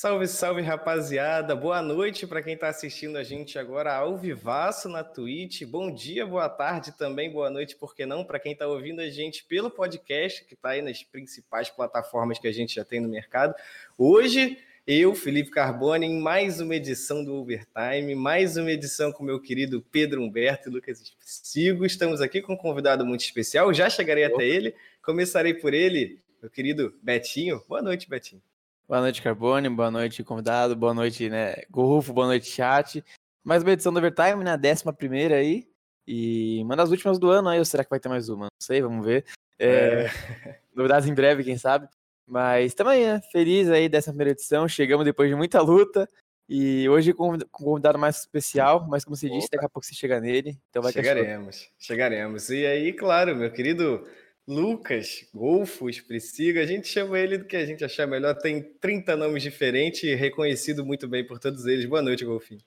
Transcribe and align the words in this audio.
Salve, 0.00 0.28
salve, 0.28 0.62
rapaziada. 0.62 1.56
Boa 1.56 1.82
noite 1.82 2.24
para 2.24 2.40
quem 2.40 2.54
está 2.54 2.68
assistindo 2.68 3.18
a 3.18 3.24
gente 3.24 3.58
agora 3.58 3.92
ao 3.92 4.16
vivaço 4.16 4.88
na 4.88 5.02
Twitch. 5.02 5.64
Bom 5.64 5.92
dia, 5.92 6.24
boa 6.24 6.48
tarde 6.48 6.92
também, 6.96 7.28
boa 7.28 7.50
noite, 7.50 7.74
por 7.74 7.96
que 7.96 8.06
não? 8.06 8.24
Para 8.24 8.38
quem 8.38 8.52
está 8.52 8.68
ouvindo 8.68 9.00
a 9.00 9.10
gente 9.10 9.42
pelo 9.42 9.68
podcast, 9.68 10.44
que 10.44 10.54
está 10.54 10.68
aí 10.68 10.82
nas 10.82 11.02
principais 11.02 11.68
plataformas 11.68 12.38
que 12.38 12.46
a 12.46 12.52
gente 12.52 12.76
já 12.76 12.84
tem 12.84 13.00
no 13.00 13.08
mercado. 13.08 13.56
Hoje, 13.98 14.56
eu, 14.86 15.16
Felipe 15.16 15.50
Carbone, 15.50 16.06
em 16.06 16.20
mais 16.20 16.60
uma 16.60 16.76
edição 16.76 17.24
do 17.24 17.34
Overtime, 17.34 18.14
mais 18.14 18.56
uma 18.56 18.70
edição 18.70 19.10
com 19.10 19.24
meu 19.24 19.40
querido 19.40 19.84
Pedro 19.90 20.22
Humberto 20.22 20.68
e 20.68 20.72
Lucas 20.72 21.12
Sigo. 21.18 21.84
Estamos 21.84 22.20
aqui 22.20 22.40
com 22.40 22.52
um 22.52 22.56
convidado 22.56 23.04
muito 23.04 23.22
especial, 23.22 23.74
já 23.74 23.90
chegarei 23.90 24.22
até 24.22 24.46
ele. 24.46 24.76
Começarei 25.02 25.54
por 25.54 25.74
ele, 25.74 26.20
meu 26.40 26.48
querido 26.48 26.94
Betinho. 27.02 27.64
Boa 27.66 27.82
noite, 27.82 28.08
Betinho. 28.08 28.47
Boa 28.88 29.02
noite, 29.02 29.20
Carbone. 29.20 29.68
Boa 29.68 29.90
noite, 29.90 30.24
convidado. 30.24 30.74
Boa 30.74 30.94
noite, 30.94 31.28
né, 31.28 31.56
Golfo. 31.70 32.10
Boa 32.10 32.26
noite, 32.26 32.46
chat. 32.46 33.04
Mais 33.44 33.62
uma 33.62 33.72
edição 33.72 33.92
do 33.92 33.98
Overtime, 33.98 34.42
né? 34.42 34.56
Décima 34.56 34.94
primeira 34.94 35.36
aí. 35.36 35.68
E 36.06 36.62
uma 36.62 36.74
das 36.74 36.90
últimas 36.90 37.18
do 37.18 37.28
ano 37.28 37.50
aí, 37.50 37.58
ou 37.58 37.66
será 37.66 37.84
que 37.84 37.90
vai 37.90 38.00
ter 38.00 38.08
mais 38.08 38.30
uma? 38.30 38.44
Não 38.44 38.48
sei, 38.58 38.80
vamos 38.80 39.04
ver. 39.04 39.26
É... 39.58 40.06
É... 40.06 40.60
Novidades 40.74 41.06
em 41.06 41.12
breve, 41.12 41.44
quem 41.44 41.58
sabe. 41.58 41.86
Mas 42.26 42.72
também, 42.72 43.04
né? 43.04 43.20
Feliz 43.30 43.68
aí 43.68 43.90
dessa 43.90 44.10
primeira 44.10 44.30
edição. 44.30 44.66
Chegamos 44.66 45.04
depois 45.04 45.28
de 45.28 45.36
muita 45.36 45.60
luta. 45.60 46.08
E 46.48 46.88
hoje 46.88 47.12
com 47.12 47.34
um 47.34 47.38
convidado 47.50 47.98
mais 47.98 48.20
especial, 48.20 48.86
mas 48.88 49.04
como 49.04 49.14
você 49.14 49.28
disse, 49.28 49.50
daqui 49.52 49.66
a 49.66 49.68
pouco 49.68 49.86
você 49.86 49.94
chega 49.94 50.18
nele. 50.18 50.58
Então 50.70 50.82
vai 50.82 50.92
chegaremos, 50.94 51.68
chegaremos. 51.78 52.48
E 52.48 52.64
aí, 52.64 52.94
claro, 52.94 53.36
meu 53.36 53.52
querido 53.52 54.08
Lucas, 54.48 55.28
Golfos, 55.34 56.00
Priscila, 56.00 56.62
a 56.62 56.66
gente 56.66 56.88
chama 56.88 57.18
ele 57.18 57.36
do 57.36 57.44
que 57.44 57.54
a 57.54 57.66
gente 57.66 57.84
achar 57.84 58.06
melhor. 58.06 58.34
Tem 58.34 58.62
30 58.80 59.14
nomes 59.14 59.42
diferentes 59.42 60.04
e 60.04 60.14
reconhecido 60.14 60.86
muito 60.86 61.06
bem 61.06 61.22
por 61.22 61.38
todos 61.38 61.66
eles. 61.66 61.84
Boa 61.84 62.00
noite, 62.00 62.24
Golfinho. 62.24 62.62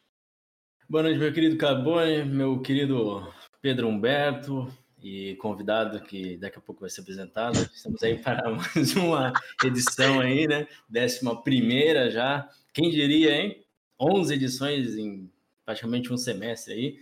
Boa 0.88 1.02
noite, 1.02 1.18
meu 1.18 1.34
querido 1.34 1.58
Carbone, 1.58 2.24
meu 2.24 2.62
querido 2.62 3.28
Pedro 3.64 3.88
Humberto 3.88 4.72
e 5.02 5.36
convidado 5.38 6.00
que 6.02 6.38
daqui 6.38 6.60
a 6.60 6.62
pouco 6.62 6.82
vai 6.82 6.90
ser 6.92 7.02
apresentado. 7.02 7.58
Estamos 7.74 8.04
aí 8.04 8.16
para 8.16 8.48
mais 8.54 8.96
uma 8.96 9.34
edição 9.66 10.20
aí, 10.20 10.46
né? 10.46 10.68
Décima 10.88 11.42
primeira 11.42 12.12
já. 12.12 12.48
Quem 12.72 12.92
diria, 12.92 13.36
hein? 13.36 13.66
11 14.00 14.36
edições 14.36 14.96
em 14.96 15.32
praticamente 15.66 16.14
um 16.14 16.18
semestre 16.18 16.76
aí. 16.76 17.00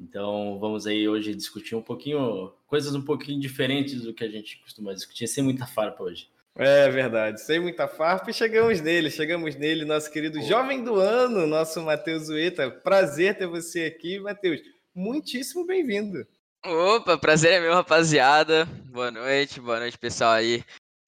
Então 0.00 0.58
vamos 0.58 0.86
aí 0.86 1.08
hoje 1.08 1.34
discutir 1.34 1.74
um 1.74 1.82
pouquinho, 1.82 2.52
coisas 2.66 2.94
um 2.94 3.02
pouquinho 3.02 3.40
diferentes 3.40 4.02
do 4.02 4.14
que 4.14 4.24
a 4.24 4.28
gente 4.28 4.58
costuma 4.62 4.92
discutir, 4.92 5.26
sem 5.26 5.42
muita 5.42 5.66
farpa 5.66 6.02
hoje. 6.04 6.28
É 6.58 6.88
verdade, 6.88 7.40
sem 7.42 7.60
muita 7.60 7.86
farpa 7.86 8.30
e 8.30 8.34
chegamos 8.34 8.80
nele, 8.80 9.10
chegamos 9.10 9.56
nele, 9.56 9.84
nosso 9.84 10.10
querido 10.10 10.40
jovem 10.40 10.82
do 10.82 10.96
ano, 10.96 11.46
nosso 11.46 11.82
Matheus 11.82 12.28
Ueta. 12.28 12.70
Prazer 12.70 13.36
ter 13.36 13.46
você 13.46 13.84
aqui, 13.84 14.18
Matheus. 14.18 14.60
Muitíssimo 14.94 15.66
bem-vindo. 15.66 16.26
Opa, 16.64 17.18
prazer 17.18 17.52
é 17.52 17.60
meu, 17.60 17.74
rapaziada. 17.74 18.64
Boa 18.86 19.10
noite, 19.10 19.60
boa 19.60 19.78
noite, 19.78 19.98
pessoal 19.98 20.32
aí 20.32 20.64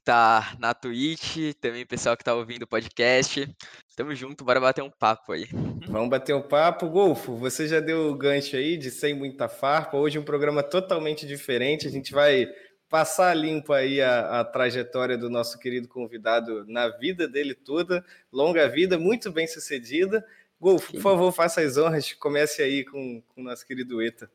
tá 0.09 0.57
na 0.59 0.73
Twitch, 0.73 1.53
também 1.61 1.85
pessoal 1.85 2.17
que 2.17 2.25
tá 2.25 2.35
ouvindo 2.35 2.63
o 2.63 2.67
podcast. 2.67 3.47
Tamo 3.95 4.15
junto, 4.15 4.43
bora 4.43 4.59
bater 4.59 4.83
um 4.83 4.89
papo 4.89 5.33
aí. 5.33 5.47
Vamos 5.87 6.09
bater 6.09 6.35
um 6.35 6.41
papo. 6.41 6.89
Golfo, 6.89 7.37
você 7.37 7.69
já 7.69 7.79
deu 7.79 8.09
o 8.11 8.17
gancho 8.17 8.57
aí 8.57 8.79
de 8.79 8.91
sem 8.91 9.13
muita 9.13 9.51
farpa. 9.51 9.99
Hoje 9.99 10.19
um 10.19 10.25
programa 10.25 10.63
totalmente 10.63 11.27
diferente. 11.27 11.87
A 11.87 11.91
gente 11.91 12.15
vai 12.15 12.49
passar 12.89 13.35
limpo 13.35 13.75
aí 13.75 14.01
a, 14.01 14.41
a, 14.41 14.45
trajetória 14.47 15.19
do 15.19 15.29
nosso 15.29 15.59
querido 15.59 15.87
convidado 15.87 16.65
na 16.67 16.89
vida 16.89 17.29
dele 17.29 17.55
toda. 17.55 18.03
Longa 18.33 18.67
vida, 18.67 18.99
muito 18.99 19.31
bem 19.31 19.47
sucedida. 19.47 20.25
Golfo, 20.59 20.91
por 20.93 21.03
favor, 21.03 21.33
faça 21.33 21.61
as 21.61 21.77
honras. 21.77 22.15
Comece 22.15 22.63
aí 22.63 22.83
com, 22.83 23.23
com 23.29 23.43
o 23.43 23.45
nosso 23.45 23.67
querido 23.67 24.01
Eta. 24.01 24.31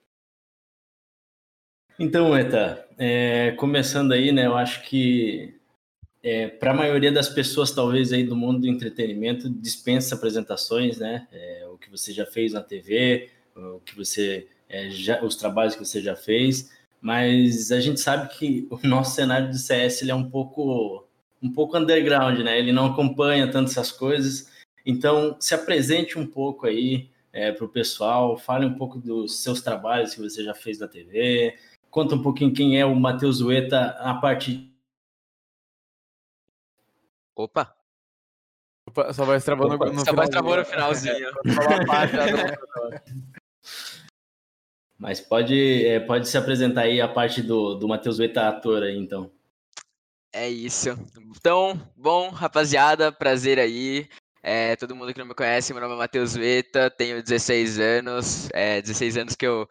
Então, 1.97 2.37
Eta, 2.37 2.87
é, 2.95 3.53
começando 3.53 4.11
aí, 4.11 4.31
né? 4.31 4.45
Eu 4.45 4.55
acho 4.55 4.83
que 4.83 5.62
é, 6.23 6.47
para 6.47 6.71
a 6.71 6.73
maioria 6.73 7.11
das 7.11 7.27
pessoas, 7.27 7.71
talvez 7.71 8.13
aí 8.13 8.23
do 8.23 8.35
mundo 8.35 8.61
do 8.61 8.67
entretenimento, 8.67 9.49
dispensa 9.49 10.15
apresentações, 10.15 10.97
né? 10.97 11.27
É, 11.33 11.67
o 11.69 11.77
que 11.77 11.91
você 11.91 12.13
já 12.13 12.25
fez 12.25 12.53
na 12.53 12.61
TV, 12.61 13.29
o 13.55 13.81
que 13.81 13.93
você 13.93 14.47
é, 14.69 14.89
já, 14.89 15.21
os 15.21 15.35
trabalhos 15.35 15.75
que 15.75 15.85
você 15.85 16.01
já 16.01 16.15
fez, 16.15 16.71
mas 17.01 17.71
a 17.73 17.81
gente 17.81 17.99
sabe 17.99 18.33
que 18.37 18.65
o 18.71 18.87
nosso 18.87 19.15
cenário 19.15 19.49
de 19.49 19.59
CS 19.59 20.01
ele 20.01 20.11
é 20.11 20.15
um 20.15 20.29
pouco 20.29 21.05
um 21.41 21.51
pouco 21.51 21.77
underground, 21.77 22.39
né? 22.39 22.57
Ele 22.57 22.71
não 22.71 22.85
acompanha 22.85 23.51
tanto 23.51 23.69
essas 23.69 23.91
coisas. 23.91 24.49
Então, 24.85 25.35
se 25.41 25.53
apresente 25.53 26.17
um 26.17 26.25
pouco 26.25 26.65
aí 26.65 27.09
é, 27.33 27.51
para 27.51 27.65
o 27.65 27.69
pessoal, 27.69 28.37
fale 28.37 28.65
um 28.65 28.75
pouco 28.75 28.97
dos 28.97 29.43
seus 29.43 29.61
trabalhos 29.61 30.15
que 30.15 30.21
você 30.21 30.41
já 30.41 30.53
fez 30.53 30.79
na 30.79 30.87
TV, 30.87 31.55
conta 31.91 32.15
um 32.15 32.21
pouquinho 32.21 32.53
quem 32.53 32.79
é 32.79 32.85
o 32.85 32.95
Matheus 32.95 33.41
Ueta 33.41 33.97
a 33.99 34.13
partir 34.13 34.72
Opa! 37.35 37.75
Opa 38.87 39.13
só 39.13 39.25
vai 39.25 39.39
travando 39.39 39.77
no, 39.77 39.93
no 39.93 40.05
Só 40.05 40.13
vai 40.13 40.27
travando 40.27 40.57
no 40.57 40.65
finalzinho. 40.65 41.31
Mas 45.03 45.19
pode, 45.19 45.85
é, 45.85 45.99
pode 45.99 46.29
se 46.29 46.37
apresentar 46.37 46.83
aí 46.83 47.01
a 47.01 47.07
parte 47.07 47.41
do, 47.41 47.75
do 47.75 47.87
Matheus 47.87 48.17
Veta 48.17 48.47
ator 48.47 48.83
aí, 48.83 48.97
então. 48.97 49.29
É 50.31 50.49
isso. 50.49 50.89
Então, 51.35 51.79
bom, 51.95 52.29
rapaziada, 52.29 53.11
prazer 53.11 53.59
aí. 53.59 54.07
É, 54.41 54.75
todo 54.75 54.95
mundo 54.95 55.13
que 55.13 55.19
não 55.19 55.25
me 55.25 55.35
conhece, 55.35 55.73
meu 55.73 55.81
nome 55.81 55.95
é 55.95 55.97
Matheus 55.97 56.35
Veta, 56.35 56.89
tenho 56.89 57.21
16 57.21 57.79
anos. 57.79 58.49
É, 58.53 58.81
16 58.81 59.17
anos 59.17 59.35
que 59.35 59.45
eu 59.45 59.67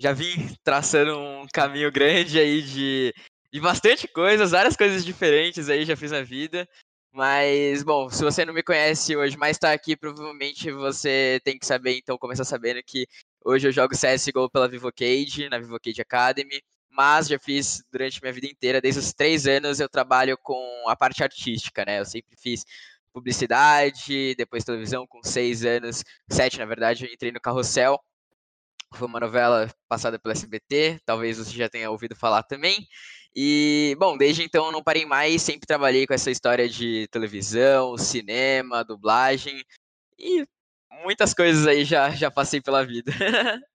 já 0.00 0.12
vim 0.12 0.52
traçando 0.64 1.16
um 1.16 1.46
caminho 1.52 1.92
grande 1.92 2.38
aí 2.40 2.60
de, 2.60 3.14
de 3.52 3.60
bastante 3.60 4.08
coisas, 4.08 4.50
várias 4.50 4.76
coisas 4.76 5.04
diferentes 5.04 5.68
aí 5.68 5.84
já 5.84 5.96
fiz 5.96 6.10
na 6.10 6.22
vida. 6.22 6.68
Mas, 7.14 7.82
bom, 7.82 8.08
se 8.08 8.24
você 8.24 8.44
não 8.44 8.54
me 8.54 8.62
conhece 8.62 9.14
hoje, 9.16 9.36
mas 9.36 9.56
está 9.56 9.72
aqui, 9.72 9.94
provavelmente 9.96 10.70
você 10.72 11.38
tem 11.44 11.58
que 11.58 11.66
saber, 11.66 11.98
então, 11.98 12.16
começar 12.16 12.44
sabendo 12.44 12.82
que 12.82 13.06
hoje 13.44 13.68
eu 13.68 13.72
jogo 13.72 13.94
CSGO 13.94 14.48
pela 14.50 14.66
Vivocade, 14.68 15.48
na 15.50 15.58
Vivocade 15.58 16.00
Academy, 16.00 16.62
mas 16.90 17.28
já 17.28 17.38
fiz 17.38 17.82
durante 17.92 18.20
minha 18.22 18.32
vida 18.32 18.46
inteira, 18.46 18.80
desde 18.80 19.00
os 19.00 19.12
três 19.12 19.46
anos 19.46 19.78
eu 19.78 19.88
trabalho 19.90 20.38
com 20.38 20.88
a 20.88 20.96
parte 20.96 21.22
artística, 21.22 21.84
né? 21.84 22.00
Eu 22.00 22.06
sempre 22.06 22.34
fiz 22.40 22.64
publicidade, 23.12 24.34
depois 24.36 24.64
televisão 24.64 25.06
com 25.06 25.22
seis 25.22 25.64
anos, 25.66 26.02
sete 26.30 26.58
na 26.58 26.64
verdade, 26.64 27.04
eu 27.06 27.12
entrei 27.12 27.30
no 27.30 27.40
Carrossel, 27.40 28.00
foi 28.94 29.06
uma 29.08 29.20
novela 29.20 29.68
passada 29.88 30.18
pelo 30.18 30.32
SBT, 30.32 31.00
talvez 31.04 31.38
você 31.38 31.50
já 31.52 31.68
tenha 31.68 31.90
ouvido 31.90 32.14
falar 32.16 32.42
também. 32.42 32.86
E, 33.34 33.96
bom, 33.98 34.16
desde 34.16 34.42
então 34.42 34.66
eu 34.66 34.72
não 34.72 34.82
parei 34.82 35.06
mais, 35.06 35.40
sempre 35.40 35.66
trabalhei 35.66 36.06
com 36.06 36.12
essa 36.12 36.30
história 36.30 36.68
de 36.68 37.08
televisão, 37.10 37.96
cinema, 37.96 38.84
dublagem 38.84 39.64
e 40.18 40.44
muitas 41.02 41.32
coisas 41.32 41.66
aí 41.66 41.84
já, 41.84 42.10
já 42.10 42.30
passei 42.30 42.60
pela 42.60 42.84
vida. 42.84 43.10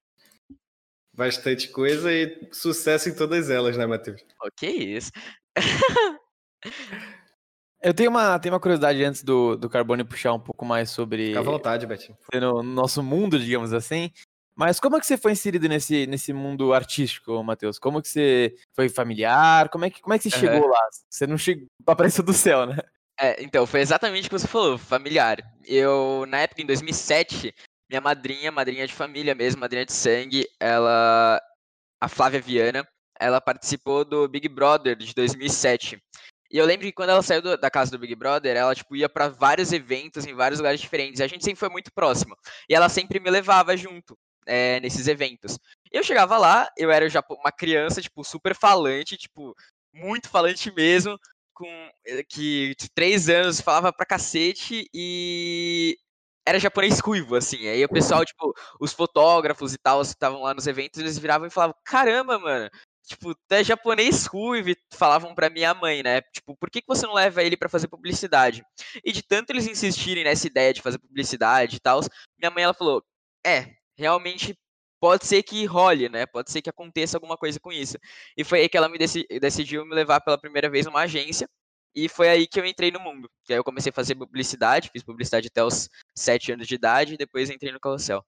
Bastante 1.12 1.68
coisa 1.68 2.12
e 2.12 2.48
sucesso 2.52 3.08
em 3.08 3.14
todas 3.14 3.50
elas, 3.50 3.76
né, 3.76 3.84
Matheus? 3.84 4.24
Ok, 4.40 4.70
isso. 4.70 5.10
Eu 7.80 7.94
tenho 7.94 8.10
uma, 8.10 8.38
tenho 8.38 8.52
uma 8.54 8.60
curiosidade 8.60 9.02
antes 9.04 9.22
do, 9.22 9.56
do 9.56 9.68
Carbone 9.68 10.02
puxar 10.02 10.32
um 10.32 10.40
pouco 10.40 10.64
mais 10.64 10.90
sobre. 10.90 11.26
Fica 11.26 11.38
à 11.38 11.42
vontade, 11.42 11.86
Betinho. 11.86 12.16
No 12.34 12.62
nosso 12.62 13.02
mundo, 13.02 13.38
digamos 13.38 13.72
assim. 13.72 14.10
Mas 14.58 14.80
como 14.80 14.96
é 14.96 15.00
que 15.00 15.06
você 15.06 15.16
foi 15.16 15.30
inserido 15.30 15.68
nesse, 15.68 16.04
nesse 16.08 16.32
mundo 16.32 16.74
artístico, 16.74 17.40
Matheus? 17.44 17.78
Como 17.78 18.02
que 18.02 18.08
você 18.08 18.56
foi 18.74 18.88
familiar? 18.88 19.68
Como 19.68 19.84
é 19.84 19.90
que, 19.90 20.02
como 20.02 20.12
é 20.14 20.18
que 20.18 20.28
você 20.28 20.34
uhum. 20.34 20.40
chegou 20.40 20.68
lá? 20.68 20.80
Você 21.08 21.26
não 21.28 21.38
chegou, 21.38 21.68
apareceu 21.86 22.24
do 22.24 22.32
céu, 22.32 22.66
né? 22.66 22.76
É, 23.20 23.40
então, 23.40 23.64
foi 23.68 23.78
exatamente 23.78 24.26
o 24.26 24.30
que 24.30 24.36
você 24.36 24.48
falou, 24.48 24.76
familiar. 24.76 25.38
Eu, 25.64 26.26
na 26.26 26.40
época, 26.40 26.60
em 26.60 26.66
2007, 26.66 27.54
minha 27.88 28.00
madrinha, 28.00 28.50
madrinha 28.50 28.84
de 28.84 28.92
família 28.92 29.32
mesmo, 29.32 29.60
madrinha 29.60 29.86
de 29.86 29.92
sangue, 29.92 30.44
ela, 30.58 31.40
a 32.00 32.08
Flávia 32.08 32.40
Viana, 32.40 32.84
ela 33.20 33.40
participou 33.40 34.04
do 34.04 34.26
Big 34.26 34.48
Brother 34.48 34.96
de 34.96 35.14
2007. 35.14 36.02
E 36.50 36.58
eu 36.58 36.66
lembro 36.66 36.84
que 36.84 36.92
quando 36.92 37.10
ela 37.10 37.22
saiu 37.22 37.42
do, 37.42 37.56
da 37.56 37.70
casa 37.70 37.92
do 37.92 37.98
Big 37.98 38.16
Brother, 38.16 38.56
ela 38.56 38.74
tipo 38.74 38.96
ia 38.96 39.08
para 39.08 39.28
vários 39.28 39.72
eventos 39.72 40.26
em 40.26 40.34
vários 40.34 40.58
lugares 40.58 40.80
diferentes. 40.80 41.20
E 41.20 41.22
a 41.22 41.28
gente 41.28 41.44
sempre 41.44 41.60
foi 41.60 41.68
muito 41.68 41.92
próximo. 41.92 42.36
E 42.68 42.74
ela 42.74 42.88
sempre 42.88 43.20
me 43.20 43.30
levava 43.30 43.76
junto 43.76 44.18
é, 44.46 44.80
nesses 44.80 45.08
eventos. 45.08 45.58
Eu 45.90 46.02
chegava 46.02 46.36
lá, 46.38 46.68
eu 46.76 46.90
era 46.90 47.08
já 47.08 47.22
uma 47.30 47.52
criança, 47.52 48.02
tipo, 48.02 48.24
super 48.24 48.54
falante, 48.54 49.16
tipo, 49.16 49.54
muito 49.92 50.28
falante 50.28 50.72
mesmo, 50.74 51.18
com 51.54 51.66
eh, 52.06 52.22
que 52.24 52.74
de 52.78 52.88
três 52.90 53.28
anos 53.28 53.60
falava 53.60 53.92
pra 53.92 54.06
cacete 54.06 54.88
e 54.94 55.96
era 56.46 56.58
japonês 56.58 56.98
ruivo, 57.00 57.36
assim. 57.36 57.68
Aí 57.68 57.84
o 57.84 57.88
pessoal, 57.88 58.24
tipo, 58.24 58.54
os 58.80 58.92
fotógrafos 58.92 59.74
e 59.74 59.78
tal, 59.78 60.00
que 60.00 60.06
estavam 60.06 60.42
lá 60.42 60.54
nos 60.54 60.66
eventos, 60.66 61.00
eles 61.00 61.18
viravam 61.18 61.46
e 61.46 61.50
falavam: 61.50 61.74
caramba, 61.84 62.38
mano, 62.38 62.70
tipo, 63.06 63.34
é 63.50 63.64
japonês 63.64 64.26
ruivo, 64.26 64.70
e 64.70 64.76
falavam 64.94 65.34
pra 65.34 65.50
minha 65.50 65.74
mãe, 65.74 66.02
né? 66.02 66.22
Tipo, 66.32 66.56
por 66.56 66.70
que, 66.70 66.80
que 66.80 66.88
você 66.88 67.06
não 67.06 67.14
leva 67.14 67.42
ele 67.42 67.56
para 67.56 67.68
fazer 67.68 67.88
publicidade? 67.88 68.62
E 69.04 69.12
de 69.12 69.22
tanto 69.22 69.50
eles 69.50 69.66
insistirem 69.66 70.24
nessa 70.24 70.46
ideia 70.46 70.72
de 70.72 70.82
fazer 70.82 70.98
publicidade 70.98 71.76
e 71.76 71.80
tal, 71.80 72.00
minha 72.38 72.50
mãe 72.50 72.64
ela 72.64 72.74
falou: 72.74 73.04
é, 73.44 73.74
realmente 73.98 74.56
pode 75.00 75.26
ser 75.26 75.42
que 75.42 75.64
role, 75.64 76.08
né? 76.08 76.26
Pode 76.26 76.50
ser 76.50 76.62
que 76.62 76.70
aconteça 76.70 77.16
alguma 77.16 77.36
coisa 77.36 77.58
com 77.60 77.72
isso. 77.72 77.98
E 78.36 78.44
foi 78.44 78.60
aí 78.60 78.68
que 78.68 78.76
ela 78.76 78.88
me 78.88 78.98
decidiu 78.98 79.84
me 79.84 79.94
levar 79.94 80.20
pela 80.20 80.38
primeira 80.38 80.70
vez 80.70 80.86
numa 80.86 81.02
agência. 81.02 81.48
E 81.94 82.08
foi 82.08 82.28
aí 82.28 82.46
que 82.46 82.60
eu 82.60 82.66
entrei 82.66 82.90
no 82.90 83.00
mundo. 83.00 83.28
Que 83.44 83.52
aí 83.52 83.58
eu 83.58 83.64
comecei 83.64 83.90
a 83.90 83.94
fazer 83.94 84.14
publicidade, 84.14 84.90
fiz 84.92 85.02
publicidade 85.02 85.48
até 85.48 85.64
os 85.64 85.88
sete 86.16 86.52
anos 86.52 86.66
de 86.66 86.74
idade, 86.74 87.14
e 87.14 87.16
depois 87.16 87.50
entrei 87.50 87.72
no 87.72 87.80
carrossel. 87.80 88.24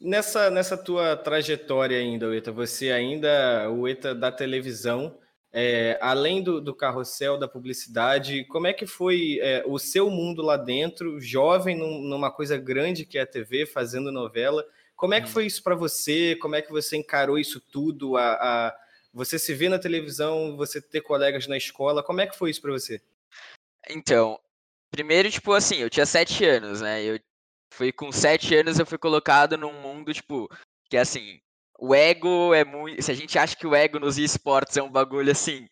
Nessa, 0.00 0.50
nessa 0.50 0.76
tua 0.76 1.16
trajetória 1.16 1.98
ainda, 1.98 2.28
Ueta, 2.28 2.52
você 2.52 2.90
ainda, 2.90 3.70
Ueta 3.70 4.14
da 4.14 4.30
televisão, 4.30 5.18
é, 5.58 5.98
além 6.02 6.42
do, 6.42 6.60
do, 6.60 6.74
carrossel, 6.74 7.38
da 7.38 7.48
publicidade, 7.48 8.44
como 8.44 8.66
é 8.66 8.74
que 8.74 8.86
foi 8.86 9.38
é, 9.40 9.64
o 9.66 9.78
seu 9.78 10.10
mundo 10.10 10.42
lá 10.42 10.58
dentro, 10.58 11.18
jovem 11.18 11.74
num, 11.74 12.02
numa 12.02 12.30
coisa 12.30 12.58
grande 12.58 13.06
que 13.06 13.16
é 13.16 13.22
a 13.22 13.26
TV, 13.26 13.64
fazendo 13.64 14.12
novela? 14.12 14.62
Como 14.94 15.14
é 15.14 15.20
que 15.22 15.28
hum. 15.28 15.30
foi 15.30 15.46
isso 15.46 15.62
para 15.62 15.74
você? 15.74 16.36
Como 16.36 16.54
é 16.54 16.60
que 16.60 16.70
você 16.70 16.98
encarou 16.98 17.38
isso 17.38 17.58
tudo? 17.58 18.18
A, 18.18 18.34
a, 18.34 18.76
você 19.14 19.38
se 19.38 19.54
vê 19.54 19.70
na 19.70 19.78
televisão, 19.78 20.58
você 20.58 20.78
ter 20.78 21.00
colegas 21.00 21.46
na 21.46 21.56
escola, 21.56 22.02
como 22.02 22.20
é 22.20 22.26
que 22.26 22.36
foi 22.36 22.50
isso 22.50 22.60
para 22.60 22.72
você? 22.72 23.00
Então, 23.88 24.38
primeiro, 24.90 25.30
tipo 25.30 25.54
assim, 25.54 25.76
eu 25.76 25.88
tinha 25.88 26.04
sete 26.04 26.44
anos, 26.44 26.82
né? 26.82 27.02
Eu 27.02 27.18
fui 27.72 27.90
com 27.90 28.12
sete 28.12 28.54
anos, 28.54 28.78
eu 28.78 28.84
fui 28.84 28.98
colocado 28.98 29.56
num 29.56 29.72
mundo, 29.72 30.12
tipo, 30.12 30.50
que 30.90 30.98
assim, 30.98 31.40
o 31.78 31.94
ego 31.94 32.54
é 32.54 32.64
muito. 32.64 33.02
Se 33.02 33.10
a 33.10 33.14
gente 33.14 33.38
acha 33.38 33.56
que 33.56 33.66
o 33.66 33.74
ego 33.74 33.98
nos 33.98 34.18
esportes 34.18 34.76
é 34.76 34.82
um 34.82 34.90
bagulho 34.90 35.32
assim 35.32 35.66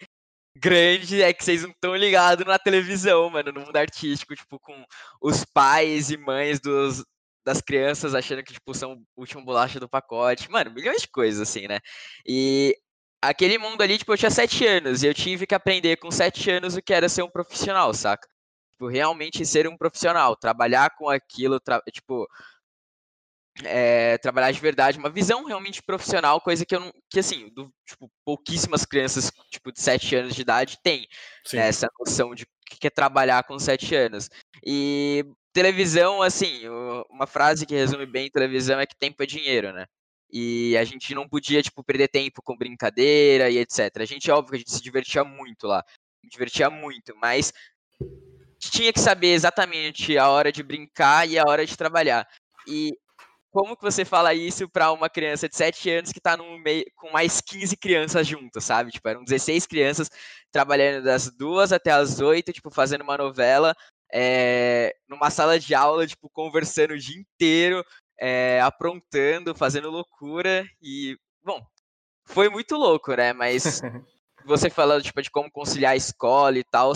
grande, 0.56 1.22
é 1.22 1.32
que 1.32 1.44
vocês 1.44 1.62
não 1.62 1.70
estão 1.70 1.96
ligados 1.96 2.46
na 2.46 2.58
televisão, 2.58 3.28
mano, 3.30 3.52
no 3.52 3.60
mundo 3.62 3.76
artístico, 3.76 4.34
tipo, 4.34 4.58
com 4.60 4.84
os 5.20 5.44
pais 5.44 6.10
e 6.10 6.16
mães 6.16 6.60
dos, 6.60 7.04
das 7.44 7.60
crianças 7.60 8.14
achando 8.14 8.42
que, 8.42 8.52
tipo, 8.52 8.74
são 8.74 8.94
o 9.16 9.20
último 9.20 9.44
bolacha 9.44 9.80
do 9.80 9.88
pacote. 9.88 10.50
Mano, 10.50 10.70
milhões 10.72 11.02
de 11.02 11.08
coisas, 11.08 11.40
assim, 11.40 11.66
né? 11.66 11.80
E 12.26 12.76
aquele 13.22 13.58
mundo 13.58 13.82
ali, 13.82 13.98
tipo, 13.98 14.12
eu 14.12 14.18
tinha 14.18 14.30
sete 14.30 14.66
anos 14.66 15.02
e 15.02 15.06
eu 15.06 15.14
tive 15.14 15.46
que 15.46 15.54
aprender 15.54 15.96
com 15.96 16.10
sete 16.10 16.50
anos 16.50 16.76
o 16.76 16.82
que 16.82 16.94
era 16.94 17.08
ser 17.08 17.22
um 17.22 17.30
profissional, 17.30 17.92
saca? 17.92 18.28
Tipo, 18.72 18.88
realmente 18.88 19.44
ser 19.46 19.68
um 19.68 19.76
profissional, 19.76 20.36
trabalhar 20.36 20.90
com 20.96 21.08
aquilo, 21.08 21.60
tra 21.60 21.80
tipo, 21.92 22.26
é, 23.62 24.18
trabalhar 24.18 24.50
de 24.50 24.60
verdade, 24.60 24.98
uma 24.98 25.10
visão 25.10 25.44
realmente 25.44 25.82
profissional, 25.82 26.40
coisa 26.40 26.66
que 26.66 26.74
eu 26.74 26.80
não, 26.80 26.92
que 27.08 27.20
assim, 27.20 27.48
do, 27.54 27.72
tipo, 27.86 28.10
pouquíssimas 28.24 28.84
crianças, 28.84 29.30
tipo, 29.50 29.70
de 29.70 29.80
7 29.80 30.16
anos 30.16 30.34
de 30.34 30.42
idade 30.42 30.78
têm 30.82 31.06
né, 31.52 31.68
essa 31.68 31.88
noção 31.98 32.34
de 32.34 32.44
que 32.80 32.86
é 32.86 32.90
trabalhar 32.90 33.44
com 33.44 33.58
7 33.58 33.94
anos. 33.94 34.28
E 34.66 35.24
televisão, 35.52 36.22
assim, 36.22 36.62
uma 37.08 37.26
frase 37.26 37.66
que 37.66 37.74
resume 37.74 38.06
bem 38.06 38.30
televisão 38.30 38.80
é 38.80 38.86
que 38.86 38.96
tempo 38.96 39.22
é 39.22 39.26
dinheiro, 39.26 39.72
né? 39.72 39.86
E 40.32 40.76
a 40.76 40.84
gente 40.84 41.14
não 41.14 41.28
podia, 41.28 41.62
tipo, 41.62 41.84
perder 41.84 42.08
tempo 42.08 42.42
com 42.42 42.56
brincadeira 42.56 43.48
e 43.50 43.58
etc. 43.58 44.00
A 44.00 44.04
gente, 44.04 44.30
óbvio 44.30 44.50
que 44.50 44.56
a 44.56 44.58
gente 44.58 44.72
se 44.72 44.82
divertia 44.82 45.22
muito 45.22 45.68
lá, 45.68 45.84
se 46.20 46.28
divertia 46.28 46.68
muito, 46.70 47.14
mas 47.16 47.52
tinha 48.58 48.92
que 48.92 48.98
saber 49.00 49.28
exatamente 49.28 50.18
a 50.18 50.28
hora 50.28 50.50
de 50.50 50.62
brincar 50.62 51.28
e 51.28 51.38
a 51.38 51.44
hora 51.46 51.64
de 51.64 51.76
trabalhar. 51.76 52.26
E 52.66 52.90
como 53.54 53.76
que 53.76 53.84
você 53.84 54.04
fala 54.04 54.34
isso 54.34 54.68
para 54.68 54.90
uma 54.90 55.08
criança 55.08 55.48
de 55.48 55.54
7 55.54 55.88
anos 55.88 56.10
que 56.10 56.18
está 56.18 56.36
meio 56.36 56.84
com 56.96 57.12
mais 57.12 57.40
15 57.40 57.76
crianças 57.76 58.26
juntas, 58.26 58.64
sabe? 58.64 58.90
Tipo, 58.90 59.08
eram 59.08 59.22
16 59.22 59.64
crianças 59.68 60.10
trabalhando 60.50 61.04
das 61.04 61.30
duas 61.30 61.72
até 61.72 61.92
as 61.92 62.18
8, 62.18 62.52
tipo, 62.52 62.68
fazendo 62.68 63.02
uma 63.02 63.16
novela, 63.16 63.72
é, 64.12 64.92
numa 65.08 65.30
sala 65.30 65.56
de 65.56 65.72
aula, 65.72 66.04
tipo, 66.04 66.28
conversando 66.30 66.94
o 66.94 66.98
dia 66.98 67.16
inteiro, 67.16 67.84
é, 68.18 68.60
aprontando, 68.60 69.54
fazendo 69.54 69.88
loucura 69.88 70.66
e, 70.82 71.16
bom, 71.40 71.64
foi 72.24 72.48
muito 72.48 72.74
louco, 72.76 73.14
né? 73.14 73.32
Mas 73.32 73.62
você 74.44 74.68
falando, 74.68 75.04
tipo, 75.04 75.22
de 75.22 75.30
como 75.30 75.48
conciliar 75.48 75.92
a 75.92 75.96
escola 75.96 76.58
e 76.58 76.64
tal, 76.64 76.92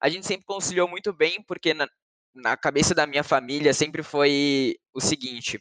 a 0.00 0.08
gente 0.08 0.24
sempre 0.24 0.46
conciliou 0.46 0.86
muito 0.86 1.12
bem, 1.12 1.42
porque 1.42 1.74
na, 1.74 1.88
na 2.32 2.56
cabeça 2.56 2.94
da 2.94 3.08
minha 3.08 3.24
família 3.24 3.74
sempre 3.74 4.04
foi 4.04 4.76
o 4.94 5.00
seguinte: 5.00 5.60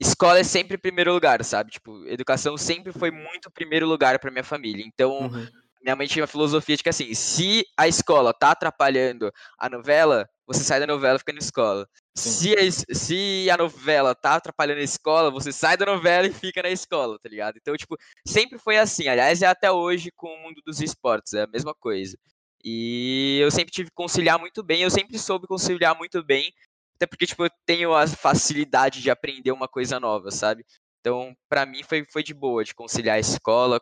escola 0.00 0.38
é 0.38 0.44
sempre 0.44 0.78
primeiro 0.78 1.12
lugar, 1.12 1.44
sabe? 1.44 1.70
Tipo, 1.70 2.06
educação 2.06 2.56
sempre 2.56 2.90
foi 2.92 3.10
muito 3.10 3.50
primeiro 3.50 3.86
lugar 3.86 4.18
para 4.18 4.30
minha 4.30 4.42
família. 4.42 4.84
Então, 4.84 5.28
uhum. 5.28 5.46
minha 5.82 5.94
mãe 5.94 6.06
tinha 6.06 6.22
uma 6.22 6.28
filosofia 6.28 6.76
de 6.76 6.82
que 6.82 6.88
assim, 6.88 7.12
se 7.12 7.66
a 7.76 7.86
escola 7.86 8.32
tá 8.32 8.52
atrapalhando 8.52 9.30
a 9.58 9.68
novela, 9.68 10.28
você 10.46 10.64
sai 10.64 10.80
da 10.80 10.86
novela 10.86 11.16
e 11.16 11.18
fica 11.18 11.32
na 11.34 11.38
escola. 11.38 11.86
Se 12.16 12.54
a, 12.54 12.94
se 12.94 13.50
a 13.50 13.56
novela 13.58 14.14
tá 14.14 14.36
atrapalhando 14.36 14.80
a 14.80 14.84
escola, 14.84 15.30
você 15.30 15.52
sai 15.52 15.76
da 15.76 15.86
novela 15.86 16.26
e 16.26 16.32
fica 16.32 16.62
na 16.62 16.70
escola, 16.70 17.18
tá 17.18 17.28
ligado? 17.28 17.56
Então, 17.60 17.76
tipo, 17.76 17.96
sempre 18.26 18.58
foi 18.58 18.78
assim. 18.78 19.06
Aliás, 19.06 19.42
é 19.42 19.46
até 19.46 19.70
hoje 19.70 20.10
com 20.16 20.28
o 20.28 20.42
mundo 20.42 20.62
dos 20.64 20.80
esportes, 20.80 21.34
é 21.34 21.42
a 21.42 21.46
mesma 21.46 21.74
coisa. 21.74 22.16
E 22.64 23.38
eu 23.40 23.50
sempre 23.50 23.72
tive 23.72 23.90
que 23.90 23.94
conciliar 23.94 24.38
muito 24.38 24.62
bem, 24.62 24.82
eu 24.82 24.90
sempre 24.90 25.18
soube 25.18 25.46
conciliar 25.46 25.96
muito 25.96 26.22
bem 26.22 26.52
até 27.00 27.06
porque, 27.06 27.26
tipo, 27.26 27.42
eu 27.46 27.50
tenho 27.64 27.94
a 27.94 28.06
facilidade 28.06 29.00
de 29.00 29.10
aprender 29.10 29.52
uma 29.52 29.66
coisa 29.66 29.98
nova, 29.98 30.30
sabe? 30.30 30.66
Então, 31.00 31.34
para 31.48 31.64
mim 31.64 31.82
foi, 31.82 32.04
foi 32.04 32.22
de 32.22 32.34
boa, 32.34 32.62
de 32.62 32.74
conciliar 32.74 33.16
a 33.16 33.20
escola, 33.20 33.80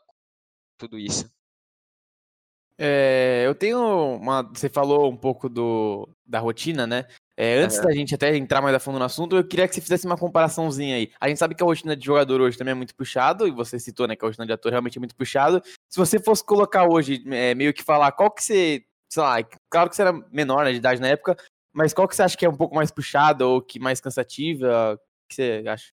tudo 0.78 0.96
isso. 0.96 1.28
É, 2.78 3.42
eu 3.44 3.56
tenho 3.56 3.80
uma. 4.14 4.42
Você 4.54 4.68
falou 4.68 5.10
um 5.10 5.16
pouco 5.16 5.48
do, 5.48 6.08
da 6.24 6.38
rotina, 6.38 6.86
né? 6.86 7.08
É, 7.36 7.58
antes 7.58 7.80
da 7.80 7.90
gente 7.90 8.14
até 8.14 8.36
entrar 8.36 8.62
mais 8.62 8.74
a 8.74 8.78
fundo 8.78 9.00
no 9.00 9.04
assunto, 9.04 9.36
eu 9.36 9.44
queria 9.44 9.66
que 9.66 9.74
você 9.74 9.80
fizesse 9.80 10.06
uma 10.06 10.16
comparaçãozinha 10.16 10.94
aí. 10.94 11.10
A 11.20 11.28
gente 11.28 11.38
sabe 11.38 11.56
que 11.56 11.62
a 11.62 11.66
rotina 11.66 11.96
de 11.96 12.06
jogador 12.06 12.40
hoje 12.40 12.56
também 12.56 12.70
é 12.72 12.74
muito 12.76 12.94
puxado, 12.94 13.48
e 13.48 13.50
você 13.50 13.80
citou, 13.80 14.06
né, 14.06 14.14
que 14.14 14.24
a 14.24 14.28
rotina 14.28 14.46
de 14.46 14.52
ator 14.52 14.70
realmente 14.70 14.96
é 14.96 15.00
muito 15.00 15.16
puxado. 15.16 15.60
Se 15.88 15.98
você 15.98 16.20
fosse 16.20 16.44
colocar 16.44 16.88
hoje, 16.88 17.20
é, 17.32 17.52
meio 17.52 17.74
que 17.74 17.82
falar 17.82 18.12
qual 18.12 18.30
que 18.30 18.44
você, 18.44 18.84
sei 19.08 19.22
lá, 19.22 19.36
claro 19.68 19.90
que 19.90 19.96
você 19.96 20.02
era 20.02 20.12
menor 20.30 20.64
né, 20.64 20.70
de 20.70 20.78
idade 20.78 21.00
na 21.00 21.08
época, 21.08 21.36
mas 21.78 21.94
qual 21.94 22.08
que 22.08 22.16
você 22.16 22.24
acha 22.24 22.36
que 22.36 22.44
é 22.44 22.48
um 22.48 22.56
pouco 22.56 22.74
mais 22.74 22.90
puxada 22.90 23.46
ou 23.46 23.62
que 23.62 23.78
mais 23.78 24.00
cansativa? 24.00 24.94
O 24.94 25.28
que 25.28 25.34
você 25.36 25.64
acha? 25.64 25.92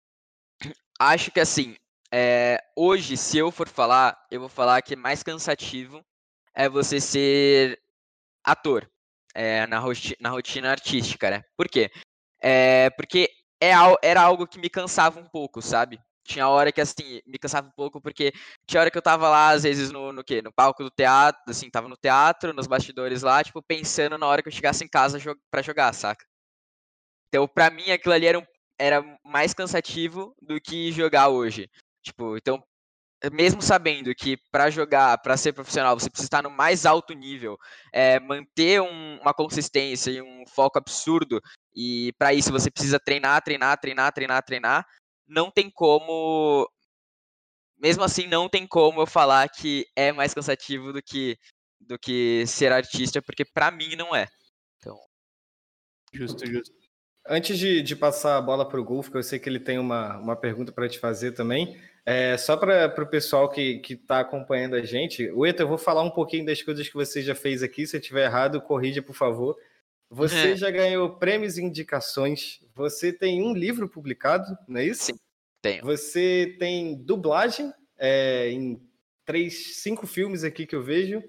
Acho 0.99 1.31
que 1.31 1.39
assim, 1.39 1.75
é, 2.13 2.63
hoje, 2.77 3.17
se 3.17 3.39
eu 3.39 3.49
for 3.49 3.67
falar, 3.67 4.15
eu 4.29 4.39
vou 4.41 4.47
falar 4.47 4.79
que 4.83 4.95
mais 4.95 5.23
cansativo 5.23 6.05
é 6.53 6.69
você 6.69 7.01
ser 7.01 7.81
ator 8.43 8.87
é, 9.33 9.65
na, 9.65 9.79
rotina, 9.79 10.17
na 10.19 10.29
rotina 10.29 10.69
artística, 10.69 11.31
né? 11.31 11.43
Por 11.57 11.67
quê? 11.67 11.89
É, 12.39 12.91
porque 12.91 13.31
é, 13.59 13.71
era 14.03 14.21
algo 14.21 14.45
que 14.45 14.59
me 14.59 14.69
cansava 14.69 15.19
um 15.19 15.27
pouco, 15.27 15.63
sabe? 15.63 15.99
Tinha 16.23 16.47
hora 16.47 16.71
que, 16.71 16.81
assim, 16.81 17.21
me 17.25 17.37
cansava 17.37 17.67
um 17.67 17.71
pouco, 17.71 18.01
porque 18.01 18.31
tinha 18.65 18.81
hora 18.81 18.91
que 18.91 18.97
eu 18.97 19.01
tava 19.01 19.29
lá, 19.29 19.49
às 19.49 19.63
vezes, 19.63 19.91
no, 19.91 20.11
no 20.13 20.23
quê? 20.23 20.41
No 20.41 20.51
palco 20.51 20.83
do 20.83 20.91
teatro, 20.91 21.41
assim, 21.47 21.69
tava 21.69 21.87
no 21.87 21.97
teatro, 21.97 22.53
nos 22.53 22.67
bastidores 22.67 23.21
lá, 23.21 23.43
tipo, 23.43 23.61
pensando 23.61 24.17
na 24.17 24.27
hora 24.27 24.41
que 24.41 24.47
eu 24.47 24.53
chegasse 24.53 24.83
em 24.83 24.87
casa 24.87 25.19
jo 25.19 25.35
para 25.49 25.61
jogar, 25.61 25.93
saca? 25.93 26.25
Então, 27.29 27.47
pra 27.47 27.69
mim, 27.69 27.91
aquilo 27.91 28.13
ali 28.13 28.27
era, 28.27 28.39
um, 28.39 28.45
era 28.77 29.03
mais 29.23 29.53
cansativo 29.53 30.35
do 30.41 30.59
que 30.59 30.91
jogar 30.91 31.29
hoje. 31.29 31.69
Tipo, 32.03 32.37
então, 32.37 32.61
mesmo 33.31 33.61
sabendo 33.61 34.13
que 34.15 34.37
para 34.51 34.69
jogar, 34.69 35.17
para 35.19 35.37
ser 35.37 35.53
profissional, 35.53 35.97
você 35.97 36.09
precisa 36.09 36.27
estar 36.27 36.41
no 36.41 36.49
mais 36.49 36.85
alto 36.85 37.13
nível, 37.13 37.57
é, 37.93 38.19
manter 38.19 38.81
um, 38.81 39.19
uma 39.21 39.33
consistência 39.33 40.09
e 40.11 40.21
um 40.21 40.43
foco 40.47 40.79
absurdo, 40.79 41.39
e 41.75 42.11
para 42.17 42.33
isso 42.33 42.51
você 42.51 42.71
precisa 42.71 42.99
treinar, 42.99 43.41
treinar, 43.43 43.77
treinar, 43.79 44.11
treinar, 44.11 44.43
treinar 44.43 44.85
não 45.31 45.49
tem 45.49 45.69
como. 45.69 46.69
Mesmo 47.79 48.03
assim, 48.03 48.27
não 48.27 48.47
tem 48.47 48.67
como 48.67 49.01
eu 49.01 49.07
falar 49.07 49.49
que 49.49 49.87
é 49.95 50.11
mais 50.11 50.33
cansativo 50.33 50.93
do 50.93 51.01
que, 51.01 51.35
do 51.79 51.97
que 51.97 52.45
ser 52.45 52.71
artista, 52.71 53.21
porque 53.21 53.43
para 53.43 53.71
mim 53.71 53.95
não 53.95 54.15
é. 54.15 54.27
Então. 54.77 54.95
Justo, 56.13 56.45
justo. 56.45 56.75
Antes 57.27 57.57
de, 57.57 57.81
de 57.81 57.95
passar 57.95 58.37
a 58.37 58.41
bola 58.41 58.67
para 58.67 58.79
o 58.79 58.83
Golf, 58.83 59.09
que 59.09 59.17
eu 59.17 59.23
sei 59.23 59.39
que 59.39 59.47
ele 59.47 59.59
tem 59.59 59.79
uma, 59.79 60.17
uma 60.17 60.35
pergunta 60.35 60.71
para 60.71 60.89
te 60.89 60.99
fazer 60.99 61.31
também, 61.31 61.79
é, 62.05 62.35
só 62.35 62.57
para 62.57 62.93
o 63.03 63.09
pessoal 63.09 63.47
que 63.49 63.81
está 63.87 64.19
acompanhando 64.19 64.75
a 64.75 64.81
gente, 64.83 65.29
o 65.31 65.45
Eta, 65.45 65.63
eu 65.63 65.67
vou 65.67 65.77
falar 65.77 66.01
um 66.03 66.09
pouquinho 66.09 66.45
das 66.45 66.61
coisas 66.61 66.87
que 66.87 66.93
você 66.93 67.21
já 67.21 67.35
fez 67.35 67.61
aqui. 67.63 67.85
Se 67.85 67.95
eu 67.95 67.99
estiver 67.99 68.25
errado, 68.25 68.61
corrija, 68.61 69.01
por 69.01 69.15
favor. 69.15 69.55
Você 70.11 70.51
é. 70.51 70.55
já 70.57 70.69
ganhou 70.69 71.15
prêmios 71.15 71.57
e 71.57 71.63
indicações. 71.63 72.59
Você 72.75 73.13
tem 73.13 73.41
um 73.41 73.53
livro 73.53 73.87
publicado, 73.87 74.45
não 74.67 74.81
é 74.81 74.85
isso? 74.85 75.05
Sim, 75.05 75.19
tenho. 75.61 75.85
Você 75.85 76.57
tem 76.59 77.01
dublagem 77.01 77.71
é, 77.97 78.49
em 78.49 78.81
três, 79.25 79.77
cinco 79.77 80.05
filmes 80.05 80.43
aqui 80.43 80.65
que 80.65 80.75
eu 80.75 80.83
vejo. 80.83 81.23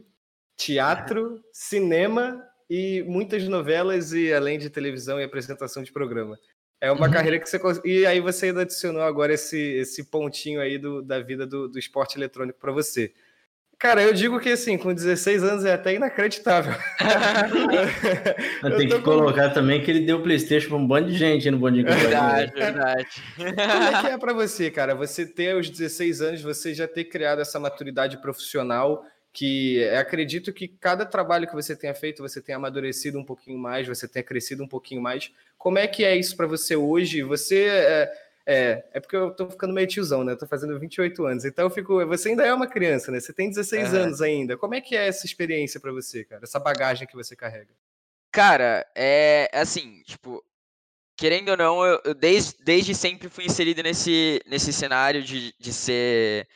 teatro, 0.56 1.42
cinema 1.52 2.44
e 2.68 3.02
muitas 3.04 3.46
novelas 3.48 4.12
e 4.12 4.32
além 4.32 4.58
de 4.58 4.68
televisão 4.68 5.20
e 5.20 5.24
apresentação 5.24 5.82
de 5.82 5.92
programa. 5.92 6.38
É 6.80 6.90
uma 6.90 7.06
uhum. 7.06 7.12
carreira 7.12 7.38
que 7.38 7.48
você 7.48 7.60
e 7.84 8.04
aí 8.04 8.20
você 8.20 8.46
ainda 8.46 8.62
adicionou 8.62 9.02
agora 9.02 9.32
esse, 9.32 9.58
esse 9.58 10.02
pontinho 10.04 10.60
aí 10.60 10.76
do, 10.76 11.00
da 11.00 11.20
vida 11.20 11.46
do, 11.46 11.68
do 11.68 11.78
esporte 11.78 12.18
eletrônico 12.18 12.58
para 12.58 12.72
você. 12.72 13.12
Cara, 13.82 14.00
eu 14.00 14.12
digo 14.12 14.38
que 14.38 14.50
assim, 14.50 14.78
com 14.78 14.94
16 14.94 15.42
anos 15.42 15.64
é 15.64 15.72
até 15.72 15.92
inacreditável. 15.92 16.72
Tem 18.78 18.86
que 18.86 18.94
com... 18.94 19.02
colocar 19.02 19.50
também 19.50 19.82
que 19.82 19.90
ele 19.90 20.06
deu 20.06 20.22
PlayStation 20.22 20.68
para 20.68 20.76
um 20.76 20.86
bando 20.86 21.10
de 21.10 21.18
gente 21.18 21.50
no 21.50 21.58
Bom 21.58 21.72
Verdade, 21.72 22.52
verdade. 22.54 23.08
Como 23.34 23.48
é 23.48 24.00
que 24.00 24.06
é 24.14 24.16
para 24.16 24.32
você, 24.32 24.70
cara? 24.70 24.94
Você 24.94 25.26
ter 25.26 25.56
os 25.56 25.68
16 25.68 26.22
anos, 26.22 26.42
você 26.42 26.72
já 26.72 26.86
ter 26.86 27.06
criado 27.06 27.42
essa 27.42 27.58
maturidade 27.58 28.22
profissional 28.22 29.04
que 29.32 29.84
acredito 29.88 30.52
que 30.52 30.68
cada 30.68 31.04
trabalho 31.04 31.48
que 31.48 31.54
você 31.54 31.74
tenha 31.74 31.92
feito, 31.92 32.22
você 32.22 32.40
tenha 32.40 32.58
amadurecido 32.58 33.18
um 33.18 33.24
pouquinho 33.24 33.58
mais, 33.58 33.88
você 33.88 34.06
tenha 34.06 34.22
crescido 34.22 34.62
um 34.62 34.68
pouquinho 34.68 35.02
mais. 35.02 35.32
Como 35.58 35.76
é 35.76 35.88
que 35.88 36.04
é 36.04 36.14
isso 36.14 36.36
para 36.36 36.46
você 36.46 36.76
hoje? 36.76 37.24
Você 37.24 37.64
é, 37.64 38.12
é, 38.46 38.84
é 38.92 39.00
porque 39.00 39.16
eu 39.16 39.30
tô 39.30 39.48
ficando 39.48 39.72
meio 39.72 39.86
tiozão, 39.86 40.24
né? 40.24 40.32
Eu 40.32 40.38
tô 40.38 40.46
fazendo 40.46 40.78
28 40.78 41.24
anos. 41.24 41.44
Então 41.44 41.66
eu 41.66 41.70
fico. 41.70 42.04
Você 42.06 42.30
ainda 42.30 42.44
é 42.44 42.52
uma 42.52 42.66
criança, 42.66 43.12
né? 43.12 43.20
Você 43.20 43.32
tem 43.32 43.48
16 43.48 43.92
uhum. 43.92 43.98
anos 43.98 44.20
ainda. 44.20 44.56
Como 44.56 44.74
é 44.74 44.80
que 44.80 44.96
é 44.96 45.06
essa 45.06 45.26
experiência 45.26 45.78
para 45.78 45.92
você, 45.92 46.24
cara? 46.24 46.42
Essa 46.42 46.58
bagagem 46.58 47.06
que 47.06 47.14
você 47.14 47.36
carrega? 47.36 47.72
Cara, 48.32 48.86
é 48.96 49.50
assim, 49.52 50.02
tipo, 50.04 50.42
querendo 51.16 51.50
ou 51.50 51.56
não, 51.56 51.84
eu, 51.84 52.00
eu 52.04 52.14
desde, 52.14 52.56
desde 52.64 52.94
sempre 52.94 53.28
fui 53.28 53.44
inserido 53.44 53.82
nesse, 53.82 54.40
nesse 54.46 54.72
cenário 54.72 55.22
de, 55.22 55.54
de 55.58 55.72
ser, 55.72 56.48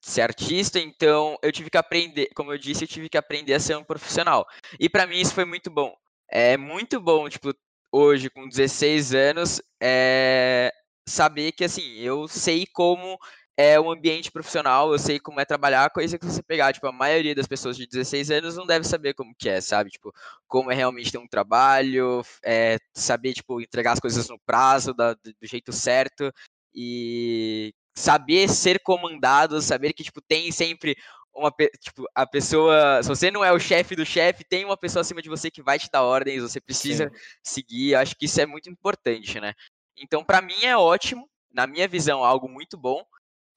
ser 0.00 0.22
artista, 0.22 0.80
então 0.80 1.38
eu 1.40 1.52
tive 1.52 1.70
que 1.70 1.78
aprender, 1.78 2.28
como 2.34 2.52
eu 2.52 2.58
disse, 2.58 2.84
eu 2.84 2.88
tive 2.88 3.08
que 3.08 3.16
aprender 3.16 3.54
a 3.54 3.60
ser 3.60 3.76
um 3.76 3.84
profissional. 3.84 4.46
E 4.80 4.88
para 4.88 5.06
mim 5.06 5.20
isso 5.20 5.32
foi 5.32 5.44
muito 5.44 5.70
bom. 5.70 5.94
É 6.28 6.56
muito 6.56 7.00
bom, 7.00 7.28
tipo, 7.28 7.54
hoje 7.92 8.28
com 8.28 8.48
16 8.48 9.14
anos, 9.14 9.62
é, 9.80 10.72
saber 11.08 11.52
que, 11.52 11.64
assim, 11.64 11.96
eu 11.98 12.28
sei 12.28 12.66
como 12.66 13.18
é 13.56 13.78
um 13.78 13.90
ambiente 13.90 14.30
profissional, 14.30 14.92
eu 14.92 14.98
sei 14.98 15.20
como 15.20 15.40
é 15.40 15.44
trabalhar, 15.44 15.90
coisa 15.90 16.18
que 16.18 16.24
você 16.24 16.42
pegar, 16.42 16.72
tipo, 16.72 16.86
a 16.86 16.92
maioria 16.92 17.34
das 17.34 17.46
pessoas 17.46 17.76
de 17.76 17.86
16 17.86 18.30
anos 18.30 18.56
não 18.56 18.66
deve 18.66 18.86
saber 18.86 19.14
como 19.14 19.34
que 19.38 19.48
é, 19.48 19.60
sabe? 19.60 19.90
Tipo, 19.90 20.12
como 20.48 20.70
é 20.70 20.74
realmente 20.74 21.12
ter 21.12 21.18
um 21.18 21.28
trabalho, 21.28 22.22
é, 22.44 22.78
saber, 22.94 23.34
tipo, 23.34 23.60
entregar 23.60 23.92
as 23.92 24.00
coisas 24.00 24.28
no 24.28 24.38
prazo, 24.46 24.94
da, 24.94 25.14
do 25.14 25.34
jeito 25.42 25.72
certo, 25.72 26.32
e 26.74 27.74
saber 27.94 28.48
ser 28.48 28.80
comandado, 28.80 29.60
saber 29.60 29.92
que, 29.92 30.02
tipo, 30.02 30.20
tem 30.22 30.50
sempre 30.50 30.96
uma, 31.34 31.50
tipo, 31.80 32.04
a 32.14 32.26
pessoa, 32.26 33.02
se 33.02 33.08
você 33.08 33.30
não 33.30 33.44
é 33.44 33.52
o 33.52 33.58
chefe 33.58 33.96
do 33.96 34.04
chefe, 34.04 34.44
tem 34.44 34.64
uma 34.64 34.76
pessoa 34.76 35.00
acima 35.00 35.22
de 35.22 35.28
você 35.28 35.50
que 35.50 35.62
vai 35.62 35.78
te 35.78 35.88
dar 35.90 36.02
ordens, 36.02 36.42
você 36.42 36.60
precisa 36.60 37.04
Sim. 37.04 37.20
seguir, 37.42 37.94
acho 37.94 38.14
que 38.16 38.26
isso 38.26 38.40
é 38.40 38.46
muito 38.46 38.68
importante, 38.68 39.40
né? 39.40 39.54
Então, 40.02 40.24
para 40.24 40.42
mim 40.42 40.64
é 40.64 40.76
ótimo, 40.76 41.30
na 41.52 41.66
minha 41.66 41.86
visão, 41.86 42.24
algo 42.24 42.48
muito 42.48 42.76
bom. 42.76 43.04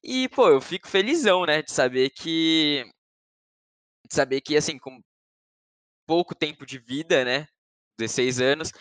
E, 0.04 0.30
pô, 0.30 0.50
eu 0.50 0.62
fico 0.62 0.88
felizão, 0.88 1.44
né, 1.46 1.64
de 1.64 1.72
saber 1.72 2.12
que 2.12 2.86
de 4.08 4.14
saber 4.14 4.40
que 4.42 4.56
assim, 4.56 4.78
com 4.78 5.02
pouco 6.06 6.36
tempo 6.36 6.64
de 6.64 6.78
vida, 6.78 7.26
né, 7.26 7.48
16 7.98 8.40
anos, 8.40 8.72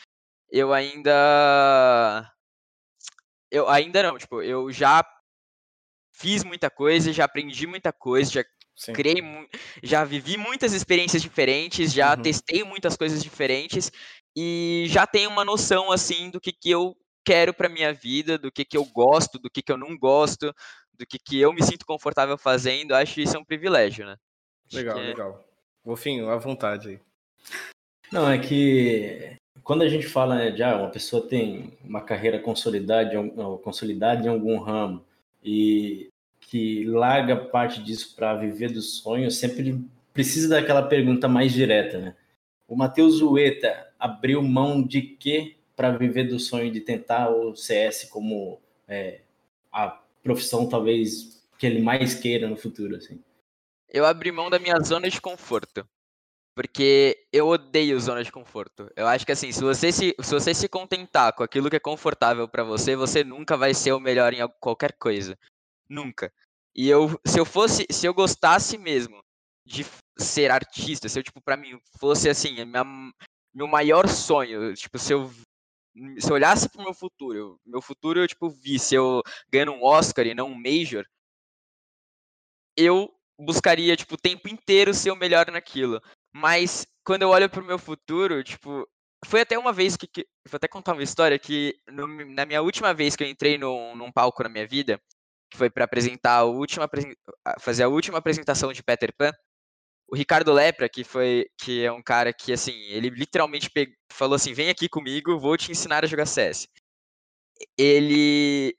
eu 0.50 0.75
ainda 0.75 2.30
eu 3.50 3.66
ainda 3.68 4.02
não, 4.02 4.18
tipo, 4.18 4.42
eu 4.42 4.71
já 4.71 5.02
fiz 6.12 6.44
muita 6.44 6.68
coisa, 6.68 7.12
já 7.12 7.25
aprendi 7.25 7.66
muita 7.66 7.92
coisa, 7.92 8.30
já 8.30 8.44
Sim. 8.76 8.92
criei, 8.92 9.23
já 9.83 10.04
vivi 10.04 10.37
muitas 10.37 10.75
experiências 10.75 11.23
diferentes, 11.23 11.92
já 11.92 12.14
uhum. 12.14 12.23
testei 12.23 12.62
muitas 12.62 12.97
coisas 12.97 13.23
diferentes 13.23 13.90
e 14.37 14.85
já 14.88 15.06
tenho 15.06 15.30
uma 15.30 15.44
noção 15.44 15.90
assim 15.90 16.28
do 16.28 16.40
que, 16.40 16.52
que 16.52 16.71
eu 16.71 16.94
quero 17.25 17.54
para 17.54 17.69
minha 17.69 17.93
vida, 17.93 18.37
do 18.37 18.52
que, 18.52 18.64
que 18.64 18.76
eu 18.76 18.85
gosto, 18.85 19.38
do 19.38 19.50
que, 19.50 19.62
que 19.62 19.73
eu 19.73 19.78
não 19.78 19.97
gosto, 19.97 20.54
do 20.93 21.07
que, 21.07 21.19
que 21.19 21.40
eu 21.40 21.52
me 21.52 21.62
sinto 21.62 21.87
confortável 21.87 22.37
fazendo. 22.37 22.95
Acho 22.95 23.21
isso 23.21 23.37
é 23.37 23.40
um 23.40 23.45
privilégio, 23.45 24.07
né? 24.07 24.16
Legal, 24.73 24.99
é... 24.99 25.07
legal. 25.09 25.45
Wolfinho, 25.85 26.31
à 26.31 26.37
vontade 26.37 26.88
aí. 26.88 27.00
Não, 28.11 28.31
é 28.31 28.38
que 28.38 29.37
quando 29.62 29.83
a 29.83 29.88
gente 29.88 30.07
fala 30.07 30.37
né, 30.37 30.50
de 30.50 30.62
ah, 30.62 30.76
uma 30.76 30.90
pessoa 30.90 31.26
tem 31.26 31.76
uma 31.83 32.00
carreira 32.00 32.38
consolidada, 32.38 33.11
consolidada 33.62 34.25
em 34.25 34.28
algum 34.28 34.59
ramo 34.59 35.04
e 35.43 36.09
que 36.40 36.85
larga 36.85 37.37
parte 37.37 37.83
disso 37.83 38.14
para 38.14 38.35
viver 38.35 38.71
do 38.71 38.81
sonho, 38.81 39.31
sempre 39.31 39.85
precisa 40.12 40.49
daquela 40.49 40.83
pergunta 40.83 41.26
mais 41.26 41.52
direta, 41.52 41.99
né? 41.99 42.14
O 42.69 42.76
Matheus 42.76 43.21
Ueta 43.21 43.88
abriu 43.99 44.43
mão 44.43 44.83
de 44.83 45.02
quê 45.02 45.57
para 45.76 45.97
viver 45.97 46.25
do 46.25 46.38
sonho 46.38 46.71
de 46.71 46.81
tentar 46.81 47.31
o 47.31 47.54
CS 47.57 48.04
como 48.11 48.61
é, 48.87 49.21
a 49.73 50.00
profissão 50.23 50.69
talvez 50.69 51.43
que 51.59 51.66
ele 51.66 51.83
mais 51.83 52.14
queira 52.14 52.49
no 52.49 52.57
futuro, 52.57 52.97
assim? 52.97 53.23
Eu 53.88 54.04
abri 54.04 54.33
mão 54.33 54.50
da 54.50 54.59
minha 54.59 54.78
zona 54.81 55.09
de 55.09 55.21
conforto. 55.21 55.87
Porque 56.54 57.26
eu 57.33 57.49
odeio 57.49 57.99
zona 57.99 58.23
de 58.23 58.31
conforto. 58.31 58.88
Eu 58.95 59.09
acho 59.09 59.26
que 59.26 59.33
assim, 59.33 59.50
se 59.50 59.61
você 59.61 59.90
se, 59.90 60.14
se, 60.21 60.35
você 60.35 60.54
se 60.54 60.69
contentar 60.69 61.33
com 61.33 61.43
aquilo 61.43 61.69
que 61.69 61.76
é 61.76 61.81
confortável 61.81 62.49
para 62.49 62.62
você, 62.62 62.95
você 62.95 63.25
nunca 63.25 63.57
vai 63.57 63.75
ser 63.75 63.93
o 63.93 63.99
melhor 63.99 64.33
em 64.33 64.38
qualquer 64.61 64.93
coisa. 64.93 65.37
Nunca. 65.88 66.33
E 66.75 66.88
eu, 66.88 67.21
se 67.26 67.40
eu 67.40 67.45
fosse, 67.45 67.87
se 67.90 68.07
eu 68.07 68.14
gostasse 68.14 68.78
mesmo 68.78 69.21
de 69.66 69.85
ser 70.16 70.50
artista, 70.50 71.09
se 71.09 71.19
eu, 71.19 71.23
tipo, 71.25 71.40
pra 71.40 71.57
mim, 71.57 71.81
fosse 71.99 72.28
assim, 72.28 72.64
minha, 72.64 72.85
meu 73.52 73.66
maior 73.66 74.09
sonho, 74.09 74.75
tipo, 74.75 74.99
se 74.99 75.12
eu 75.12 75.31
se 76.19 76.31
eu 76.31 76.35
olhasse 76.35 76.69
pro 76.69 76.83
meu 76.83 76.95
futuro, 76.95 77.61
meu 77.65 77.81
futuro 77.81 78.21
eu 78.21 78.29
tipo 78.29 78.51
vi 78.51 78.79
se 78.79 78.95
eu 78.95 79.23
ganhando 79.51 79.73
um 79.73 79.85
Oscar 79.85 80.27
e 80.27 80.35
não 80.35 80.49
um 80.49 80.55
Major, 80.55 81.05
eu 82.77 83.13
buscaria 83.39 83.97
tipo 83.97 84.15
o 84.15 84.19
tempo 84.19 84.49
inteiro 84.49 84.93
ser 84.95 85.11
o 85.11 85.17
melhor 85.17 85.51
naquilo. 85.51 86.01
Mas 86.33 86.87
quando 87.05 87.23
eu 87.23 87.29
olho 87.31 87.49
pro 87.49 87.65
meu 87.65 87.79
futuro, 87.79 88.43
tipo, 88.43 88.89
foi 89.25 89.41
até 89.43 89.59
uma 89.59 89.73
vez 89.73 89.97
que, 89.97 90.07
que 90.07 90.27
vou 90.49 90.57
até 90.57 90.69
contar 90.69 90.93
uma 90.93 91.03
história 91.03 91.39
que 91.39 91.79
no, 91.89 92.07
na 92.35 92.45
minha 92.47 92.63
última 92.63 92.93
vez 92.93 93.17
que 93.17 93.25
eu 93.25 93.29
entrei 93.29 93.59
num, 93.59 93.95
num 93.97 94.13
palco 94.13 94.43
na 94.43 94.49
minha 94.49 94.67
vida, 94.67 95.01
que 95.51 95.57
foi 95.57 95.71
para 95.71 95.85
apresentar 95.85 96.39
a 96.39 96.45
última 96.45 96.89
fazer 97.61 97.85
a 97.85 97.89
última 97.89 98.19
apresentação 98.19 98.73
de 98.73 98.83
Peter 98.83 99.13
Pan, 99.17 99.33
o 100.08 100.16
Ricardo 100.16 100.52
Lepra, 100.52 100.88
que 100.88 101.04
foi 101.04 101.46
que 101.58 101.84
é 101.84 101.92
um 101.92 102.02
cara 102.02 102.32
que 102.32 102.52
assim, 102.52 102.73
ele 102.90 103.11
literalmente 103.11 103.70
pegou, 103.70 103.94
falou 104.12 104.37
assim: 104.37 104.52
"Vem 104.52 104.70
aqui 104.70 104.88
comigo, 104.88 105.38
vou 105.38 105.56
te 105.56 105.73
ensinar 105.73 106.04
a 106.04 106.06
jogar 106.06 106.26
CS". 106.26 106.68
Ele 107.78 108.75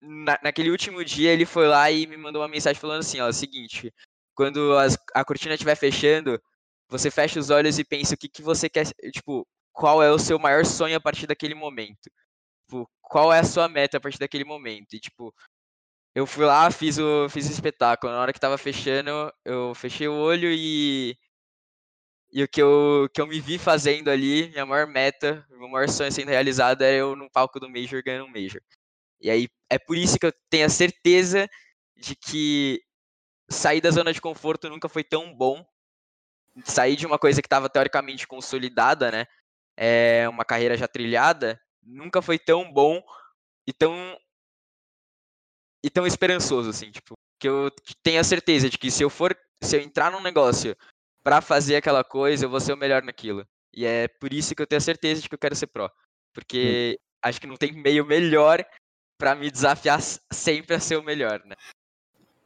na, 0.00 0.38
naquele 0.42 0.70
último 0.70 1.04
dia 1.04 1.32
ele 1.32 1.46
foi 1.46 1.66
lá 1.68 1.90
e 1.90 2.06
me 2.06 2.16
mandou 2.16 2.42
uma 2.42 2.48
mensagem 2.48 2.80
falando 2.80 3.00
assim, 3.00 3.20
ó, 3.20 3.30
seguinte, 3.32 3.92
quando 4.34 4.76
as, 4.78 4.98
a 5.14 5.24
cortina 5.24 5.54
estiver 5.54 5.76
fechando, 5.76 6.40
você 6.88 7.10
fecha 7.10 7.40
os 7.40 7.50
olhos 7.50 7.78
e 7.78 7.84
pensa 7.84 8.14
o 8.14 8.18
que 8.18 8.28
que 8.28 8.42
você 8.42 8.68
quer, 8.68 8.86
tipo, 9.12 9.46
qual 9.72 10.02
é 10.02 10.10
o 10.10 10.18
seu 10.18 10.38
maior 10.38 10.64
sonho 10.66 10.96
a 10.96 11.00
partir 11.00 11.26
daquele 11.26 11.54
momento? 11.54 12.10
Tipo, 12.66 12.88
qual 13.02 13.32
é 13.32 13.40
a 13.40 13.44
sua 13.44 13.68
meta 13.68 13.98
a 13.98 14.00
partir 14.00 14.18
daquele 14.18 14.44
momento? 14.44 14.94
E 14.94 15.00
tipo, 15.00 15.34
eu 16.14 16.26
fui 16.26 16.44
lá, 16.44 16.70
fiz 16.70 16.98
o, 16.98 17.28
fiz 17.28 17.48
o 17.48 17.52
espetáculo. 17.52 18.12
Na 18.12 18.20
hora 18.20 18.32
que 18.32 18.40
tava 18.40 18.56
fechando, 18.56 19.10
eu 19.44 19.74
fechei 19.74 20.08
o 20.08 20.14
olho 20.14 20.50
e. 20.52 21.16
E 22.32 22.42
o 22.42 22.48
que 22.48 22.60
eu, 22.60 23.08
que 23.14 23.20
eu 23.20 23.26
me 23.28 23.40
vi 23.40 23.58
fazendo 23.58 24.10
ali, 24.10 24.48
minha 24.50 24.66
maior 24.66 24.88
meta, 24.88 25.46
meu 25.50 25.68
maior 25.68 25.88
sonho 25.88 26.10
sendo 26.10 26.30
realizado 26.30 26.82
era 26.82 26.96
eu 26.96 27.14
no 27.14 27.30
palco 27.30 27.60
do 27.60 27.68
Major 27.70 28.02
ganhando 28.02 28.24
um 28.26 28.32
Major. 28.32 28.60
E 29.20 29.30
aí 29.30 29.48
é 29.70 29.78
por 29.78 29.96
isso 29.96 30.18
que 30.18 30.26
eu 30.26 30.32
tenho 30.50 30.66
a 30.66 30.70
certeza 30.70 31.48
de 31.96 32.16
que 32.16 32.82
sair 33.50 33.80
da 33.80 33.90
zona 33.90 34.12
de 34.12 34.20
conforto 34.20 34.68
nunca 34.68 34.88
foi 34.88 35.04
tão 35.04 35.34
bom. 35.34 35.64
Sair 36.64 36.96
de 36.96 37.06
uma 37.06 37.18
coisa 37.18 37.42
que 37.42 37.46
estava 37.46 37.68
teoricamente 37.68 38.26
consolidada, 38.26 39.10
né? 39.10 39.26
É 39.76 40.28
uma 40.28 40.44
carreira 40.44 40.76
já 40.76 40.88
trilhada, 40.88 41.60
nunca 41.82 42.22
foi 42.22 42.38
tão 42.38 42.72
bom 42.72 43.02
e 43.66 43.72
tão 43.72 44.16
e 45.84 45.90
tão 45.90 46.06
esperançoso, 46.06 46.70
assim, 46.70 46.90
tipo, 46.90 47.12
que 47.38 47.46
eu 47.46 47.70
tenho 48.02 48.18
a 48.18 48.24
certeza 48.24 48.70
de 48.70 48.78
que 48.78 48.90
se 48.90 49.02
eu 49.02 49.10
for, 49.10 49.36
se 49.62 49.76
eu 49.76 49.82
entrar 49.82 50.10
num 50.10 50.22
negócio 50.22 50.74
para 51.22 51.42
fazer 51.42 51.76
aquela 51.76 52.02
coisa, 52.02 52.46
eu 52.46 52.48
vou 52.48 52.58
ser 52.58 52.72
o 52.72 52.76
melhor 52.76 53.02
naquilo. 53.02 53.46
E 53.70 53.84
é 53.84 54.08
por 54.08 54.32
isso 54.32 54.54
que 54.54 54.62
eu 54.62 54.66
tenho 54.66 54.78
a 54.78 54.80
certeza 54.80 55.20
de 55.20 55.28
que 55.28 55.34
eu 55.34 55.38
quero 55.38 55.54
ser 55.54 55.66
pró. 55.66 55.90
Porque 56.32 56.98
hum. 56.98 57.04
acho 57.22 57.38
que 57.38 57.46
não 57.46 57.56
tem 57.56 57.70
meio 57.70 58.06
melhor 58.06 58.64
para 59.18 59.34
me 59.34 59.50
desafiar 59.50 60.00
sempre 60.32 60.74
a 60.74 60.80
ser 60.80 60.96
o 60.96 61.02
melhor, 61.02 61.42
né? 61.44 61.54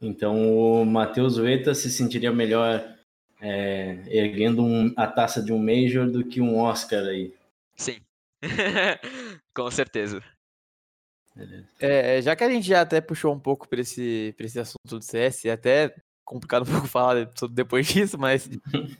Então 0.01 0.35
o 0.81 0.85
Matheus 0.85 1.37
Veta 1.37 1.73
se 1.73 1.89
sentiria 1.89 2.33
melhor 2.33 2.93
é, 3.39 4.03
erguendo 4.07 4.61
um, 4.61 4.93
a 4.97 5.07
taça 5.07 5.41
de 5.41 5.53
um 5.53 5.59
Major 5.59 6.09
do 6.11 6.25
que 6.25 6.41
um 6.41 6.59
Oscar 6.59 7.05
aí. 7.05 7.33
Sim, 7.77 8.01
com 9.55 9.71
certeza. 9.71 10.21
É, 11.79 12.21
já 12.21 12.35
que 12.35 12.43
a 12.43 12.49
gente 12.49 12.67
já 12.67 12.81
até 12.81 13.01
puxou 13.01 13.33
um 13.33 13.39
pouco 13.39 13.67
para 13.67 13.81
esse, 13.81 14.35
esse 14.39 14.59
assunto 14.59 14.97
do 14.97 15.01
CS, 15.01 15.45
até 15.45 15.93
complicado 16.29 16.63
um 16.69 16.71
pouco 16.71 16.87
falar 16.87 17.29
depois 17.49 17.87
disso, 17.91 18.17
mas 18.17 18.49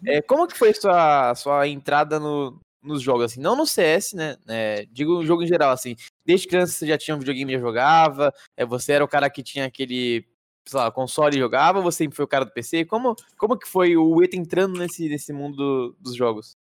é, 0.05 0.21
como 0.23 0.47
que 0.47 0.57
foi 0.57 0.69
a 0.69 0.73
sua, 0.73 1.35
sua 1.35 1.67
entrada 1.67 2.19
no, 2.19 2.59
nos 2.81 3.01
jogos, 3.01 3.25
assim? 3.25 3.39
Não 3.39 3.55
no 3.55 3.67
CS, 3.67 4.13
né? 4.13 4.37
É, 4.47 4.85
digo 4.91 5.17
o 5.17 5.25
jogo 5.25 5.43
em 5.43 5.47
geral, 5.47 5.71
assim. 5.71 5.95
Desde 6.25 6.47
criança 6.47 6.73
você 6.73 6.87
já 6.87 6.97
tinha 6.97 7.15
um 7.15 7.19
videogame 7.19 7.53
e 7.53 7.55
já 7.55 7.61
jogava? 7.61 8.33
É, 8.57 8.65
você 8.65 8.93
era 8.93 9.03
o 9.03 9.07
cara 9.07 9.29
que 9.29 9.43
tinha 9.43 9.65
aquele, 9.65 10.25
sei 10.65 10.79
lá, 10.79 10.91
console 10.91 11.37
e 11.37 11.39
jogava? 11.39 11.81
Você 11.81 11.99
sempre 11.99 12.15
foi 12.15 12.25
o 12.25 12.29
cara 12.29 12.45
do 12.45 12.53
PC? 12.53 12.85
Como, 12.85 13.15
como 13.37 13.57
que 13.57 13.67
foi 13.67 13.95
o 13.95 14.23
ETA 14.23 14.35
entrando 14.35 14.79
nesse, 14.79 15.07
nesse 15.07 15.31
mundo 15.31 15.55
do, 15.57 15.97
dos 15.99 16.15
jogos? 16.15 16.57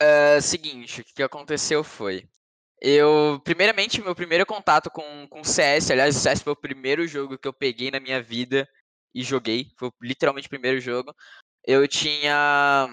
Uh, 0.00 0.40
seguinte, 0.40 1.00
o 1.00 1.04
que 1.04 1.22
aconteceu 1.22 1.82
foi. 1.82 2.24
Eu, 2.80 3.40
primeiramente, 3.44 4.00
meu 4.00 4.14
primeiro 4.14 4.46
contato 4.46 4.90
com, 4.90 5.26
com 5.28 5.42
CS, 5.42 5.90
aliás, 5.90 6.16
o 6.16 6.20
CS 6.20 6.42
foi 6.42 6.52
o 6.52 6.56
primeiro 6.56 7.06
jogo 7.06 7.38
que 7.38 7.48
eu 7.48 7.52
peguei 7.52 7.90
na 7.90 8.00
minha 8.00 8.22
vida 8.22 8.68
e 9.14 9.22
joguei, 9.22 9.72
foi 9.78 9.90
literalmente 10.00 10.46
o 10.46 10.50
primeiro 10.50 10.80
jogo. 10.80 11.12
Eu 11.64 11.86
tinha, 11.88 12.88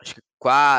acho 0.00 0.14
que 0.14 0.20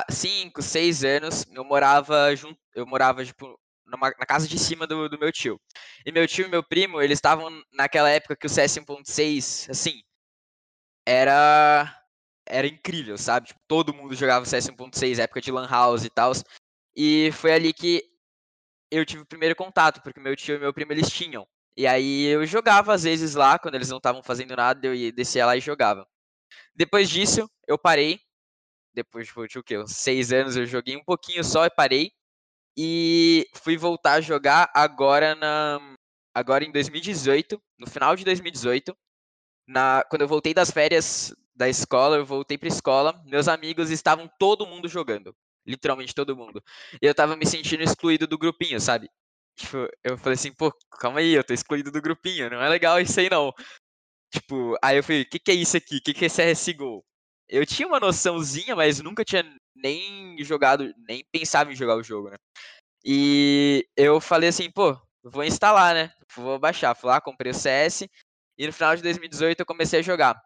5, 0.10 0.62
6 0.62 1.04
anos, 1.04 1.46
eu 1.52 1.64
morava 1.64 2.36
junto, 2.36 2.58
eu 2.74 2.86
morava, 2.88 3.26
tipo, 3.26 3.60
numa, 3.86 4.10
na 4.18 4.26
casa 4.26 4.48
de 4.48 4.58
cima 4.58 4.88
do, 4.88 5.10
do 5.10 5.20
meu 5.20 5.32
tio. 5.32 5.60
E 6.06 6.12
meu 6.12 6.28
tio 6.28 6.46
e 6.48 6.50
meu 6.50 6.64
primo, 6.64 7.02
eles 7.02 7.18
estavam 7.18 7.50
naquela 7.74 8.10
época 8.10 8.36
que 8.36 8.48
o 8.48 8.50
CS 8.50 8.78
1.6, 8.80 9.70
assim, 9.70 10.02
era 11.06 11.98
era 12.48 12.68
incrível, 12.68 13.18
sabe? 13.18 13.48
Tipo, 13.48 13.60
todo 13.68 13.94
mundo 13.94 14.16
jogava 14.16 14.46
CS 14.46 14.70
1.6, 14.70 15.20
época 15.20 15.42
de 15.42 15.52
Lan 15.52 15.68
House 15.68 16.04
e 16.04 16.10
tal. 16.10 16.34
E 16.96 17.32
foi 17.34 17.54
ali 17.54 17.74
que 17.74 18.04
eu 18.92 19.06
tive 19.06 19.24
o 19.24 19.26
primeiro 19.26 19.56
contato, 19.56 20.02
porque 20.02 20.20
meu 20.20 20.36
tio 20.36 20.56
e 20.56 20.60
meu 20.60 20.74
primo 20.74 20.92
eles 20.92 21.10
tinham. 21.10 21.48
E 21.78 21.88
aí 21.88 22.26
eu 22.26 22.46
jogava 22.46 22.94
às 22.94 23.04
vezes 23.04 23.36
lá, 23.36 23.58
quando 23.58 23.76
eles 23.76 23.90
não 23.90 23.98
estavam 23.98 24.22
fazendo 24.22 24.56
nada, 24.56 24.86
eu 24.86 24.94
ia 24.94 25.12
descer 25.12 25.46
lá 25.46 25.56
e 25.56 25.62
jogava. 25.62 26.06
Depois 26.76 27.10
disso, 27.10 27.50
eu 27.68 27.78
parei. 27.78 28.20
Depois 28.94 29.28
de 29.28 29.60
o 29.60 29.64
quê? 29.64 29.78
Uns 29.78 29.96
seis 29.96 30.34
anos 30.34 30.58
eu 30.58 30.66
joguei 30.66 30.98
um 30.98 31.04
pouquinho 31.04 31.44
só 31.44 31.66
e 31.66 31.70
parei. 31.70 32.12
E 32.78 33.48
fui 33.56 33.78
voltar 33.78 34.14
a 34.14 34.22
jogar 34.22 34.70
agora 34.74 35.36
na. 35.36 35.80
Agora 36.34 36.64
em 36.64 36.72
2018, 36.72 37.62
no 37.80 37.88
final 37.88 38.16
de 38.16 38.24
2018. 38.26 38.96
Na, 39.68 40.04
quando 40.10 40.24
eu 40.24 40.28
voltei 40.28 40.54
das 40.54 40.72
férias 40.72 41.34
da 41.56 41.70
escola, 41.70 42.18
eu 42.18 42.26
voltei 42.26 42.58
pra 42.58 42.68
escola, 42.68 43.22
meus 43.26 43.48
amigos 43.48 43.92
estavam 43.92 44.30
todo 44.40 44.66
mundo 44.66 44.90
jogando. 44.90 45.36
Literalmente 45.66 46.16
todo 46.16 46.36
mundo. 46.36 46.64
E 47.02 47.06
eu 47.06 47.14
tava 47.14 47.36
me 47.36 47.46
sentindo 47.46 47.84
excluído 47.84 48.28
do 48.28 48.38
grupinho, 48.38 48.80
sabe? 48.80 49.10
Tipo, 49.56 49.88
eu 50.04 50.18
falei 50.18 50.36
assim, 50.36 50.54
pô, 50.54 50.72
calma 51.00 51.20
aí, 51.20 51.34
eu 51.34 51.44
tô 51.44 51.54
excluído 51.54 51.92
do 51.92 52.02
grupinho, 52.02 52.50
não 52.50 52.62
é 52.62 52.70
legal 52.70 53.00
isso 53.00 53.20
aí 53.20 53.30
não. 53.30 53.54
Tipo, 54.34 54.78
aí 54.82 54.98
eu 54.98 55.04
falei, 55.04 55.22
o 55.24 55.30
que, 55.30 55.40
que 55.40 55.52
é 55.52 55.56
isso 55.56 55.78
aqui? 55.78 55.98
O 55.98 56.02
que, 56.02 56.14
que 56.14 56.26
é 56.26 56.30
CSGO? 56.30 57.04
Eu 57.50 57.66
tinha 57.66 57.88
uma 57.88 58.00
noçãozinha, 58.00 58.76
mas 58.76 59.02
nunca 59.02 59.26
tinha 59.26 59.44
nem 59.76 60.42
jogado, 60.44 60.94
nem 61.08 61.24
pensava 61.32 61.72
em 61.72 61.76
jogar 61.76 61.98
o 61.98 62.04
jogo, 62.04 62.30
né? 62.30 62.38
E 63.04 63.88
eu 63.98 64.22
falei 64.22 64.50
assim, 64.50 64.72
pô, 64.72 64.98
vou 65.24 65.44
instalar, 65.44 65.94
né? 65.94 66.14
Vou 66.36 66.58
baixar. 66.60 66.96
Fui 66.96 67.10
lá, 67.10 67.20
comprei 67.20 67.52
o 67.52 67.56
CS. 67.56 68.08
E 68.58 68.68
no 68.68 68.74
final 68.74 68.96
de 68.96 69.02
2018 69.02 69.60
eu 69.60 69.66
comecei 69.66 70.00
a 70.00 70.04
jogar. 70.04 70.42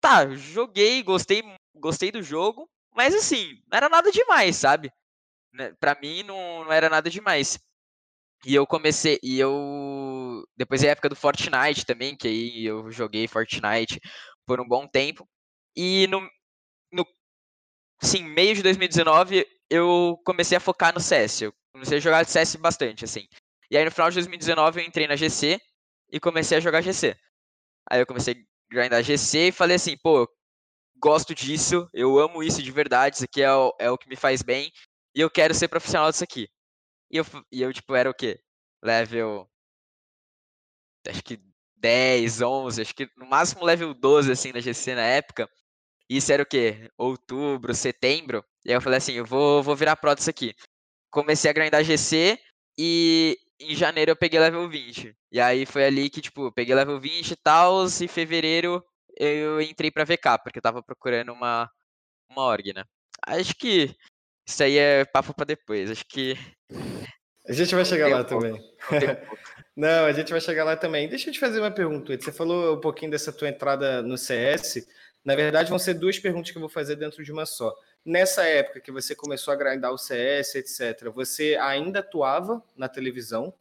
Tá, 0.00 0.28
joguei, 0.34 1.02
gostei, 1.02 1.42
gostei 1.74 2.12
do 2.12 2.22
jogo. 2.22 2.68
Mas 2.94 3.14
assim, 3.14 3.54
não 3.70 3.76
era 3.76 3.88
nada 3.88 4.10
demais, 4.12 4.56
sabe? 4.56 4.92
Né, 5.52 5.72
pra 5.80 5.96
mim 6.00 6.22
não, 6.24 6.64
não 6.64 6.72
era 6.72 6.88
nada 6.90 7.10
demais. 7.10 7.58
E 8.46 8.54
eu 8.54 8.66
comecei, 8.66 9.18
e 9.22 9.38
eu. 9.40 10.44
Depois 10.56 10.82
é 10.84 10.88
a 10.88 10.92
época 10.92 11.08
do 11.08 11.16
Fortnite 11.16 11.86
também, 11.86 12.16
que 12.16 12.28
aí 12.28 12.64
eu 12.66 12.90
joguei 12.90 13.26
Fortnite 13.26 14.00
por 14.46 14.60
um 14.60 14.68
bom 14.68 14.86
tempo. 14.86 15.26
E 15.76 16.06
no, 16.08 16.20
no 16.92 17.06
sim, 18.02 18.24
meio 18.24 18.54
de 18.54 18.62
2019 18.62 19.46
eu 19.70 20.20
comecei 20.24 20.56
a 20.56 20.60
focar 20.60 20.94
no 20.94 21.00
CS. 21.00 21.44
Eu 21.44 21.54
comecei 21.72 21.98
a 21.98 22.00
jogar 22.00 22.26
CS 22.26 22.56
bastante, 22.56 23.04
assim. 23.04 23.26
E 23.70 23.76
aí 23.76 23.84
no 23.84 23.90
final 23.90 24.10
de 24.10 24.16
2019 24.16 24.80
eu 24.80 24.86
entrei 24.86 25.06
na 25.06 25.16
GC 25.16 25.60
e 26.12 26.20
comecei 26.20 26.58
a 26.58 26.60
jogar 26.60 26.82
GC. 26.82 27.16
Aí 27.90 28.00
eu 28.00 28.06
comecei 28.06 28.34
a 28.34 28.74
grindar 28.74 29.02
GC 29.02 29.48
e 29.48 29.52
falei 29.52 29.76
assim, 29.76 29.96
pô, 30.02 30.28
gosto 30.96 31.34
disso, 31.34 31.88
eu 31.92 32.18
amo 32.18 32.42
isso 32.42 32.62
de 32.62 32.70
verdade, 32.70 33.16
isso 33.16 33.24
aqui 33.24 33.42
é 33.42 33.52
o, 33.52 33.74
é 33.78 33.90
o 33.90 33.98
que 33.98 34.08
me 34.08 34.16
faz 34.16 34.42
bem, 34.42 34.72
e 35.14 35.20
eu 35.20 35.30
quero 35.30 35.54
ser 35.54 35.68
profissional 35.68 36.10
disso 36.10 36.24
aqui. 36.24 36.48
E 37.10 37.18
eu, 37.18 37.24
e 37.52 37.62
eu 37.62 37.72
tipo, 37.72 37.94
era 37.94 38.10
o 38.10 38.14
quê? 38.14 38.40
Level. 38.82 39.48
Acho 41.06 41.22
que 41.22 41.38
10, 41.76 42.40
11, 42.40 42.82
acho 42.82 42.94
que 42.94 43.08
no 43.16 43.26
máximo 43.26 43.64
level 43.64 43.94
12, 43.94 44.32
assim, 44.32 44.52
na 44.52 44.60
GC 44.60 44.94
na 44.94 45.02
época. 45.02 45.48
Isso 46.08 46.32
era 46.32 46.42
o 46.42 46.46
quê? 46.46 46.90
Outubro, 46.98 47.74
setembro. 47.74 48.44
E 48.64 48.70
aí 48.70 48.76
eu 48.76 48.80
falei 48.80 48.98
assim, 48.98 49.12
eu 49.12 49.24
vou, 49.24 49.62
vou 49.62 49.76
virar 49.76 49.96
pro 49.96 50.14
disso 50.14 50.30
aqui. 50.30 50.54
Comecei 51.10 51.50
a 51.50 51.54
grindar 51.54 51.84
GC 51.84 52.38
e 52.78 53.38
em 53.60 53.74
janeiro 53.74 54.12
eu 54.12 54.16
peguei 54.16 54.40
level 54.40 54.68
20. 54.68 55.16
E 55.32 55.40
aí 55.40 55.66
foi 55.66 55.84
ali 55.86 56.10
que, 56.10 56.20
tipo, 56.20 56.52
peguei 56.52 56.74
level 56.74 57.00
20 57.00 57.30
e 57.32 57.36
tal, 57.36 57.86
e 57.86 58.08
fevereiro 58.08 58.84
eu 59.18 59.60
entrei 59.60 59.90
para 59.90 60.04
VK, 60.04 60.42
porque 60.42 60.58
eu 60.58 60.62
tava 60.62 60.82
procurando 60.82 61.32
uma, 61.32 61.70
uma 62.30 62.42
org, 62.42 62.72
né? 62.72 62.84
Acho 63.26 63.54
que 63.54 63.94
isso 64.46 64.62
aí 64.62 64.76
é 64.76 65.04
papo 65.04 65.34
para 65.34 65.46
depois. 65.46 65.90
Acho 65.90 66.04
que. 66.06 66.36
A 67.46 67.52
gente 67.52 67.74
vai 67.74 67.84
chegar 67.84 68.08
lá 68.08 68.20
um 68.20 68.24
também. 68.24 68.74
Não, 69.76 70.06
a 70.06 70.12
gente 70.12 70.30
vai 70.30 70.40
chegar 70.40 70.64
lá 70.64 70.76
também. 70.76 71.08
Deixa 71.08 71.28
eu 71.28 71.32
te 71.32 71.40
fazer 71.40 71.58
uma 71.58 71.70
pergunta. 71.70 72.16
Você 72.16 72.30
falou 72.30 72.76
um 72.76 72.80
pouquinho 72.80 73.10
dessa 73.10 73.32
tua 73.32 73.48
entrada 73.48 74.02
no 74.02 74.16
CS. 74.16 74.86
Na 75.24 75.34
verdade, 75.34 75.70
vão 75.70 75.78
ser 75.78 75.94
duas 75.94 76.18
perguntas 76.18 76.50
que 76.50 76.58
eu 76.58 76.60
vou 76.60 76.68
fazer 76.68 76.96
dentro 76.96 77.24
de 77.24 77.32
uma 77.32 77.46
só. 77.46 77.74
Nessa 78.04 78.44
época 78.44 78.80
que 78.80 78.92
você 78.92 79.14
começou 79.14 79.52
a 79.52 79.56
grindar 79.56 79.90
o 79.90 79.98
CS, 79.98 80.56
etc., 80.56 81.10
você 81.12 81.56
ainda 81.56 82.00
atuava 82.00 82.62
na 82.76 82.88
televisão? 82.88 83.52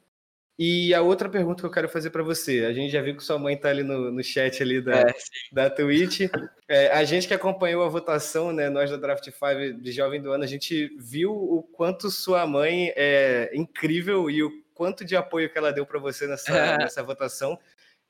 E 0.57 0.93
a 0.93 1.01
outra 1.01 1.27
pergunta 1.27 1.61
que 1.61 1.65
eu 1.65 1.71
quero 1.71 1.89
fazer 1.89 2.11
para 2.11 2.21
você, 2.21 2.65
a 2.65 2.73
gente 2.73 2.91
já 2.91 3.01
viu 3.01 3.17
que 3.17 3.23
sua 3.23 3.39
mãe 3.39 3.55
está 3.55 3.69
ali 3.69 3.81
no, 3.81 4.11
no 4.11 4.23
chat 4.23 4.61
ali 4.61 4.79
da, 4.81 4.99
é, 4.99 5.13
da 5.51 5.69
Twitch. 5.69 6.29
É, 6.67 6.91
a 6.91 7.03
gente 7.03 7.27
que 7.27 7.33
acompanhou 7.33 7.83
a 7.83 7.89
votação, 7.89 8.53
né, 8.53 8.69
nós 8.69 8.91
da 8.91 8.97
Draft 8.97 9.23
5 9.25 9.81
de 9.81 9.91
Jovem 9.91 10.21
do 10.21 10.31
Ano, 10.31 10.43
a 10.43 10.47
gente 10.47 10.95
viu 10.99 11.31
o 11.31 11.63
quanto 11.63 12.11
sua 12.11 12.45
mãe 12.45 12.93
é 12.95 13.49
incrível 13.55 14.29
e 14.29 14.43
o 14.43 14.51
quanto 14.75 15.03
de 15.03 15.15
apoio 15.15 15.49
que 15.49 15.57
ela 15.57 15.73
deu 15.73 15.87
para 15.87 15.99
você 15.99 16.27
nessa, 16.27 16.55
é. 16.55 16.77
nessa 16.77 17.01
votação. 17.01 17.57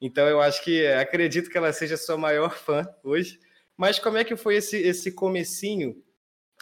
Então 0.02 0.28
eu 0.28 0.42
acho 0.42 0.62
que 0.66 0.86
acredito 0.88 1.50
que 1.50 1.58
ela 1.58 1.72
seja 1.72 1.96
sua 1.96 2.18
maior 2.18 2.58
fã 2.58 2.86
hoje. 3.02 3.40
Mas 3.78 4.00
como 4.00 4.18
é 4.18 4.24
que 4.24 4.36
foi 4.36 4.58
esse, 4.58 4.78
esse 4.78 5.14
comecinho 5.14 5.96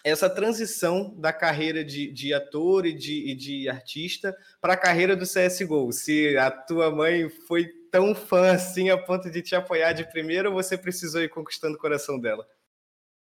essa 0.04 0.30
transição 0.30 1.14
da 1.20 1.32
carreira 1.32 1.84
de, 1.84 2.12
de 2.12 2.34
ator 2.34 2.86
e 2.86 2.94
de, 2.94 3.32
e 3.32 3.36
de 3.36 3.70
artista 3.70 4.36
para 4.60 4.74
a 4.74 4.78
carreira 4.78 5.16
do 5.16 5.26
CSGO. 5.26 5.92
Se 5.92 6.38
a 6.38 6.50
tua 6.50 6.90
mãe 6.90 7.30
foi 7.30 7.68
tão 7.92 8.16
fã 8.16 8.54
assim 8.54 8.90
a 8.90 8.98
ponto 8.98 9.30
de 9.30 9.42
te 9.42 9.56
apoiar 9.56 9.94
de 9.94 10.10
primeira 10.10 10.50
ou 10.50 10.56
você 10.56 10.78
precisou 10.78 11.22
ir 11.22 11.30
conquistando 11.30 11.76
o 11.76 11.80
coração 11.80 12.20
dela? 12.20 12.48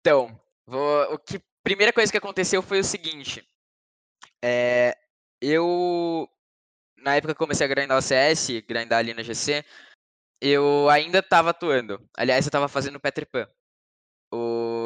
Então, 0.01 0.39
vou, 0.65 1.13
o 1.13 1.19
que 1.19 1.39
primeira 1.63 1.91
coisa 1.91 2.11
que 2.11 2.17
aconteceu 2.17 2.61
foi 2.61 2.79
o 2.79 2.83
seguinte. 2.83 3.43
É, 4.43 4.95
eu, 5.41 6.29
na 6.97 7.15
época 7.15 7.33
que 7.33 7.39
comecei 7.39 7.65
a 7.65 7.69
grindar 7.69 7.97
o 7.97 8.01
CS, 8.01 8.49
grindar 8.67 8.99
ali 8.99 9.13
na 9.13 9.23
GC, 9.23 9.63
eu 10.39 10.89
ainda 10.89 11.19
estava 11.19 11.49
atuando. 11.49 12.07
Aliás, 12.15 12.45
eu 12.45 12.49
estava 12.49 12.67
fazendo 12.67 12.99
Petripan. 12.99 13.47
O, 13.47 13.64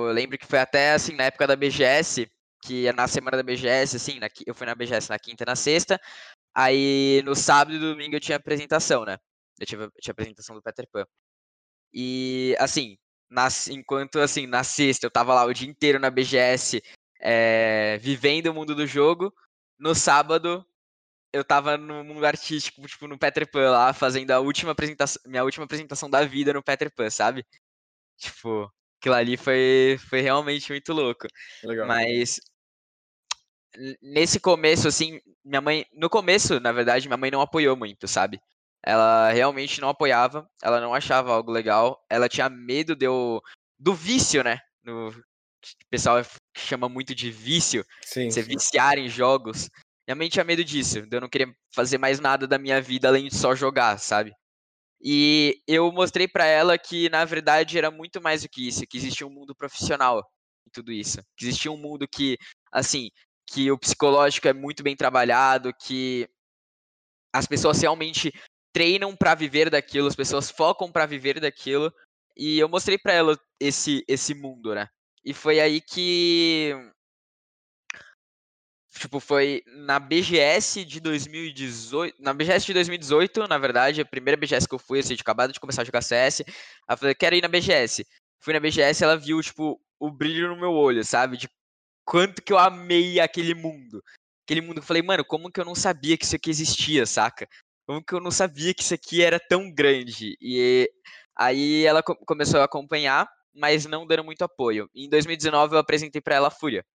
eu 0.10 0.14
lembro 0.14 0.38
que 0.38 0.46
foi 0.46 0.60
até 0.60 0.94
assim 0.94 1.14
na 1.16 1.26
época 1.26 1.48
da 1.48 1.56
BGS, 1.56 2.30
que 2.64 2.88
é 2.88 2.94
na 2.94 3.08
semana 3.08 3.38
da 3.38 3.44
BGS, 3.44 3.96
assim, 3.96 4.20
na, 4.20 4.28
eu 4.46 4.54
fui 4.54 4.66
na 4.68 4.76
BGS 4.76 5.10
na 5.10 5.20
quinta 5.20 5.44
e 5.44 5.46
na 5.46 5.56
sexta. 5.56 6.00
Aí 6.54 7.22
no 7.26 7.36
sábado 7.36 7.76
e 7.76 7.80
domingo 7.80 8.16
eu 8.16 8.20
tinha 8.20 8.38
apresentação, 8.38 9.06
né? 9.06 9.18
Eu 9.60 9.82
eu 9.82 9.92
tinha 10.02 10.12
apresentação 10.12 10.56
do 10.56 10.62
Peter 10.62 10.88
Pan. 10.92 11.06
E 11.94 12.56
assim, 12.60 12.98
nas, 13.30 13.68
enquanto 13.68 14.20
assim, 14.20 14.48
na 14.48 14.64
sexta 14.64 15.06
eu 15.06 15.12
tava 15.12 15.34
lá 15.34 15.46
o 15.46 15.54
dia 15.54 15.70
inteiro 15.70 16.00
na 16.00 16.10
BGS, 16.10 16.82
é, 17.22 17.98
vivendo 18.00 18.48
o 18.48 18.54
mundo 18.54 18.76
do 18.76 18.88
jogo, 18.88 19.34
no 19.80 19.96
sábado 19.96 20.66
eu 21.34 21.44
tava 21.44 21.78
no 21.78 22.04
mundo 22.04 22.26
artístico, 22.26 22.82
tipo, 22.88 23.08
no 23.08 23.18
Peter 23.18 23.50
Pan 23.50 23.70
lá, 23.72 23.94
fazendo 23.94 24.32
a 24.32 24.40
última 24.40 24.72
apresentação, 24.72 25.22
minha 25.28 25.44
última 25.44 25.66
apresentação 25.66 26.10
da 26.10 26.26
vida 26.26 26.54
no 26.54 26.64
Peter 26.64 26.92
Pan, 26.94 27.10
sabe? 27.10 27.46
Tipo, 28.18 28.72
aquilo 29.00 29.16
ali 29.16 29.38
foi, 29.38 29.98
foi 30.10 30.22
realmente 30.22 30.72
muito 30.72 30.94
louco. 30.94 31.28
Legal. 31.64 31.88
Mas 31.88 32.40
nesse 34.02 34.40
começo, 34.40 34.88
assim, 34.88 35.20
minha 35.44 35.62
mãe. 35.62 35.86
No 35.94 36.10
começo, 36.10 36.60
na 36.60 36.72
verdade, 36.72 37.08
minha 37.08 37.18
mãe 37.18 37.32
não 37.32 37.42
apoiou 37.42 37.76
muito, 37.76 38.08
sabe? 38.08 38.40
Ela 38.84 39.32
realmente 39.32 39.82
não 39.82 39.90
apoiava, 39.90 40.50
ela 40.62 40.80
não 40.80 40.94
achava 40.94 41.34
algo 41.34 41.52
legal, 41.52 42.02
ela 42.10 42.30
tinha 42.30 42.50
medo 42.50 42.96
de 42.96 43.06
eu, 43.06 43.42
do 43.78 43.94
vício, 43.94 44.44
né? 44.44 44.60
No, 44.84 45.10
o 45.10 45.90
pessoal 45.90 46.22
chama 46.56 46.88
muito 46.88 47.14
de 47.14 47.30
vício, 47.30 47.84
sim, 48.02 48.30
você 48.30 48.42
sim. 48.42 48.48
viciar 48.50 48.98
em 48.98 49.10
jogos. 49.10 49.70
Minha 50.08 50.16
mãe 50.16 50.30
tinha 50.30 50.46
medo 50.46 50.64
disso, 50.64 51.02
de 51.02 51.16
eu 51.16 51.22
não 51.22 51.30
querer 51.30 51.54
fazer 51.76 51.98
mais 51.98 52.20
nada 52.20 52.48
da 52.48 52.58
minha 52.58 52.82
vida 52.82 53.10
além 53.10 53.28
de 53.28 53.36
só 53.36 53.54
jogar, 53.54 54.00
sabe? 54.00 54.34
E 55.02 55.62
eu 55.68 55.92
mostrei 55.92 56.28
para 56.28 56.46
ela 56.46 56.78
que, 56.78 57.10
na 57.10 57.24
verdade, 57.26 57.78
era 57.78 57.90
muito 57.90 58.22
mais 58.22 58.42
do 58.44 58.50
que 58.50 58.68
isso, 58.68 58.86
que 58.88 58.98
existia 58.98 59.26
um 59.26 59.30
mundo 59.30 59.56
profissional 59.56 60.20
em 60.68 60.72
tudo 60.72 60.92
isso. 60.92 61.22
Que 61.38 61.46
existia 61.46 61.72
um 61.72 61.78
mundo 61.78 62.08
que, 62.08 62.38
assim, 62.72 63.10
que 63.48 63.72
o 63.72 63.78
psicológico 63.78 64.48
é 64.48 64.54
muito 64.54 64.84
bem 64.84 64.96
trabalhado, 64.96 65.74
que 65.74 66.28
as 67.34 67.46
pessoas 67.48 67.82
realmente 67.82 68.32
treinam 68.74 69.16
para 69.16 69.36
viver 69.36 69.70
daquilo, 69.70 70.08
as 70.08 70.16
pessoas 70.16 70.52
focam 70.52 70.92
para 70.92 71.06
viver 71.06 71.40
daquilo. 71.40 71.94
E 72.36 72.60
eu 72.60 72.70
mostrei 72.70 72.98
para 72.98 73.14
ela 73.14 73.38
esse 73.60 74.04
esse 74.08 74.34
mundo, 74.34 74.74
né? 74.76 74.88
E 75.24 75.34
foi 75.34 75.60
aí 75.60 75.82
que 75.82 76.74
tipo, 79.00 79.20
foi 79.20 79.64
na 79.66 80.00
BGS 80.00 80.86
de 80.86 81.00
2018, 81.00 82.22
na 82.22 82.34
BGS 82.34 82.66
de 82.66 82.74
2018, 82.74 83.48
na 83.48 83.58
verdade, 83.58 84.02
a 84.02 84.06
primeira 84.06 84.40
BGS 84.40 84.68
que 84.68 84.76
eu 84.76 84.80
fui, 84.80 85.00
assim, 85.00 85.16
de 85.16 85.22
acabado 85.22 85.52
de 85.54 85.60
começar 85.60 85.82
a 85.82 85.86
jogar 85.86 86.02
CS, 86.02 86.44
ela 86.88 86.98
falou, 86.98 87.16
quero 87.16 87.36
ir 87.36 87.42
na 87.42 87.48
BGS. 87.48 88.06
Fui 88.40 88.54
na 88.54 88.60
BGS, 88.60 89.04
ela 89.04 89.18
viu, 89.18 89.42
tipo, 89.42 89.82
o 90.00 90.12
brilho 90.12 90.50
no 90.50 90.60
meu 90.60 90.72
olho, 90.72 91.04
sabe? 91.04 91.38
De 91.38 91.50
quanto 92.06 92.42
que 92.42 92.54
eu 92.54 92.58
amei 92.58 93.20
aquele 93.20 93.54
mundo. 93.54 94.04
Aquele 94.46 94.62
mundo 94.62 94.76
que 94.76 94.80
eu 94.80 94.88
falei, 94.88 95.02
mano, 95.02 95.24
como 95.26 95.52
que 95.52 95.60
eu 95.60 95.66
não 95.66 95.76
sabia 95.76 96.18
que 96.18 96.26
isso 96.26 96.36
aqui 96.36 96.50
existia, 96.50 97.06
saca? 97.06 97.48
Como 97.86 98.04
que 98.04 98.14
eu 98.14 98.20
não 98.20 98.32
sabia 98.32 98.74
que 98.74 98.84
isso 98.84 98.94
aqui 98.94 99.24
era 99.24 99.40
tão 99.40 99.72
grande? 99.72 100.38
E 100.42 100.90
aí 101.36 101.86
ela 101.86 102.04
começou 102.04 102.60
a 102.60 102.66
acompanhar, 102.66 103.30
mas 103.54 103.86
não 103.86 104.08
dando 104.08 104.24
muito 104.24 104.44
apoio. 104.44 104.90
Em 104.94 105.10
2019 105.10 105.76
eu 105.76 105.80
apresentei 105.80 106.22
para 106.22 106.36
ela 106.36 106.48
a 106.48 106.52
Fúria, 106.52 106.86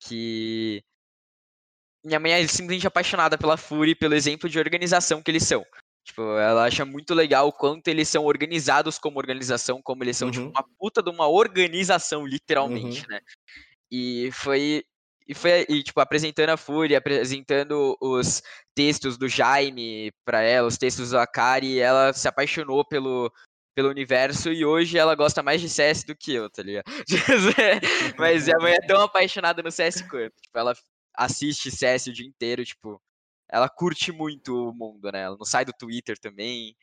que 0.00 0.82
minha 2.06 2.20
mãe 2.20 2.32
é 2.32 2.46
simplesmente 2.46 2.86
apaixonada 2.86 3.36
pela 3.36 3.56
Fury, 3.56 3.94
pelo 3.94 4.14
exemplo 4.14 4.48
de 4.48 4.58
organização 4.58 5.20
que 5.20 5.30
eles 5.30 5.42
são. 5.42 5.64
Tipo, 6.04 6.22
ela 6.38 6.64
acha 6.64 6.84
muito 6.84 7.12
legal 7.12 7.48
o 7.48 7.52
quanto 7.52 7.88
eles 7.88 8.08
são 8.08 8.24
organizados 8.24 8.96
como 8.96 9.18
organização, 9.18 9.82
como 9.82 10.04
eles 10.04 10.16
são, 10.16 10.30
tipo, 10.30 10.44
uhum. 10.44 10.52
tipo, 10.52 10.60
uma 10.60 10.68
puta 10.78 11.02
de 11.02 11.10
uma 11.10 11.26
organização, 11.26 12.24
literalmente, 12.24 13.02
uhum. 13.02 13.08
né? 13.10 13.20
E 13.90 14.30
foi. 14.32 14.84
E 15.28 15.34
foi, 15.34 15.66
e, 15.68 15.82
tipo, 15.82 15.98
apresentando 15.98 16.50
a 16.50 16.56
Fury, 16.56 16.94
apresentando 16.94 17.98
os 18.00 18.40
textos 18.76 19.18
do 19.18 19.28
Jaime 19.28 20.12
para 20.24 20.40
ela, 20.40 20.68
os 20.68 20.78
textos 20.78 21.10
do 21.10 21.18
Akari, 21.18 21.80
ela 21.80 22.12
se 22.12 22.28
apaixonou 22.28 22.84
pelo, 22.84 23.32
pelo 23.74 23.88
universo 23.88 24.52
e 24.52 24.64
hoje 24.64 24.96
ela 24.96 25.16
gosta 25.16 25.42
mais 25.42 25.60
de 25.60 25.68
CS 25.68 26.04
do 26.04 26.14
que 26.14 26.32
eu, 26.32 26.48
tá 26.48 26.62
ligado? 26.62 26.84
Mas 28.16 28.48
a 28.48 28.56
mãe 28.60 28.74
é 28.74 28.86
tão 28.86 29.02
apaixonada 29.02 29.64
no 29.64 29.72
CS 29.72 30.02
quanto. 30.02 30.32
Tipo, 30.40 30.56
ela 30.56 30.72
assiste 31.16 31.70
CS 31.70 32.08
o 32.08 32.12
dia 32.12 32.26
inteiro, 32.26 32.64
tipo, 32.64 33.00
ela 33.48 33.68
curte 33.68 34.12
muito 34.12 34.70
o 34.70 34.74
mundo, 34.74 35.10
né? 35.10 35.22
Ela 35.22 35.36
não 35.36 35.44
sai 35.44 35.64
do 35.64 35.72
Twitter 35.72 36.18
também. 36.18 36.76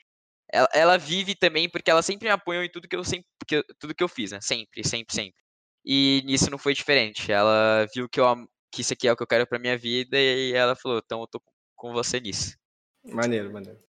Ela, 0.51 0.69
ela 0.73 0.97
vive 0.97 1.35
também 1.35 1.69
porque 1.69 1.91
ela 1.91 2.01
sempre 2.01 2.27
me 2.27 2.31
apoiou 2.31 2.63
em 2.63 2.69
tudo 2.69 2.87
que 2.87 2.95
eu 2.95 3.03
sempre, 3.03 3.25
que, 3.47 3.63
tudo 3.79 3.95
que 3.95 4.03
eu 4.03 4.07
fiz, 4.07 4.31
né? 4.31 4.39
Sempre, 4.41 4.83
sempre, 4.87 5.13
sempre. 5.13 5.41
E 5.85 6.21
nisso 6.25 6.49
não 6.49 6.57
foi 6.57 6.73
diferente. 6.73 7.31
Ela 7.31 7.87
viu 7.93 8.07
que, 8.09 8.19
eu, 8.19 8.47
que 8.71 8.81
isso 8.81 8.93
aqui 8.93 9.07
é 9.07 9.11
o 9.11 9.17
que 9.17 9.23
eu 9.23 9.27
quero 9.27 9.47
pra 9.47 9.59
minha 9.59 9.77
vida 9.77 10.17
e 10.19 10.53
ela 10.53 10.75
falou, 10.75 11.01
então 11.03 11.21
eu 11.21 11.27
tô 11.27 11.41
com 11.75 11.91
você 11.91 12.19
nisso. 12.19 12.57
Maneiro, 13.03 13.51
maneiro. 13.51 13.79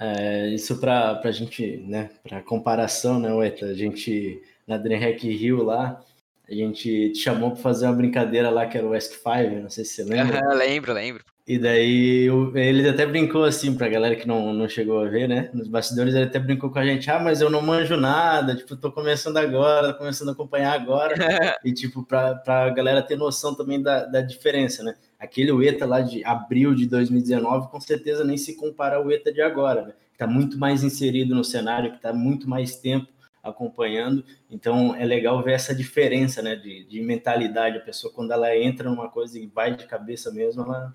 É, 0.00 0.48
isso 0.48 0.80
pra, 0.80 1.16
pra 1.16 1.30
gente, 1.30 1.76
né, 1.78 2.10
pra 2.22 2.42
comparação, 2.42 3.20
né, 3.20 3.32
Ueta, 3.32 3.66
a 3.66 3.74
gente, 3.74 4.42
na 4.66 4.78
DreamHack 4.78 5.28
Rio 5.30 5.62
lá, 5.62 6.02
a 6.48 6.54
gente 6.54 7.10
te 7.10 7.18
chamou 7.18 7.52
para 7.52 7.60
fazer 7.60 7.86
uma 7.86 7.94
brincadeira 7.94 8.50
lá 8.50 8.66
que 8.66 8.76
era 8.76 8.86
o 8.86 8.94
Ask 8.94 9.12
Five, 9.12 9.62
não 9.62 9.70
sei 9.70 9.84
se 9.84 9.94
você 9.94 10.04
lembra. 10.04 10.40
Lembro, 10.54 10.92
lembro. 10.92 11.24
E 11.46 11.58
daí 11.58 12.28
ele 12.54 12.88
até 12.88 13.04
brincou 13.04 13.42
assim, 13.42 13.74
pra 13.74 13.88
galera 13.88 14.14
que 14.14 14.28
não, 14.28 14.52
não 14.52 14.68
chegou 14.68 15.00
a 15.00 15.08
ver, 15.08 15.28
né? 15.28 15.50
Nos 15.52 15.66
bastidores 15.66 16.14
ele 16.14 16.26
até 16.26 16.38
brincou 16.38 16.70
com 16.70 16.78
a 16.78 16.84
gente, 16.84 17.10
ah, 17.10 17.18
mas 17.18 17.40
eu 17.40 17.50
não 17.50 17.60
manjo 17.60 17.96
nada, 17.96 18.54
tipo, 18.54 18.76
tô 18.76 18.92
começando 18.92 19.38
agora, 19.38 19.92
tô 19.92 19.98
começando 19.98 20.28
a 20.28 20.32
acompanhar 20.32 20.72
agora. 20.72 21.14
e 21.64 21.72
tipo, 21.72 22.04
pra, 22.04 22.36
pra 22.36 22.70
galera 22.70 23.02
ter 23.02 23.16
noção 23.16 23.56
também 23.56 23.82
da, 23.82 24.04
da 24.04 24.20
diferença, 24.20 24.84
né? 24.84 24.94
Aquele 25.18 25.50
UETA 25.50 25.84
lá 25.84 26.00
de 26.00 26.24
abril 26.24 26.76
de 26.76 26.86
2019, 26.86 27.68
com 27.70 27.80
certeza 27.80 28.24
nem 28.24 28.36
se 28.36 28.54
compara 28.54 28.96
ao 28.96 29.06
UETA 29.06 29.32
de 29.32 29.42
agora, 29.42 29.82
né? 29.82 29.92
Que 30.12 30.18
tá 30.18 30.28
muito 30.28 30.56
mais 30.56 30.84
inserido 30.84 31.34
no 31.34 31.42
cenário, 31.42 31.92
que 31.92 32.00
tá 32.00 32.12
muito 32.12 32.48
mais 32.48 32.76
tempo 32.76 33.08
acompanhando. 33.42 34.24
Então 34.48 34.94
é 34.94 35.04
legal 35.04 35.42
ver 35.42 35.54
essa 35.54 35.74
diferença 35.74 36.40
né, 36.40 36.54
de, 36.54 36.84
de 36.84 37.00
mentalidade. 37.00 37.78
A 37.78 37.84
pessoa, 37.84 38.12
quando 38.12 38.30
ela 38.30 38.56
entra 38.56 38.88
numa 38.88 39.10
coisa 39.10 39.38
e 39.38 39.46
vai 39.46 39.74
de 39.74 39.86
cabeça 39.86 40.30
mesmo, 40.30 40.62
ela, 40.62 40.94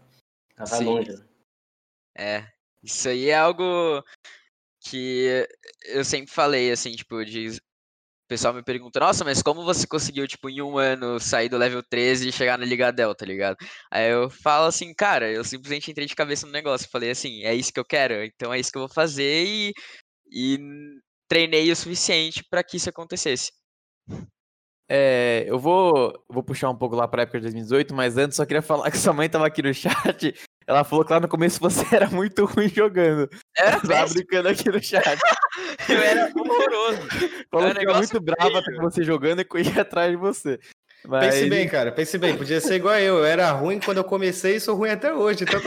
ela 0.56 0.68
vai 0.68 0.80
Sim. 0.80 0.86
longe. 0.86 1.12
Né? 1.12 1.26
É, 2.18 2.48
isso 2.82 3.10
aí 3.10 3.30
é 3.30 3.38
algo 3.38 4.04
que 4.80 5.48
eu 5.86 6.04
sempre 6.04 6.32
falei, 6.32 6.72
assim, 6.72 6.92
tipo, 6.92 7.24
de. 7.26 7.50
O 7.50 8.28
pessoal 8.28 8.54
me 8.54 8.62
pergunta, 8.62 9.00
nossa, 9.00 9.24
mas 9.24 9.42
como 9.42 9.64
você 9.64 9.88
conseguiu, 9.88 10.28
tipo, 10.28 10.50
em 10.50 10.62
um 10.62 10.78
ano 10.78 11.18
sair 11.18 11.48
do 11.48 11.58
level 11.58 11.82
13 11.82 12.28
e 12.28 12.32
chegar 12.32 12.58
na 12.58 12.66
Liga 12.66 12.92
Delta, 12.92 13.20
tá 13.20 13.26
ligado? 13.26 13.56
Aí 13.90 14.12
eu 14.12 14.30
falo 14.30 14.66
assim, 14.66 14.94
cara, 14.94 15.32
eu 15.32 15.46
simplesmente 15.46 15.90
entrei 15.90 16.06
de 16.06 16.16
cabeça 16.16 16.46
no 16.46 16.52
negócio. 16.52 16.90
Falei 16.92 17.10
assim, 17.12 17.44
é 17.44 17.56
isso 17.56 17.72
que 17.72 17.80
eu 17.80 17.86
quero, 17.86 18.22
então 18.26 18.54
é 18.54 18.60
isso 18.60 18.70
que 18.70 18.78
eu 18.78 18.82
vou 18.82 18.94
fazer 18.94 19.46
e, 19.46 19.74
e 20.30 20.60
treinei 21.28 21.72
o 21.72 21.76
suficiente 21.76 22.44
para 22.50 22.64
que 22.64 22.78
isso 22.78 22.90
acontecesse. 22.90 23.52
É, 24.90 25.44
eu 25.46 25.60
vou, 25.60 26.14
vou 26.30 26.42
puxar 26.42 26.70
um 26.70 26.76
pouco 26.76 26.96
lá 26.96 27.08
para 27.08 27.22
a 27.22 27.24
época 27.24 27.40
de 27.40 27.44
2018, 27.44 27.94
mas 27.94 28.18
antes 28.18 28.38
só 28.38 28.46
queria 28.46 28.62
falar 28.64 28.90
que 28.90 28.98
sua 28.98 29.14
mãe 29.14 29.26
estava 29.26 29.46
aqui 29.46 29.62
no 29.62 29.74
chat. 29.74 30.34
Ela 30.66 30.84
falou 30.84 31.06
que 31.06 31.14
lá 31.14 31.20
no 31.20 31.28
começo 31.28 31.60
você 31.60 31.84
era 31.96 32.10
muito 32.10 32.46
ruim 32.46 32.70
jogando. 32.70 33.30
Era 33.56 33.80
tava 33.80 34.14
brincando 34.14 34.50
aqui 34.50 34.70
no 34.70 34.82
chat. 34.82 35.20
eu 35.90 35.98
era 35.98 36.32
horroroso. 36.36 37.02
Falou 37.50 37.74
que 37.74 37.82
era 37.82 37.98
muito 37.98 38.22
brava 38.22 38.64
com 38.64 38.82
você 38.82 39.04
jogando 39.04 39.42
e 39.42 39.46
corria 39.46 39.82
atrás 39.82 40.12
de 40.12 40.18
você. 40.18 40.60
Mas... 41.06 41.36
Pense 41.36 41.50
bem, 41.50 41.68
cara, 41.68 41.92
pense 41.92 42.18
bem, 42.18 42.36
podia 42.36 42.60
ser 42.60 42.76
igual 42.76 42.96
eu. 42.96 43.18
Eu 43.18 43.26
era 43.26 43.52
ruim 43.52 43.80
quando 43.80 43.98
eu 43.98 44.04
comecei 44.04 44.56
e 44.56 44.60
sou 44.60 44.76
ruim 44.76 44.90
até 44.90 45.14
hoje. 45.14 45.44
Então... 45.44 45.60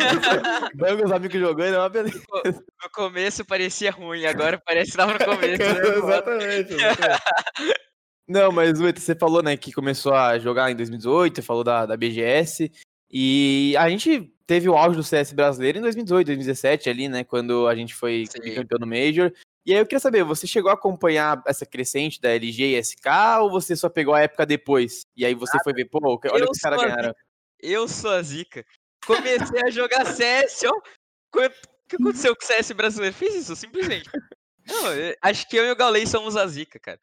Não, 0.75 0.97
meus 0.97 1.12
amigos 1.12 1.40
jogando 1.40 1.75
é 1.75 1.79
uma 1.79 1.88
beleza. 1.88 2.23
No 2.45 2.90
começo 2.93 3.45
parecia 3.45 3.90
ruim, 3.90 4.27
agora 4.27 4.61
parece 4.64 4.93
que 4.93 4.97
tava 4.97 5.12
no 5.12 5.19
começo. 5.19 5.62
Né? 5.62 5.97
exatamente. 5.97 6.75
exatamente. 6.75 7.81
Não, 8.29 8.53
mas 8.53 8.79
você 8.79 9.12
falou, 9.16 9.43
né, 9.43 9.57
que 9.57 9.73
começou 9.73 10.14
a 10.14 10.38
jogar 10.38 10.71
em 10.71 10.77
2018, 10.77 11.43
falou 11.43 11.64
da, 11.64 11.85
da 11.85 11.97
BGS, 11.97 12.71
e 13.11 13.75
a 13.77 13.90
gente 13.90 14.33
teve 14.50 14.68
o 14.68 14.76
auge 14.76 14.96
do 14.96 15.04
CS 15.04 15.32
brasileiro 15.32 15.78
em 15.78 15.82
2018, 15.82 16.26
2017 16.26 16.90
ali, 16.90 17.08
né, 17.08 17.22
quando 17.22 17.68
a 17.68 17.74
gente 17.76 17.94
foi 17.94 18.24
campeão 18.52 18.80
no 18.80 18.86
Major, 18.86 19.32
e 19.64 19.72
aí 19.72 19.78
eu 19.78 19.86
queria 19.86 20.00
saber, 20.00 20.24
você 20.24 20.44
chegou 20.44 20.72
a 20.72 20.74
acompanhar 20.74 21.40
essa 21.46 21.64
crescente 21.64 22.20
da 22.20 22.30
LG 22.30 22.76
e 22.76 22.82
SK 22.82 23.06
ou 23.42 23.48
você 23.48 23.76
só 23.76 23.88
pegou 23.88 24.12
a 24.12 24.22
época 24.22 24.44
depois? 24.44 25.06
E 25.16 25.24
aí 25.24 25.36
você 25.36 25.56
ah, 25.56 25.60
foi 25.62 25.72
ver, 25.72 25.84
pô, 25.84 26.00
olha 26.02 26.14
o 26.16 26.18
que 26.18 26.50
os 26.50 26.58
caras 26.58 26.82
ganharam. 26.82 27.14
Eu 27.60 27.86
sou 27.86 28.10
a 28.10 28.20
zica. 28.22 28.64
Comecei 29.06 29.62
a 29.64 29.70
jogar 29.70 30.04
CS, 30.04 30.64
ó. 30.64 30.76
O 30.76 31.50
que 31.88 31.94
aconteceu 31.94 32.34
com 32.34 32.42
o 32.42 32.46
CS 32.46 32.72
brasileiro? 32.72 33.14
Fiz 33.14 33.36
isso, 33.36 33.54
simplesmente. 33.54 34.10
Não, 34.66 34.84
acho 35.22 35.48
que 35.48 35.56
eu 35.56 35.64
e 35.64 35.70
o 35.70 35.76
Gaulei 35.76 36.06
somos 36.06 36.36
a 36.36 36.44
zica, 36.48 36.80
cara. 36.80 36.98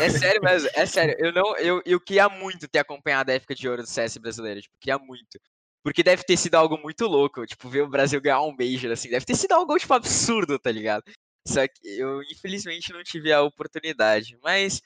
É 0.00 0.10
sério 0.10 0.40
mesmo, 0.42 0.70
é 0.74 0.86
sério. 0.86 1.16
Eu 1.18 1.32
não, 1.32 1.56
eu, 1.56 1.82
eu 1.84 2.00
queria 2.00 2.28
muito 2.28 2.68
ter 2.68 2.78
acompanhado 2.78 3.32
a 3.32 3.34
época 3.34 3.54
de 3.54 3.68
ouro 3.68 3.82
do 3.82 3.88
CS 3.88 4.16
brasileiro, 4.18 4.62
tipo, 4.62 4.76
queria 4.78 4.98
muito. 4.98 5.40
Porque 5.84 6.02
deve 6.02 6.24
ter 6.24 6.38
sido 6.38 6.54
algo 6.54 6.78
muito 6.78 7.06
louco, 7.06 7.46
tipo, 7.46 7.68
ver 7.68 7.82
o 7.82 7.88
Brasil 7.88 8.18
ganhar 8.18 8.40
um 8.40 8.56
Major, 8.58 8.90
assim, 8.90 9.10
deve 9.10 9.26
ter 9.26 9.36
sido 9.36 9.52
algo, 9.52 9.76
tipo, 9.76 9.92
absurdo, 9.92 10.58
tá 10.58 10.72
ligado? 10.72 11.04
Só 11.46 11.68
que 11.68 11.98
eu, 11.98 12.22
infelizmente, 12.22 12.90
não 12.90 13.04
tive 13.04 13.30
a 13.30 13.42
oportunidade. 13.42 14.38
Mas 14.42 14.80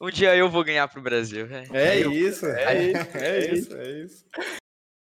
um 0.00 0.08
dia 0.10 0.34
eu 0.34 0.48
vou 0.48 0.64
ganhar 0.64 0.88
pro 0.88 1.02
Brasil. 1.02 1.46
É, 1.70 1.98
é 1.98 2.00
isso, 2.00 2.46
é, 2.46 2.82
isso, 2.82 3.18
é 3.18 3.52
isso, 3.52 3.76
é 3.76 3.90
isso. 4.02 4.24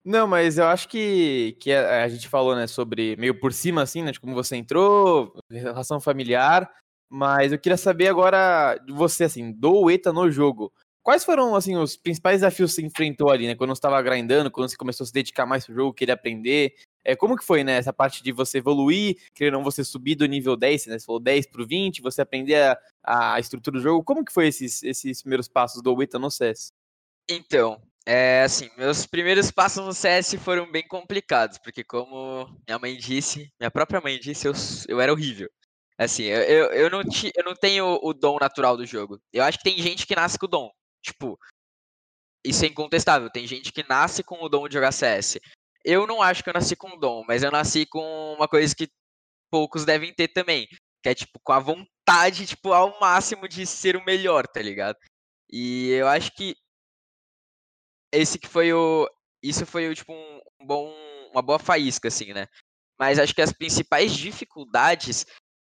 Não, 0.06 0.28
mas 0.28 0.58
eu 0.58 0.66
acho 0.66 0.90
que, 0.90 1.56
que 1.62 1.72
a, 1.72 2.04
a, 2.04 2.08
gente 2.10 2.28
falou, 2.28 2.54
né, 2.54 2.68
sobre 2.68 3.16
meio 3.16 3.40
por 3.40 3.54
cima, 3.54 3.82
assim, 3.82 4.04
né, 4.04 4.12
de 4.12 4.20
como 4.20 4.34
você 4.34 4.58
entrou, 4.58 5.34
relação 5.50 6.02
familiar, 6.02 6.70
mas 7.10 7.54
eu 7.54 7.60
queria 7.60 7.78
saber 7.78 8.10
agora 8.10 8.76
de 8.86 8.92
você, 8.92 9.24
assim, 9.24 9.54
do 9.54 9.90
ETA 9.90 10.12
no 10.12 10.30
jogo. 10.30 10.74
Quais 11.04 11.26
foram, 11.26 11.54
assim, 11.54 11.76
os 11.76 11.98
principais 11.98 12.38
desafios 12.38 12.72
que 12.72 12.76
você 12.78 12.88
enfrentou 12.88 13.30
ali, 13.30 13.46
né, 13.46 13.56
quando 13.56 13.72
você 13.72 13.80
estava 13.80 14.02
grindando, 14.02 14.50
quando 14.50 14.70
você 14.70 14.78
começou 14.78 15.04
a 15.04 15.08
se 15.08 15.12
dedicar 15.12 15.46
mais 15.46 15.66
pro 15.66 15.76
jogo, 15.76 15.94
querer 15.94 16.14
aprender? 16.14 16.76
É, 17.04 17.14
como 17.14 17.36
que 17.36 17.44
foi, 17.44 17.62
né, 17.62 17.74
essa 17.74 17.92
parte 17.92 18.24
de 18.24 18.32
você 18.32 18.60
evoluir, 18.60 19.18
querer 19.36 19.52
não 19.52 19.66
você 19.66 19.84
subir 19.84 20.16
do 20.16 20.26
nível 20.26 20.56
10, 20.56 20.86
né, 20.86 20.98
você 20.98 21.06
falou 21.06 21.20
10 21.20 21.48
pro 21.48 21.68
20, 21.68 22.02
você 22.02 22.22
aprender 22.22 22.78
a, 23.04 23.34
a 23.34 23.40
estrutura 23.40 23.78
do 23.78 23.84
jogo, 23.84 24.02
como 24.02 24.24
que 24.24 24.32
foi 24.32 24.48
esses, 24.48 24.82
esses 24.82 25.22
primeiros 25.22 25.50
passos 25.50 25.84
do 25.84 25.94
Wita 25.94 26.18
no 26.18 26.32
CS? 26.32 26.72
Então, 27.30 27.82
é 28.06 28.44
assim, 28.44 28.70
meus 28.78 29.06
primeiros 29.06 29.52
passos 29.52 29.86
no 29.86 29.94
CS 29.94 30.36
foram 30.36 30.72
bem 30.72 30.88
complicados, 30.88 31.58
porque 31.58 31.84
como 31.84 32.48
minha 32.66 32.80
mãe 32.80 32.96
disse, 32.96 33.52
minha 33.60 33.72
própria 33.72 34.00
mãe 34.00 34.18
disse, 34.18 34.48
eu, 34.48 34.54
eu 34.88 35.02
era 35.02 35.12
horrível. 35.12 35.50
Assim, 35.98 36.24
eu, 36.24 36.42
eu, 36.44 36.66
eu, 36.72 36.90
não, 36.90 37.04
ti, 37.04 37.32
eu 37.36 37.44
não 37.44 37.54
tenho 37.54 38.00
o 38.02 38.14
dom 38.14 38.38
natural 38.40 38.78
do 38.78 38.86
jogo. 38.86 39.20
Eu 39.32 39.44
acho 39.44 39.58
que 39.58 39.64
tem 39.64 39.78
gente 39.78 40.08
que 40.08 40.16
nasce 40.16 40.40
com 40.40 40.46
o 40.46 40.50
dom. 40.50 40.72
Tipo, 41.04 41.38
isso 42.46 42.66
é 42.66 42.68
incontestável. 42.68 43.30
Tem 43.30 43.46
gente 43.46 43.72
que 43.72 43.88
nasce 43.88 44.24
com 44.24 44.44
o 44.44 44.50
dom 44.50 44.68
de 44.68 44.74
jogar 44.76 44.92
CS. 44.92 45.40
Eu 45.84 46.08
não 46.08 46.22
acho 46.22 46.44
que 46.44 46.50
eu 46.50 46.54
nasci 46.54 46.76
com 46.76 46.98
dom, 46.98 47.24
mas 47.28 47.44
eu 47.44 47.52
nasci 47.52 47.86
com 47.86 48.34
uma 48.34 48.48
coisa 48.48 48.74
que 48.76 48.90
poucos 49.52 49.86
devem 49.86 50.14
ter 50.14 50.30
também. 50.30 50.68
Que 51.04 51.10
é, 51.10 51.16
tipo, 51.16 51.40
com 51.44 51.54
a 51.54 51.60
vontade, 51.60 52.48
tipo, 52.48 52.72
ao 52.72 53.00
máximo 53.00 53.48
de 53.48 53.66
ser 53.66 53.96
o 53.96 54.06
melhor, 54.06 54.48
tá 54.48 54.62
ligado? 54.62 54.98
E 55.52 55.90
eu 55.92 56.08
acho 56.08 56.32
que 56.34 56.56
esse 58.14 58.40
que 58.40 58.48
foi 58.48 58.72
o. 58.72 59.10
Isso 59.42 59.66
foi 59.66 59.90
o, 59.90 59.96
tipo, 59.96 60.14
um 60.14 60.66
bom. 60.66 60.94
Uma 61.32 61.42
boa 61.42 61.58
faísca, 61.60 62.08
assim, 62.08 62.32
né? 62.32 62.48
Mas 63.00 63.18
acho 63.18 63.34
que 63.34 63.42
as 63.42 63.52
principais 63.52 64.14
dificuldades 64.16 65.26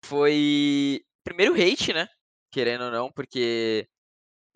foi. 0.04 1.04
Primeiro, 1.24 1.54
hate, 1.54 1.92
né? 1.92 2.06
Querendo 2.52 2.84
ou 2.84 2.90
não, 2.90 3.12
porque. 3.12 3.86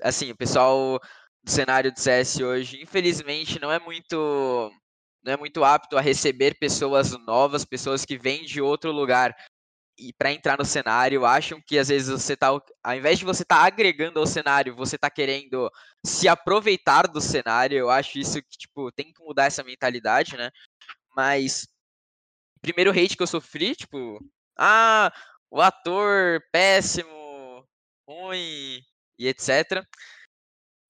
Assim, 0.03 0.31
o 0.31 0.37
pessoal 0.37 0.99
do 1.43 1.51
cenário 1.51 1.93
do 1.93 1.99
CS 1.99 2.41
hoje, 2.41 2.81
infelizmente, 2.83 3.61
não 3.61 3.71
é 3.71 3.79
muito 3.79 4.71
não 5.25 5.33
é 5.35 5.37
muito 5.37 5.63
apto 5.63 5.97
a 5.97 6.01
receber 6.01 6.59
pessoas 6.59 7.13
novas, 7.27 7.65
pessoas 7.65 8.05
que 8.05 8.19
vêm 8.19 8.45
de 8.45 8.61
outro 8.61 8.91
lugar 8.91 9.35
e 9.99 10.13
para 10.13 10.33
entrar 10.33 10.59
no 10.59 10.65
cenário, 10.65 11.25
acham 11.25 11.61
que 11.65 11.79
às 11.79 11.89
vezes 11.89 12.09
você 12.09 12.37
tá, 12.37 12.49
ao 12.49 12.97
invés 12.97 13.19
de 13.19 13.25
você 13.25 13.43
estar 13.43 13.61
tá 13.61 13.67
agregando 13.67 14.19
ao 14.19 14.27
cenário, 14.27 14.75
você 14.75 14.99
tá 14.99 15.11
querendo 15.11 15.71
se 16.05 16.27
aproveitar 16.29 17.07
do 17.07 17.21
cenário. 17.21 17.79
Eu 17.79 17.91
acho 17.91 18.19
isso 18.19 18.43
que 18.43 18.59
tipo 18.59 18.91
tem 18.93 19.13
que 19.13 19.23
mudar 19.23 19.47
essa 19.47 19.63
mentalidade, 19.63 20.37
né? 20.37 20.51
Mas 21.17 21.69
primeiro 22.61 22.91
hate 22.91 23.17
que 23.17 23.23
eu 23.23 23.27
sofri, 23.27 23.77
tipo, 23.77 24.19
ah, 24.59 25.13
o 25.51 25.61
ator 25.61 26.43
péssimo, 26.53 27.67
ruim 28.09 28.83
e 29.23 29.29
etc. 29.29 29.87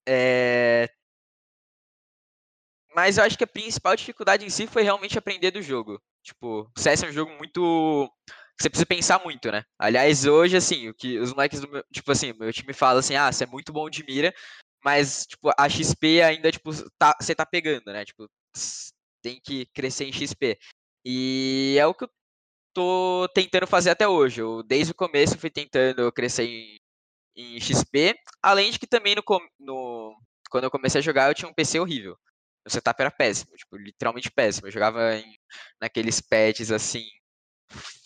É... 0.08 0.88
Mas 2.94 3.16
eu 3.16 3.24
acho 3.24 3.38
que 3.38 3.44
a 3.44 3.46
principal 3.46 3.96
dificuldade 3.96 4.44
em 4.44 4.50
si 4.50 4.66
foi 4.66 4.82
realmente 4.82 5.18
aprender 5.18 5.50
do 5.50 5.62
jogo. 5.62 6.00
Tipo, 6.22 6.70
o 6.76 6.80
CS 6.80 7.04
é 7.04 7.08
um 7.08 7.12
jogo 7.12 7.32
muito. 7.32 8.10
Você 8.60 8.68
precisa 8.68 8.86
pensar 8.86 9.18
muito, 9.24 9.50
né? 9.50 9.64
Aliás, 9.78 10.26
hoje, 10.26 10.56
assim, 10.56 10.88
o 10.88 10.94
que 10.94 11.18
os 11.18 11.32
moleques 11.32 11.60
do 11.60 11.68
meu. 11.68 11.84
Tipo 11.92 12.12
assim, 12.12 12.32
meu 12.34 12.52
time 12.52 12.72
fala 12.72 13.00
assim, 13.00 13.16
ah, 13.16 13.32
você 13.32 13.44
é 13.44 13.46
muito 13.46 13.72
bom 13.72 13.88
de 13.88 14.04
mira, 14.04 14.32
mas, 14.84 15.26
tipo, 15.26 15.50
a 15.56 15.68
XP 15.68 16.22
ainda, 16.22 16.52
tipo, 16.52 16.70
tá, 16.98 17.16
você 17.20 17.34
tá 17.34 17.46
pegando, 17.46 17.86
né? 17.92 18.04
Tipo, 18.04 18.28
tem 19.22 19.40
que 19.40 19.66
crescer 19.66 20.04
em 20.04 20.12
XP. 20.12 20.58
E 21.04 21.76
é 21.78 21.86
o 21.86 21.94
que 21.94 22.04
eu 22.04 22.10
tô 22.74 23.28
tentando 23.34 23.66
fazer 23.66 23.90
até 23.90 24.08
hoje. 24.08 24.42
Eu, 24.42 24.62
desde 24.62 24.92
o 24.92 24.94
começo, 24.94 25.38
fui 25.38 25.50
tentando 25.50 26.10
crescer 26.12 26.44
em, 26.44 26.80
em 27.36 27.60
XP. 27.60 28.14
Além 28.42 28.70
de 28.70 28.78
que 28.78 28.86
também 28.86 29.14
no, 29.14 29.22
no, 29.58 30.16
quando 30.50 30.64
eu 30.64 30.70
comecei 30.70 30.98
a 30.98 31.02
jogar, 31.02 31.30
eu 31.30 31.34
tinha 31.34 31.48
um 31.48 31.54
PC 31.54 31.80
horrível. 31.80 32.16
O 32.66 32.70
setup 32.70 33.00
era 33.00 33.10
péssimo, 33.10 33.56
tipo, 33.56 33.76
literalmente 33.76 34.30
péssimo. 34.30 34.68
Eu 34.68 34.72
jogava 34.72 35.16
em, 35.16 35.36
naqueles 35.80 36.20
pads 36.20 36.70
assim, 36.70 37.04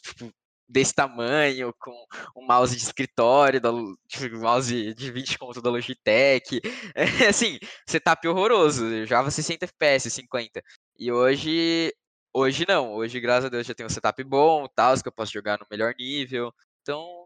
tipo, 0.03 0.33
desse 0.69 0.95
tamanho, 0.95 1.75
com 1.79 1.93
um 2.37 2.47
mouse 2.47 2.75
de 2.75 2.83
escritório, 2.83 3.61
da, 3.61 3.71
tipo, 4.09 4.39
mouse 4.39 4.95
de 4.95 5.13
20 5.13 5.39
conto 5.39 5.61
da 5.63 5.71
Logitech. 5.71 6.61
É, 6.95 7.29
assim, 7.29 7.59
setup 7.87 8.27
horroroso. 8.29 8.87
Eu 8.87 9.07
jogava 9.07 9.31
60 9.31 9.65
FPS, 9.67 10.11
50. 10.11 10.63
E 10.99 11.13
hoje 11.13 11.93
Hoje 12.39 12.67
não, 12.69 12.93
hoje, 12.93 13.19
graças 13.19 13.47
a 13.47 13.49
Deus, 13.49 13.67
já 13.67 13.75
tenho 13.75 13.87
um 13.87 13.91
setup 13.91 14.23
bom, 14.23 14.69
tal, 14.69 14.95
que 15.01 15.09
eu 15.09 15.13
posso 15.13 15.33
jogar 15.33 15.59
no 15.59 15.67
melhor 15.71 15.95
nível. 15.99 16.53
Então, 16.83 17.26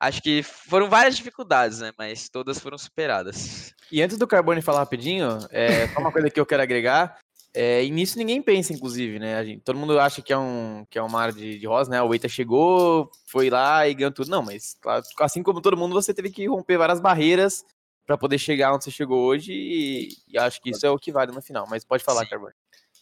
acho 0.00 0.22
que 0.22 0.42
foram 0.42 0.88
várias 0.88 1.16
dificuldades, 1.16 1.80
né? 1.80 1.92
Mas 1.98 2.28
todas 2.28 2.58
foram 2.58 2.78
superadas. 2.78 3.74
E 3.92 4.02
antes 4.02 4.16
do 4.16 4.26
Carbone 4.26 4.62
falar 4.62 4.80
rapidinho, 4.80 5.38
é, 5.50 5.86
só 5.88 6.00
uma 6.00 6.10
coisa 6.10 6.30
que 6.30 6.40
eu 6.40 6.46
quero 6.46 6.62
agregar. 6.62 7.18
É, 7.52 7.84
e 7.84 7.90
nisso 7.90 8.16
ninguém 8.16 8.40
pensa, 8.40 8.72
inclusive, 8.72 9.18
né? 9.18 9.44
Gente, 9.44 9.62
todo 9.62 9.78
mundo 9.78 9.98
acha 9.98 10.22
que 10.22 10.32
é 10.32 10.38
um, 10.38 10.86
que 10.88 10.98
é 10.98 11.02
um 11.02 11.08
mar 11.08 11.32
de, 11.32 11.58
de 11.58 11.66
rosa, 11.66 11.90
né? 11.90 12.00
O 12.00 12.14
Eita 12.14 12.28
chegou, 12.28 13.10
foi 13.26 13.50
lá 13.50 13.86
e 13.86 13.94
ganhou 13.94 14.12
tudo. 14.12 14.30
Não, 14.30 14.42
mas 14.42 14.76
claro, 14.80 15.02
assim 15.20 15.42
como 15.42 15.60
todo 15.60 15.76
mundo, 15.76 15.92
você 15.92 16.14
teve 16.14 16.30
que 16.30 16.46
romper 16.46 16.78
várias 16.78 17.00
barreiras 17.00 17.64
para 18.06 18.16
poder 18.16 18.38
chegar 18.38 18.72
onde 18.72 18.84
você 18.84 18.90
chegou 18.90 19.20
hoje. 19.20 19.52
E, 19.52 20.08
e, 20.28 20.38
acho 20.38 20.60
que 20.62 20.70
isso 20.70 20.86
é 20.86 20.90
o 20.90 20.98
que 20.98 21.12
vale 21.12 21.32
no 21.32 21.42
final. 21.42 21.66
Mas 21.68 21.84
pode 21.84 22.04
falar, 22.04 22.26
Carbone. 22.26 22.54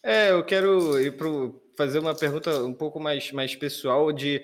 É, 0.02 0.30
eu 0.30 0.44
quero 0.44 0.98
ir 0.98 1.16
pro, 1.16 1.60
fazer 1.76 1.98
uma 1.98 2.14
pergunta 2.14 2.62
um 2.64 2.72
pouco 2.72 2.98
mais, 2.98 3.30
mais 3.32 3.54
pessoal 3.54 4.12
de 4.12 4.42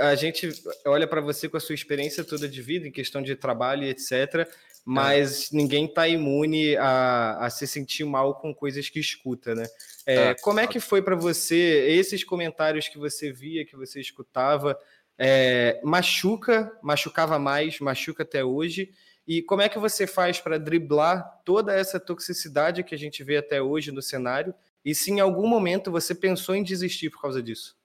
a 0.00 0.14
gente 0.14 0.48
olha 0.86 1.06
para 1.06 1.20
você 1.20 1.48
com 1.48 1.56
a 1.56 1.60
sua 1.60 1.74
experiência 1.74 2.24
toda 2.24 2.48
de 2.48 2.62
vida 2.62 2.86
em 2.86 2.92
questão 2.92 3.22
de 3.22 3.34
trabalho 3.34 3.84
e 3.84 3.88
etc, 3.88 4.48
mas 4.84 5.52
é. 5.52 5.56
ninguém 5.56 5.86
está 5.86 6.08
imune 6.08 6.76
a, 6.76 7.38
a 7.46 7.50
se 7.50 7.66
sentir 7.66 8.04
mal 8.04 8.34
com 8.34 8.54
coisas 8.54 8.88
que 8.88 9.00
escuta, 9.00 9.54
né? 9.54 9.66
É, 10.06 10.14
é. 10.14 10.34
Como 10.34 10.60
é 10.60 10.66
que 10.66 10.80
foi 10.80 11.02
para 11.02 11.16
você 11.16 11.86
esses 11.88 12.24
comentários 12.24 12.88
que 12.88 12.98
você 12.98 13.32
via, 13.32 13.64
que 13.64 13.76
você 13.76 14.00
escutava, 14.00 14.78
é, 15.18 15.80
machuca, 15.84 16.76
machucava 16.82 17.38
mais, 17.38 17.78
machuca 17.80 18.22
até 18.22 18.44
hoje? 18.44 18.92
E 19.26 19.40
como 19.42 19.62
é 19.62 19.68
que 19.68 19.78
você 19.78 20.06
faz 20.06 20.40
para 20.40 20.58
driblar 20.58 21.40
toda 21.44 21.74
essa 21.74 22.00
toxicidade 22.00 22.82
que 22.82 22.94
a 22.94 22.98
gente 22.98 23.22
vê 23.22 23.36
até 23.36 23.62
hoje 23.62 23.92
no 23.92 24.02
cenário 24.02 24.52
e 24.84 24.94
se 24.94 25.12
em 25.12 25.20
algum 25.20 25.46
momento 25.46 25.92
você 25.92 26.12
pensou 26.12 26.56
em 26.56 26.62
desistir 26.62 27.10
por 27.10 27.22
causa 27.22 27.40
disso? 27.40 27.76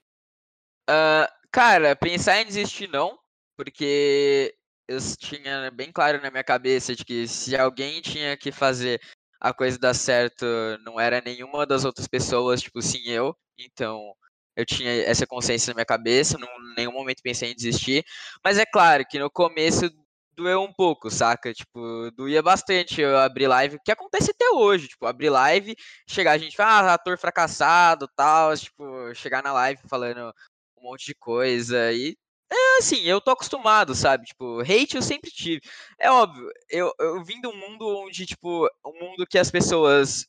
Uh, 0.90 1.28
cara, 1.58 1.96
pensar 1.96 2.40
em 2.40 2.46
desistir 2.46 2.88
não, 2.88 3.18
porque 3.58 4.54
eu 4.88 5.00
tinha 5.18 5.72
bem 5.72 5.92
claro 5.92 6.22
na 6.22 6.30
minha 6.30 6.44
cabeça 6.44 6.96
de 6.96 7.04
que 7.04 7.28
se 7.28 7.58
alguém 7.58 8.00
tinha 8.00 8.38
que 8.38 8.52
fazer 8.52 9.02
a 9.42 9.52
coisa 9.52 9.80
dar 9.80 9.96
certo, 9.96 10.46
não 10.86 11.00
era 11.00 11.20
nenhuma 11.20 11.66
das 11.66 11.84
outras 11.84 12.08
pessoas, 12.08 12.62
tipo, 12.62 12.80
sim 12.80 13.02
eu. 13.08 13.36
Então, 13.58 14.14
eu 14.56 14.64
tinha 14.68 15.02
essa 15.02 15.26
consciência 15.26 15.72
na 15.72 15.78
minha 15.78 15.86
cabeça, 15.86 16.38
em 16.38 16.76
nenhum 16.76 16.92
momento 16.92 17.24
pensei 17.24 17.52
em 17.52 17.56
desistir. 17.56 18.06
Mas 18.46 18.60
é 18.60 18.66
claro 18.66 19.04
que 19.10 19.18
no 19.18 19.32
começo 19.32 19.90
doeu 20.36 20.62
um 20.62 20.72
pouco, 20.72 21.10
saca? 21.10 21.52
Tipo, 21.52 22.12
doía 22.12 22.44
bastante 22.44 23.02
eu 23.02 23.18
abrir 23.18 23.48
live, 23.48 23.80
que 23.84 23.92
acontece 23.92 24.30
até 24.30 24.48
hoje, 24.52 24.90
tipo, 24.90 25.08
abrir 25.08 25.32
live, 25.32 25.76
chegar 26.08 26.34
a 26.34 26.38
gente, 26.38 26.56
ah, 26.62 26.94
ator 26.94 27.18
fracassado, 27.18 28.08
tal, 28.16 28.56
tipo, 28.56 28.86
chegar 29.16 29.42
na 29.42 29.52
live 29.54 29.82
falando 29.90 30.32
um 30.78 30.84
monte 30.84 31.06
de 31.08 31.16
coisa 31.16 31.92
e 31.92 32.16
é 32.50 32.78
assim, 32.80 33.02
eu 33.02 33.20
tô 33.20 33.32
acostumado, 33.32 33.94
sabe? 33.94 34.26
Tipo, 34.26 34.62
hate 34.62 34.96
eu 34.96 35.02
sempre 35.02 35.30
tive. 35.30 35.62
É 36.00 36.10
óbvio, 36.10 36.50
eu, 36.70 36.94
eu 37.00 37.24
vim 37.24 37.42
de 37.42 37.48
um 37.48 37.56
mundo 37.56 37.86
onde, 38.06 38.26
tipo, 38.26 38.68
um 38.86 39.00
mundo 39.00 39.26
que 39.28 39.38
as 39.38 39.52
pessoas. 39.52 40.26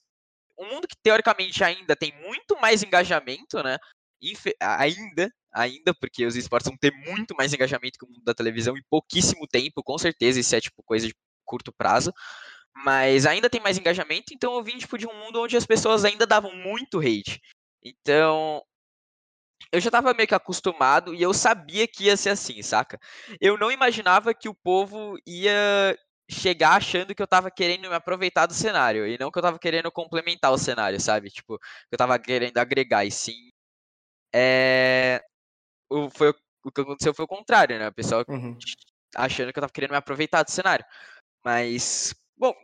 Um 0.59 0.67
mundo 0.67 0.89
que 0.89 0.97
teoricamente 1.03 1.63
ainda 1.63 1.95
tem 1.95 2.13
muito 2.21 2.59
mais 2.61 2.83
engajamento, 2.83 3.63
né? 3.63 3.77
Infe 4.21 4.53
ainda, 4.61 5.33
ainda, 5.53 5.95
porque 6.01 6.27
os 6.27 6.35
esportes 6.35 6.69
vão 6.69 6.77
ter 6.77 6.93
muito 6.93 7.35
mais 7.37 7.53
engajamento 7.53 7.99
que 7.99 8.05
o 8.05 8.09
mundo 8.09 8.25
da 8.25 8.35
televisão 8.35 8.77
em 8.77 8.83
pouquíssimo 8.91 9.47
tempo, 9.47 9.83
com 9.85 9.97
certeza, 9.97 10.41
isso 10.41 10.57
é 10.57 10.61
tipo 10.61 10.83
coisa 10.83 11.07
de 11.07 11.15
curto 11.45 11.73
prazo. 11.73 12.13
Mas 12.85 13.27
ainda 13.27 13.51
tem 13.51 13.61
mais 13.61 13.79
engajamento, 13.79 14.35
então 14.35 14.55
eu 14.55 14.63
vim 14.65 14.79
tipo, 14.79 14.99
de 14.99 15.07
um 15.07 15.15
mundo 15.15 15.41
onde 15.43 15.57
as 15.57 15.67
pessoas 15.67 16.05
ainda 16.05 16.27
davam 16.27 16.55
muito 16.57 16.99
hate. 16.99 17.41
Então, 17.83 18.63
eu 19.73 19.81
já 19.81 19.91
tava 19.91 20.15
meio 20.15 20.29
que 20.29 20.35
acostumado 20.35 21.15
e 21.15 21.23
eu 21.23 21.33
sabia 21.35 21.87
que 21.87 22.05
ia 22.05 22.17
ser 22.17 22.31
assim, 22.31 22.63
saca? 22.63 22.99
Eu 23.41 23.59
não 23.59 23.71
imaginava 23.71 24.35
que 24.35 24.49
o 24.49 24.55
povo 24.55 25.17
ia 25.27 25.97
chegar 26.31 26.77
achando 26.77 27.15
que 27.15 27.23
eu 27.23 27.27
tava 27.27 27.51
querendo 27.51 27.89
me 27.89 27.95
aproveitar 27.95 28.47
do 28.47 28.55
cenário 28.55 29.07
e 29.07 29.19
não 29.19 29.31
que 29.31 29.39
eu 29.39 29.43
tava 29.43 29.59
querendo 29.59 29.91
complementar 29.91 30.53
o 30.53 30.59
cenário, 30.59 31.01
sabe? 31.01 31.31
Tipo, 31.31 31.59
que 31.59 31.93
eu 31.93 31.99
tava 31.99 32.19
querendo 32.19 32.59
agregar 32.59 33.05
e 33.05 33.11
sim 33.11 33.51
é, 34.35 35.23
o, 35.91 36.11
foi, 36.11 36.31
o 36.65 36.71
que 36.73 36.81
aconteceu 36.81 37.15
foi 37.15 37.25
o 37.25 37.29
contrário, 37.29 37.79
né? 37.79 37.89
O 37.89 37.95
pessoal 37.95 38.25
uhum. 38.29 38.57
achando 39.17 39.53
que 39.53 39.59
eu 39.59 39.63
tava 39.63 39.73
querendo 39.73 39.93
me 39.93 39.97
aproveitar 39.97 40.43
do 40.43 40.51
cenário. 40.51 40.85
Mas, 41.45 42.15
bom, 42.37 42.55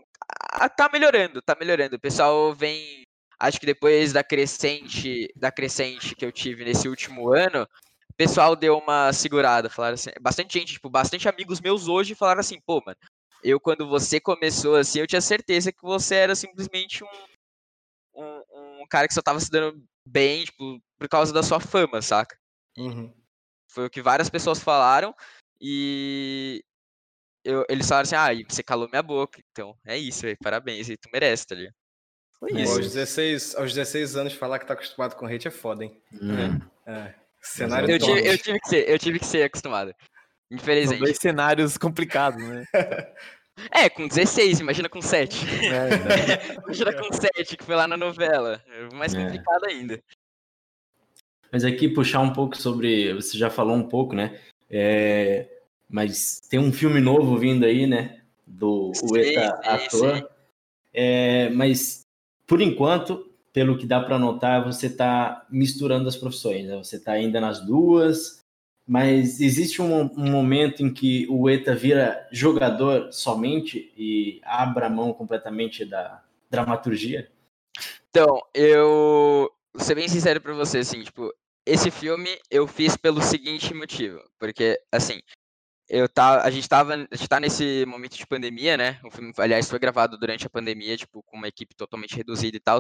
tá 0.77 0.89
melhorando, 0.93 1.41
tá 1.43 1.57
melhorando. 1.59 1.97
O 1.97 2.01
pessoal 2.01 2.55
vem. 2.55 3.05
Acho 3.45 3.61
que 3.61 3.67
depois 3.67 4.11
da 4.11 4.25
crescente, 4.25 5.31
da 5.37 5.53
crescente 5.53 6.15
que 6.15 6.25
eu 6.25 6.33
tive 6.33 6.65
nesse 6.65 6.89
último 6.89 7.31
ano, 7.31 7.69
o 8.11 8.15
pessoal 8.17 8.57
deu 8.57 8.79
uma 8.79 9.13
segurada. 9.13 9.69
Falaram 9.69 9.97
assim, 9.97 10.09
bastante 10.19 10.59
gente, 10.59 10.73
tipo, 10.73 10.89
bastante 10.89 11.29
amigos 11.29 11.61
meus 11.61 11.87
hoje 11.87 12.15
falaram 12.15 12.41
assim, 12.41 12.59
pô, 12.65 12.83
mano, 12.87 12.97
eu 13.43 13.61
quando 13.61 13.87
você 13.87 14.19
começou 14.19 14.77
assim, 14.77 15.01
eu 15.01 15.07
tinha 15.07 15.21
certeza 15.21 15.71
que 15.71 15.83
você 15.83 16.15
era 16.15 16.35
simplesmente 16.35 17.05
um, 17.05 17.09
um, 18.15 18.81
um 18.81 18.87
cara 18.89 19.07
que 19.07 19.13
só 19.13 19.21
tava 19.21 19.39
se 19.41 19.51
dando 19.51 19.85
bem, 20.09 20.47
tipo, 20.47 20.81
por 20.99 21.07
causa 21.07 21.31
da 21.31 21.43
sua 21.43 21.61
fama, 21.61 22.01
saca? 22.01 22.39
Uhum. 22.79 23.13
Foi 23.71 23.85
o 23.85 23.91
que 23.91 24.01
várias 24.01 24.31
pessoas 24.31 24.59
falaram 24.59 25.15
e 25.61 26.65
eu, 27.45 27.67
eles 27.69 27.87
falaram 27.87 28.05
assim, 28.05 28.17
ah, 28.17 28.49
você 28.49 28.63
calou 28.63 28.89
minha 28.89 29.03
boca, 29.03 29.39
então 29.51 29.79
é 29.85 29.99
isso, 29.99 30.23
véio, 30.23 30.39
parabéns, 30.43 30.87
tu 30.87 31.11
merece, 31.13 31.47
tá 31.47 31.55
ligado? 31.55 31.75
Foi 32.39 32.53
isso. 32.53 32.73
Aos 32.73 32.93
16, 32.93 33.57
aos 33.57 33.75
16 33.75 34.17
anos 34.17 34.33
falar 34.35 34.59
que 34.59 34.67
tá 34.67 34.75
acostumado 34.75 35.17
com 35.17 35.27
hate 35.27 35.49
é 35.49 35.51
foda, 35.51 35.85
hein? 35.85 35.97
Uhum. 36.21 36.61
É. 36.87 37.15
Cenário 37.41 37.91
eu 37.91 37.99
tive, 37.99 38.27
eu 38.27 38.39
tive 38.39 38.61
que 38.61 38.69
ser, 38.69 38.89
eu 38.89 38.99
tive 38.99 39.19
que 39.19 39.27
ser 39.27 39.43
acostumado. 39.45 39.95
Infelizmente. 40.51 40.99
São 40.99 41.07
dois 41.07 41.19
cenários 41.19 41.77
complicados, 41.77 42.43
né? 42.43 42.65
É, 43.71 43.89
com 43.89 44.09
16, 44.09 44.61
imagina 44.61 44.89
com 44.89 45.01
7. 45.01 45.47
É, 45.67 46.59
imagina 46.65 46.93
com 46.93 47.13
7, 47.13 47.57
que 47.57 47.65
foi 47.65 47.77
lá 47.77 47.87
na 47.87 47.97
novela. 47.97 48.63
É 48.69 48.95
mais 48.95 49.15
é. 49.15 49.23
complicado 49.23 49.65
ainda. 49.67 50.03
Mas 51.53 51.65
aqui 51.65 51.89
puxar 51.89 52.21
um 52.21 52.33
pouco 52.33 52.57
sobre. 52.57 53.15
Você 53.15 53.39
já 53.39 53.49
falou 53.49 53.77
um 53.77 53.89
pouco, 53.89 54.15
né? 54.15 54.41
É, 54.69 55.47
mas 55.89 56.41
tem 56.51 56.59
um 56.59 56.73
filme 56.73 57.01
novo 57.01 57.39
vindo 57.39 57.65
aí, 57.65 57.87
né? 57.87 58.23
Do 58.47 58.91
o 59.03 59.17
Eta 59.17 59.61
ator. 59.63 60.29
É, 60.93 61.49
mas 61.51 62.04
por 62.47 62.61
enquanto, 62.61 63.31
pelo 63.53 63.79
que 63.79 63.87
dá 63.87 64.01
para 64.01 64.19
notar, 64.19 64.65
você 64.65 64.87
está 64.87 65.47
misturando 65.51 66.09
as 66.09 66.17
profissões. 66.17 66.67
Né? 66.67 66.77
Você 66.77 66.97
está 66.97 67.13
ainda 67.13 67.41
nas 67.41 67.65
duas, 67.65 68.41
mas 68.87 69.41
existe 69.41 69.81
um, 69.81 70.03
um, 70.03 70.31
momento 70.31 70.83
em 70.83 70.93
que 70.93 71.27
o 71.31 71.49
ETA 71.49 71.75
vira 71.75 72.29
jogador 72.31 73.13
somente 73.13 73.93
e 73.97 74.41
abre 74.45 74.85
a 74.85 74.91
mão 74.91 75.13
completamente 75.13 75.85
da 75.85 76.23
dramaturgia? 76.51 77.31
Então, 78.11 78.41
eu 78.53 79.51
vou 79.73 79.85
ser 79.85 79.95
bem 79.95 80.09
sincero 80.09 80.41
para 80.41 80.55
você, 80.55 80.79
assim, 80.79 81.03
tipo, 81.03 81.33
esse 81.67 81.91
filme 81.91 82.39
eu 82.51 82.67
fiz 82.67 82.97
pelo 82.97 83.23
seguinte 83.23 83.73
motivo, 83.73 84.21
porque, 84.39 84.79
assim, 84.93 85.21
eu 85.89 86.09
tá, 86.09 86.43
a 86.43 86.51
gente 86.51 86.69
tava, 86.69 86.95
a 86.95 87.17
gente 87.17 87.29
tá 87.29 87.39
nesse 87.41 87.85
momento 87.87 88.17
de 88.17 88.27
pandemia, 88.27 88.77
né? 88.77 88.99
O 89.05 89.11
filme, 89.11 89.33
aliás, 89.39 89.69
foi 89.69 89.79
gravado 89.79 90.19
durante 90.19 90.47
a 90.47 90.51
pandemia, 90.51 90.97
tipo, 90.97 91.23
com 91.25 91.37
uma 91.37 91.49
equipe 91.49 91.75
totalmente 91.75 92.17
reduzida 92.17 92.57
e 92.57 92.61
tal. 92.61 92.79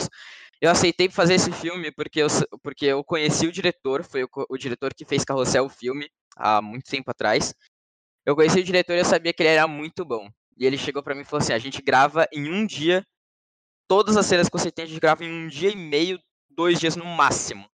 Eu 0.61 0.71
aceitei 0.71 1.11
fazer 1.11 1.35
esse 1.35 1.53
filme 1.53 1.93
porque 1.93 2.21
eu, 2.21 2.29
porque 2.62 2.87
eu 2.87 3.05
conheci 3.05 3.47
o 3.47 3.53
diretor, 3.53 4.03
foi 4.05 4.25
o, 4.25 4.29
o 4.49 4.57
diretor 4.57 4.95
que 4.95 5.05
fez 5.05 5.25
Carrossel 5.25 5.67
o 5.67 5.69
filme 5.69 6.09
há 6.37 6.62
muito 6.62 6.90
tempo 6.90 7.11
atrás. 7.11 7.55
Eu 8.27 8.37
conheci 8.37 8.61
o 8.61 8.64
diretor 8.64 8.95
e 8.95 9.01
eu 9.01 9.05
sabia 9.05 9.33
que 9.33 9.43
ele 9.43 9.51
era 9.51 9.69
muito 9.69 10.05
bom. 10.05 10.29
E 10.59 10.67
ele 10.67 10.79
chegou 10.79 11.03
para 11.03 11.14
mim 11.14 11.23
e 11.23 11.25
falou 11.25 11.43
assim: 11.43 11.53
"A 11.53 11.59
gente 11.59 11.83
grava 11.83 12.27
em 12.33 12.49
um 12.51 12.67
dia 12.67 13.07
todas 13.88 14.17
as 14.17 14.27
cenas 14.27 14.49
que 14.49 14.59
você 14.59 14.71
tem, 14.73 14.85
a 14.85 14.88
gente 14.88 15.01
grava 15.01 15.25
em 15.25 15.47
um 15.47 15.49
dia 15.49 15.71
e 15.71 15.77
meio, 15.77 16.21
dois 16.51 16.81
dias 16.81 16.97
no 16.97 17.05
máximo. 17.05 17.69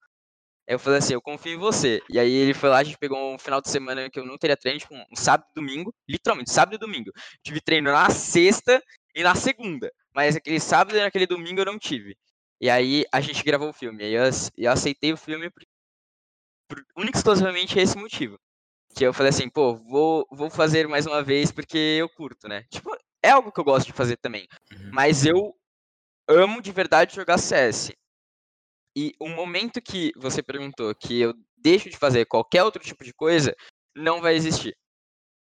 Aí 0.71 0.75
eu 0.75 0.79
falei 0.79 1.01
assim, 1.01 1.15
eu 1.15 1.21
confio 1.21 1.55
em 1.55 1.59
você. 1.59 2.01
E 2.09 2.17
aí 2.17 2.33
ele 2.33 2.55
foi 2.55 2.69
lá, 2.69 2.79
a 2.79 2.85
gente 2.85 2.97
pegou 2.97 3.35
um 3.35 3.37
final 3.37 3.61
de 3.61 3.69
semana 3.69 4.09
que 4.09 4.21
eu 4.21 4.25
não 4.25 4.39
teria 4.39 4.57
treino, 4.57 4.79
tipo, 4.79 4.95
um 4.95 5.17
sábado 5.17 5.49
e 5.51 5.61
domingo, 5.61 5.93
literalmente, 6.09 6.53
sábado 6.53 6.77
e 6.77 6.79
domingo. 6.79 7.11
Tive 7.43 7.61
treino 7.61 7.91
na 7.91 8.09
sexta 8.11 8.81
e 9.13 9.25
na 9.25 9.35
segunda. 9.35 9.93
Mas 10.15 10.37
aquele 10.37 10.61
sábado 10.61 10.97
e 10.97 11.01
naquele 11.01 11.27
domingo 11.27 11.61
eu 11.61 11.65
não 11.65 11.77
tive. 11.77 12.17
E 12.61 12.71
aí 12.71 13.05
a 13.11 13.21
gente 13.21 13.43
gravou 13.43 13.71
o 13.71 13.73
filme. 13.73 14.05
E 14.05 14.07
aí 14.07 14.13
eu, 14.13 14.23
eu 14.57 14.71
aceitei 14.71 15.13
o 15.13 15.17
filme 15.17 15.51
por, 15.51 15.65
por 16.69 16.85
única 16.97 17.19
exclusivamente 17.19 17.77
esse 17.77 17.99
motivo. 17.99 18.39
Que 18.95 19.05
eu 19.05 19.13
falei 19.13 19.31
assim, 19.31 19.49
pô, 19.49 19.75
vou, 19.75 20.25
vou 20.31 20.51
fazer 20.51 20.87
mais 20.87 21.05
uma 21.05 21.21
vez 21.21 21.51
porque 21.51 21.97
eu 21.99 22.09
curto, 22.09 22.47
né? 22.47 22.63
Tipo, 22.71 22.97
é 23.25 23.31
algo 23.31 23.51
que 23.51 23.59
eu 23.59 23.65
gosto 23.65 23.89
de 23.89 23.93
fazer 23.93 24.17
também. 24.19 24.47
Uhum. 24.71 24.91
Mas 24.93 25.27
eu 25.27 25.53
amo 26.29 26.63
de 26.63 26.71
verdade 26.71 27.17
jogar 27.17 27.39
CS. 27.39 27.91
E 29.01 29.15
o 29.19 29.31
momento 29.31 29.81
que 29.81 30.13
você 30.15 30.43
perguntou 30.43 30.95
que 30.95 31.23
eu 31.23 31.33
deixo 31.57 31.89
de 31.89 31.97
fazer 31.97 32.27
qualquer 32.27 32.63
outro 32.63 32.83
tipo 32.83 33.03
de 33.03 33.15
coisa, 33.15 33.57
não 33.97 34.21
vai 34.21 34.35
existir. 34.35 34.77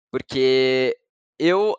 Porque 0.10 0.98
eu, 1.38 1.76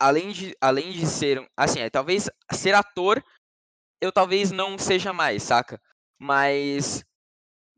além 0.00 0.32
de, 0.32 0.52
além 0.60 0.90
de 0.90 1.06
ser, 1.06 1.48
assim, 1.56 1.78
é, 1.78 1.88
talvez 1.88 2.28
ser 2.52 2.74
ator, 2.74 3.24
eu 4.00 4.10
talvez 4.10 4.50
não 4.50 4.76
seja 4.76 5.12
mais, 5.12 5.44
saca? 5.44 5.80
Mas, 6.18 7.04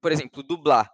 por 0.01 0.11
exemplo, 0.11 0.43
dublar. 0.43 0.91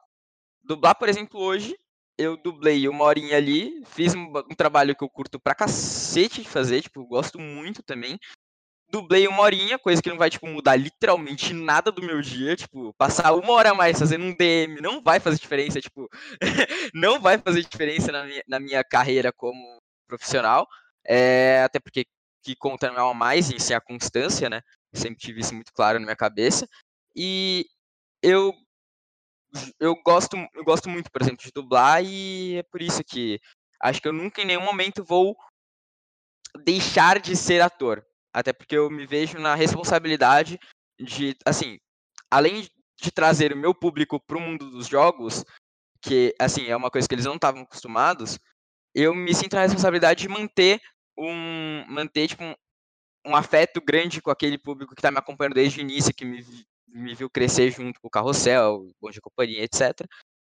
Dublar, 0.64 0.98
por 0.98 1.08
exemplo, 1.08 1.40
hoje, 1.40 1.78
eu 2.18 2.36
dublei 2.36 2.88
uma 2.88 3.04
horinha 3.04 3.36
ali, 3.36 3.80
fiz 3.86 4.12
um, 4.12 4.24
um 4.36 4.56
trabalho 4.56 4.96
que 4.96 5.04
eu 5.04 5.08
curto 5.08 5.38
pra 5.38 5.54
cacete 5.54 6.42
de 6.42 6.48
fazer, 6.48 6.82
tipo, 6.82 7.06
gosto 7.06 7.38
muito 7.38 7.80
também 7.80 8.18
dublei 8.90 9.26
uma 9.28 9.42
horinha, 9.42 9.78
coisa 9.78 10.02
que 10.02 10.08
não 10.08 10.16
vai, 10.16 10.30
tipo, 10.30 10.46
mudar 10.46 10.76
literalmente 10.76 11.52
nada 11.52 11.92
do 11.92 12.02
meu 12.02 12.20
dia. 12.20 12.56
Tipo, 12.56 12.94
passar 12.94 13.32
uma 13.34 13.52
hora 13.52 13.70
a 13.70 13.74
mais 13.74 13.98
fazendo 13.98 14.24
um 14.24 14.34
DM 14.34 14.80
não 14.80 15.02
vai 15.02 15.20
fazer 15.20 15.38
diferença, 15.38 15.80
tipo, 15.80 16.08
não 16.94 17.20
vai 17.20 17.38
fazer 17.38 17.62
diferença 17.62 18.12
na 18.12 18.24
minha, 18.24 18.42
na 18.48 18.60
minha 18.60 18.84
carreira 18.84 19.32
como 19.32 19.78
profissional. 20.06 20.66
É, 21.04 21.62
até 21.64 21.78
porque 21.80 22.06
que 22.42 22.56
conta 22.56 22.90
não 22.90 23.08
é 23.08 23.10
a 23.10 23.14
mais 23.14 23.50
em 23.50 23.58
ser 23.58 23.74
a 23.74 23.80
constância, 23.80 24.48
né? 24.48 24.62
Sempre 24.94 25.18
tive 25.18 25.40
isso 25.40 25.54
muito 25.54 25.72
claro 25.72 25.98
na 25.98 26.06
minha 26.06 26.16
cabeça. 26.16 26.68
E 27.14 27.66
eu 28.22 28.54
eu 29.80 29.94
gosto, 30.04 30.36
eu 30.54 30.64
gosto 30.64 30.88
muito, 30.88 31.10
por 31.10 31.22
exemplo, 31.22 31.44
de 31.44 31.50
dublar 31.52 32.04
e 32.04 32.56
é 32.58 32.62
por 32.64 32.82
isso 32.82 33.02
que 33.04 33.40
acho 33.80 34.00
que 34.00 34.08
eu 34.08 34.12
nunca 34.12 34.42
em 34.42 34.44
nenhum 34.44 34.64
momento 34.64 35.04
vou 35.04 35.36
deixar 36.64 37.20
de 37.20 37.36
ser 37.36 37.60
ator. 37.60 38.04
Até 38.32 38.52
porque 38.52 38.76
eu 38.76 38.90
me 38.90 39.06
vejo 39.06 39.38
na 39.38 39.54
responsabilidade 39.54 40.58
de, 40.98 41.36
assim, 41.44 41.78
além 42.30 42.68
de 43.00 43.10
trazer 43.10 43.52
o 43.52 43.56
meu 43.56 43.74
público 43.74 44.20
para 44.20 44.36
o 44.36 44.40
mundo 44.40 44.70
dos 44.70 44.86
jogos, 44.86 45.44
que, 46.02 46.34
assim, 46.38 46.66
é 46.66 46.76
uma 46.76 46.90
coisa 46.90 47.08
que 47.08 47.14
eles 47.14 47.24
não 47.24 47.36
estavam 47.36 47.62
acostumados, 47.62 48.38
eu 48.94 49.14
me 49.14 49.34
sinto 49.34 49.54
na 49.54 49.62
responsabilidade 49.62 50.22
de 50.22 50.28
manter 50.28 50.80
um, 51.16 51.84
manter, 51.88 52.28
tipo, 52.28 52.44
um, 52.44 52.54
um 53.26 53.36
afeto 53.36 53.80
grande 53.80 54.22
com 54.22 54.30
aquele 54.30 54.58
público 54.58 54.94
que 54.94 55.00
está 55.00 55.10
me 55.10 55.18
acompanhando 55.18 55.54
desde 55.54 55.80
o 55.80 55.82
início, 55.82 56.14
que 56.14 56.24
me, 56.24 56.44
me 56.86 57.14
viu 57.14 57.28
crescer 57.28 57.70
junto 57.70 58.00
com 58.00 58.08
o 58.08 58.10
Carrossel, 58.10 58.86
Bom 59.00 59.10
de 59.10 59.20
Companhia, 59.20 59.64
etc. 59.64 60.06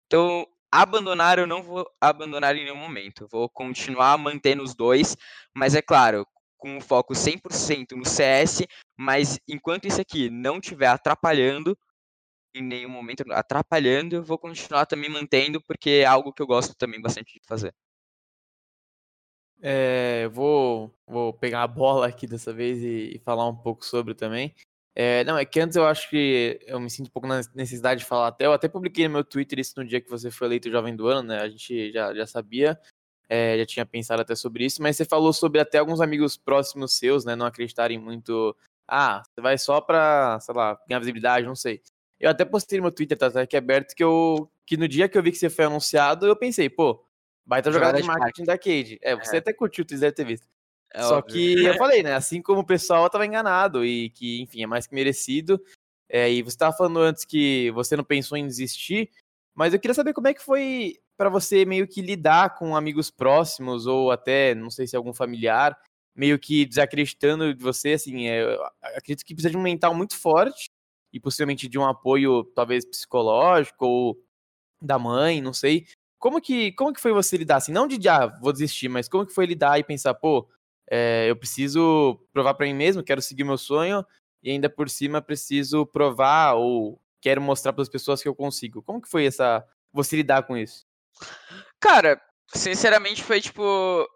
Então, 0.06 0.46
abandonar 0.70 1.38
eu 1.38 1.46
não 1.46 1.62
vou 1.62 1.86
abandonar 2.00 2.54
em 2.56 2.64
nenhum 2.64 2.76
momento. 2.76 3.26
Vou 3.30 3.48
continuar 3.48 4.16
mantendo 4.18 4.62
os 4.62 4.74
dois, 4.74 5.16
mas 5.54 5.74
é 5.74 5.82
claro, 5.82 6.26
com 6.60 6.76
o 6.76 6.80
foco 6.80 7.14
100% 7.14 7.96
no 7.96 8.04
CS, 8.04 8.66
mas 8.96 9.40
enquanto 9.48 9.88
isso 9.88 10.00
aqui 10.00 10.30
não 10.30 10.58
estiver 10.58 10.86
atrapalhando, 10.86 11.76
em 12.54 12.62
nenhum 12.62 12.90
momento 12.90 13.24
atrapalhando, 13.32 14.16
eu 14.16 14.22
vou 14.22 14.38
continuar 14.38 14.86
também 14.86 15.10
mantendo, 15.10 15.60
porque 15.62 15.90
é 15.90 16.04
algo 16.04 16.32
que 16.32 16.42
eu 16.42 16.46
gosto 16.46 16.74
também 16.76 17.00
bastante 17.00 17.34
de 17.34 17.40
fazer. 17.46 17.74
É, 19.62 20.28
vou, 20.28 20.94
vou 21.06 21.34
pegar 21.34 21.62
a 21.62 21.68
bola 21.68 22.06
aqui 22.06 22.26
dessa 22.26 22.52
vez 22.52 22.82
e, 22.82 23.16
e 23.16 23.18
falar 23.18 23.46
um 23.48 23.56
pouco 23.56 23.84
sobre 23.84 24.14
também. 24.14 24.54
É, 24.94 25.22
não, 25.24 25.38
é 25.38 25.44
que 25.44 25.60
antes 25.60 25.76
eu 25.76 25.86
acho 25.86 26.08
que 26.10 26.58
eu 26.66 26.80
me 26.80 26.90
sinto 26.90 27.08
um 27.08 27.10
pouco 27.10 27.28
na 27.28 27.40
necessidade 27.54 28.00
de 28.00 28.06
falar 28.06 28.28
até. 28.28 28.46
Eu 28.46 28.52
até 28.52 28.68
publiquei 28.68 29.06
no 29.06 29.14
meu 29.14 29.24
Twitter 29.24 29.58
isso 29.58 29.74
no 29.76 29.86
dia 29.86 30.00
que 30.00 30.10
você 30.10 30.30
foi 30.30 30.48
eleito 30.48 30.70
Jovem 30.70 30.96
do 30.96 31.06
Ano, 31.08 31.28
né? 31.28 31.40
A 31.40 31.48
gente 31.48 31.92
já, 31.92 32.14
já 32.14 32.26
sabia 32.26 32.78
é, 33.30 33.56
já 33.58 33.64
tinha 33.64 33.86
pensado 33.86 34.20
até 34.20 34.34
sobre 34.34 34.64
isso, 34.64 34.82
mas 34.82 34.96
você 34.96 35.04
falou 35.04 35.32
sobre 35.32 35.60
até 35.60 35.78
alguns 35.78 36.00
amigos 36.00 36.36
próximos 36.36 36.96
seus, 36.96 37.24
né, 37.24 37.36
não 37.36 37.46
acreditarem 37.46 37.96
muito. 37.96 38.56
Ah, 38.88 39.22
você 39.22 39.40
vai 39.40 39.56
só 39.56 39.80
pra, 39.80 40.40
sei 40.40 40.52
lá, 40.52 40.76
ganhar 40.88 40.98
visibilidade, 40.98 41.46
não 41.46 41.54
sei. 41.54 41.80
Eu 42.18 42.28
até 42.28 42.44
postei 42.44 42.80
no 42.80 42.82
meu 42.82 42.92
Twitter, 42.92 43.16
tá, 43.16 43.30
tá 43.30 43.42
aqui 43.42 43.56
aberto, 43.56 43.94
que 43.94 44.02
eu 44.02 44.50
que 44.66 44.76
no 44.76 44.88
dia 44.88 45.08
que 45.08 45.16
eu 45.16 45.22
vi 45.22 45.30
que 45.30 45.38
você 45.38 45.48
foi 45.48 45.64
anunciado, 45.64 46.26
eu 46.26 46.34
pensei, 46.34 46.68
pô, 46.68 47.04
baita 47.46 47.70
jogada, 47.70 47.98
jogada 47.98 48.14
de 48.14 48.20
marketing 48.20 48.44
da 48.44 48.58
Cade. 48.58 48.98
É, 49.00 49.14
você 49.16 49.36
é. 49.36 49.38
até 49.38 49.52
curtiu, 49.52 49.84
tu 49.84 49.98
deve 49.98 50.12
ter 50.12 50.24
visto. 50.24 50.46
É 50.92 51.02
Só 51.02 51.18
óbvio. 51.18 51.34
que 51.34 51.64
eu 51.64 51.74
falei, 51.74 52.02
né? 52.02 52.14
Assim 52.14 52.42
como 52.42 52.60
o 52.60 52.66
pessoal 52.66 53.08
tava 53.08 53.24
enganado 53.24 53.84
e 53.84 54.10
que, 54.10 54.40
enfim, 54.40 54.62
é 54.62 54.66
mais 54.66 54.88
que 54.88 54.94
merecido. 54.94 55.60
É, 56.08 56.30
e 56.30 56.42
você 56.42 56.56
tava 56.56 56.76
falando 56.76 56.98
antes 56.98 57.24
que 57.24 57.70
você 57.70 57.96
não 57.96 58.02
pensou 58.02 58.36
em 58.36 58.46
desistir, 58.46 59.08
mas 59.54 59.72
eu 59.72 59.78
queria 59.78 59.94
saber 59.94 60.12
como 60.12 60.26
é 60.26 60.34
que 60.34 60.42
foi 60.42 60.98
para 61.20 61.28
você 61.28 61.66
meio 61.66 61.86
que 61.86 62.00
lidar 62.00 62.56
com 62.56 62.74
amigos 62.74 63.10
próximos 63.10 63.86
ou 63.86 64.10
até, 64.10 64.54
não 64.54 64.70
sei 64.70 64.86
se 64.86 64.96
algum 64.96 65.12
familiar, 65.12 65.78
meio 66.16 66.38
que 66.38 66.64
desacreditando 66.64 67.52
de 67.52 67.62
você, 67.62 67.92
assim, 67.92 68.26
é, 68.26 68.56
acredito 68.96 69.26
que 69.26 69.34
precisa 69.34 69.50
de 69.50 69.56
um 69.58 69.60
mental 69.60 69.94
muito 69.94 70.16
forte 70.16 70.70
e 71.12 71.20
possivelmente 71.20 71.68
de 71.68 71.78
um 71.78 71.84
apoio 71.84 72.44
talvez 72.54 72.86
psicológico 72.86 73.84
ou 73.84 74.24
da 74.80 74.98
mãe, 74.98 75.42
não 75.42 75.52
sei. 75.52 75.86
Como 76.18 76.40
que, 76.40 76.72
como 76.72 76.90
que 76.90 77.00
foi 77.02 77.12
você 77.12 77.36
lidar 77.36 77.56
assim, 77.56 77.70
não 77.70 77.86
de 77.86 78.08
ah, 78.08 78.26
vou 78.40 78.50
desistir, 78.50 78.88
mas 78.88 79.06
como 79.06 79.26
que 79.26 79.34
foi 79.34 79.44
lidar 79.44 79.78
e 79.78 79.84
pensar, 79.84 80.14
pô, 80.14 80.48
é, 80.90 81.26
eu 81.28 81.36
preciso 81.36 82.18
provar 82.32 82.54
para 82.54 82.64
mim 82.64 82.72
mesmo, 82.72 83.04
quero 83.04 83.20
seguir 83.20 83.44
meu 83.44 83.58
sonho 83.58 84.06
e 84.42 84.50
ainda 84.50 84.70
por 84.70 84.88
cima 84.88 85.20
preciso 85.20 85.84
provar 85.84 86.54
ou 86.54 86.98
quero 87.20 87.42
mostrar 87.42 87.74
para 87.74 87.82
as 87.82 87.90
pessoas 87.90 88.22
que 88.22 88.28
eu 88.28 88.34
consigo. 88.34 88.80
Como 88.80 89.02
que 89.02 89.08
foi 89.10 89.26
essa 89.26 89.62
você 89.92 90.16
lidar 90.16 90.44
com 90.44 90.56
isso? 90.56 90.88
Cara, 91.80 92.20
sinceramente 92.54 93.22
foi 93.22 93.40
tipo 93.40 94.06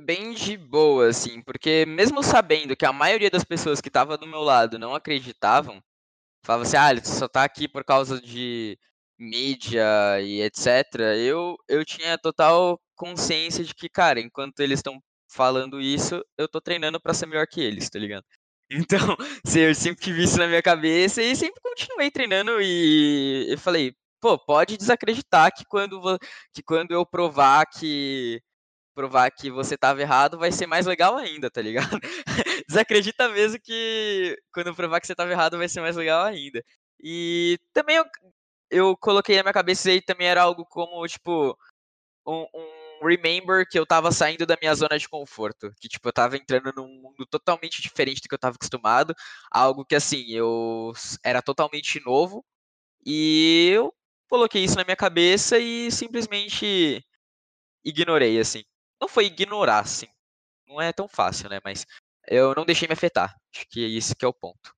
bem 0.00 0.32
de 0.32 0.56
boa 0.56 1.08
assim, 1.08 1.42
porque 1.42 1.84
mesmo 1.86 2.22
sabendo 2.22 2.74
que 2.76 2.86
a 2.86 2.92
maioria 2.92 3.30
das 3.30 3.44
pessoas 3.44 3.80
que 3.80 3.88
estavam 3.88 4.16
do 4.16 4.26
meu 4.26 4.40
lado 4.40 4.78
não 4.78 4.94
acreditavam, 4.94 5.82
falavam 6.44 6.66
assim: 6.66 6.76
"Ah, 6.78 6.94
você 6.94 7.18
só 7.18 7.28
tá 7.28 7.44
aqui 7.44 7.68
por 7.68 7.84
causa 7.84 8.20
de 8.20 8.78
mídia 9.18 9.84
e 10.22 10.42
etc". 10.42 11.16
Eu 11.18 11.56
eu 11.68 11.84
tinha 11.84 12.18
total 12.18 12.80
consciência 12.96 13.64
de 13.64 13.74
que, 13.74 13.88
cara, 13.90 14.20
enquanto 14.20 14.60
eles 14.60 14.80
estão 14.80 15.00
falando 15.32 15.80
isso, 15.80 16.22
eu 16.38 16.48
tô 16.48 16.60
treinando 16.60 17.00
para 17.00 17.14
ser 17.14 17.26
melhor 17.26 17.46
que 17.48 17.60
eles, 17.62 17.90
tá 17.90 17.98
ligado? 17.98 18.24
Então, 18.72 18.98
eu 19.56 19.74
sempre 19.74 20.04
tive 20.04 20.24
isso 20.24 20.38
na 20.38 20.46
minha 20.48 20.62
cabeça 20.62 21.22
e 21.22 21.36
sempre 21.36 21.60
continuei 21.62 22.10
treinando 22.10 22.60
e 22.62 23.46
eu 23.50 23.58
falei, 23.58 23.94
pô, 24.20 24.38
pode 24.38 24.76
desacreditar 24.76 25.52
que 25.54 25.64
quando, 25.66 26.00
que 26.52 26.62
quando 26.62 26.92
eu 26.92 27.04
provar 27.06 27.66
que 27.66 28.42
provar 28.94 29.30
que 29.30 29.50
você 29.50 29.74
estava 29.76 30.00
errado, 30.02 30.38
vai 30.38 30.52
ser 30.52 30.66
mais 30.66 30.86
legal 30.86 31.16
ainda, 31.16 31.50
tá 31.50 31.62
ligado? 31.62 31.98
Desacredita 32.68 33.28
mesmo 33.30 33.60
que 33.62 34.36
quando 34.52 34.68
eu 34.68 34.74
provar 34.74 35.00
que 35.00 35.06
você 35.06 35.12
estava 35.14 35.30
errado, 35.32 35.58
vai 35.58 35.68
ser 35.68 35.80
mais 35.80 35.96
legal 35.96 36.24
ainda. 36.24 36.62
E 37.02 37.58
também 37.72 37.96
eu, 37.96 38.04
eu 38.70 38.96
coloquei 38.98 39.36
na 39.36 39.42
minha 39.44 39.52
cabeça 39.54 39.90
aí 39.90 40.02
também 40.02 40.28
era 40.28 40.42
algo 40.42 40.66
como, 40.66 41.06
tipo, 41.08 41.56
um, 42.26 42.46
um 42.54 43.06
remember 43.06 43.66
que 43.68 43.78
eu 43.78 43.86
tava 43.86 44.12
saindo 44.12 44.46
da 44.46 44.56
minha 44.60 44.74
zona 44.74 44.98
de 44.98 45.08
conforto. 45.08 45.72
Que, 45.80 45.88
tipo, 45.88 46.08
eu 46.08 46.12
tava 46.12 46.36
entrando 46.36 46.72
num 46.76 46.88
mundo 46.88 47.26
totalmente 47.26 47.82
diferente 47.82 48.20
do 48.22 48.28
que 48.28 48.34
eu 48.34 48.38
tava 48.38 48.56
acostumado. 48.56 49.14
Algo 49.50 49.84
que, 49.84 49.94
assim, 49.94 50.26
eu 50.30 50.92
era 51.24 51.42
totalmente 51.42 52.00
novo. 52.04 52.44
E 53.06 53.70
eu 53.74 53.94
coloquei 54.30 54.64
isso 54.64 54.76
na 54.76 54.84
minha 54.84 54.96
cabeça 54.96 55.58
e 55.58 55.90
simplesmente 55.90 57.04
ignorei, 57.84 58.38
assim. 58.38 58.62
Não 59.00 59.08
foi 59.08 59.26
ignorar, 59.26 59.80
assim. 59.80 60.06
Não 60.68 60.80
é 60.80 60.92
tão 60.92 61.08
fácil, 61.08 61.50
né? 61.50 61.58
Mas 61.64 61.84
eu 62.28 62.54
não 62.54 62.64
deixei 62.64 62.86
me 62.86 62.94
afetar. 62.94 63.36
Acho 63.52 63.66
que 63.68 63.96
esse 63.96 64.14
que 64.14 64.24
é 64.24 64.28
o 64.28 64.32
ponto. 64.32 64.72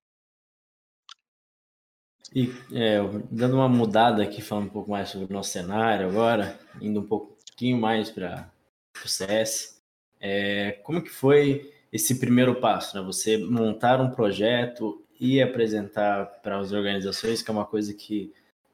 E 2.34 2.48
é, 2.72 2.98
dando 3.30 3.56
uma 3.56 3.68
mudada 3.68 4.22
aqui, 4.22 4.40
falando 4.40 4.66
um 4.66 4.70
pouco 4.70 4.90
mais 4.90 5.10
sobre 5.10 5.26
o 5.26 5.32
nosso 5.32 5.50
cenário 5.50 6.08
agora, 6.08 6.58
indo 6.80 7.00
um 7.00 7.06
pouquinho 7.06 7.78
mais 7.78 8.10
para 8.10 8.50
o 9.04 9.08
CS, 9.08 9.82
é, 10.18 10.80
como 10.82 11.02
que 11.02 11.10
foi 11.10 11.70
esse 11.92 12.18
primeiro 12.18 12.58
passo, 12.58 12.96
né? 12.96 13.04
Você 13.04 13.36
montar 13.36 14.00
um 14.00 14.10
projeto 14.10 15.04
e 15.20 15.42
apresentar 15.42 16.24
para 16.40 16.58
as 16.58 16.72
organizações, 16.72 17.42
que 17.42 17.50
é 17.50 17.52
uma 17.52 17.66
coisa 17.66 17.92
que 17.92 18.32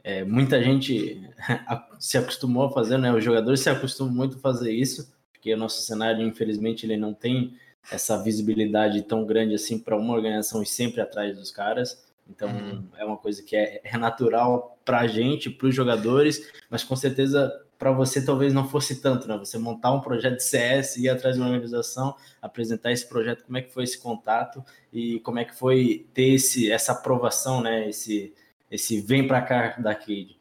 é, 0.09 0.25
muita 0.25 0.63
gente 0.63 1.21
se 2.01 2.17
acostumou 2.17 2.65
a 2.65 2.71
fazer, 2.71 2.97
né? 2.97 3.13
Os 3.13 3.23
jogadores 3.23 3.61
se 3.61 3.69
acostumam 3.69 4.15
muito 4.15 4.39
a 4.39 4.41
fazer 4.41 4.73
isso, 4.73 5.13
porque 5.31 5.53
o 5.53 5.57
nosso 5.57 5.83
cenário, 5.83 6.27
infelizmente, 6.27 6.87
ele 6.87 6.97
não 6.97 7.13
tem 7.13 7.59
essa 7.93 8.17
visibilidade 8.23 9.03
tão 9.03 9.27
grande 9.27 9.55
assim 9.55 9.79
para 9.79 9.99
uma 9.99 10.15
organização 10.15 10.63
e 10.63 10.67
sempre 10.67 11.03
atrás 11.03 11.37
dos 11.37 11.51
caras. 11.51 12.07
Então 12.27 12.49
uhum. 12.49 12.85
é 12.97 13.05
uma 13.05 13.19
coisa 13.19 13.43
que 13.43 13.55
é, 13.55 13.83
é 13.85 13.99
natural 13.99 14.79
para 14.83 15.01
a 15.01 15.07
gente, 15.07 15.51
para 15.51 15.69
os 15.69 15.75
jogadores, 15.75 16.51
mas 16.71 16.83
com 16.83 16.97
certeza 16.97 17.53
para 17.79 17.93
você 17.93 18.25
talvez 18.25 18.55
não 18.55 18.67
fosse 18.67 19.03
tanto, 19.03 19.29
né? 19.29 19.37
Você 19.37 19.59
montar 19.59 19.93
um 19.93 20.01
projeto 20.01 20.37
de 20.37 20.45
CS, 20.45 20.97
ir 20.97 21.11
atrás 21.11 21.37
de 21.37 21.43
uma 21.43 21.51
organização, 21.51 22.17
apresentar 22.41 22.93
esse 22.93 23.07
projeto, 23.07 23.45
como 23.45 23.59
é 23.59 23.63
que 23.63 23.73
foi 23.73 23.85
esse 23.85 23.99
contato 23.99 24.65
e 24.91 25.21
como 25.21 25.39
é 25.39 25.45
que 25.45 25.55
foi 25.55 26.07
ter 26.15 26.31
esse, 26.35 26.73
essa 26.73 26.93
aprovação, 26.93 27.61
né? 27.61 27.91
Esse, 27.91 28.35
esse 28.71 29.01
vem 29.01 29.27
para 29.27 29.43
cá 29.43 29.69
da 29.79 29.95
Cade. 29.95 30.39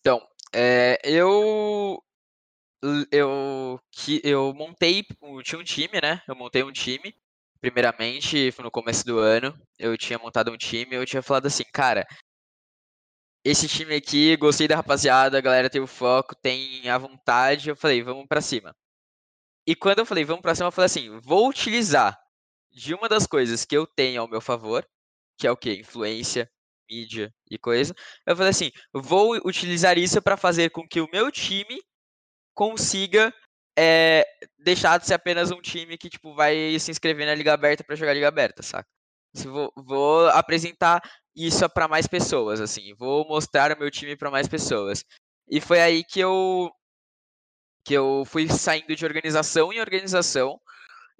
Então, 0.00 0.26
é, 0.52 1.00
eu 1.04 2.02
eu 3.10 3.80
que 3.90 4.20
eu 4.22 4.54
montei, 4.54 5.04
tinha 5.42 5.58
um 5.58 5.64
time, 5.64 6.00
né? 6.00 6.22
Eu 6.28 6.36
montei 6.36 6.62
um 6.62 6.72
time 6.72 7.14
primeiramente, 7.60 8.54
no 8.62 8.70
começo 8.70 9.04
do 9.04 9.18
ano, 9.18 9.58
eu 9.78 9.96
tinha 9.96 10.18
montado 10.18 10.52
um 10.52 10.56
time, 10.56 10.94
eu 10.94 11.06
tinha 11.06 11.22
falado 11.22 11.46
assim, 11.46 11.64
cara, 11.72 12.06
esse 13.44 13.68
time 13.68 13.94
aqui, 13.94 14.36
gostei 14.36 14.68
da 14.68 14.76
rapaziada, 14.76 15.38
a 15.38 15.40
galera 15.40 15.70
tem 15.70 15.80
o 15.80 15.86
foco, 15.86 16.34
tem 16.34 16.88
a 16.88 16.98
vontade, 16.98 17.68
eu 17.68 17.76
falei, 17.76 18.02
vamos 18.02 18.26
para 18.26 18.40
cima. 18.40 18.74
E 19.66 19.74
quando 19.74 20.00
eu 20.00 20.06
falei, 20.06 20.24
vamos 20.24 20.42
para 20.42 20.54
cima, 20.54 20.68
eu 20.68 20.72
falei 20.72 20.86
assim, 20.86 21.18
vou 21.20 21.48
utilizar 21.48 22.18
de 22.70 22.94
uma 22.94 23.08
das 23.08 23.26
coisas 23.26 23.64
que 23.64 23.76
eu 23.76 23.86
tenho 23.86 24.20
ao 24.20 24.28
meu 24.28 24.40
favor, 24.40 24.86
que 25.38 25.46
é 25.46 25.50
o 25.50 25.56
que? 25.56 25.72
Influência, 25.74 26.50
mídia 26.90 27.32
e 27.50 27.58
coisa. 27.58 27.94
Eu 28.26 28.36
falei 28.36 28.50
assim, 28.50 28.70
vou 28.92 29.36
utilizar 29.44 29.98
isso 29.98 30.20
para 30.22 30.36
fazer 30.36 30.70
com 30.70 30.86
que 30.86 31.00
o 31.00 31.08
meu 31.12 31.30
time 31.30 31.82
consiga 32.54 33.32
é, 33.78 34.26
deixar 34.58 34.98
de 34.98 35.06
ser 35.06 35.14
apenas 35.14 35.50
um 35.50 35.60
time 35.60 35.98
que 35.98 36.08
tipo 36.08 36.34
vai 36.34 36.78
se 36.78 36.90
inscrever 36.90 37.26
na 37.26 37.34
liga 37.34 37.52
aberta 37.52 37.84
para 37.84 37.96
jogar 37.96 38.14
liga 38.14 38.28
aberta, 38.28 38.62
saca? 38.62 38.88
Vou, 39.44 39.70
vou 39.76 40.28
apresentar 40.30 41.02
isso 41.34 41.68
para 41.68 41.86
mais 41.86 42.06
pessoas, 42.06 42.60
assim, 42.60 42.94
vou 42.94 43.28
mostrar 43.28 43.76
o 43.76 43.78
meu 43.78 43.90
time 43.90 44.16
para 44.16 44.30
mais 44.30 44.48
pessoas. 44.48 45.04
E 45.48 45.60
foi 45.60 45.80
aí 45.80 46.02
que 46.04 46.20
eu 46.20 46.70
que 47.84 47.94
eu 47.94 48.24
fui 48.26 48.48
saindo 48.48 48.96
de 48.96 49.04
organização 49.04 49.72
em 49.72 49.80
organização 49.80 50.60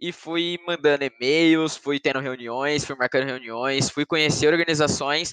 e 0.01 0.13
fui 0.13 0.59
mandando 0.67 1.05
e-mails, 1.05 1.77
fui 1.77 2.01
tendo 2.01 2.21
reuniões, 2.21 2.85
fui 2.85 2.97
marcando 2.97 3.25
reuniões, 3.25 3.89
fui 3.89 4.05
conhecer 4.05 4.49
organizações, 4.49 5.33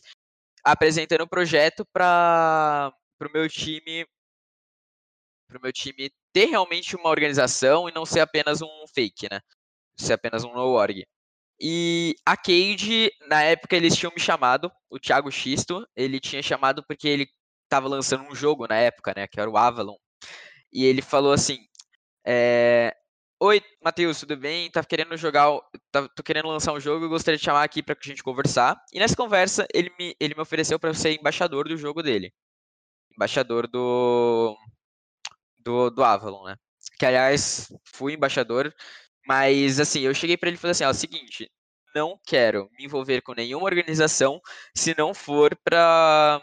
apresentando 0.64 1.22
o 1.22 1.24
um 1.26 1.28
projeto 1.28 1.86
para 1.92 2.94
o 3.22 3.32
meu 3.34 3.50
time 3.50 4.06
para 5.48 5.58
o 5.60 5.62
meu 5.62 5.72
time 5.74 6.10
ter 6.34 6.46
realmente 6.46 6.96
uma 6.96 7.10
organização 7.10 7.88
e 7.88 7.94
não 7.94 8.06
ser 8.06 8.22
apenas 8.22 8.62
um 8.62 8.86
fake, 8.94 9.28
né? 9.32 9.40
Ser 9.98 10.14
apenas 10.14 10.44
um 10.44 10.54
no-org. 10.54 11.06
E 11.60 12.16
a 12.26 12.36
Cade, 12.36 13.12
na 13.28 13.44
época, 13.44 13.76
eles 13.76 13.96
tinham 13.96 14.12
me 14.16 14.20
chamado, 14.20 14.72
o 14.90 15.00
Thiago 15.00 15.32
Xisto, 15.32 15.88
ele 15.96 16.20
tinha 16.20 16.42
chamado 16.42 16.84
porque 16.88 17.08
ele 17.08 17.28
estava 17.66 17.88
lançando 17.88 18.24
um 18.24 18.36
jogo 18.36 18.68
na 18.68 18.76
época, 18.78 19.14
né? 19.16 19.28
Que 19.28 19.40
era 19.40 19.50
o 19.50 19.58
Avalon. 19.58 19.96
E 20.72 20.86
ele 20.86 21.02
falou 21.02 21.34
assim: 21.34 21.60
é, 22.26 22.96
Oi, 23.46 23.62
Matheus, 23.84 24.22
tudo 24.22 24.38
bem? 24.38 24.72
Tava 24.72 24.88
querendo 24.88 25.18
jogar, 25.18 25.50
tá, 25.92 26.08
tô 26.16 26.24
querendo 26.24 26.48
lançar 26.48 26.72
um 26.72 26.80
jogo 26.80 27.06
e 27.06 27.10
gostaria 27.10 27.38
de 27.38 27.44
chamar 27.44 27.64
aqui 27.64 27.84
para 27.84 27.94
a 27.94 28.08
gente 28.08 28.24
conversar. 28.24 28.82
E 28.94 29.00
nessa 29.00 29.18
conversa, 29.18 29.68
ele 29.74 29.92
me, 30.00 30.16
ele 30.18 30.34
me 30.34 30.42
ofereceu 30.42 30.80
para 30.80 30.94
ser 30.94 31.20
embaixador 31.20 31.68
do 31.68 31.76
jogo 31.76 32.02
dele. 32.02 32.32
Embaixador 33.12 33.68
do 33.68 34.58
do, 35.60 35.90
do 35.90 36.04
Avalon, 36.06 36.46
né? 36.46 36.56
Que, 36.98 37.06
aliás, 37.06 37.68
fui 37.84 38.14
embaixador, 38.14 38.74
mas, 39.28 39.78
assim, 39.78 40.02
eu 40.02 40.14
cheguei 40.14 40.38
para 40.38 40.48
ele 40.48 40.58
e 40.58 40.60
falei 40.60 40.72
assim, 40.72 40.86
ó, 40.86 40.94
seguinte, 40.94 41.52
não 41.94 42.18
quero 42.26 42.70
me 42.78 42.86
envolver 42.86 43.22
com 43.22 43.34
nenhuma 43.34 43.66
organização 43.66 44.40
se 44.76 44.96
não 44.98 45.14
for 45.14 45.54
para 45.66 46.42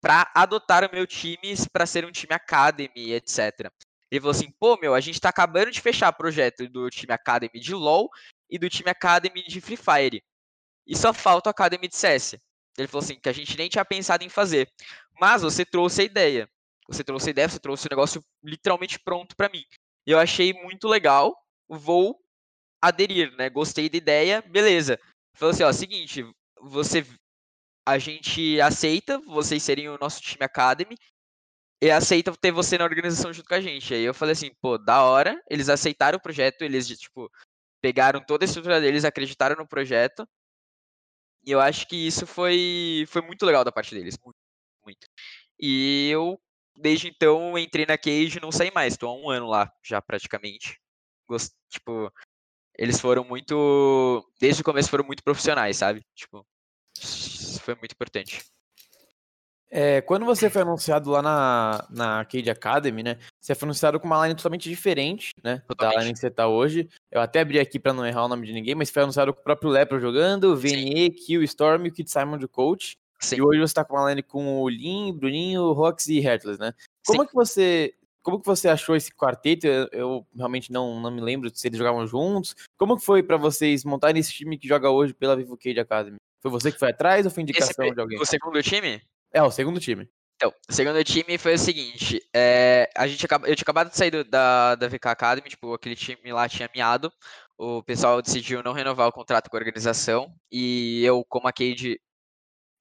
para 0.00 0.30
adotar 0.36 0.84
o 0.84 0.92
meu 0.94 1.06
time 1.06 1.54
para 1.72 1.84
ser 1.86 2.04
um 2.04 2.12
time 2.12 2.32
academy, 2.34 3.12
etc. 3.12 3.70
Ele 4.10 4.20
falou 4.20 4.32
assim, 4.32 4.50
pô, 4.58 4.76
meu, 4.80 4.94
a 4.94 5.00
gente 5.00 5.20
tá 5.20 5.28
acabando 5.28 5.70
de 5.70 5.80
fechar 5.80 6.12
projeto 6.12 6.68
do 6.68 6.90
time 6.90 7.12
academy 7.12 7.60
de 7.60 7.74
LoL 7.74 8.08
e 8.48 8.58
do 8.58 8.68
time 8.68 8.90
academy 8.90 9.42
de 9.44 9.60
Free 9.60 9.76
Fire. 9.76 10.22
E 10.86 10.96
só 10.96 11.12
falta 11.14 11.48
o 11.48 11.52
academy 11.52 11.86
de 11.86 11.96
CS. 11.96 12.36
Ele 12.76 12.88
falou 12.88 13.04
assim, 13.04 13.18
que 13.20 13.28
a 13.28 13.32
gente 13.32 13.56
nem 13.56 13.68
tinha 13.68 13.84
pensado 13.84 14.24
em 14.24 14.28
fazer. 14.28 14.68
Mas 15.20 15.42
você 15.42 15.64
trouxe 15.64 16.02
a 16.02 16.04
ideia. 16.04 16.48
Você 16.88 17.04
trouxe 17.04 17.28
a 17.28 17.30
ideia, 17.30 17.48
você 17.48 17.60
trouxe 17.60 17.86
o 17.86 17.90
negócio 17.90 18.24
literalmente 18.42 18.98
pronto 18.98 19.36
para 19.36 19.48
mim. 19.48 19.64
Eu 20.04 20.18
achei 20.18 20.52
muito 20.52 20.88
legal, 20.88 21.36
vou 21.68 22.18
aderir, 22.82 23.30
né? 23.36 23.48
Gostei 23.48 23.88
da 23.88 23.96
ideia, 23.96 24.42
beleza. 24.42 24.98
Falou 25.36 25.52
assim, 25.52 25.62
ó, 25.62 25.72
seguinte, 25.72 26.24
você 26.60 27.06
a 27.86 27.98
gente 27.98 28.60
aceita 28.60 29.18
vocês 29.18 29.62
serem 29.62 29.88
o 29.88 29.98
nosso 29.98 30.20
time 30.20 30.44
academy 30.44 30.96
e 31.82 31.90
aceita 31.90 32.36
ter 32.36 32.52
você 32.52 32.76
na 32.78 32.84
organização 32.84 33.32
junto 33.32 33.48
com 33.48 33.54
a 33.54 33.60
gente. 33.60 33.94
Aí 33.94 34.02
eu 34.02 34.14
falei 34.14 34.32
assim, 34.32 34.50
pô, 34.60 34.76
da 34.78 35.02
hora, 35.04 35.40
eles 35.48 35.68
aceitaram 35.68 36.18
o 36.18 36.22
projeto, 36.22 36.62
eles 36.62 36.88
tipo 36.88 37.30
pegaram 37.82 38.20
toda 38.24 38.44
a 38.44 38.46
estrutura 38.46 38.80
deles, 38.80 39.04
acreditaram 39.04 39.56
no 39.56 39.66
projeto. 39.66 40.28
E 41.46 41.50
eu 41.50 41.60
acho 41.60 41.86
que 41.88 41.96
isso 41.96 42.26
foi 42.26 43.06
foi 43.08 43.22
muito 43.22 43.46
legal 43.46 43.64
da 43.64 43.72
parte 43.72 43.94
deles, 43.94 44.18
muito, 44.24 44.38
muito. 44.84 45.06
E 45.58 46.08
eu 46.10 46.40
desde 46.76 47.08
então 47.08 47.58
entrei 47.58 47.86
na 47.86 47.98
Cage 47.98 48.38
e 48.38 48.40
não 48.40 48.52
saí 48.52 48.70
mais. 48.72 48.96
Tô 48.96 49.08
há 49.08 49.14
um 49.14 49.30
ano 49.30 49.46
lá 49.48 49.72
já 49.82 50.00
praticamente. 50.02 50.78
Gost... 51.28 51.52
Tipo, 51.70 52.12
eles 52.78 53.00
foram 53.00 53.24
muito. 53.24 54.26
Desde 54.40 54.62
o 54.62 54.64
começo 54.64 54.90
foram 54.90 55.04
muito 55.04 55.22
profissionais, 55.22 55.76
sabe? 55.76 56.02
Tipo, 56.14 56.46
foi 57.62 57.74
muito 57.76 57.92
importante. 57.92 58.44
É, 59.70 60.00
quando 60.00 60.26
você 60.26 60.50
foi 60.50 60.62
anunciado 60.62 61.10
lá 61.10 61.22
na, 61.22 61.86
na 61.90 62.24
Cade 62.24 62.50
Academy, 62.50 63.04
né? 63.04 63.18
Você 63.40 63.54
foi 63.54 63.66
anunciado 63.66 64.00
com 64.00 64.06
uma 64.06 64.26
line 64.26 64.34
totalmente 64.34 64.68
diferente, 64.68 65.32
né? 65.44 65.62
Totalmente. 65.68 65.96
Da 65.96 66.02
line 66.02 66.12
que 66.12 66.18
você 66.18 66.30
tá 66.30 66.48
hoje. 66.48 66.88
Eu 67.10 67.20
até 67.20 67.40
abri 67.40 67.60
aqui 67.60 67.78
pra 67.78 67.92
não 67.92 68.04
errar 68.04 68.24
o 68.24 68.28
nome 68.28 68.46
de 68.46 68.52
ninguém, 68.52 68.74
mas 68.74 68.90
foi 68.90 69.02
anunciado 69.02 69.32
com 69.32 69.40
o 69.40 69.44
próprio 69.44 69.70
Lepro 69.70 70.00
jogando, 70.00 70.52
o 70.52 70.56
VNE, 70.56 71.10
Kill, 71.10 71.44
Storm 71.44 71.86
e 71.86 71.88
o 71.88 71.92
Kid 71.92 72.10
Simon 72.10 72.36
de 72.36 72.48
coach. 72.48 72.96
Sim. 73.20 73.36
E 73.36 73.42
hoje 73.42 73.60
você 73.60 73.74
tá 73.74 73.84
com 73.84 73.96
uma 73.96 74.08
line 74.10 74.22
com 74.22 74.60
o 74.60 74.68
Lin, 74.68 75.12
Bruninho, 75.12 75.72
Rox 75.72 76.08
e 76.08 76.18
Hertles, 76.18 76.58
né? 76.58 76.72
Como 77.06 77.22
Sim. 77.22 77.28
que 77.28 77.34
você 77.34 77.94
como 78.22 78.38
que 78.38 78.46
você 78.46 78.68
achou 78.68 78.94
esse 78.94 79.10
quarteto? 79.14 79.66
Eu, 79.66 79.88
eu, 79.92 80.26
realmente 80.36 80.70
não, 80.70 81.00
não 81.00 81.10
me 81.10 81.20
lembro 81.20 81.50
se 81.54 81.66
eles 81.66 81.78
jogavam 81.78 82.06
juntos. 82.06 82.54
Como 82.76 82.96
que 82.98 83.04
foi 83.04 83.22
para 83.22 83.36
vocês 83.36 83.84
montarem 83.84 84.20
esse 84.20 84.32
time 84.32 84.58
que 84.58 84.68
joga 84.68 84.90
hoje 84.90 85.14
pela 85.14 85.36
Vivo 85.36 85.56
Cade 85.56 85.80
Academy? 85.80 86.16
Foi 86.40 86.50
você 86.50 86.70
que 86.70 86.78
foi 86.78 86.90
atrás 86.90 87.24
ou 87.24 87.32
foi 87.32 87.42
indicação 87.42 87.84
esse, 87.84 87.94
de 87.94 88.00
alguém? 88.00 88.20
O 88.20 88.26
segundo 88.26 88.62
time? 88.62 89.00
É, 89.32 89.42
o 89.42 89.50
segundo 89.50 89.80
time. 89.80 90.08
Então, 90.36 90.52
o 90.68 90.72
segundo 90.72 91.04
time 91.04 91.36
foi 91.36 91.54
o 91.54 91.58
seguinte, 91.58 92.18
é, 92.34 92.88
a 92.96 93.06
gente 93.06 93.22
eu 93.24 93.54
tinha 93.54 93.62
acabado 93.62 93.90
de 93.90 93.96
sair 93.96 94.10
do, 94.10 94.24
da, 94.24 94.74
da 94.74 94.88
VK 94.88 95.08
Academy, 95.08 95.50
tipo, 95.50 95.74
aquele 95.74 95.94
time 95.94 96.32
lá 96.32 96.48
tinha 96.48 96.70
miado, 96.74 97.12
o 97.58 97.82
pessoal 97.82 98.22
decidiu 98.22 98.62
não 98.62 98.72
renovar 98.72 99.06
o 99.06 99.12
contrato 99.12 99.50
com 99.50 99.56
a 99.56 99.60
organização, 99.60 100.34
e 100.50 101.04
eu, 101.04 101.22
como 101.28 101.46
a 101.46 101.52
Cade 101.52 102.00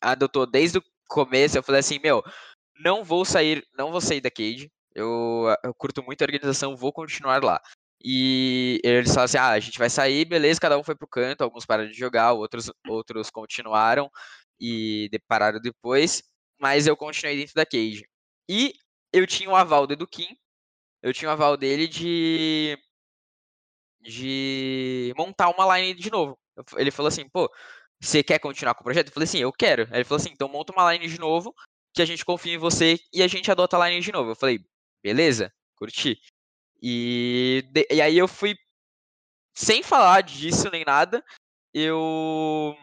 adotou 0.02 0.46
desde 0.46 0.78
o 0.78 0.84
começo, 1.10 1.58
eu 1.58 1.64
falei 1.64 1.80
assim, 1.80 2.00
meu, 2.02 2.24
não 2.80 3.04
vou 3.04 3.26
sair, 3.26 3.66
não 3.78 3.92
vou 3.92 4.02
sair 4.02 4.22
da 4.22 4.32
Cade. 4.32 4.72
Eu, 4.96 5.46
eu 5.64 5.74
curto 5.74 6.04
muito 6.04 6.22
a 6.22 6.26
organização, 6.26 6.76
vou 6.76 6.92
continuar 6.92 7.44
lá. 7.44 7.62
E 8.04 8.80
eles 8.84 9.10
falaram 9.10 9.26
assim: 9.26 9.38
ah, 9.38 9.50
a 9.50 9.60
gente 9.60 9.78
vai 9.78 9.90
sair, 9.90 10.26
beleza, 10.26 10.60
cada 10.60 10.78
um 10.78 10.84
foi 10.84 10.96
pro 10.96 11.08
canto, 11.08 11.44
alguns 11.44 11.66
pararam 11.66 11.90
de 11.90 11.98
jogar, 11.98 12.34
outros, 12.34 12.72
outros 12.88 13.30
continuaram 13.30 14.10
e 14.60 15.10
pararam 15.28 15.60
depois. 15.60 16.24
Mas 16.60 16.88
eu 16.88 16.98
continuei 16.98 17.38
dentro 17.38 17.56
da 17.56 17.66
Cage. 17.66 18.08
E 18.48 18.74
eu 19.14 19.26
tinha 19.26 19.50
o 19.50 19.56
aval 19.56 19.88
do 19.88 19.94
Eduquim, 19.94 20.38
eu 21.02 21.14
tinha 21.14 21.30
o 21.30 21.32
aval 21.32 21.58
dele 21.58 21.88
de 21.88 22.78
de 24.02 25.14
montar 25.18 25.50
uma 25.50 25.78
line 25.78 25.94
de 25.94 26.10
novo. 26.10 26.38
Ele 26.78 26.92
falou 26.92 27.08
assim, 27.10 27.28
pô, 27.30 27.52
você 28.02 28.24
quer 28.24 28.40
continuar 28.40 28.74
com 28.76 28.82
o 28.82 28.84
projeto? 28.84 29.08
Eu 29.08 29.14
falei 29.14 29.26
assim, 29.28 29.40
eu 29.40 29.52
quero. 29.52 29.84
Aí 29.92 29.98
ele 29.98 30.04
falou 30.04 30.20
assim, 30.22 30.32
então 30.32 30.48
monta 30.48 30.72
uma 30.74 30.92
line 30.94 31.08
de 31.08 31.20
novo, 31.20 31.54
que 31.94 32.02
a 32.02 32.06
gente 32.06 32.26
confia 32.26 32.54
em 32.54 32.58
você 32.58 32.98
e 33.14 33.22
a 33.22 33.28
gente 33.28 33.52
adota 33.52 33.78
a 33.78 33.90
line 33.90 34.02
de 34.02 34.12
novo. 34.12 34.32
Eu 34.32 34.36
falei, 34.36 34.60
beleza, 35.04 35.54
curti. 35.76 36.20
E, 36.82 37.64
de, 37.72 37.88
e 37.92 38.02
aí 38.02 38.18
eu 38.18 38.28
fui, 38.28 38.56
sem 39.54 39.84
falar 39.84 40.22
disso 40.22 40.70
nem 40.72 40.86
nada, 40.86 41.24
eu 41.74 42.76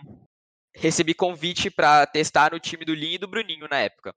recebi 0.76 1.14
convite 1.14 1.70
para 1.70 2.06
testar 2.06 2.52
no 2.52 2.60
time 2.60 2.84
do 2.84 2.94
Lin 2.94 3.14
e 3.14 3.18
do 3.18 3.28
Bruninho 3.28 3.66
na 3.68 3.78
época. 3.78 4.14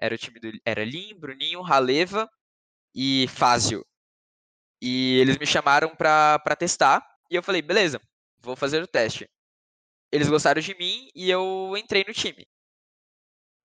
Era 0.00 0.14
o 0.14 0.18
time 0.18 0.38
do 0.38 0.50
era 0.64 0.84
Lin, 0.84 1.14
Bruninho, 1.18 1.60
Raleva 1.60 2.28
e 2.94 3.26
Fázio. 3.28 3.84
E 4.80 5.18
eles 5.18 5.36
me 5.38 5.46
chamaram 5.46 5.94
pra 5.94 6.38
testar. 6.56 7.04
E 7.30 7.34
eu 7.34 7.42
falei, 7.42 7.60
beleza, 7.60 8.00
vou 8.38 8.56
fazer 8.56 8.82
o 8.82 8.86
teste. 8.86 9.28
Eles 10.10 10.28
gostaram 10.28 10.60
de 10.60 10.74
mim 10.78 11.10
e 11.14 11.28
eu 11.28 11.74
entrei 11.76 12.04
no 12.06 12.14
time. 12.14 12.46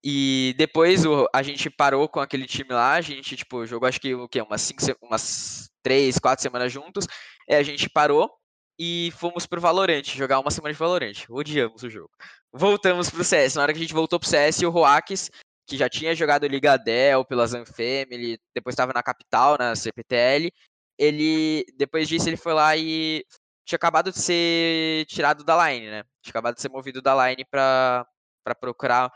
E 0.02 0.54
depois 0.58 1.06
o, 1.06 1.26
a 1.32 1.42
gente 1.42 1.70
parou 1.70 2.06
com 2.08 2.20
aquele 2.20 2.46
time 2.46 2.74
lá, 2.74 2.92
a 2.92 3.00
gente, 3.00 3.36
tipo, 3.36 3.64
jogou 3.64 3.88
acho 3.88 3.98
que 3.98 4.14
o 4.14 4.28
quê? 4.28 4.42
Umas, 4.42 4.60
cinco, 4.60 4.82
umas 5.00 5.70
três, 5.82 6.18
quatro 6.18 6.42
semanas 6.42 6.70
juntos. 6.70 7.06
E 7.48 7.54
a 7.54 7.62
gente 7.62 7.88
parou 7.88 8.30
e 8.78 9.12
fomos 9.16 9.46
pro 9.46 9.60
Valorant, 9.60 10.04
jogar 10.04 10.40
uma 10.40 10.50
semana 10.50 10.72
de 10.72 10.78
Valorant. 10.78 11.24
Odiamos 11.28 11.82
o 11.82 11.90
jogo. 11.90 12.10
Voltamos 12.52 13.10
pro 13.10 13.24
CS. 13.24 13.54
Na 13.54 13.62
hora 13.62 13.72
que 13.72 13.78
a 13.78 13.82
gente 13.82 13.94
voltou 13.94 14.18
pro 14.18 14.28
CS, 14.28 14.62
o 14.62 14.70
Roax, 14.70 15.30
que 15.66 15.76
já 15.76 15.88
tinha 15.88 16.14
jogado 16.14 16.46
Liga 16.46 16.76
Dell 16.76 17.24
pela 17.24 17.46
Zanfamily, 17.46 18.38
depois 18.54 18.74
estava 18.74 18.92
na 18.92 19.02
capital, 19.02 19.56
na 19.58 19.74
CPTL, 19.74 20.52
ele, 20.98 21.64
depois 21.76 22.08
disso, 22.08 22.28
ele 22.28 22.36
foi 22.36 22.52
lá 22.54 22.76
e 22.76 23.24
tinha 23.64 23.76
acabado 23.76 24.12
de 24.12 24.18
ser 24.18 25.06
tirado 25.06 25.42
da 25.42 25.68
line, 25.68 25.90
né? 25.90 26.02
Tinha 26.22 26.30
acabado 26.30 26.54
de 26.54 26.60
ser 26.60 26.68
movido 26.68 27.00
da 27.00 27.28
line 27.28 27.44
para 27.44 28.06
procurar 28.60 29.12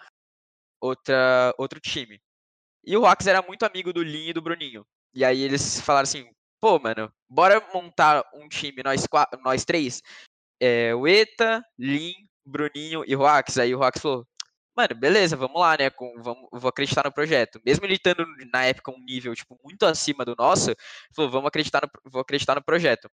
outra, 0.81 1.55
outro 1.59 1.81
time. 1.81 2.21
E 2.85 2.97
o 2.97 3.01
Rox 3.01 3.27
era 3.27 3.43
muito 3.43 3.65
amigo 3.65 3.93
do 3.93 4.03
Lin 4.03 4.29
e 4.29 4.33
do 4.33 4.41
Bruninho. 4.41 4.87
E 5.15 5.25
aí 5.25 5.43
eles 5.43 5.81
falaram 5.81 6.05
assim, 6.05 6.31
pô, 6.61 6.79
mano, 6.79 7.13
bora 7.29 7.63
montar 7.73 8.25
um 8.35 8.49
time, 8.49 8.83
nós, 8.83 9.07
quatro, 9.07 9.41
nós 9.43 9.65
três. 9.65 10.03
É, 10.61 10.95
o 10.95 11.07
Eta, 11.07 11.63
Lin, 11.79 12.15
Bruninho 12.45 13.05
e 13.07 13.15
Roax. 13.15 13.59
Aí 13.59 13.75
o 13.75 13.79
Roax 13.79 14.01
falou, 14.01 14.27
mano, 14.79 14.95
beleza, 14.95 15.37
vamos 15.37 15.61
lá, 15.61 15.77
né? 15.77 15.91
Com, 15.91 16.13
vamos, 16.23 16.49
vou 16.53 16.69
acreditar 16.69 17.05
no 17.05 17.13
projeto. 17.13 17.61
Mesmo 17.67 17.85
ele 17.85 17.95
estando 17.95 18.25
na 18.53 18.65
época 18.65 18.93
um 18.93 19.05
nível 19.05 19.35
tipo 19.35 19.59
muito 19.65 19.85
acima 19.85 20.25
do 20.25 20.37
nosso, 20.37 20.75
falou, 21.15 21.31
vamos 21.31 21.49
acreditar 21.49 21.83
no, 21.83 22.11
vou 22.11 22.21
acreditar 22.21 22.55
no 22.55 22.65
projeto. 22.65 23.11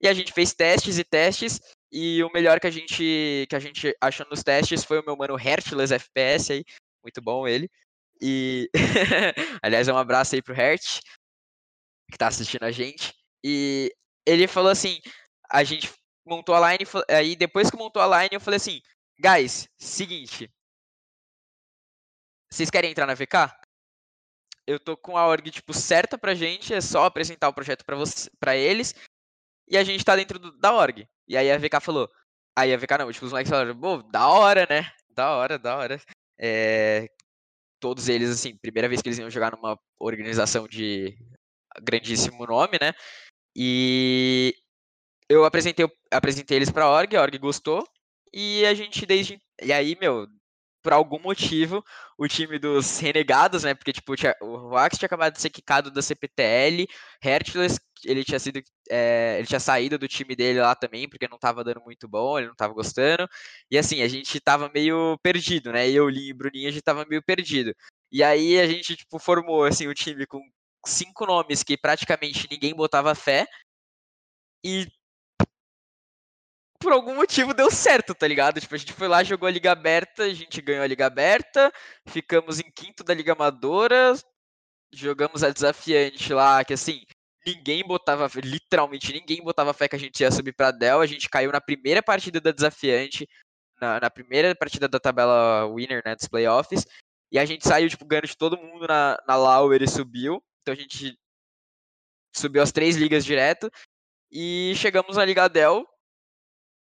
E 0.00 0.08
a 0.08 0.12
gente 0.14 0.32
fez 0.32 0.52
testes 0.52 0.98
e 0.98 1.04
testes 1.04 1.60
e 1.90 2.22
o 2.22 2.30
melhor 2.32 2.60
que 2.60 2.66
a 2.66 2.70
gente 2.70 3.46
que 3.48 3.56
a 3.56 3.58
gente 3.58 3.96
achou 4.00 4.26
nos 4.30 4.42
testes 4.42 4.84
foi 4.84 5.00
o 5.00 5.04
meu 5.04 5.16
mano 5.16 5.38
Hertless 5.38 5.94
FPS 5.94 6.52
aí, 6.52 6.64
muito 7.02 7.22
bom 7.22 7.48
ele. 7.48 7.70
E 8.20 8.70
aliás, 9.62 9.88
um 9.88 9.96
abraço 9.96 10.34
aí 10.34 10.42
pro 10.42 10.54
Hert 10.54 11.00
que 12.10 12.18
tá 12.18 12.28
assistindo 12.28 12.64
a 12.64 12.70
gente. 12.70 13.14
E 13.44 13.94
ele 14.26 14.46
falou 14.46 14.70
assim, 14.70 15.00
a 15.50 15.62
gente 15.64 15.92
montou 16.24 16.54
a 16.54 16.72
line, 16.72 16.84
aí 17.08 17.36
depois 17.36 17.70
que 17.70 17.76
montou 17.76 18.02
a 18.02 18.22
line, 18.22 18.30
eu 18.32 18.40
falei 18.40 18.56
assim, 18.56 18.80
guys, 19.18 19.68
seguinte, 19.78 20.50
vocês 22.50 22.70
querem 22.70 22.90
entrar 22.90 23.06
na 23.06 23.14
VK? 23.14 23.52
Eu 24.66 24.80
tô 24.80 24.96
com 24.96 25.16
a 25.16 25.26
org, 25.26 25.48
tipo, 25.50 25.72
certa 25.72 26.18
pra 26.18 26.34
gente, 26.34 26.74
é 26.74 26.80
só 26.80 27.04
apresentar 27.04 27.48
o 27.48 27.52
projeto 27.52 27.84
pra, 27.84 27.94
você, 27.94 28.28
pra 28.40 28.56
eles, 28.56 28.94
e 29.68 29.76
a 29.76 29.84
gente 29.84 30.04
tá 30.04 30.16
dentro 30.16 30.38
do, 30.38 30.56
da 30.58 30.72
org. 30.74 31.06
E 31.28 31.36
aí 31.36 31.50
a 31.50 31.58
VK 31.58 31.80
falou, 31.80 32.10
aí 32.56 32.72
a 32.74 32.76
VK 32.76 32.98
não, 32.98 33.12
tipo, 33.12 33.26
os 33.26 33.32
moleques 33.32 33.50
falaram, 33.50 33.78
pô, 33.78 34.02
da 34.02 34.28
hora, 34.28 34.66
né? 34.68 34.90
Da 35.10 35.36
hora, 35.36 35.58
da 35.58 35.76
hora. 35.76 36.00
É, 36.38 37.08
todos 37.80 38.08
eles, 38.08 38.30
assim, 38.30 38.56
primeira 38.56 38.88
vez 38.88 39.00
que 39.00 39.08
eles 39.08 39.18
iam 39.18 39.30
jogar 39.30 39.52
numa 39.52 39.78
organização 39.98 40.66
de 40.66 41.16
grandíssimo 41.82 42.46
nome, 42.46 42.78
né? 42.80 42.92
E 43.56 44.54
eu 45.28 45.44
apresentei, 45.44 45.86
apresentei 46.12 46.56
eles 46.58 46.70
pra 46.70 46.88
org, 46.88 47.16
a 47.16 47.22
org 47.22 47.38
gostou, 47.38 47.86
e 48.32 48.64
a 48.66 48.74
gente 48.74 49.06
desde. 49.06 49.40
E 49.62 49.72
aí, 49.72 49.96
meu, 50.00 50.26
por 50.82 50.92
algum 50.92 51.18
motivo, 51.18 51.84
o 52.16 52.28
time 52.28 52.58
dos 52.60 53.00
renegados, 53.00 53.64
né? 53.64 53.74
Porque, 53.74 53.92
tipo, 53.92 54.14
tinha, 54.14 54.34
o 54.40 54.68
Wax 54.68 54.98
tinha 54.98 55.06
acabado 55.06 55.34
de 55.34 55.40
ser 55.40 55.50
quicado 55.50 55.90
da 55.90 56.00
CPTL, 56.00 56.86
Hercules, 57.20 57.80
ele 58.04 58.22
tinha 58.24 58.38
sido. 58.38 58.62
É, 58.88 59.36
ele 59.38 59.48
tinha 59.48 59.58
saído 59.58 59.98
do 59.98 60.06
time 60.06 60.36
dele 60.36 60.60
lá 60.60 60.76
também, 60.76 61.08
porque 61.08 61.26
não 61.28 61.38
tava 61.38 61.64
dando 61.64 61.80
muito 61.80 62.06
bom, 62.06 62.38
ele 62.38 62.48
não 62.48 62.54
tava 62.54 62.72
gostando. 62.72 63.28
E 63.70 63.76
assim, 63.76 64.00
a 64.02 64.08
gente 64.08 64.38
tava 64.40 64.70
meio 64.72 65.18
perdido, 65.22 65.72
né? 65.72 65.90
Eu, 65.90 66.08
Linho 66.08 66.30
e 66.30 66.32
Bruninho, 66.32 66.68
a 66.68 66.72
gente 66.72 66.82
tava 66.84 67.04
meio 67.04 67.22
perdido. 67.22 67.74
E 68.12 68.22
aí 68.22 68.60
a 68.60 68.66
gente, 68.68 68.96
tipo, 68.96 69.18
formou 69.18 69.64
assim, 69.64 69.88
o 69.88 69.94
time 69.94 70.26
com 70.26 70.40
cinco 70.88 71.26
nomes 71.26 71.62
que 71.62 71.76
praticamente 71.76 72.48
ninguém 72.50 72.74
botava 72.74 73.14
fé. 73.14 73.46
E 74.64 74.86
por 76.78 76.92
algum 76.92 77.14
motivo 77.14 77.54
deu 77.54 77.70
certo, 77.70 78.14
tá 78.14 78.26
ligado? 78.28 78.60
Tipo, 78.60 78.74
a 78.74 78.78
gente 78.78 78.92
foi 78.92 79.08
lá, 79.08 79.24
jogou 79.24 79.46
a 79.46 79.50
Liga 79.50 79.72
Aberta, 79.72 80.24
a 80.24 80.34
gente 80.34 80.60
ganhou 80.60 80.84
a 80.84 80.86
Liga 80.86 81.06
Aberta, 81.06 81.72
ficamos 82.06 82.60
em 82.60 82.70
quinto 82.70 83.02
da 83.02 83.14
Liga 83.14 83.32
Amadora, 83.32 84.14
jogamos 84.92 85.42
a 85.42 85.50
desafiante 85.50 86.32
lá, 86.32 86.64
que 86.64 86.74
assim, 86.74 87.02
ninguém 87.46 87.84
botava, 87.84 88.28
literalmente 88.42 89.12
ninguém 89.12 89.42
botava 89.42 89.72
fé 89.72 89.88
que 89.88 89.96
a 89.96 89.98
gente 89.98 90.20
ia 90.20 90.30
subir 90.30 90.52
pra 90.52 90.70
Dell, 90.70 91.00
a 91.00 91.06
gente 91.06 91.28
caiu 91.28 91.50
na 91.50 91.60
primeira 91.60 92.02
partida 92.02 92.40
da 92.40 92.52
desafiante, 92.52 93.28
na, 93.80 94.00
na 94.00 94.10
primeira 94.10 94.54
partida 94.54 94.88
da 94.88 95.00
tabela 95.00 95.66
winner, 95.66 96.02
né, 96.04 96.14
dos 96.14 96.28
playoffs, 96.28 96.86
e 97.32 97.38
a 97.38 97.44
gente 97.44 97.66
saiu, 97.66 97.88
tipo, 97.88 98.04
ganhando 98.04 98.28
de 98.28 98.36
todo 98.36 98.56
mundo 98.56 98.86
na, 98.86 99.20
na 99.26 99.36
Lauer 99.36 99.82
e 99.82 99.88
subiu, 99.88 100.42
então 100.66 100.74
a 100.74 100.76
gente 100.76 101.16
subiu 102.34 102.60
as 102.60 102.72
três 102.72 102.96
ligas 102.96 103.24
direto, 103.24 103.70
e 104.32 104.74
chegamos 104.76 105.16
na 105.16 105.24
Liga 105.24 105.48
Dell, 105.48 105.86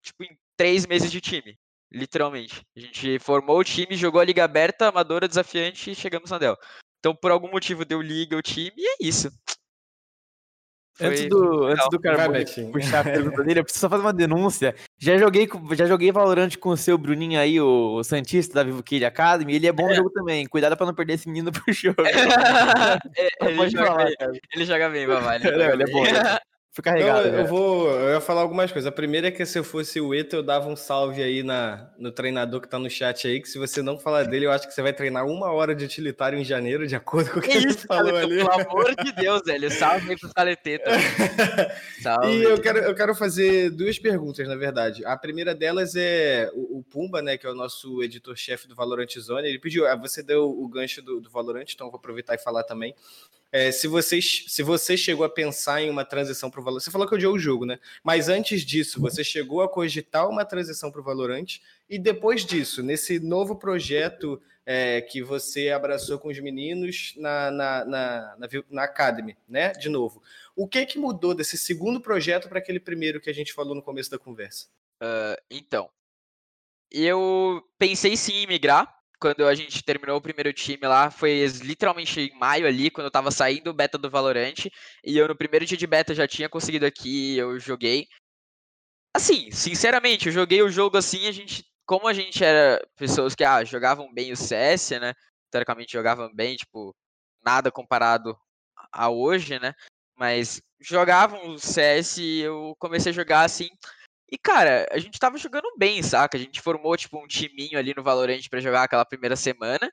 tipo, 0.04 0.24
em 0.24 0.38
três 0.56 0.86
meses 0.86 1.12
de 1.12 1.20
time. 1.20 1.58
Literalmente. 1.92 2.62
A 2.78 2.80
gente 2.80 3.18
formou 3.20 3.58
o 3.58 3.64
time, 3.64 3.98
jogou 3.98 4.22
a 4.22 4.24
Liga 4.24 4.44
Aberta, 4.44 4.88
Amadora, 4.88 5.28
Desafiante 5.28 5.92
e 5.92 5.96
chegamos 5.96 6.30
na 6.30 6.38
Dell. 6.38 6.56
Então, 7.00 7.16
por 7.16 7.32
algum 7.32 7.50
motivo, 7.50 7.84
deu 7.84 8.02
liga 8.02 8.38
o 8.38 8.42
time 8.42 8.72
e 8.78 8.88
é 8.88 8.96
isso. 9.02 9.30
Foi 10.94 11.08
antes 11.08 11.30
do, 11.30 11.66
antes 11.66 11.90
do 11.90 12.00
cara 12.00 12.30
puxar 12.72 13.00
a 13.00 13.04
pergunta 13.04 13.44
dele, 13.44 13.60
eu 13.60 13.64
preciso 13.64 13.82
só 13.82 13.90
fazer 13.90 14.04
uma 14.04 14.14
denúncia. 14.14 14.76
Já 15.00 15.18
joguei, 15.18 15.50
já 15.74 15.86
joguei 15.86 16.12
Valorant 16.12 16.56
com 16.58 16.70
o 16.70 16.78
seu 16.78 16.98
Bruninho 16.98 17.40
aí, 17.40 17.60
o 17.60 18.04
Santista 18.04 18.56
da 18.56 18.64
Vivo 18.64 18.84
Kill 18.84 19.06
Academy. 19.08 19.56
Ele 19.56 19.68
é 19.68 19.72
bom 19.72 19.88
no 19.88 19.96
jogo 19.96 20.10
também. 20.10 20.46
Cuidado 20.46 20.76
pra 20.76 20.86
não 20.86 20.94
perder 20.94 21.14
esse 21.14 21.28
menino 21.28 21.52
pro 21.52 21.64
jogo. 21.74 22.02
É, 22.06 23.30
ele, 23.48 23.58
Pode 23.58 23.72
joga 23.72 23.86
falar, 23.86 24.06
bem, 24.06 24.42
ele 24.54 24.66
joga 24.66 24.90
bem, 24.90 25.08
Babá. 25.08 25.36
Ele, 25.36 25.48
ele, 25.48 25.84
é 25.84 25.88
bom. 25.88 26.04
Fui 26.74 26.82
carregado. 26.82 27.30
Não, 27.30 27.40
eu, 27.40 27.46
vou, 27.48 27.90
eu 27.90 28.14
ia 28.14 28.22
falar 28.22 28.40
algumas 28.42 28.72
coisas. 28.72 28.88
A 28.88 28.94
primeira 28.94 29.28
é 29.28 29.32
que 29.32 29.46
se 29.46 29.60
eu 29.60 29.64
fosse 29.64 30.00
o 30.00 30.16
Eto, 30.16 30.38
eu 30.38 30.44
dava 30.44 30.70
um 30.70 30.76
salve 30.78 31.22
aí 31.22 31.44
na, 31.44 31.92
no 31.98 32.14
treinador 32.14 32.62
que 32.62 32.68
tá 32.70 32.80
no 32.80 32.90
chat 32.90 33.28
aí, 33.28 33.42
que 33.42 33.50
se 33.50 33.60
você 33.60 33.82
não 33.82 34.00
falar 34.00 34.24
dele, 34.24 34.46
eu 34.46 34.52
acho 34.52 34.70
que 34.70 34.74
você 34.74 34.82
vai 34.82 34.94
treinar 34.94 35.26
uma 35.26 35.52
hora 35.52 35.76
de 35.76 35.84
utilitário 35.84 36.40
em 36.40 36.46
janeiro, 36.46 36.88
de 36.88 36.96
acordo 36.96 37.30
com 37.30 37.40
o 37.40 37.42
que, 37.42 37.50
que 37.50 37.58
ele 37.58 37.74
falou 37.74 38.16
ali. 38.16 38.38
Pelo 38.38 38.54
amor 38.54 38.96
de 38.96 39.12
Deus, 39.12 39.42
velho. 39.46 39.70
Salve 39.70 40.12
aí 40.12 40.18
pros 40.18 40.32
caletetas. 40.32 40.94
salve. 42.02 42.38
E 42.38 42.44
eu 42.44 42.62
quero, 42.62 42.80
eu 42.80 42.96
quero 42.96 43.14
fazer 43.14 43.70
duas 43.70 44.00
perguntas, 44.00 44.48
na 44.48 44.56
verdade. 44.56 45.04
A 45.04 45.18
primeira 45.18 45.54
delas 45.54 45.94
é 45.98 46.50
o, 46.54 46.80
o 46.80 46.84
Pumba, 46.84 47.22
né, 47.22 47.38
que 47.38 47.46
é 47.46 47.50
o 47.50 47.56
nosso 47.56 48.02
editor-chefe 48.02 48.70
do 48.70 48.76
Valorant 48.76 49.12
Zone. 49.20 49.46
Ele 49.46 49.60
pediu, 49.60 49.86
ah, 49.88 49.98
você 49.98 50.24
deu 50.24 50.50
o 50.50 50.70
gancho 50.70 51.02
do, 51.02 51.20
do 51.20 51.30
Valorant, 51.30 51.66
então 51.68 51.88
eu 51.88 51.92
vou 51.92 51.98
aproveitar 51.98 52.36
e 52.36 52.38
falar 52.38 52.64
também. 52.64 52.96
É, 53.52 53.72
se, 53.72 53.88
você, 53.88 54.22
se 54.22 54.64
você 54.64 54.96
chegou 54.96 55.26
a 55.26 55.30
pensar 55.30 55.82
em 55.82 55.90
uma 55.90 56.06
transição 56.06 56.50
para 56.50 56.62
o 56.62 56.64
Valorant, 56.64 56.84
você 56.84 56.92
falou 56.92 57.06
que 57.06 57.16
odiou 57.16 57.34
o 57.34 57.40
jogo, 57.40 57.66
né? 57.66 57.80
Mas 58.02 58.30
antes 58.30 58.62
disso, 58.62 59.02
você 59.02 59.24
chegou 59.24 59.62
a 59.62 59.68
cogitar 59.68 60.30
uma 60.30 60.46
transição 60.46 60.90
para 60.90 61.02
o 61.02 61.04
Valorant 61.04 61.60
e 61.90 62.00
depois 62.00 62.46
disso, 62.46 62.82
nesse 62.82 63.20
novo 63.20 63.58
projeto 63.58 64.42
é, 64.66 65.02
que 65.02 65.22
você 65.22 65.70
abraçou 65.70 66.18
com 66.18 66.30
os 66.30 66.40
meninos 66.40 67.14
na, 67.18 67.52
na, 67.52 67.86
na, 67.86 68.36
na, 68.38 68.48
na 68.70 68.84
Academy, 68.84 69.36
né? 69.50 69.74
De 69.74 69.90
novo. 69.90 70.24
O 70.56 70.68
que, 70.68 70.86
que 70.86 70.98
mudou 70.98 71.34
desse 71.34 71.58
segundo 71.58 72.00
projeto 72.00 72.48
para 72.48 72.60
aquele 72.60 72.80
primeiro 72.80 73.20
que 73.20 73.30
a 73.30 73.34
gente 73.34 73.52
falou 73.52 73.76
no 73.76 73.82
começo 73.82 74.10
da 74.10 74.18
conversa? 74.18 74.68
Uh, 75.02 75.42
então, 75.50 75.90
eu 76.90 77.68
pensei 77.78 78.16
sim 78.16 78.44
em 78.44 78.48
migrar, 78.48 79.01
quando 79.22 79.48
a 79.48 79.54
gente 79.54 79.84
terminou 79.84 80.18
o 80.18 80.22
primeiro 80.22 80.52
time 80.52 80.88
lá, 80.88 81.12
foi 81.12 81.46
literalmente 81.62 82.20
em 82.20 82.38
maio 82.40 82.68
ali, 82.68 82.90
quando 82.90 83.06
eu 83.06 83.12
tava 83.12 83.30
saindo 83.32 83.70
o 83.70 83.74
beta 83.74 83.98
do 83.98 84.10
Valorant, 84.10 84.66
e 85.06 85.18
eu 85.18 85.28
no 85.28 85.36
primeiro 85.36 85.66
dia 85.66 85.78
de 85.78 85.88
beta 85.88 86.16
já 86.16 86.28
tinha 86.28 86.50
conseguido 86.50 86.86
aqui, 86.86 87.38
eu 87.38 87.60
joguei. 87.60 88.08
Assim, 89.16 89.52
sinceramente, 89.52 90.28
eu 90.28 90.34
joguei 90.34 90.62
o 90.64 90.70
jogo 90.70 90.98
assim, 90.98 91.28
a 91.28 91.32
gente, 91.32 91.64
como 91.86 92.08
a 92.08 92.14
gente 92.14 92.44
era 92.44 92.82
pessoas 92.98 93.36
que 93.36 93.44
ah, 93.44 93.64
jogavam 93.64 94.12
bem 94.14 94.32
o 94.32 94.38
CS, 94.38 94.92
né? 95.00 95.14
teoricamente 95.52 95.92
jogavam 95.92 96.34
bem, 96.34 96.56
tipo, 96.56 96.96
nada 97.44 97.72
comparado 97.72 98.36
a 98.92 99.10
hoje, 99.10 99.60
né? 99.60 99.76
Mas 100.16 100.62
jogavam 100.80 101.50
o 101.50 101.60
CS 101.60 102.18
e 102.18 102.40
eu 102.40 102.76
comecei 102.80 103.12
a 103.12 103.16
jogar 103.16 103.44
assim. 103.44 103.70
E, 104.32 104.38
cara, 104.38 104.88
a 104.92 104.98
gente 104.98 105.20
tava 105.20 105.38
jogando 105.38 105.68
bem, 105.78 106.02
saca? 106.02 106.38
A 106.38 106.40
gente 106.40 106.62
formou, 106.62 106.96
tipo, 106.96 107.22
um 107.22 107.28
timinho 107.28 107.78
ali 107.78 107.94
no 107.96 108.04
Valorant 108.04 108.48
para 108.50 108.62
jogar 108.62 108.84
aquela 108.84 109.06
primeira 109.06 109.36
semana. 109.36 109.92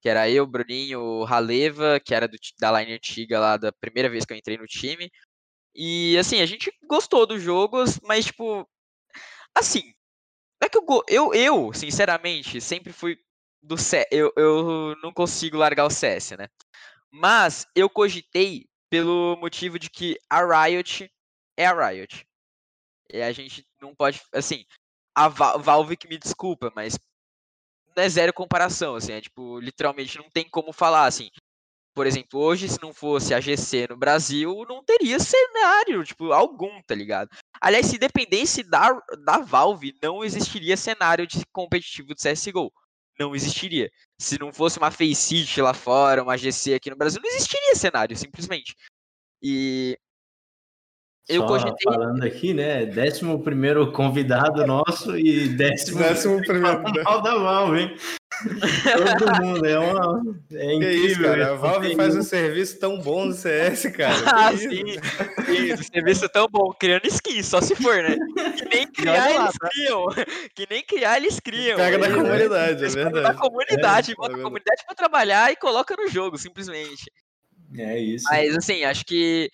Que 0.00 0.08
era 0.08 0.30
eu, 0.30 0.46
Bruninho, 0.46 1.00
o 1.00 1.24
Raleva, 1.24 1.98
que 1.98 2.14
era 2.14 2.28
do, 2.28 2.36
da 2.60 2.70
line 2.80 2.94
antiga 2.94 3.40
lá, 3.40 3.56
da 3.56 3.72
primeira 3.72 4.08
vez 4.10 4.24
que 4.24 4.32
eu 4.32 4.36
entrei 4.36 4.58
no 4.58 4.66
time. 4.66 5.10
E, 5.74 6.16
assim, 6.18 6.40
a 6.40 6.46
gente 6.46 6.72
gostou 6.84 7.26
dos 7.26 7.42
jogos, 7.42 7.98
mas, 8.02 8.26
tipo, 8.26 8.68
assim, 9.54 9.94
é 10.62 10.68
que 10.68 10.78
eu, 10.78 10.84
eu, 11.08 11.34
eu 11.34 11.72
sinceramente, 11.72 12.60
sempre 12.60 12.92
fui 12.92 13.18
do 13.62 13.76
CS. 13.78 14.06
Eu, 14.10 14.32
eu 14.36 14.96
não 15.02 15.12
consigo 15.12 15.56
largar 15.56 15.86
o 15.86 15.90
CS, 15.90 16.32
né? 16.36 16.48
Mas 17.10 17.66
eu 17.74 17.88
cogitei 17.88 18.66
pelo 18.90 19.36
motivo 19.36 19.78
de 19.78 19.90
que 19.90 20.18
a 20.30 20.66
Riot 20.66 21.10
é 21.56 21.66
a 21.66 21.88
Riot. 21.88 22.27
E 23.12 23.22
a 23.22 23.32
gente 23.32 23.66
não 23.80 23.94
pode, 23.94 24.20
assim, 24.32 24.64
a 25.14 25.28
Valve 25.28 25.96
que 25.96 26.08
me 26.08 26.18
desculpa, 26.18 26.72
mas 26.74 26.98
não 27.96 28.02
é 28.02 28.08
zero 28.08 28.32
comparação, 28.32 28.94
assim, 28.94 29.12
é 29.12 29.20
tipo, 29.20 29.58
literalmente 29.58 30.18
não 30.18 30.30
tem 30.30 30.48
como 30.48 30.72
falar, 30.72 31.06
assim. 31.06 31.30
Por 31.94 32.06
exemplo, 32.06 32.38
hoje, 32.38 32.68
se 32.68 32.80
não 32.80 32.94
fosse 32.94 33.34
a 33.34 33.40
GC 33.40 33.88
no 33.88 33.96
Brasil, 33.96 34.64
não 34.68 34.84
teria 34.84 35.18
cenário, 35.18 36.04
tipo, 36.04 36.32
algum, 36.32 36.80
tá 36.82 36.94
ligado? 36.94 37.28
Aliás, 37.60 37.86
se 37.86 37.98
dependesse 37.98 38.62
da, 38.62 38.92
da 39.24 39.38
Valve, 39.38 39.92
não 40.00 40.24
existiria 40.24 40.76
cenário 40.76 41.26
de 41.26 41.44
competitivo 41.52 42.14
de 42.14 42.22
CSGO. 42.22 42.72
Não 43.18 43.34
existiria. 43.34 43.90
Se 44.16 44.38
não 44.38 44.52
fosse 44.52 44.78
uma 44.78 44.92
Faceit 44.92 45.60
lá 45.60 45.74
fora, 45.74 46.22
uma 46.22 46.38
GC 46.38 46.74
aqui 46.74 46.88
no 46.88 46.96
Brasil, 46.96 47.20
não 47.20 47.30
existiria 47.30 47.74
cenário, 47.74 48.16
simplesmente. 48.16 48.76
E 49.42 49.98
eu 51.28 51.42
Só 51.42 51.46
cogitei... 51.46 51.74
falando 51.84 52.24
aqui, 52.24 52.54
né? 52.54 52.86
Décimo 52.86 53.42
primeiro 53.42 53.92
convidado 53.92 54.66
nosso 54.66 55.18
e 55.18 55.48
décimo, 55.48 55.98
décimo 55.98 56.40
primeiro 56.46 56.82
mal 57.04 57.20
da 57.20 57.36
Valve, 57.36 57.80
hein? 57.80 57.96
Todo 58.38 59.44
mundo, 59.44 59.66
é 59.66 59.78
uma. 59.78 60.22
É 60.52 60.74
incrível. 60.74 61.06
Isso, 61.06 61.22
cara. 61.22 61.50
A 61.50 61.54
Valve 61.54 61.96
faz 61.96 62.16
um 62.16 62.22
serviço 62.22 62.78
tão 62.78 62.98
bom 62.98 63.26
no 63.26 63.34
CS, 63.34 63.90
cara. 63.94 64.14
ah, 64.26 64.56
sim. 64.56 64.84
Isso, 65.52 65.84
serviço 65.92 66.28
tão 66.30 66.46
bom, 66.48 66.72
criando 66.72 67.06
skin, 67.08 67.42
só 67.42 67.60
se 67.60 67.74
for, 67.74 68.02
né? 68.02 68.16
Que 68.56 68.64
nem 68.64 68.86
criar 68.92 69.30
eles 69.30 69.58
tá? 69.58 69.68
criam. 69.68 70.06
Que 70.54 70.66
nem 70.70 70.82
criar 70.82 71.16
eles 71.18 71.40
criam. 71.40 71.76
Pega 71.76 71.98
da 71.98 72.10
comunidade, 72.10 72.84
é 72.84 72.88
verdade. 72.88 73.26
Da 73.26 73.34
comunidade, 73.34 74.12
é, 74.12 74.14
bota 74.14 74.32
é 74.32 74.40
a 74.40 74.42
comunidade 74.42 74.82
pra 74.86 74.94
trabalhar 74.94 75.52
e 75.52 75.56
coloca 75.56 75.94
no 75.94 76.08
jogo, 76.08 76.38
simplesmente. 76.38 77.04
É 77.76 77.98
isso. 77.98 78.24
Mas 78.30 78.56
assim, 78.56 78.84
acho 78.84 79.04
que 79.04 79.50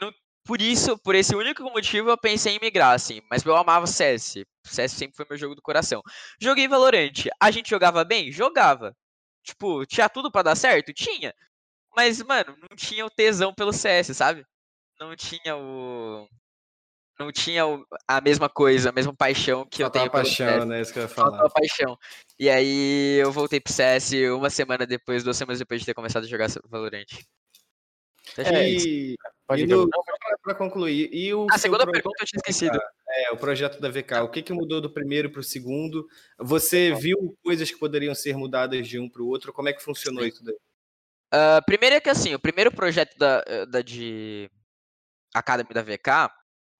não, 0.00 0.10
por 0.44 0.60
isso, 0.60 0.98
por 0.98 1.14
esse 1.14 1.34
único 1.34 1.62
motivo, 1.64 2.10
eu 2.10 2.18
pensei 2.18 2.56
em 2.56 2.60
migrar, 2.60 2.92
assim. 2.92 3.20
Mas 3.30 3.44
eu 3.44 3.56
amava 3.56 3.86
CS. 3.86 4.44
CS 4.62 4.92
sempre 4.92 5.16
foi 5.16 5.26
meu 5.28 5.38
jogo 5.38 5.54
do 5.54 5.62
coração. 5.62 6.02
Joguei 6.40 6.68
Valorant. 6.68 7.28
A 7.40 7.50
gente 7.50 7.70
jogava 7.70 8.04
bem? 8.04 8.30
Jogava. 8.30 8.94
Tipo, 9.42 9.86
tinha 9.86 10.08
tudo 10.08 10.30
para 10.30 10.42
dar 10.42 10.56
certo? 10.56 10.92
Tinha. 10.92 11.34
Mas, 11.96 12.22
mano, 12.22 12.56
não 12.60 12.76
tinha 12.76 13.06
o 13.06 13.10
tesão 13.10 13.54
pelo 13.54 13.72
CS, 13.72 14.16
sabe? 14.16 14.44
Não 15.00 15.16
tinha 15.16 15.56
o. 15.56 16.28
Não 17.18 17.30
tinha 17.30 17.64
o... 17.66 17.86
a 18.08 18.20
mesma 18.20 18.48
coisa, 18.48 18.90
a 18.90 18.92
mesma 18.92 19.14
paixão 19.14 19.64
que 19.64 19.82
Faltava 19.82 20.06
eu 20.06 20.10
tenho 20.10 20.24
paixão, 20.24 20.46
CS. 20.46 20.64
né? 20.66 20.80
Isso 20.80 20.92
que 20.92 20.98
eu 20.98 21.02
ia 21.04 21.08
falar. 21.08 21.30
Faltava 21.30 21.50
paixão. 21.50 21.98
E 22.38 22.50
aí 22.50 23.18
eu 23.22 23.32
voltei 23.32 23.60
pro 23.60 23.72
CS 23.72 24.12
uma 24.36 24.50
semana 24.50 24.86
depois, 24.86 25.22
duas 25.22 25.36
semanas 25.36 25.58
depois 25.58 25.80
de 25.80 25.86
ter 25.86 25.94
começado 25.94 26.24
a 26.24 26.28
jogar 26.28 26.48
Valorant. 26.68 27.06
É, 28.36 28.68
e, 28.68 29.16
Pode 29.46 29.66
no, 29.66 29.88
para 30.42 30.54
concluir, 30.54 31.10
e 31.12 31.34
o 31.34 31.46
a 31.50 31.58
segunda 31.58 31.86
pergunta 31.86 32.16
eu 32.20 32.26
tinha 32.26 32.38
esquecido. 32.38 32.80
É, 33.08 33.30
o 33.30 33.36
projeto 33.36 33.78
da 33.78 33.90
VK, 33.90 34.22
o 34.22 34.30
que, 34.30 34.42
que 34.42 34.52
mudou 34.54 34.80
do 34.80 34.90
primeiro 34.90 35.30
para 35.30 35.40
o 35.40 35.44
segundo? 35.44 36.06
Você 36.38 36.94
viu 36.94 37.36
coisas 37.42 37.70
que 37.70 37.78
poderiam 37.78 38.14
ser 38.14 38.36
mudadas 38.36 38.88
de 38.88 38.98
um 38.98 39.08
para 39.08 39.22
o 39.22 39.28
outro? 39.28 39.52
Como 39.52 39.68
é 39.68 39.72
que 39.74 39.82
funcionou 39.82 40.22
Sim. 40.22 40.28
isso 40.28 40.44
daí? 40.44 40.56
Uh, 41.34 41.64
primeiro 41.66 41.96
é 41.96 42.00
que 42.00 42.08
assim, 42.08 42.34
o 42.34 42.38
primeiro 42.38 42.72
projeto 42.72 43.16
da, 43.18 43.42
da 43.66 43.82
de 43.82 44.50
Academy 45.34 45.74
da 45.74 45.82
VK 45.82 46.32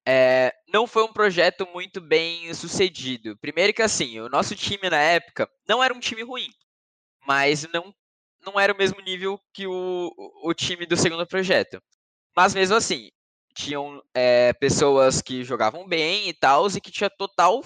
é, 0.06 0.54
não 0.72 0.86
foi 0.86 1.02
um 1.02 1.12
projeto 1.12 1.66
muito 1.72 2.00
bem 2.00 2.52
sucedido. 2.54 3.36
Primeiro 3.38 3.74
que 3.74 3.82
assim, 3.82 4.20
o 4.20 4.28
nosso 4.28 4.54
time 4.54 4.88
na 4.88 4.98
época 4.98 5.48
não 5.68 5.82
era 5.82 5.92
um 5.92 6.00
time 6.00 6.22
ruim, 6.22 6.48
mas 7.26 7.66
não, 7.72 7.94
não 8.44 8.58
era 8.58 8.72
o 8.72 8.76
mesmo 8.76 9.00
nível 9.00 9.38
que 9.52 9.66
o, 9.66 10.12
o 10.44 10.54
time 10.54 10.86
do 10.86 10.96
segundo 10.96 11.26
projeto. 11.26 11.82
Mas 12.36 12.54
mesmo 12.54 12.76
assim, 12.76 13.10
tinham 13.54 14.02
é, 14.14 14.52
pessoas 14.54 15.22
que 15.22 15.44
jogavam 15.44 15.86
bem 15.86 16.28
e 16.28 16.34
tal, 16.34 16.66
e 16.68 16.80
que 16.80 16.90
tinha 16.90 17.10
total 17.10 17.62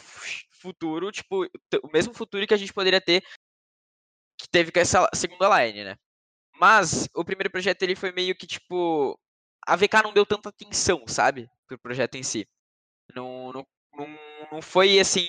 futuro, 0.50 1.10
tipo, 1.10 1.44
o 1.82 1.92
mesmo 1.92 2.12
futuro 2.12 2.46
que 2.46 2.54
a 2.54 2.58
gente 2.58 2.72
poderia 2.72 3.00
ter 3.00 3.22
que 4.38 4.48
teve 4.48 4.70
com 4.70 4.78
essa 4.78 5.08
segunda 5.14 5.48
line, 5.64 5.84
né? 5.84 5.96
Mas 6.60 7.08
o 7.14 7.24
primeiro 7.24 7.50
projeto 7.50 7.82
ele 7.82 7.96
foi 7.96 8.12
meio 8.12 8.34
que 8.36 8.46
tipo. 8.46 9.18
A 9.66 9.76
VK 9.76 10.02
não 10.04 10.12
deu 10.12 10.24
tanta 10.24 10.48
atenção, 10.48 11.04
sabe? 11.08 11.48
Pro 11.66 11.78
projeto 11.78 12.14
em 12.16 12.22
si. 12.22 12.48
Não, 13.14 13.52
não, 13.52 13.66
não, 13.94 14.18
não 14.52 14.62
foi 14.62 14.98
assim. 14.98 15.26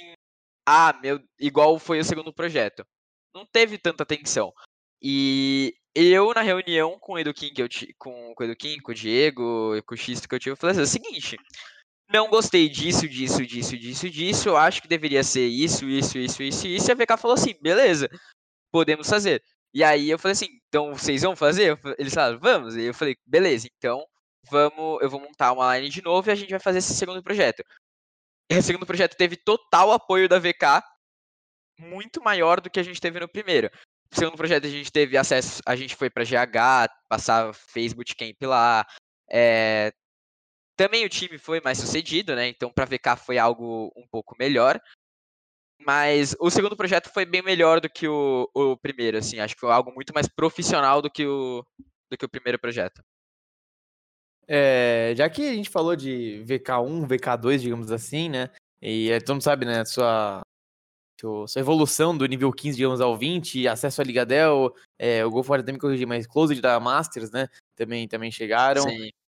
Ah, 0.65 0.93
meu. 1.01 1.19
Igual 1.39 1.79
foi 1.79 1.99
o 1.99 2.05
segundo 2.05 2.33
projeto. 2.33 2.85
Não 3.33 3.45
teve 3.45 3.77
tanta 3.77 4.03
atenção. 4.03 4.53
E 5.01 5.75
eu, 6.01 6.33
na 6.33 6.41
reunião 6.41 6.97
com 6.99 7.13
o 7.13 7.19
Eduquim, 7.19 7.51
eu 7.57 7.67
com, 7.97 8.33
com 8.33 8.43
o 8.43 8.45
Eduquim, 8.45 8.79
com 8.79 8.91
o 8.91 8.95
Diego 8.95 9.81
com 9.85 9.95
o 9.95 9.97
Xisto 9.97 10.27
que 10.27 10.35
eu 10.35 10.39
tive, 10.39 10.51
eu 10.51 10.57
falei 10.57 10.71
assim, 10.71 10.81
é 10.81 10.83
o 10.83 10.87
seguinte, 10.87 11.37
não 12.11 12.29
gostei 12.29 12.67
disso, 12.69 13.07
disso, 13.07 13.45
disso, 13.45 13.77
disso, 13.77 14.09
disso, 14.09 14.49
eu 14.49 14.57
acho 14.57 14.81
que 14.81 14.87
deveria 14.87 15.23
ser 15.23 15.47
isso, 15.47 15.85
isso, 15.85 16.17
isso, 16.17 16.41
isso, 16.41 16.67
isso, 16.67 16.89
e 16.89 16.91
a 16.91 16.95
VK 16.95 17.17
falou 17.17 17.35
assim, 17.35 17.53
beleza, 17.61 18.09
podemos 18.71 19.07
fazer. 19.09 19.43
E 19.73 19.83
aí 19.83 20.09
eu 20.09 20.17
falei 20.17 20.33
assim, 20.33 20.47
então 20.67 20.93
vocês 20.95 21.21
vão 21.21 21.35
fazer? 21.35 21.79
Eles 21.99 22.13
falaram, 22.13 22.39
vamos. 22.39 22.75
E 22.75 22.85
eu 22.85 22.93
falei, 22.93 23.15
beleza, 23.25 23.67
então 23.77 24.03
vamos, 24.49 25.01
eu 25.01 25.09
vou 25.09 25.19
montar 25.19 25.51
uma 25.51 25.77
line 25.77 25.89
de 25.89 26.01
novo 26.01 26.29
e 26.29 26.31
a 26.31 26.35
gente 26.35 26.49
vai 26.49 26.59
fazer 26.59 26.79
esse 26.79 26.95
segundo 26.95 27.21
projeto. 27.21 27.63
Esse 28.49 28.67
segundo 28.67 28.85
projeto 28.85 29.15
teve 29.15 29.35
total 29.37 29.91
apoio 29.91 30.27
da 30.27 30.39
VK, 30.39 30.81
muito 31.77 32.21
maior 32.23 32.59
do 32.59 32.69
que 32.69 32.79
a 32.79 32.83
gente 32.83 32.99
teve 32.99 33.19
no 33.19 33.29
primeiro 33.29 33.69
segundo 34.11 34.37
projeto 34.37 34.65
a 34.65 34.69
gente 34.69 34.91
teve 34.91 35.17
acesso, 35.17 35.61
a 35.65 35.75
gente 35.75 35.95
foi 35.95 36.09
para 36.09 36.23
GH, 36.23 36.91
passar 37.07 37.53
fez 37.53 37.93
bootcamp 37.93 38.41
lá. 38.43 38.85
É, 39.29 39.91
também 40.75 41.05
o 41.05 41.09
time 41.09 41.37
foi 41.37 41.61
mais 41.61 41.77
sucedido, 41.77 42.35
né? 42.35 42.47
Então 42.47 42.71
para 42.71 42.85
VK 42.85 43.17
foi 43.17 43.37
algo 43.37 43.91
um 43.95 44.07
pouco 44.07 44.35
melhor. 44.39 44.79
Mas 45.85 46.35
o 46.39 46.49
segundo 46.49 46.75
projeto 46.75 47.09
foi 47.09 47.25
bem 47.25 47.41
melhor 47.41 47.79
do 47.79 47.89
que 47.89 48.07
o, 48.07 48.49
o 48.53 48.77
primeiro, 48.77 49.17
assim. 49.17 49.39
Acho 49.39 49.55
que 49.55 49.61
foi 49.61 49.71
algo 49.71 49.93
muito 49.93 50.13
mais 50.13 50.27
profissional 50.27 51.01
do 51.01 51.09
que 51.09 51.25
o, 51.25 51.65
do 52.11 52.17
que 52.17 52.25
o 52.25 52.29
primeiro 52.29 52.59
projeto. 52.59 53.01
É, 54.47 55.13
já 55.15 55.29
que 55.29 55.47
a 55.47 55.53
gente 55.53 55.69
falou 55.69 55.95
de 55.95 56.43
VK1, 56.45 57.07
VK2, 57.07 57.59
digamos 57.59 57.91
assim, 57.91 58.29
né? 58.29 58.49
E 58.81 59.17
todo 59.19 59.35
mundo 59.35 59.43
sabe, 59.43 59.65
né? 59.65 59.85
Sua, 59.85 60.41
sua 61.19 61.59
evolução 61.59 62.15
do 62.17 62.25
nível 62.25 62.51
15, 62.51 62.77
digamos, 62.77 63.01
ao 63.01 63.17
20, 63.17 63.67
acesso 63.67 64.01
à 64.01 64.03
Liga 64.03 64.25
Dell, 64.25 64.73
é, 64.97 65.25
o 65.25 65.29
Gol 65.29 65.43
Fora 65.43 65.63
também 65.63 65.79
corrigir, 65.79 66.07
mas 66.07 66.27
Closed 66.27 66.61
da 66.61 66.79
Masters, 66.79 67.31
né? 67.31 67.47
Também, 67.75 68.07
também 68.07 68.31
chegaram. 68.31 68.85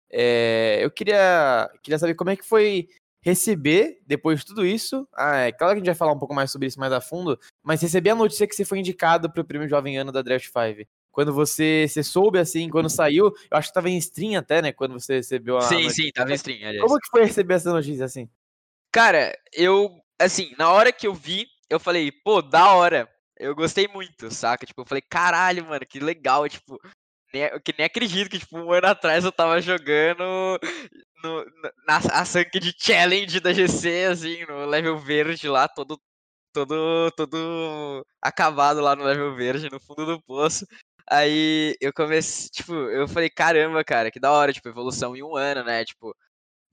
É, 0.10 0.80
eu 0.82 0.92
queria, 0.92 1.70
queria 1.82 1.98
saber 1.98 2.14
como 2.14 2.30
é 2.30 2.36
que 2.36 2.46
foi 2.46 2.88
receber, 3.24 4.00
depois 4.06 4.40
de 4.40 4.46
tudo 4.46 4.66
isso, 4.66 5.08
ah, 5.16 5.38
é 5.38 5.52
claro 5.52 5.74
que 5.74 5.78
a 5.78 5.80
gente 5.80 5.86
vai 5.86 5.96
falar 5.96 6.12
um 6.12 6.20
pouco 6.20 6.36
mais 6.36 6.52
sobre 6.52 6.68
isso 6.68 6.80
mais 6.80 6.92
a 6.92 7.00
fundo, 7.00 7.40
mas 7.64 7.82
receber 7.82 8.10
a 8.10 8.16
notícia 8.16 8.46
que 8.46 8.54
você 8.54 8.66
foi 8.66 8.80
indicado 8.80 9.32
para 9.32 9.42
o 9.42 9.46
prêmio 9.46 9.68
Jovem 9.68 9.98
Ano 9.98 10.12
da 10.12 10.22
Draft 10.22 10.46
5. 10.46 10.88
Quando 11.10 11.32
você, 11.32 11.86
você 11.88 12.04
soube, 12.04 12.38
assim, 12.38 12.70
quando 12.70 12.90
saiu, 12.90 13.28
eu 13.28 13.58
acho 13.58 13.70
que 13.70 13.74
tava 13.74 13.90
em 13.90 13.98
stream 13.98 14.38
até, 14.38 14.62
né, 14.62 14.74
quando 14.74 14.94
você 14.94 15.16
recebeu 15.16 15.58
a 15.58 15.62
Sim, 15.62 15.84
notícia. 15.84 16.04
sim, 16.04 16.12
tava 16.12 16.32
em 16.32 16.36
stream, 16.36 16.68
aliás. 16.68 16.82
Como 16.82 17.00
que 17.00 17.10
foi 17.10 17.24
receber 17.24 17.54
essa 17.54 17.72
notícia, 17.72 18.04
assim? 18.04 18.28
Cara, 18.92 19.34
eu, 19.54 20.02
assim, 20.20 20.54
na 20.58 20.70
hora 20.70 20.92
que 20.92 21.08
eu 21.08 21.14
vi, 21.14 21.48
eu 21.70 21.80
falei, 21.80 22.12
pô, 22.12 22.42
da 22.42 22.74
hora. 22.74 23.10
Eu 23.38 23.56
gostei 23.56 23.88
muito, 23.88 24.32
saca? 24.32 24.66
Tipo, 24.66 24.82
eu 24.82 24.86
falei, 24.86 25.02
caralho, 25.02 25.66
mano, 25.66 25.86
que 25.86 26.00
legal, 26.00 26.48
tipo, 26.48 26.80
nem, 27.34 27.50
que 27.62 27.74
nem 27.78 27.86
acredito 27.86 28.30
que, 28.30 28.40
tipo, 28.40 28.58
um 28.58 28.72
ano 28.72 28.88
atrás 28.88 29.26
eu 29.26 29.32
tava 29.32 29.60
jogando 29.62 30.60
no, 31.24 31.46
na 31.88 31.98
a 31.98 32.24
de 32.60 32.76
challenge 32.78 33.40
da 33.40 33.54
GC, 33.54 34.06
assim, 34.12 34.46
no 34.46 34.66
level 34.66 34.98
verde 35.00 35.48
lá, 35.50 35.68
todo, 35.68 36.00
todo, 36.54 37.12
todo 37.12 38.06
acabado 38.22 38.82
lá 38.82 38.96
no 38.96 39.04
level 39.04 39.36
verde, 39.36 39.70
no 39.70 39.80
fundo 39.80 40.06
do 40.06 40.22
poço. 40.22 40.66
Aí 41.10 41.76
eu 41.82 41.92
comecei, 41.94 42.50
tipo, 42.50 42.74
eu 42.74 43.08
falei, 43.08 43.30
caramba, 43.30 43.84
cara, 43.84 44.12
que 44.12 44.20
da 44.20 44.32
hora, 44.32 44.54
tipo, 44.54 44.70
evolução 44.70 45.16
em 45.16 45.24
um 45.24 45.36
ano, 45.36 45.64
né? 45.64 45.84
Tipo, 45.86 46.16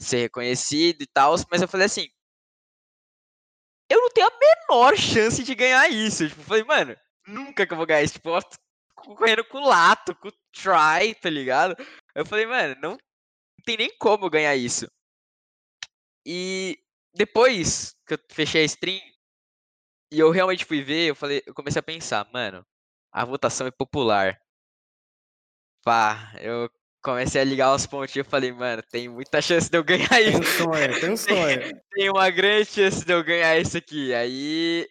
ser 0.00 0.18
reconhecido 0.22 1.02
e 1.02 1.06
tal, 1.06 1.34
mas 1.50 1.62
eu 1.62 1.68
falei 1.68 1.86
assim, 1.86 2.08
eu 3.90 4.00
não 4.00 4.08
tenho 4.10 4.28
a 4.28 4.38
menor 4.38 4.96
chance 4.96 5.42
de 5.42 5.54
ganhar 5.54 5.88
isso. 5.88 6.28
Tipo, 6.28 6.42
falei, 6.42 6.62
mano, 6.62 6.96
nunca 7.26 7.66
que 7.66 7.72
eu 7.72 7.76
vou 7.76 7.86
ganhar 7.86 8.02
isso. 8.02 8.14
Tipo, 8.14 8.30
concorrendo 8.94 9.44
com 9.44 9.58
o 9.58 9.68
Lato, 9.68 10.14
com 10.14 10.28
o 10.28 10.32
Try, 10.52 11.14
tá 11.20 11.28
ligado? 11.28 11.76
Eu 12.14 12.24
falei, 12.24 12.46
mano, 12.46 12.76
não 12.80 12.98
tem 13.64 13.76
nem 13.76 13.90
como 13.98 14.30
ganhar 14.30 14.54
isso. 14.54 14.86
E 16.24 16.78
depois 17.14 17.96
que 18.06 18.14
eu 18.14 18.18
fechei 18.30 18.62
a 18.62 18.66
stream 18.66 19.00
e 20.12 20.18
eu 20.18 20.30
realmente 20.30 20.64
fui 20.64 20.82
ver, 20.82 21.10
eu 21.10 21.16
falei, 21.16 21.42
eu 21.46 21.54
comecei 21.54 21.80
a 21.80 21.82
pensar, 21.82 22.28
mano, 22.32 22.64
a 23.12 23.24
votação 23.24 23.66
é 23.66 23.70
popular. 23.70 24.40
Pá, 25.82 26.32
eu 26.40 26.70
comecei 27.02 27.40
a 27.40 27.44
ligar 27.44 27.74
os 27.74 27.86
pontinhos 27.86 28.26
e 28.26 28.30
falei, 28.30 28.52
mano, 28.52 28.82
tem 28.90 29.08
muita 29.08 29.40
chance 29.40 29.70
de 29.70 29.76
eu 29.78 29.84
ganhar 29.84 30.08
Tem 30.08 30.36
um 30.36 30.42
isso. 30.42 30.56
sonho, 30.62 31.00
tem 31.00 31.10
um 31.10 31.16
sonho. 31.16 31.80
Tem 31.92 32.10
uma 32.10 32.30
grande 32.30 32.66
chance 32.70 33.04
de 33.04 33.12
eu 33.12 33.22
ganhar 33.24 33.58
isso 33.58 33.76
aqui. 33.76 34.12
Aí, 34.14 34.86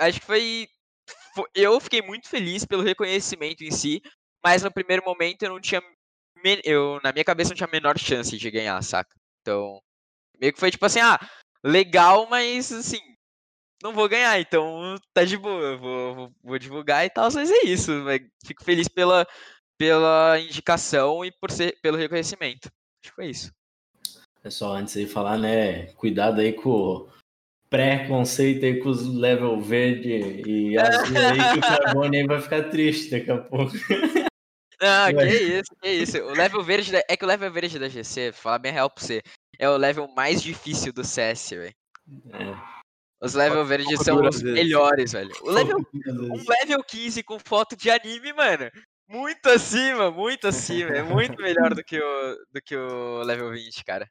acho 0.00 0.20
que 0.20 0.26
foi. 0.26 0.68
fo- 1.34 1.46
Eu 1.54 1.78
fiquei 1.80 2.02
muito 2.02 2.28
feliz 2.28 2.64
pelo 2.64 2.82
reconhecimento 2.82 3.62
em 3.62 3.70
si, 3.70 4.02
mas 4.44 4.62
no 4.62 4.72
primeiro 4.72 5.04
momento 5.04 5.42
eu 5.42 5.50
não 5.50 5.60
tinha. 5.60 5.82
Eu, 6.64 7.00
na 7.02 7.12
minha 7.12 7.24
cabeça, 7.24 7.50
não 7.50 7.56
tinha 7.56 7.66
a 7.66 7.70
menor 7.72 7.98
chance 7.98 8.36
de 8.36 8.50
ganhar, 8.50 8.80
saca? 8.82 9.10
Então, 9.40 9.80
meio 10.40 10.52
que 10.52 10.60
foi 10.60 10.70
tipo 10.70 10.84
assim, 10.86 11.00
ah, 11.00 11.18
legal, 11.64 12.28
mas 12.28 12.70
assim, 12.70 13.00
não 13.82 13.92
vou 13.92 14.08
ganhar, 14.08 14.38
então 14.38 14.94
tá 15.12 15.24
de 15.24 15.36
boa, 15.36 15.60
eu 15.62 15.78
vou, 15.78 16.14
vou, 16.14 16.32
vou 16.44 16.58
divulgar 16.58 17.04
e 17.04 17.10
tal, 17.10 17.28
mas 17.32 17.50
é 17.50 17.64
isso. 17.64 17.90
mas 18.04 18.20
Fico 18.44 18.62
feliz 18.64 18.86
pela, 18.86 19.26
pela 19.78 20.38
indicação 20.40 21.24
e 21.24 21.30
por 21.30 21.50
ser, 21.50 21.78
pelo 21.82 21.96
reconhecimento. 21.96 22.66
Acho 22.66 23.10
que 23.10 23.14
foi 23.14 23.26
isso. 23.30 23.52
Pessoal, 24.42 24.74
antes 24.74 24.94
de 24.94 25.06
falar, 25.06 25.38
né? 25.38 25.86
Cuidado 25.94 26.40
aí 26.40 26.52
com 26.52 26.70
o 26.70 27.08
preconceito 27.68 28.64
aí 28.64 28.78
com 28.80 28.88
os 28.90 29.06
level 29.06 29.60
verde 29.60 30.08
e 30.46 30.78
azul 30.78 31.16
aí, 31.18 31.52
que 31.52 31.58
o 31.58 31.60
Carbone 31.60 32.16
aí 32.18 32.26
vai 32.26 32.40
ficar 32.40 32.62
triste 32.70 33.10
daqui 33.10 33.30
a 33.30 33.38
pouco. 33.38 33.72
Não, 34.80 35.08
que 35.10 35.16
Ué. 35.16 35.28
isso, 35.34 35.76
que 35.82 35.88
isso. 35.88 36.18
O 36.18 36.32
level 36.32 36.62
verde 36.62 36.92
da- 36.92 37.02
é 37.08 37.16
que 37.16 37.24
o 37.24 37.28
level 37.28 37.50
verde 37.50 37.78
da 37.78 37.88
GC, 37.88 38.30
vou 38.30 38.40
falar 38.40 38.58
bem 38.60 38.72
real 38.72 38.88
pra 38.88 39.02
você, 39.02 39.20
é 39.58 39.68
o 39.68 39.76
level 39.76 40.06
mais 40.14 40.40
difícil 40.42 40.92
do 40.92 41.02
CS, 41.04 41.50
velho. 41.50 41.74
É. 42.32 42.76
Os 43.20 43.34
level 43.34 43.64
verdes 43.64 43.98
são 44.00 44.16
os 44.20 44.40
vezes. 44.40 44.54
melhores, 44.54 45.12
velho. 45.12 45.32
O 45.42 45.50
level, 45.50 45.78
um 45.94 46.44
level 46.48 46.84
15 46.86 47.22
com 47.22 47.38
foto 47.38 47.74
de 47.74 47.90
anime, 47.90 48.32
mano, 48.34 48.70
muito 49.08 49.48
acima, 49.48 50.10
muito 50.10 50.46
acima. 50.46 50.90
É 50.90 51.02
muito 51.02 51.40
melhor 51.40 51.74
do 51.74 51.82
que 51.82 51.98
o, 51.98 52.36
do 52.52 52.62
que 52.62 52.76
o 52.76 53.22
level 53.22 53.50
20, 53.52 53.84
cara. 53.84 54.10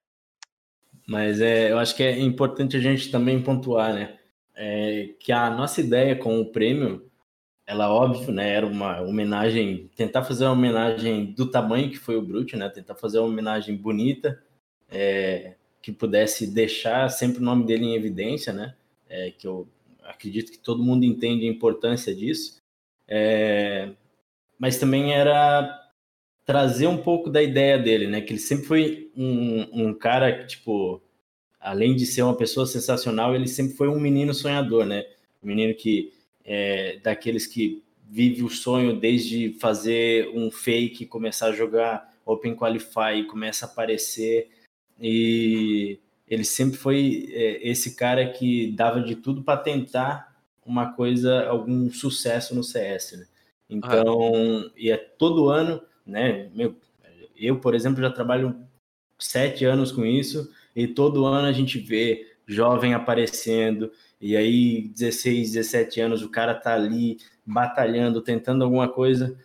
Mas 1.07 1.39
é, 1.39 1.71
eu 1.71 1.77
acho 1.77 1.95
que 1.95 2.03
é 2.03 2.19
importante 2.19 2.75
a 2.77 2.79
gente 2.79 3.11
também 3.11 3.41
pontuar, 3.41 3.93
né? 3.93 4.17
É, 4.55 5.13
que 5.19 5.31
a 5.31 5.49
nossa 5.49 5.81
ideia 5.81 6.15
com 6.15 6.39
o 6.39 6.51
prêmio, 6.51 7.11
ela 7.67 7.91
óbvio, 7.91 8.31
né? 8.31 8.49
Era 8.49 8.65
uma 8.65 9.01
homenagem, 9.01 9.89
tentar 9.95 10.23
fazer 10.23 10.45
uma 10.45 10.53
homenagem 10.53 11.33
do 11.33 11.49
tamanho 11.49 11.91
que 11.91 11.97
foi 11.97 12.15
o 12.15 12.21
Brute, 12.21 12.55
né? 12.55 12.69
Tentar 12.69 12.95
fazer 12.95 13.19
uma 13.19 13.27
homenagem 13.27 13.75
bonita, 13.75 14.41
é, 14.89 15.55
que 15.81 15.91
pudesse 15.91 16.47
deixar 16.47 17.09
sempre 17.09 17.39
o 17.39 17.45
nome 17.45 17.65
dele 17.65 17.85
em 17.85 17.95
evidência, 17.95 18.51
né? 18.51 18.75
É, 19.07 19.31
que 19.31 19.45
eu 19.45 19.67
acredito 20.03 20.51
que 20.51 20.57
todo 20.57 20.83
mundo 20.83 21.03
entende 21.03 21.45
a 21.45 21.51
importância 21.51 22.15
disso. 22.15 22.57
É, 23.07 23.91
mas 24.57 24.77
também 24.77 25.13
era 25.13 25.81
trazer 26.45 26.87
um 26.87 26.97
pouco 26.97 27.29
da 27.29 27.41
ideia 27.41 27.77
dele, 27.77 28.07
né? 28.07 28.21
Que 28.21 28.33
ele 28.33 28.39
sempre 28.39 28.65
foi 28.65 29.11
um, 29.15 29.87
um 29.87 29.93
cara 29.93 30.31
que, 30.31 30.47
tipo, 30.47 31.01
além 31.59 31.95
de 31.95 32.05
ser 32.05 32.21
uma 32.21 32.37
pessoa 32.37 32.65
sensacional, 32.65 33.33
ele 33.33 33.47
sempre 33.47 33.75
foi 33.75 33.87
um 33.87 33.99
menino 33.99 34.33
sonhador, 34.33 34.85
né? 34.85 35.05
Um 35.43 35.47
menino 35.47 35.73
que 35.73 36.13
é 36.43 36.99
daqueles 37.03 37.47
que 37.47 37.83
vive 38.07 38.43
o 38.43 38.49
sonho 38.49 38.99
desde 38.99 39.53
fazer 39.59 40.29
um 40.35 40.51
fake, 40.51 41.07
começar 41.07 41.47
a 41.47 41.53
jogar 41.53 42.13
Open 42.23 42.55
Qualify, 42.55 43.23
começa 43.27 43.65
a 43.65 43.69
aparecer 43.69 44.49
e 44.99 45.99
ele 46.27 46.43
sempre 46.43 46.77
foi 46.77 47.29
é, 47.31 47.67
esse 47.67 47.95
cara 47.95 48.29
que 48.29 48.71
dava 48.71 49.01
de 49.01 49.15
tudo 49.15 49.43
para 49.43 49.57
tentar 49.57 50.35
uma 50.65 50.93
coisa, 50.93 51.45
algum 51.47 51.91
sucesso 51.91 52.55
no 52.55 52.63
CS, 52.63 53.13
né? 53.13 53.27
Então, 53.69 54.69
e 54.75 54.91
é 54.91 54.97
todo 54.97 55.49
ano, 55.49 55.81
né? 56.05 56.49
Meu, 56.53 56.75
eu, 57.35 57.59
por 57.59 57.73
exemplo, 57.73 58.01
já 58.01 58.09
trabalho 58.09 58.55
sete 59.17 59.65
anos 59.65 59.91
com 59.91 60.05
isso 60.05 60.51
e 60.75 60.87
todo 60.87 61.25
ano 61.25 61.47
a 61.47 61.51
gente 61.51 61.79
vê 61.79 62.35
jovem 62.45 62.93
aparecendo 62.93 63.91
e 64.21 64.35
aí 64.35 64.89
16, 64.89 65.53
17 65.53 66.01
anos 66.01 66.21
o 66.21 66.29
cara 66.29 66.53
tá 66.53 66.73
ali 66.73 67.17
batalhando, 67.45 68.21
tentando 68.21 68.63
alguma 68.63 68.87
coisa 68.87 69.37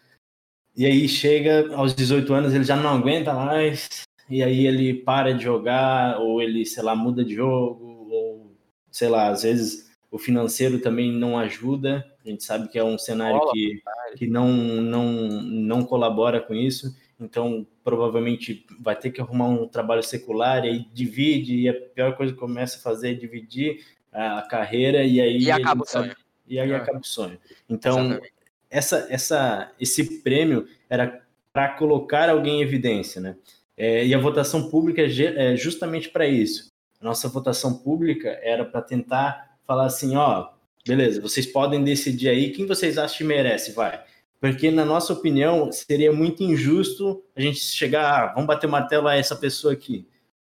e 0.76 0.84
aí 0.84 1.08
chega 1.08 1.74
aos 1.74 1.94
18 1.94 2.32
anos 2.34 2.54
ele 2.54 2.64
já 2.64 2.76
não 2.76 2.90
aguenta 2.90 3.32
mais 3.32 3.88
e 4.28 4.42
aí 4.42 4.66
ele 4.66 4.94
para 4.94 5.32
de 5.32 5.44
jogar 5.44 6.18
ou 6.20 6.42
ele, 6.42 6.64
sei 6.66 6.82
lá, 6.82 6.94
muda 6.94 7.24
de 7.24 7.34
jogo 7.34 8.08
ou 8.10 8.56
sei 8.90 9.08
lá, 9.08 9.28
às 9.28 9.42
vezes 9.42 9.89
o 10.10 10.18
financeiro 10.18 10.78
também 10.80 11.12
não 11.12 11.38
ajuda. 11.38 12.04
A 12.24 12.28
gente 12.28 12.42
sabe 12.44 12.68
que 12.68 12.78
é 12.78 12.84
um 12.84 12.98
cenário 12.98 13.40
que, 13.52 13.80
que 14.16 14.26
não, 14.26 14.48
não, 14.50 15.12
não 15.42 15.84
colabora 15.84 16.40
com 16.40 16.54
isso. 16.54 16.94
Então, 17.18 17.66
provavelmente 17.84 18.64
vai 18.80 18.96
ter 18.96 19.10
que 19.10 19.20
arrumar 19.20 19.46
um 19.48 19.68
trabalho 19.68 20.02
secular 20.02 20.64
e 20.64 20.68
aí 20.68 20.86
divide, 20.92 21.54
e 21.60 21.68
a 21.68 21.74
pior 21.74 22.16
coisa 22.16 22.32
que 22.32 22.38
começa 22.38 22.78
a 22.78 22.80
fazer 22.80 23.10
é 23.10 23.14
dividir 23.14 23.84
a 24.12 24.42
carreira 24.42 25.04
e 25.04 25.20
aí 25.20 25.38
E 25.42 25.50
acaba 25.50 25.82
o 25.82 25.84
gente 25.84 25.90
sabe- 25.92 26.06
sonho. 26.08 26.16
E 26.48 26.58
aí 26.58 26.70
É. 26.72 26.74
acaba 26.76 26.98
o 26.98 27.04
sonho. 27.06 27.38
Então, 27.68 27.98
Exatamente. 27.98 28.32
essa, 28.70 29.06
essa, 29.10 29.72
esse 29.78 30.20
prêmio 30.22 30.66
era 30.88 31.22
para 31.52 31.68
colocar 31.74 32.28
alguém 32.30 32.60
em 32.60 32.62
evidência, 32.62 33.20
né? 33.20 33.36
É, 33.76 34.04
e 34.06 34.14
a 34.14 34.18
votação 34.18 34.68
pública 34.68 35.00
é 35.02 35.52
é 35.52 35.56
justamente 35.56 36.08
para 36.08 36.26
isso. 36.26 36.68
A 37.00 37.04
nossa 37.04 37.28
votação 37.28 37.74
pública 37.78 38.38
era 38.42 38.64
para 38.64 38.82
tentar 38.82 39.49
falar 39.70 39.86
assim, 39.86 40.16
ó, 40.16 40.48
beleza, 40.84 41.20
vocês 41.20 41.46
podem 41.46 41.84
decidir 41.84 42.28
aí 42.28 42.50
quem 42.50 42.66
vocês 42.66 42.98
acham 42.98 43.18
que 43.18 43.22
merece, 43.22 43.70
vai. 43.70 44.02
Porque, 44.40 44.68
na 44.68 44.84
nossa 44.84 45.12
opinião, 45.12 45.70
seria 45.70 46.12
muito 46.12 46.42
injusto 46.42 47.22
a 47.36 47.40
gente 47.40 47.60
chegar, 47.60 48.10
ah, 48.10 48.32
vamos 48.32 48.48
bater 48.48 48.66
o 48.66 48.70
martelo 48.70 49.06
a 49.06 49.14
essa 49.14 49.36
pessoa 49.36 49.72
aqui. 49.72 50.08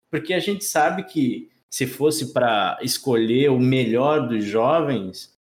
Porque 0.10 0.34
a 0.34 0.40
gente 0.40 0.64
sabe 0.64 1.04
que 1.04 1.50
se 1.70 1.86
fosse 1.86 2.32
para 2.32 2.80
escolher 2.82 3.52
o 3.52 3.60
melhor 3.60 4.26
dos 4.26 4.46
jovens, 4.46 5.38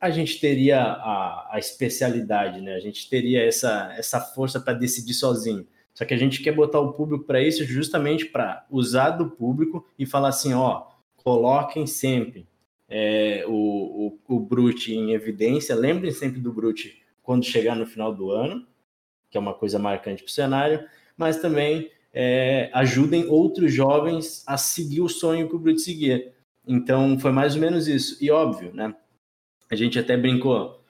a 0.00 0.10
gente 0.10 0.38
teria 0.38 0.80
a, 0.80 1.56
a 1.56 1.58
especialidade, 1.58 2.60
né? 2.60 2.76
A 2.76 2.80
gente 2.80 3.10
teria 3.10 3.44
essa, 3.44 3.92
essa 3.98 4.20
força 4.20 4.60
para 4.60 4.72
decidir 4.72 5.14
sozinho. 5.14 5.66
Só 5.94 6.04
que 6.04 6.14
a 6.14 6.16
gente 6.16 6.40
quer 6.44 6.52
botar 6.52 6.78
o 6.78 6.92
público 6.92 7.24
para 7.24 7.42
isso 7.42 7.64
justamente 7.64 8.26
para 8.26 8.64
usar 8.70 9.10
do 9.10 9.30
público 9.30 9.84
e 9.98 10.06
falar 10.06 10.28
assim, 10.28 10.54
ó, 10.54 10.86
coloquem 11.16 11.88
sempre 11.88 12.48
é, 12.90 13.44
o, 13.46 14.18
o, 14.28 14.36
o 14.36 14.40
Brute 14.40 14.92
em 14.92 15.12
evidência, 15.12 15.76
lembrem 15.76 16.10
sempre 16.10 16.40
do 16.40 16.52
Brute 16.52 17.00
quando 17.22 17.44
chegar 17.44 17.76
no 17.76 17.86
final 17.86 18.12
do 18.12 18.32
ano, 18.32 18.66
que 19.30 19.38
é 19.38 19.40
uma 19.40 19.54
coisa 19.54 19.78
marcante 19.78 20.24
para 20.24 20.28
o 20.28 20.32
cenário, 20.32 20.84
mas 21.16 21.40
também 21.40 21.88
é, 22.12 22.68
ajudem 22.74 23.28
outros 23.28 23.72
jovens 23.72 24.42
a 24.44 24.56
seguir 24.56 25.00
o 25.00 25.08
sonho 25.08 25.48
que 25.48 25.54
o 25.54 25.58
Brute 25.58 25.80
seguia. 25.80 26.34
Então 26.66 27.18
foi 27.20 27.30
mais 27.30 27.54
ou 27.54 27.60
menos 27.60 27.86
isso. 27.86 28.18
E 28.20 28.30
óbvio, 28.30 28.74
né? 28.74 28.94
A 29.70 29.76
gente 29.76 29.96
até 29.96 30.16
brincou 30.16 30.82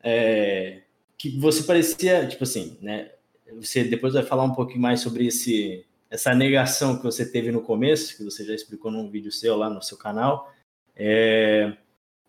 é, 0.00 0.82
que 1.16 1.36
você 1.38 1.64
parecia, 1.64 2.26
tipo 2.28 2.44
assim, 2.44 2.78
né? 2.80 3.10
Você 3.56 3.82
depois 3.82 4.14
vai 4.14 4.22
falar 4.22 4.44
um 4.44 4.54
pouquinho 4.54 4.80
mais 4.80 5.00
sobre 5.00 5.26
esse, 5.26 5.84
essa 6.08 6.34
negação 6.34 6.96
que 6.96 7.02
você 7.02 7.28
teve 7.28 7.50
no 7.50 7.62
começo, 7.62 8.16
que 8.16 8.22
você 8.22 8.44
já 8.44 8.54
explicou 8.54 8.92
num 8.92 9.10
vídeo 9.10 9.32
seu 9.32 9.56
lá 9.56 9.68
no 9.68 9.82
seu 9.82 9.96
canal. 9.98 10.52
É, 10.98 11.72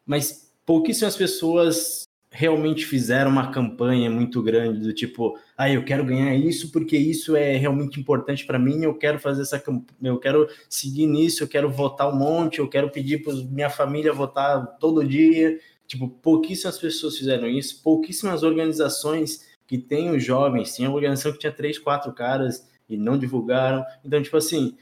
mas 0.05 0.53
pouquíssimas 0.65 1.15
pessoas 1.15 2.07
realmente 2.31 2.85
fizeram 2.85 3.31
uma 3.31 3.51
campanha 3.51 4.09
muito 4.09 4.41
grande 4.43 4.81
do 4.81 4.93
tipo, 4.93 5.37
ah, 5.57 5.69
eu 5.69 5.83
quero 5.83 6.05
ganhar 6.05 6.35
isso 6.35 6.71
porque 6.71 6.95
isso 6.95 7.35
é 7.35 7.57
realmente 7.57 7.99
importante 7.99 8.45
para 8.45 8.59
mim, 8.59 8.83
eu 8.83 8.93
quero 8.93 9.19
fazer 9.19 9.41
essa 9.41 9.59
campanha, 9.59 9.87
eu 10.03 10.19
quero 10.19 10.47
seguir 10.69 11.07
nisso, 11.07 11.43
eu 11.43 11.47
quero 11.47 11.69
votar 11.71 12.07
um 12.07 12.15
monte, 12.15 12.59
eu 12.59 12.69
quero 12.69 12.91
pedir 12.91 13.23
para 13.23 13.33
minha 13.33 13.69
família 13.69 14.13
votar 14.13 14.77
todo 14.79 15.03
dia. 15.03 15.59
Tipo, 15.87 16.07
pouquíssimas 16.07 16.77
pessoas 16.77 17.17
fizeram 17.17 17.47
isso, 17.47 17.81
pouquíssimas 17.81 18.43
organizações 18.43 19.47
que 19.65 19.77
têm 19.77 20.11
os 20.11 20.23
jovens, 20.23 20.75
tinha 20.75 20.87
uma 20.87 20.95
organização 20.95 21.31
que 21.31 21.39
tinha 21.39 21.51
três, 21.51 21.79
quatro 21.79 22.13
caras 22.13 22.67
e 22.87 22.95
não 22.95 23.17
divulgaram. 23.17 23.83
Então, 24.05 24.21
tipo 24.21 24.37
assim, 24.37 24.77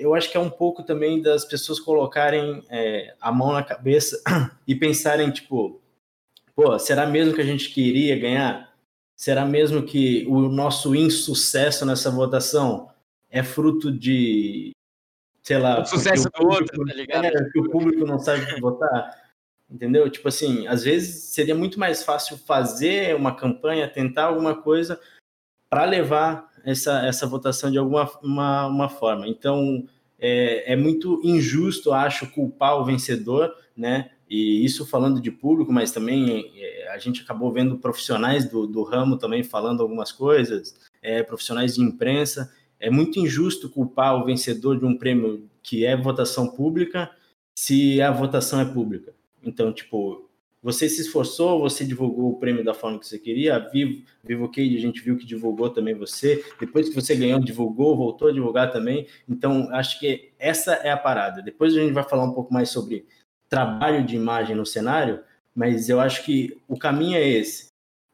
eu 0.00 0.14
acho 0.14 0.30
que 0.30 0.36
é 0.36 0.40
um 0.40 0.50
pouco 0.50 0.82
também 0.82 1.20
das 1.20 1.44
pessoas 1.44 1.80
colocarem 1.80 2.64
é, 2.70 3.14
a 3.20 3.32
mão 3.32 3.52
na 3.52 3.62
cabeça 3.62 4.20
e 4.66 4.74
pensarem, 4.74 5.30
tipo, 5.30 5.80
pô, 6.54 6.78
será 6.78 7.06
mesmo 7.06 7.34
que 7.34 7.40
a 7.40 7.46
gente 7.46 7.70
queria 7.70 8.18
ganhar? 8.18 8.72
Será 9.16 9.44
mesmo 9.44 9.82
que 9.82 10.24
o 10.28 10.48
nosso 10.48 10.94
insucesso 10.94 11.84
nessa 11.84 12.10
votação 12.10 12.88
é 13.28 13.42
fruto 13.42 13.90
de, 13.90 14.70
sei 15.42 15.58
lá, 15.58 15.80
O 15.80 15.86
sucesso 15.86 16.28
do 16.38 16.46
outro, 16.46 16.84
tá 16.86 16.94
ligado? 16.94 17.24
É, 17.24 17.50
que 17.50 17.58
o 17.58 17.70
público 17.70 18.06
não 18.06 18.18
sabe 18.18 18.60
votar? 18.60 19.28
entendeu? 19.70 20.08
Tipo 20.08 20.28
assim, 20.28 20.66
às 20.66 20.82
vezes 20.82 21.24
seria 21.24 21.54
muito 21.54 21.78
mais 21.78 22.02
fácil 22.02 22.38
fazer 22.38 23.14
uma 23.14 23.34
campanha, 23.34 23.88
tentar 23.88 24.24
alguma 24.24 24.60
coisa 24.62 24.98
para 25.68 25.84
levar 25.84 26.50
essa, 26.68 27.06
essa 27.06 27.26
votação 27.26 27.70
de 27.70 27.78
alguma 27.78 28.10
uma, 28.22 28.66
uma 28.66 28.88
forma. 28.88 29.26
Então, 29.26 29.86
é, 30.18 30.72
é 30.72 30.76
muito 30.76 31.20
injusto, 31.24 31.92
acho, 31.92 32.30
culpar 32.30 32.78
o 32.78 32.84
vencedor, 32.84 33.54
né? 33.76 34.10
E 34.28 34.62
isso 34.64 34.86
falando 34.86 35.20
de 35.20 35.30
público, 35.30 35.72
mas 35.72 35.90
também 35.90 36.52
é, 36.56 36.90
a 36.92 36.98
gente 36.98 37.22
acabou 37.22 37.50
vendo 37.50 37.78
profissionais 37.78 38.48
do, 38.50 38.66
do 38.66 38.82
ramo 38.82 39.16
também 39.16 39.42
falando 39.42 39.82
algumas 39.82 40.12
coisas, 40.12 40.78
é, 41.00 41.22
profissionais 41.22 41.76
de 41.76 41.80
imprensa. 41.80 42.52
É 42.78 42.90
muito 42.90 43.18
injusto 43.18 43.70
culpar 43.70 44.16
o 44.16 44.26
vencedor 44.26 44.78
de 44.78 44.84
um 44.84 44.96
prêmio 44.96 45.48
que 45.62 45.86
é 45.86 45.96
votação 45.96 46.48
pública 46.48 47.10
se 47.56 48.02
a 48.02 48.10
votação 48.10 48.60
é 48.60 48.64
pública. 48.66 49.14
Então, 49.42 49.72
tipo, 49.72 50.27
você 50.68 50.86
se 50.86 51.00
esforçou, 51.00 51.60
você 51.60 51.82
divulgou 51.82 52.30
o 52.30 52.38
prêmio 52.38 52.62
da 52.62 52.74
forma 52.74 52.98
que 52.98 53.06
você 53.06 53.18
queria, 53.18 53.56
a 53.56 53.58
Vivo, 53.58 54.04
Vivo 54.22 54.48
Cade, 54.48 54.76
a 54.76 54.80
gente 54.80 55.00
viu 55.00 55.16
que 55.16 55.24
divulgou 55.24 55.70
também 55.70 55.94
você, 55.94 56.44
depois 56.60 56.90
que 56.90 56.94
você 56.94 57.16
ganhou, 57.16 57.40
divulgou, 57.40 57.96
voltou 57.96 58.28
a 58.28 58.32
divulgar 58.32 58.70
também. 58.70 59.06
Então, 59.26 59.70
acho 59.72 59.98
que 59.98 60.30
essa 60.38 60.74
é 60.74 60.90
a 60.90 60.96
parada. 60.98 61.40
Depois 61.40 61.74
a 61.74 61.80
gente 61.80 61.94
vai 61.94 62.04
falar 62.04 62.24
um 62.24 62.34
pouco 62.34 62.52
mais 62.52 62.68
sobre 62.68 63.06
trabalho 63.48 64.04
de 64.04 64.14
imagem 64.14 64.54
no 64.54 64.66
cenário, 64.66 65.20
mas 65.54 65.88
eu 65.88 66.00
acho 66.00 66.22
que 66.22 66.60
o 66.68 66.78
caminho 66.78 67.16
é 67.16 67.26
esse. 67.26 67.68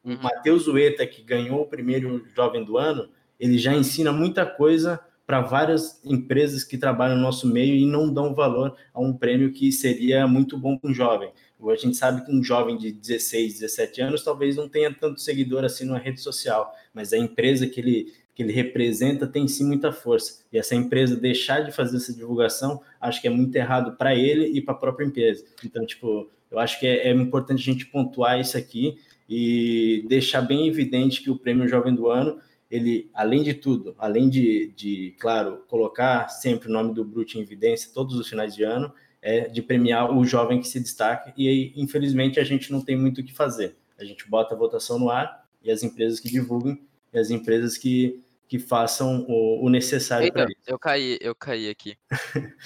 O 0.04 0.10
uhum. 0.10 0.18
Matheus 0.22 0.68
Ueta, 0.68 1.04
que 1.08 1.22
ganhou 1.22 1.62
o 1.62 1.66
primeiro 1.66 2.24
Jovem 2.36 2.64
do 2.64 2.78
Ano, 2.78 3.08
ele 3.40 3.58
já 3.58 3.74
ensina 3.74 4.12
muita 4.12 4.46
coisa 4.46 5.00
para 5.26 5.40
várias 5.40 6.00
empresas 6.04 6.62
que 6.62 6.78
trabalham 6.78 7.16
no 7.16 7.22
nosso 7.22 7.48
meio 7.48 7.74
e 7.74 7.84
não 7.84 8.12
dão 8.12 8.32
valor 8.32 8.76
a 8.92 9.00
um 9.00 9.12
prêmio 9.12 9.52
que 9.52 9.72
seria 9.72 10.24
muito 10.28 10.56
bom 10.56 10.78
para 10.78 10.90
um 10.90 10.94
jovem. 10.94 11.32
A 11.66 11.76
gente 11.76 11.96
sabe 11.96 12.24
que 12.24 12.32
um 12.32 12.42
jovem 12.42 12.76
de 12.76 12.92
16, 12.92 13.60
17 13.60 14.02
anos 14.02 14.22
talvez 14.22 14.56
não 14.56 14.68
tenha 14.68 14.92
tanto 14.92 15.20
seguidor 15.20 15.64
assim 15.64 15.84
na 15.86 15.98
rede 15.98 16.20
social, 16.20 16.74
mas 16.92 17.12
a 17.12 17.18
empresa 17.18 17.66
que 17.66 17.80
ele, 17.80 18.12
que 18.34 18.42
ele 18.42 18.52
representa 18.52 19.26
tem 19.26 19.48
sim 19.48 19.64
muita 19.66 19.92
força. 19.92 20.44
E 20.52 20.58
essa 20.58 20.74
empresa 20.74 21.16
deixar 21.16 21.60
de 21.60 21.72
fazer 21.72 21.96
essa 21.96 22.12
divulgação, 22.12 22.80
acho 23.00 23.20
que 23.20 23.28
é 23.28 23.30
muito 23.30 23.54
errado 23.56 23.96
para 23.96 24.14
ele 24.14 24.46
e 24.46 24.60
para 24.60 24.74
a 24.74 24.78
própria 24.78 25.06
empresa. 25.06 25.44
Então, 25.64 25.86
tipo, 25.86 26.28
eu 26.50 26.58
acho 26.58 26.78
que 26.78 26.86
é, 26.86 27.08
é 27.08 27.12
importante 27.12 27.60
a 27.60 27.72
gente 27.72 27.86
pontuar 27.86 28.38
isso 28.38 28.56
aqui 28.58 28.98
e 29.28 30.04
deixar 30.08 30.42
bem 30.42 30.68
evidente 30.68 31.22
que 31.22 31.30
o 31.30 31.38
Prêmio 31.38 31.66
Jovem 31.66 31.94
do 31.94 32.08
Ano 32.08 32.38
ele, 32.70 33.08
além 33.14 33.42
de 33.42 33.54
tudo, 33.54 33.94
além 33.98 34.28
de, 34.28 34.72
de, 34.74 35.14
claro, 35.20 35.62
colocar 35.68 36.28
sempre 36.28 36.68
o 36.68 36.72
nome 36.72 36.92
do 36.92 37.04
Brute 37.04 37.38
em 37.38 37.42
evidência 37.42 37.92
todos 37.94 38.16
os 38.16 38.28
finais 38.28 38.54
de 38.54 38.64
ano, 38.64 38.92
é 39.24 39.48
de 39.48 39.62
premiar 39.62 40.14
o 40.14 40.22
jovem 40.22 40.60
que 40.60 40.68
se 40.68 40.78
destaca, 40.78 41.32
e 41.34 41.48
aí, 41.48 41.72
infelizmente, 41.74 42.38
a 42.38 42.44
gente 42.44 42.70
não 42.70 42.82
tem 42.82 42.94
muito 42.94 43.22
o 43.22 43.24
que 43.24 43.32
fazer. 43.32 43.74
A 43.98 44.04
gente 44.04 44.28
bota 44.28 44.54
a 44.54 44.58
votação 44.58 44.98
no 44.98 45.08
ar, 45.08 45.48
e 45.62 45.70
as 45.70 45.82
empresas 45.82 46.20
que 46.20 46.28
divulguem, 46.28 46.86
e 47.10 47.18
as 47.18 47.30
empresas 47.30 47.78
que, 47.78 48.22
que 48.46 48.58
façam 48.58 49.24
o, 49.26 49.64
o 49.64 49.70
necessário 49.70 50.30
para 50.30 50.44
isso. 50.44 50.60
Eu 50.66 50.78
caí, 50.78 51.16
eu 51.22 51.34
caí 51.34 51.70
aqui. 51.70 51.96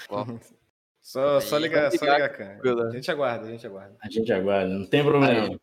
só, 1.01 1.41
só 1.41 1.57
ligar, 1.59 1.93
só 1.93 2.05
ligar, 2.05 2.29
cara. 2.31 2.61
A 2.89 2.91
gente 2.91 3.09
aguarda, 3.09 3.47
a 3.47 3.51
gente 3.53 3.65
aguarda. 3.65 3.97
A 4.03 4.11
gente 4.11 4.33
aguarda, 4.33 4.75
não 4.75 4.87
tem 4.87 5.05
problema. 5.05 5.57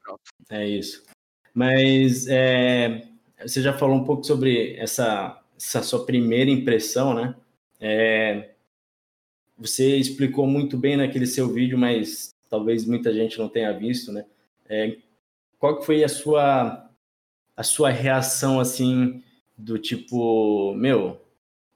Aí, 0.49 0.61
é 0.61 0.65
isso. 0.65 1.03
Mas 1.53 2.25
é, 2.29 3.05
você 3.41 3.61
já 3.61 3.73
falou 3.73 3.97
um 3.97 4.05
pouco 4.05 4.23
sobre 4.23 4.77
essa, 4.77 5.41
essa 5.57 5.83
sua 5.83 6.05
primeira 6.05 6.49
impressão, 6.49 7.13
né? 7.13 7.35
É, 7.81 8.54
você 9.57 9.95
explicou 9.97 10.45
muito 10.45 10.77
bem 10.77 10.97
naquele 10.97 11.25
seu 11.25 11.47
vídeo, 11.47 11.77
mas 11.77 12.33
talvez 12.49 12.85
muita 12.85 13.13
gente 13.13 13.37
não 13.37 13.49
tenha 13.49 13.71
visto, 13.71 14.11
né? 14.11 14.25
É, 14.67 14.97
qual 15.59 15.79
que 15.79 15.85
foi 15.85 16.03
a 16.03 16.09
sua 16.09 16.89
a 17.55 17.63
sua 17.63 17.89
reação 17.89 18.59
assim 18.59 19.23
do 19.57 19.79
tipo, 19.79 20.73
meu, 20.75 21.21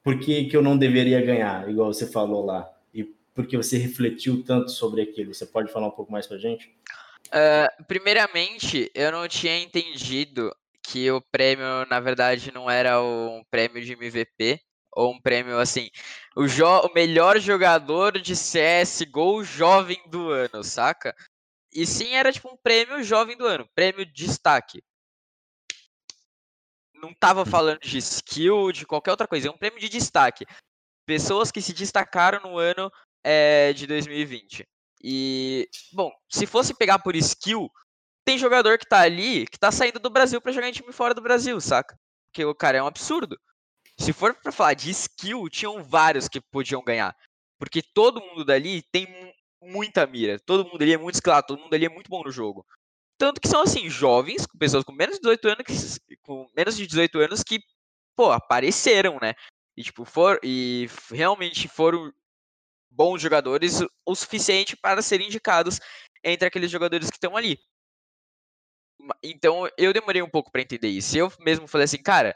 por 0.03 0.19
que, 0.19 0.45
que 0.45 0.57
eu 0.57 0.61
não 0.61 0.77
deveria 0.77 1.21
ganhar, 1.21 1.69
igual 1.69 1.93
você 1.93 2.05
falou 2.05 2.45
lá? 2.45 2.69
E 2.93 3.03
por 3.33 3.47
que 3.47 3.55
você 3.55 3.77
refletiu 3.77 4.43
tanto 4.43 4.71
sobre 4.71 5.01
aquilo? 5.01 5.33
Você 5.33 5.45
pode 5.45 5.71
falar 5.71 5.87
um 5.87 5.91
pouco 5.91 6.11
mais 6.11 6.27
pra 6.27 6.37
gente? 6.37 6.69
Uh, 7.27 7.83
primeiramente, 7.85 8.91
eu 8.93 9.11
não 9.11 9.27
tinha 9.27 9.57
entendido 9.57 10.53
que 10.81 11.09
o 11.11 11.21
prêmio, 11.21 11.85
na 11.89 11.99
verdade, 11.99 12.51
não 12.51 12.69
era 12.69 13.01
um 13.01 13.43
prêmio 13.49 13.81
de 13.83 13.93
MVP, 13.93 14.59
ou 14.91 15.13
um 15.13 15.21
prêmio 15.21 15.59
assim, 15.59 15.89
o, 16.35 16.43
o 16.43 16.93
melhor 16.93 17.39
jogador 17.39 18.19
de 18.19 18.33
CSGO 18.33 19.43
jovem 19.43 20.01
do 20.09 20.29
ano, 20.29 20.63
saca? 20.63 21.15
E 21.71 21.85
sim, 21.85 22.15
era 22.15 22.31
tipo 22.31 22.49
um 22.49 22.57
prêmio 22.57 23.03
jovem 23.03 23.37
do 23.37 23.45
ano, 23.45 23.69
prêmio 23.75 24.05
destaque. 24.05 24.83
Não 26.95 27.13
tava 27.13 27.45
falando 27.45 27.79
de 27.79 27.97
skill, 27.97 28.71
de 28.71 28.85
qualquer 28.85 29.11
outra 29.11 29.27
coisa, 29.27 29.47
é 29.47 29.51
um 29.51 29.57
prêmio 29.57 29.79
de 29.79 29.87
destaque. 29.87 30.45
Pessoas 31.05 31.51
que 31.51 31.61
se 31.61 31.73
destacaram 31.73 32.41
no 32.41 32.57
ano 32.57 32.91
é, 33.23 33.71
de 33.73 33.87
2020. 33.87 34.67
E, 35.01 35.69
bom, 35.93 36.11
se 36.29 36.45
fosse 36.45 36.73
pegar 36.73 36.99
por 36.99 37.15
skill, 37.15 37.71
tem 38.25 38.37
jogador 38.37 38.77
que 38.77 38.85
tá 38.85 39.01
ali 39.01 39.47
que 39.47 39.57
tá 39.57 39.71
saindo 39.71 39.99
do 39.99 40.09
Brasil 40.09 40.41
para 40.41 40.51
jogar 40.51 40.67
em 40.67 40.73
time 40.73 40.91
fora 40.91 41.13
do 41.13 41.21
Brasil, 41.21 41.59
saca? 41.61 41.97
Porque 42.27 42.43
o 42.43 42.53
cara 42.53 42.77
é 42.77 42.83
um 42.83 42.87
absurdo. 42.87 43.39
Se 43.99 44.13
for 44.13 44.33
para 44.33 44.51
falar 44.51 44.73
de 44.73 44.89
skill, 44.91 45.49
tinham 45.49 45.83
vários 45.83 46.27
que 46.27 46.39
podiam 46.39 46.83
ganhar. 46.83 47.15
Porque 47.59 47.81
todo 47.81 48.21
mundo 48.21 48.45
dali 48.45 48.81
tem 48.81 49.05
muita 49.61 50.07
mira. 50.07 50.39
Todo 50.39 50.67
mundo 50.67 50.81
ali 50.81 50.93
é 50.93 50.97
muito 50.97 51.15
esclavo, 51.15 51.47
todo 51.47 51.59
mundo 51.59 51.73
ali 51.73 51.85
é 51.85 51.89
muito 51.89 52.09
bom 52.09 52.23
no 52.23 52.31
jogo. 52.31 52.65
Tanto 53.17 53.41
que 53.41 53.49
são 53.49 53.61
assim, 53.61 53.89
jovens, 53.89 54.47
pessoas 54.57 54.85
com 54.85 54.93
menos 54.93 55.15
de 55.15 55.21
18 55.21 55.47
anos 55.49 55.97
que, 55.97 56.17
com 56.17 56.47
menos 56.55 56.77
de 56.77 56.87
18 56.87 57.19
anos 57.19 57.43
que, 57.43 57.59
pô, 58.15 58.31
apareceram, 58.31 59.17
né? 59.21 59.33
E 59.75 59.83
tipo, 59.83 60.05
for, 60.05 60.39
e 60.41 60.87
realmente 61.11 61.67
foram 61.67 62.13
bons 62.89 63.21
jogadores 63.21 63.81
o 64.05 64.15
suficiente 64.15 64.77
para 64.77 65.01
serem 65.01 65.27
indicados 65.27 65.79
entre 66.23 66.47
aqueles 66.47 66.71
jogadores 66.71 67.09
que 67.09 67.17
estão 67.17 67.35
ali. 67.35 67.59
Então 69.21 69.69
eu 69.77 69.91
demorei 69.91 70.21
um 70.21 70.29
pouco 70.29 70.51
para 70.51 70.61
entender 70.61 70.87
isso. 70.87 71.17
Eu 71.17 71.31
mesmo 71.39 71.67
falei 71.67 71.85
assim, 71.85 72.01
cara, 72.01 72.33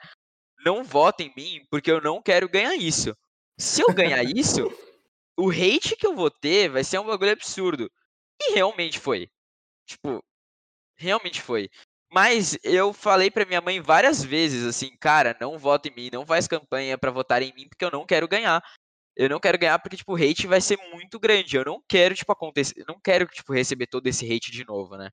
não 0.65 0.83
vota 0.83 1.23
em 1.23 1.33
mim 1.35 1.65
porque 1.69 1.91
eu 1.91 2.01
não 2.01 2.21
quero 2.21 2.49
ganhar 2.49 2.75
isso. 2.75 3.15
Se 3.57 3.81
eu 3.81 3.93
ganhar 3.93 4.23
isso, 4.37 4.69
o 5.37 5.49
hate 5.49 5.95
que 5.95 6.07
eu 6.07 6.15
vou 6.15 6.31
ter 6.31 6.69
vai 6.69 6.83
ser 6.83 6.99
um 6.99 7.05
bagulho 7.05 7.31
absurdo. 7.31 7.91
E 8.41 8.53
realmente 8.53 8.99
foi. 8.99 9.29
Tipo, 9.85 10.23
realmente 10.97 11.41
foi. 11.41 11.69
Mas 12.11 12.57
eu 12.63 12.93
falei 12.93 13.31
pra 13.31 13.45
minha 13.45 13.61
mãe 13.61 13.81
várias 13.81 14.23
vezes 14.23 14.65
assim, 14.65 14.95
cara, 14.99 15.35
não 15.41 15.57
vota 15.57 15.89
em 15.89 15.95
mim, 15.95 16.09
não 16.13 16.25
faz 16.25 16.47
campanha 16.47 16.97
para 16.97 17.11
votar 17.11 17.41
em 17.41 17.53
mim 17.55 17.67
porque 17.67 17.83
eu 17.83 17.91
não 17.91 18.05
quero 18.05 18.27
ganhar. 18.27 18.63
Eu 19.15 19.29
não 19.29 19.39
quero 19.39 19.57
ganhar 19.59 19.79
porque, 19.79 19.97
tipo, 19.97 20.13
o 20.13 20.15
hate 20.15 20.47
vai 20.47 20.59
ser 20.61 20.77
muito 20.91 21.19
grande. 21.19 21.55
Eu 21.55 21.65
não 21.65 21.81
quero, 21.87 22.15
tipo, 22.15 22.31
acontecer. 22.31 22.73
Eu 22.77 22.85
não 22.87 22.99
quero, 22.99 23.27
tipo, 23.27 23.53
receber 23.53 23.87
todo 23.87 24.07
esse 24.07 24.25
hate 24.25 24.51
de 24.51 24.65
novo, 24.65 24.97
né? 24.97 25.09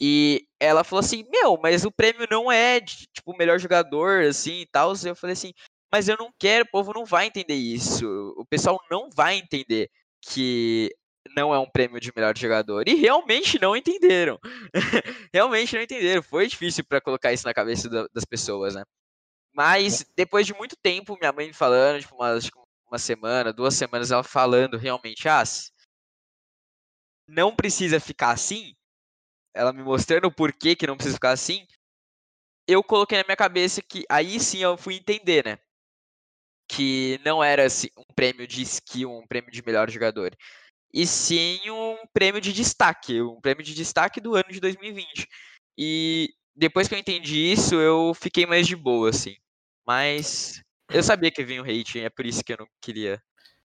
E 0.00 0.46
ela 0.60 0.84
falou 0.84 1.00
assim: 1.00 1.24
Meu, 1.30 1.58
mas 1.62 1.84
o 1.84 1.92
prêmio 1.92 2.26
não 2.30 2.50
é 2.50 2.80
de, 2.80 3.06
tipo, 3.12 3.36
melhor 3.36 3.58
jogador, 3.58 4.24
assim 4.24 4.60
e 4.60 4.66
tal. 4.66 4.92
Eu 5.04 5.16
falei 5.16 5.32
assim: 5.34 5.52
Mas 5.92 6.08
eu 6.08 6.16
não 6.18 6.30
quero, 6.38 6.64
o 6.64 6.70
povo 6.70 6.92
não 6.92 7.04
vai 7.04 7.26
entender 7.26 7.54
isso. 7.54 8.06
O 8.36 8.44
pessoal 8.46 8.78
não 8.90 9.08
vai 9.14 9.36
entender 9.36 9.90
que 10.20 10.90
não 11.36 11.54
é 11.54 11.58
um 11.58 11.68
prêmio 11.68 12.00
de 12.00 12.12
melhor 12.14 12.36
jogador. 12.36 12.88
E 12.88 12.94
realmente 12.94 13.58
não 13.60 13.76
entenderam. 13.76 14.38
realmente 15.32 15.74
não 15.74 15.82
entenderam. 15.82 16.22
Foi 16.22 16.46
difícil 16.46 16.84
para 16.84 17.00
colocar 17.00 17.32
isso 17.32 17.46
na 17.46 17.54
cabeça 17.54 17.88
da, 17.88 18.06
das 18.12 18.24
pessoas, 18.24 18.74
né? 18.74 18.84
Mas 19.54 20.04
depois 20.14 20.46
de 20.46 20.54
muito 20.54 20.76
tempo, 20.76 21.16
minha 21.18 21.32
mãe 21.32 21.52
falando, 21.52 22.00
tipo, 22.00 22.14
uma, 22.14 22.38
uma 22.90 22.98
semana, 22.98 23.52
duas 23.52 23.74
semanas, 23.74 24.10
ela 24.10 24.22
falando 24.22 24.76
realmente, 24.76 25.28
ah, 25.28 25.42
não 27.26 27.54
precisa 27.54 27.98
ficar 27.98 28.30
assim, 28.30 28.74
ela 29.56 29.72
me 29.72 29.82
mostrando 29.82 30.26
o 30.26 30.32
porquê 30.32 30.76
que 30.76 30.86
não 30.86 30.96
precisa 30.96 31.16
ficar 31.16 31.30
assim, 31.32 31.66
eu 32.68 32.82
coloquei 32.82 33.18
na 33.18 33.24
minha 33.24 33.36
cabeça 33.36 33.82
que 33.82 34.04
aí 34.10 34.38
sim 34.40 34.58
eu 34.58 34.76
fui 34.76 34.96
entender, 34.96 35.44
né? 35.44 35.58
Que 36.68 37.20
não 37.24 37.42
era 37.42 37.64
assim, 37.64 37.88
um 37.96 38.04
prêmio 38.14 38.46
de 38.46 38.62
skill, 38.62 39.10
um 39.10 39.26
prêmio 39.26 39.50
de 39.50 39.64
melhor 39.64 39.90
jogador. 39.90 40.36
E 40.92 41.06
sim 41.06 41.60
um 41.70 41.98
prêmio 42.12 42.40
de 42.40 42.52
destaque, 42.52 43.20
um 43.22 43.40
prêmio 43.40 43.64
de 43.64 43.74
destaque 43.74 44.20
do 44.20 44.34
ano 44.34 44.48
de 44.50 44.60
2020. 44.60 45.28
E 45.78 46.30
depois 46.56 46.88
que 46.88 46.94
eu 46.94 46.98
entendi 46.98 47.52
isso, 47.52 47.76
eu 47.76 48.14
fiquei 48.14 48.46
mais 48.46 48.66
de 48.66 48.76
boa, 48.76 49.10
assim. 49.10 49.36
Mas 49.86 50.62
eu 50.90 51.02
sabia 51.02 51.30
que 51.30 51.44
vinha 51.44 51.62
o 51.62 51.66
hate, 51.66 52.00
é 52.00 52.10
por 52.10 52.26
isso 52.26 52.44
que 52.44 52.52
eu 52.52 52.58
não 52.58 52.68
queria 52.82 53.22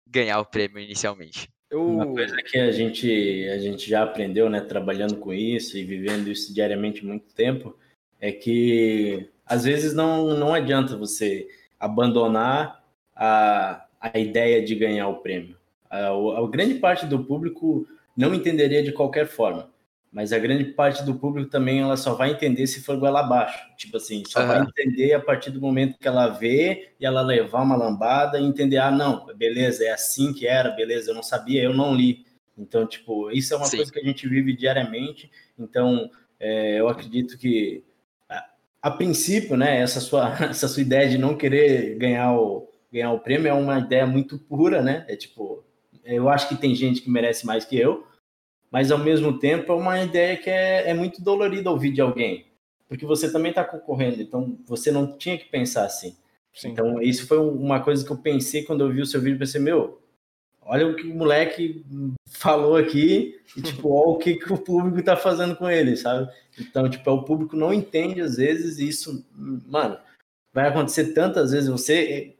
ganhar 0.07 0.39
o 0.39 0.45
prêmio 0.45 0.79
inicialmente. 0.79 1.49
Eu... 1.71 1.87
Uma 1.87 2.05
coisa 2.05 2.35
que 2.35 2.59
a 2.59 2.69
gente, 2.69 3.47
a 3.49 3.57
gente 3.57 3.89
já 3.89 4.03
aprendeu, 4.03 4.49
né, 4.49 4.59
trabalhando 4.59 5.15
com 5.15 5.33
isso 5.33 5.77
e 5.77 5.85
vivendo 5.85 6.27
isso 6.27 6.53
diariamente 6.53 7.05
muito 7.05 7.33
tempo, 7.33 7.75
é 8.19 8.29
que 8.29 9.29
às 9.45 9.63
vezes 9.63 9.93
não, 9.93 10.37
não 10.37 10.53
adianta 10.53 10.97
você 10.97 11.47
abandonar 11.79 12.83
a, 13.15 13.85
a 14.01 14.19
ideia 14.19 14.61
de 14.61 14.75
ganhar 14.75 15.07
o 15.07 15.21
prêmio. 15.21 15.55
A, 15.89 16.09
a 16.09 16.47
grande 16.49 16.75
parte 16.75 17.05
do 17.05 17.23
público 17.23 17.87
não 18.15 18.33
entenderia 18.33 18.83
de 18.83 18.91
qualquer 18.91 19.25
forma. 19.25 19.70
Mas 20.11 20.33
a 20.33 20.39
grande 20.39 20.65
parte 20.65 21.03
do 21.03 21.15
público 21.15 21.49
também 21.49 21.79
ela 21.79 21.95
só 21.95 22.13
vai 22.13 22.31
entender 22.31 22.67
se 22.67 22.81
for 22.81 22.97
goela 22.97 23.21
abaixo. 23.21 23.57
Tipo 23.77 23.95
assim, 23.95 24.23
só 24.27 24.41
uhum. 24.41 24.47
vai 24.47 24.61
entender 24.61 25.13
a 25.13 25.21
partir 25.21 25.51
do 25.51 25.61
momento 25.61 25.97
que 25.97 26.07
ela 26.07 26.27
vê 26.27 26.93
e 26.99 27.05
ela 27.05 27.21
levar 27.21 27.61
uma 27.61 27.77
lambada 27.77 28.37
e 28.37 28.43
entender, 28.43 28.77
ah, 28.77 28.91
não, 28.91 29.25
beleza, 29.37 29.85
é 29.85 29.91
assim 29.91 30.33
que 30.33 30.45
era, 30.45 30.71
beleza, 30.71 31.11
eu 31.11 31.15
não 31.15 31.23
sabia, 31.23 31.63
eu 31.63 31.73
não 31.73 31.95
li. 31.95 32.25
Então, 32.57 32.85
tipo, 32.85 33.31
isso 33.31 33.53
é 33.53 33.57
uma 33.57 33.65
Sim. 33.65 33.77
coisa 33.77 33.91
que 33.91 33.99
a 33.99 34.03
gente 34.03 34.27
vive 34.27 34.53
diariamente. 34.53 35.31
Então, 35.57 36.09
é, 36.37 36.79
eu 36.79 36.89
acredito 36.89 37.37
que, 37.37 37.83
a, 38.27 38.45
a, 38.81 38.91
princípio, 38.91 39.55
né, 39.55 39.79
essa 39.79 40.01
sua, 40.01 40.35
essa 40.43 40.67
sua 40.67 40.81
ideia 40.81 41.09
de 41.09 41.17
não 41.17 41.37
querer 41.37 41.95
ganhar 41.97 42.33
o, 42.33 42.67
ganhar 42.91 43.13
o 43.13 43.19
prêmio 43.19 43.47
é 43.47 43.53
uma 43.53 43.79
ideia 43.79 44.05
muito 44.05 44.37
pura, 44.37 44.81
né? 44.81 45.05
É 45.07 45.15
tipo, 45.15 45.63
eu 46.03 46.27
acho 46.27 46.49
que 46.49 46.55
tem 46.55 46.75
gente 46.75 47.01
que 47.01 47.09
merece 47.09 47.45
mais 47.45 47.63
que 47.63 47.77
eu, 47.77 48.05
mas 48.71 48.89
ao 48.89 48.97
mesmo 48.97 49.37
tempo 49.37 49.71
é 49.71 49.75
uma 49.75 50.01
ideia 50.01 50.37
que 50.37 50.49
é, 50.49 50.89
é 50.89 50.93
muito 50.93 51.21
dolorida 51.21 51.69
ouvir 51.69 51.91
de 51.91 52.01
alguém, 52.01 52.45
porque 52.87 53.05
você 53.05 53.31
também 53.31 53.49
está 53.49 53.63
concorrendo, 53.63 54.21
então 54.21 54.57
você 54.65 54.91
não 54.91 55.17
tinha 55.17 55.37
que 55.37 55.45
pensar 55.45 55.85
assim. 55.85 56.15
Sim. 56.53 56.69
Então, 56.69 57.01
isso 57.01 57.27
foi 57.27 57.37
uma 57.37 57.79
coisa 57.81 58.05
que 58.05 58.11
eu 58.11 58.17
pensei 58.17 58.63
quando 58.63 58.81
eu 58.81 58.91
vi 58.91 59.01
o 59.01 59.05
seu 59.05 59.21
vídeo, 59.21 59.39
pensei, 59.39 59.61
meu, 59.61 60.01
olha 60.61 60.87
o 60.87 60.95
que 60.95 61.03
o 61.03 61.15
moleque 61.15 61.85
falou 62.27 62.75
aqui 62.75 63.39
e, 63.55 63.61
tipo, 63.61 63.89
olha 63.89 64.09
o 64.09 64.17
que, 64.17 64.35
que 64.35 64.51
o 64.51 64.57
público 64.57 64.99
está 64.99 65.15
fazendo 65.15 65.55
com 65.55 65.69
ele, 65.69 65.95
sabe? 65.95 66.29
Então, 66.59 66.89
tipo, 66.89 67.09
o 67.11 67.23
público 67.23 67.55
não 67.55 67.73
entende 67.73 68.21
às 68.21 68.35
vezes 68.37 68.79
isso, 68.79 69.25
mano, 69.35 69.97
vai 70.53 70.67
acontecer 70.67 71.13
tantas 71.13 71.51
vezes, 71.51 71.69
você 71.69 72.35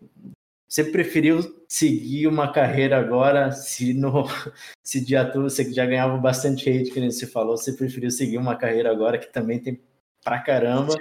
você 0.71 0.85
preferiu 0.85 1.61
seguir 1.67 2.27
uma 2.27 2.49
carreira 2.49 2.97
agora, 2.97 3.51
se 3.51 3.93
no 3.93 4.23
se 4.81 5.03
de 5.03 5.17
ator 5.17 5.43
você 5.43 5.69
já 5.69 5.85
ganhava 5.85 6.15
bastante 6.15 6.69
hate, 6.69 6.91
que 6.91 7.11
você 7.11 7.27
falou, 7.27 7.57
você 7.57 7.73
preferiu 7.73 8.09
seguir 8.09 8.37
uma 8.37 8.55
carreira 8.55 8.89
agora 8.89 9.17
que 9.17 9.27
também 9.27 9.59
tem 9.59 9.81
pra 10.23 10.39
caramba. 10.39 10.95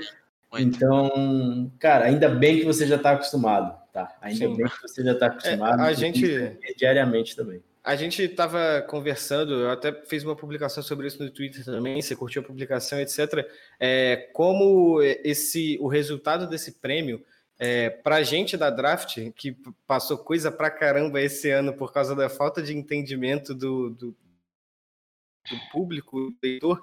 Muito. 0.51 0.77
Então, 0.77 1.71
cara, 1.79 2.07
ainda 2.07 2.29
bem 2.29 2.59
que 2.59 2.65
você 2.65 2.85
já 2.85 2.97
está 2.97 3.13
acostumado, 3.13 3.81
tá? 3.93 4.13
Ainda 4.21 4.49
Sim. 4.49 4.57
bem 4.57 4.67
que 4.67 4.83
você 4.83 5.05
já 5.05 5.13
está 5.13 5.27
acostumado. 5.27 5.83
É, 5.83 5.85
a 5.85 5.93
gente 5.93 6.59
diariamente 6.77 7.37
também. 7.37 7.63
A 7.85 7.95
gente 7.95 8.25
estava 8.25 8.83
conversando, 8.89 9.55
eu 9.55 9.71
até 9.71 9.93
fiz 10.05 10.25
uma 10.25 10.35
publicação 10.35 10.83
sobre 10.83 11.07
isso 11.07 11.23
no 11.23 11.31
Twitter 11.31 11.65
também, 11.65 12.03
você 12.03 12.17
curtiu 12.17 12.43
a 12.43 12.45
publicação, 12.45 12.99
etc. 12.99 13.49
É, 13.79 14.29
como 14.33 15.01
esse 15.01 15.79
o 15.81 15.87
resultado 15.87 16.49
desse 16.49 16.73
prêmio 16.73 17.25
é, 17.63 17.91
para 17.91 18.17
a 18.17 18.23
gente 18.23 18.57
da 18.57 18.71
draft, 18.71 19.19
que 19.37 19.55
passou 19.87 20.17
coisa 20.17 20.51
pra 20.51 20.71
caramba 20.71 21.21
esse 21.21 21.51
ano 21.51 21.75
por 21.75 21.93
causa 21.93 22.17
da 22.17 22.31
falta 22.31 22.63
de 22.63 22.75
entendimento 22.75 23.55
do, 23.55 23.91
do, 23.91 24.17
do 25.51 25.71
público, 25.71 26.31
do 26.31 26.37
leitor, 26.43 26.83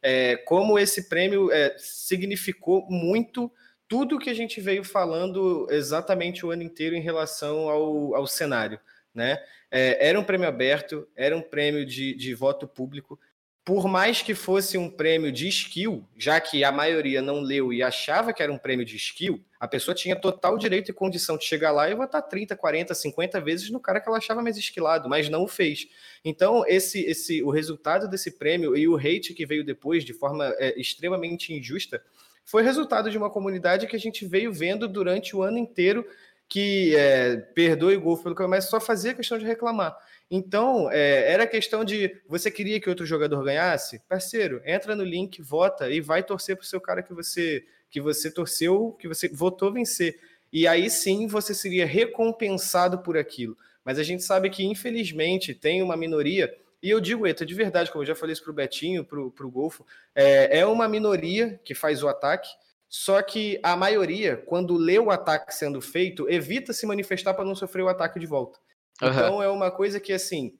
é, 0.00 0.38
como 0.38 0.78
esse 0.78 1.10
prêmio 1.10 1.52
é, 1.52 1.76
significou 1.76 2.86
muito 2.88 3.52
tudo 3.86 4.18
que 4.18 4.30
a 4.30 4.34
gente 4.34 4.62
veio 4.62 4.82
falando 4.82 5.66
exatamente 5.70 6.46
o 6.46 6.50
ano 6.50 6.62
inteiro 6.62 6.96
em 6.96 7.02
relação 7.02 7.68
ao, 7.68 8.14
ao 8.14 8.26
cenário. 8.26 8.80
Né? 9.14 9.38
É, 9.70 10.08
era 10.08 10.18
um 10.18 10.24
prêmio 10.24 10.48
aberto, 10.48 11.06
era 11.14 11.36
um 11.36 11.42
prêmio 11.42 11.84
de, 11.84 12.14
de 12.14 12.34
voto 12.34 12.66
público, 12.66 13.20
por 13.64 13.88
mais 13.88 14.20
que 14.20 14.34
fosse 14.34 14.76
um 14.76 14.90
prêmio 14.90 15.32
de 15.32 15.48
skill, 15.48 16.06
já 16.18 16.38
que 16.38 16.62
a 16.62 16.70
maioria 16.70 17.22
não 17.22 17.40
leu 17.40 17.72
e 17.72 17.82
achava 17.82 18.30
que 18.30 18.42
era 18.42 18.52
um 18.52 18.58
prêmio 18.58 18.84
de 18.84 18.96
skill, 18.96 19.42
a 19.58 19.66
pessoa 19.66 19.94
tinha 19.94 20.14
total 20.14 20.58
direito 20.58 20.90
e 20.90 20.94
condição 20.94 21.38
de 21.38 21.44
chegar 21.44 21.72
lá 21.72 21.88
e 21.88 21.94
votar 21.94 22.20
30, 22.20 22.54
40, 22.54 22.94
50 22.94 23.40
vezes 23.40 23.70
no 23.70 23.80
cara 23.80 24.00
que 24.00 24.08
ela 24.08 24.18
achava 24.18 24.42
mais 24.42 24.58
esquilado, 24.58 25.08
mas 25.08 25.30
não 25.30 25.44
o 25.44 25.48
fez. 25.48 25.88
Então, 26.22 26.62
esse, 26.66 27.00
esse, 27.06 27.42
o 27.42 27.48
resultado 27.48 28.06
desse 28.06 28.32
prêmio 28.32 28.76
e 28.76 28.86
o 28.86 28.96
hate 28.96 29.32
que 29.32 29.46
veio 29.46 29.64
depois, 29.64 30.04
de 30.04 30.12
forma 30.12 30.54
é, 30.58 30.78
extremamente 30.78 31.54
injusta, 31.54 32.02
foi 32.44 32.62
resultado 32.62 33.10
de 33.10 33.16
uma 33.16 33.30
comunidade 33.30 33.86
que 33.86 33.96
a 33.96 34.00
gente 34.00 34.26
veio 34.26 34.52
vendo 34.52 34.86
durante 34.86 35.34
o 35.34 35.42
ano 35.42 35.56
inteiro 35.56 36.06
que 36.54 36.94
é, 36.94 37.36
perdoe 37.52 37.96
o 37.96 38.00
Golfo 38.00 38.22
pelo 38.22 38.36
que 38.36 38.46
mas 38.46 38.66
só 38.66 38.80
fazia 38.80 39.12
questão 39.12 39.36
de 39.36 39.44
reclamar. 39.44 39.98
Então, 40.30 40.88
é, 40.88 41.32
era 41.32 41.48
questão 41.48 41.84
de 41.84 42.16
você 42.28 42.48
queria 42.48 42.80
que 42.80 42.88
outro 42.88 43.04
jogador 43.04 43.42
ganhasse? 43.42 44.00
Parceiro, 44.08 44.62
entra 44.64 44.94
no 44.94 45.02
link, 45.02 45.42
vota 45.42 45.90
e 45.90 46.00
vai 46.00 46.22
torcer 46.22 46.54
para 46.54 46.62
o 46.62 46.66
seu 46.66 46.80
cara 46.80 47.02
que 47.02 47.12
você 47.12 47.64
que 47.90 48.00
você 48.00 48.30
torceu, 48.30 48.96
que 49.00 49.08
você 49.08 49.26
votou 49.26 49.72
vencer. 49.72 50.16
E 50.52 50.68
aí 50.68 50.88
sim 50.88 51.26
você 51.26 51.52
seria 51.52 51.86
recompensado 51.86 53.00
por 53.00 53.18
aquilo. 53.18 53.58
Mas 53.84 53.98
a 53.98 54.04
gente 54.04 54.22
sabe 54.22 54.48
que, 54.48 54.64
infelizmente, 54.64 55.54
tem 55.54 55.82
uma 55.82 55.96
minoria, 55.96 56.56
e 56.80 56.88
eu 56.88 57.00
digo, 57.00 57.26
Eta, 57.26 57.44
de 57.44 57.54
verdade, 57.54 57.90
como 57.90 58.04
eu 58.04 58.06
já 58.06 58.14
falei 58.14 58.32
isso 58.32 58.44
para 58.44 58.52
o 58.52 58.54
Betinho, 58.54 59.04
para 59.04 59.18
o 59.20 59.50
Golfo, 59.50 59.84
é, 60.14 60.60
é 60.60 60.66
uma 60.66 60.88
minoria 60.88 61.60
que 61.64 61.74
faz 61.74 62.00
o 62.04 62.08
ataque, 62.08 62.48
só 62.96 63.20
que 63.22 63.58
a 63.60 63.74
maioria, 63.74 64.36
quando 64.36 64.76
lê 64.76 65.00
o 65.00 65.10
ataque 65.10 65.52
sendo 65.52 65.80
feito, 65.80 66.30
evita 66.30 66.72
se 66.72 66.86
manifestar 66.86 67.34
para 67.34 67.44
não 67.44 67.56
sofrer 67.56 67.82
o 67.82 67.88
ataque 67.88 68.20
de 68.20 68.26
volta. 68.26 68.60
Uhum. 69.02 69.08
Então 69.08 69.42
é 69.42 69.48
uma 69.48 69.68
coisa 69.68 69.98
que 69.98 70.12
assim 70.12 70.56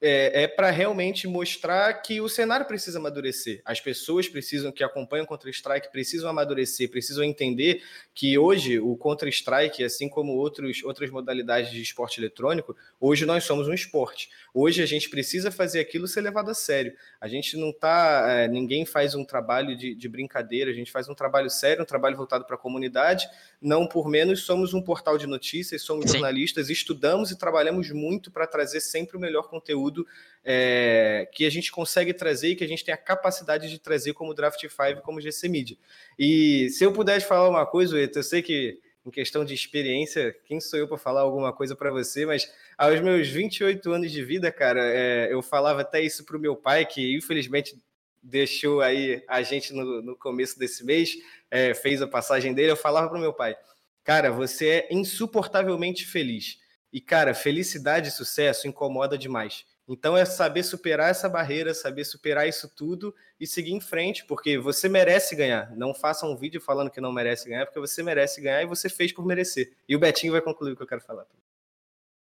é, 0.00 0.44
é 0.44 0.48
para 0.48 0.70
realmente 0.70 1.26
mostrar 1.26 1.92
que 1.94 2.20
o 2.20 2.28
cenário 2.28 2.66
precisa 2.66 2.98
amadurecer. 2.98 3.60
As 3.64 3.80
pessoas 3.80 4.28
precisam 4.28 4.70
que 4.70 4.84
acompanham 4.84 5.26
Counter-Strike 5.26 5.90
precisam 5.90 6.30
amadurecer, 6.30 6.88
precisam 6.88 7.24
entender 7.24 7.82
que 8.14 8.38
hoje 8.38 8.78
o 8.78 8.96
Counter-Strike, 8.96 9.82
assim 9.82 10.08
como 10.08 10.32
outros, 10.32 10.82
outras 10.84 11.10
modalidades 11.10 11.72
de 11.72 11.82
esporte 11.82 12.20
eletrônico, 12.20 12.76
hoje 13.00 13.26
nós 13.26 13.44
somos 13.44 13.66
um 13.66 13.74
esporte. 13.74 14.30
Hoje 14.54 14.82
a 14.82 14.86
gente 14.86 15.10
precisa 15.10 15.50
fazer 15.50 15.80
aquilo 15.80 16.06
ser 16.06 16.20
levado 16.20 16.50
a 16.50 16.54
sério. 16.54 16.92
A 17.20 17.26
gente 17.26 17.56
não 17.56 17.72
tá, 17.72 18.24
é, 18.28 18.48
ninguém 18.48 18.86
faz 18.86 19.14
um 19.14 19.24
trabalho 19.24 19.76
de, 19.76 19.94
de 19.94 20.08
brincadeira, 20.08 20.70
a 20.70 20.74
gente 20.74 20.92
faz 20.92 21.08
um 21.08 21.14
trabalho 21.14 21.50
sério, 21.50 21.82
um 21.82 21.86
trabalho 21.86 22.16
voltado 22.16 22.44
para 22.44 22.54
a 22.54 22.58
comunidade. 22.58 23.28
Não 23.60 23.86
por 23.86 24.08
menos 24.08 24.44
somos 24.44 24.72
um 24.72 24.80
portal 24.80 25.18
de 25.18 25.26
notícias, 25.26 25.82
somos 25.82 26.06
Sim. 26.06 26.18
jornalistas, 26.18 26.70
estudamos 26.70 27.30
e 27.30 27.38
trabalhamos 27.38 27.90
muito 27.90 28.30
para 28.30 28.46
trazer 28.46 28.80
sempre 28.80 29.16
o 29.16 29.20
melhor 29.20 29.48
conteúdo 29.60 30.06
é, 30.44 31.28
que 31.32 31.44
a 31.44 31.50
gente 31.50 31.72
consegue 31.72 32.12
trazer 32.14 32.50
e 32.50 32.56
que 32.56 32.64
a 32.64 32.68
gente 32.68 32.84
tem 32.84 32.94
a 32.94 32.98
capacidade 32.98 33.68
de 33.68 33.78
trazer 33.78 34.12
como 34.12 34.34
Draft 34.34 34.60
5, 34.60 35.02
como 35.02 35.20
GC 35.20 35.48
Media. 35.48 35.76
E 36.18 36.68
se 36.70 36.84
eu 36.84 36.92
pudesse 36.92 37.26
falar 37.26 37.48
uma 37.48 37.66
coisa, 37.66 37.98
eu 37.98 38.22
sei 38.22 38.42
que 38.42 38.78
em 39.04 39.10
questão 39.10 39.44
de 39.44 39.54
experiência, 39.54 40.36
quem 40.44 40.60
sou 40.60 40.78
eu 40.78 40.88
para 40.88 40.98
falar 40.98 41.20
alguma 41.20 41.52
coisa 41.52 41.76
para 41.76 41.90
você, 41.92 42.26
mas 42.26 42.52
aos 42.76 43.00
meus 43.00 43.28
28 43.28 43.92
anos 43.92 44.10
de 44.10 44.24
vida, 44.24 44.50
cara, 44.50 44.80
é, 44.82 45.32
eu 45.32 45.40
falava 45.40 45.82
até 45.82 46.00
isso 46.00 46.24
para 46.24 46.36
o 46.36 46.40
meu 46.40 46.56
pai, 46.56 46.84
que 46.84 47.16
infelizmente 47.16 47.80
deixou 48.20 48.80
aí 48.80 49.22
a 49.28 49.42
gente 49.42 49.72
no, 49.72 50.02
no 50.02 50.16
começo 50.16 50.58
desse 50.58 50.84
mês, 50.84 51.16
é, 51.48 51.72
fez 51.72 52.02
a 52.02 52.08
passagem 52.08 52.52
dele, 52.52 52.72
eu 52.72 52.76
falava 52.76 53.08
para 53.08 53.16
o 53.16 53.20
meu 53.20 53.32
pai, 53.32 53.56
cara, 54.02 54.32
você 54.32 54.68
é 54.68 54.88
insuportavelmente 54.90 56.04
feliz. 56.04 56.58
E, 56.96 57.00
cara, 57.02 57.34
felicidade 57.34 58.08
e 58.08 58.10
sucesso 58.10 58.66
incomoda 58.66 59.18
demais. 59.18 59.66
Então 59.86 60.16
é 60.16 60.24
saber 60.24 60.62
superar 60.62 61.10
essa 61.10 61.28
barreira, 61.28 61.74
saber 61.74 62.06
superar 62.06 62.48
isso 62.48 62.74
tudo 62.74 63.14
e 63.38 63.46
seguir 63.46 63.72
em 63.74 63.82
frente, 63.82 64.24
porque 64.24 64.56
você 64.56 64.88
merece 64.88 65.36
ganhar. 65.36 65.70
Não 65.76 65.92
faça 65.92 66.24
um 66.24 66.34
vídeo 66.34 66.58
falando 66.58 66.90
que 66.90 66.98
não 66.98 67.12
merece 67.12 67.50
ganhar, 67.50 67.66
porque 67.66 67.78
você 67.78 68.02
merece 68.02 68.40
ganhar 68.40 68.62
e 68.62 68.66
você 68.66 68.88
fez 68.88 69.12
por 69.12 69.26
merecer. 69.26 69.76
E 69.86 69.94
o 69.94 69.98
Betinho 69.98 70.32
vai 70.32 70.40
concluir 70.40 70.72
o 70.72 70.76
que 70.76 70.84
eu 70.84 70.86
quero 70.86 71.02
falar. 71.02 71.26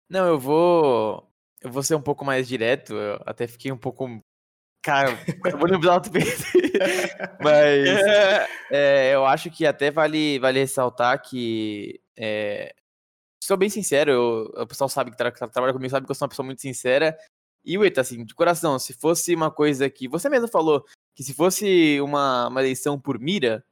Não, 0.09 0.29
eu 0.29 0.39
vou. 0.39 1.29
Eu 1.61 1.69
vou 1.69 1.83
ser 1.83 1.97
um 1.97 2.03
pouco 2.03 2.25
mais 2.25 2.47
direto. 2.47 2.95
Eu 2.95 3.21
até 3.27 3.49
fiquei 3.49 3.73
um 3.73 3.77
pouco. 3.77 4.23
Cara, 4.81 5.09
eu 5.45 5.59
vou 5.59 5.69
lembrar 5.69 5.99
do 5.99 6.09
Mas 7.43 7.89
é, 8.71 9.13
eu 9.13 9.27
acho 9.27 9.51
que 9.51 9.67
até 9.67 9.91
vale, 9.91 10.39
vale 10.39 10.61
ressaltar 10.61 11.21
que 11.21 12.01
é, 12.17 12.73
sou 13.53 13.57
bem 13.59 13.69
sincero, 13.69 14.11
eu, 14.11 14.63
o 14.63 14.67
pessoal 14.67 14.89
sabe 14.89 15.11
que 15.11 15.17
tra 15.17 15.31
trabalha 15.31 15.73
comigo, 15.73 15.91
sabe 15.91 16.07
que 16.07 16.11
eu 16.11 16.15
sou 16.15 16.25
uma 16.25 16.31
pessoa 16.31 16.47
muito 16.47 16.63
sincera. 16.63 17.17
E, 17.65 17.79
Ueta, 17.79 18.01
assim, 18.01 18.25
de 18.25 18.35
coração, 18.35 18.79
se 18.79 18.93
fosse 18.95 19.35
uma 19.35 19.51
coisa 19.51 19.89
que. 19.91 20.09
Você 20.09 20.29
mesmo 20.29 20.49
falou 20.49 20.85
que 21.15 21.23
se 21.23 21.35
fosse 21.35 22.01
uma, 22.01 22.49
uma 22.49 22.61
eleição 22.61 22.99
por 22.99 23.19
mira, 23.19 23.65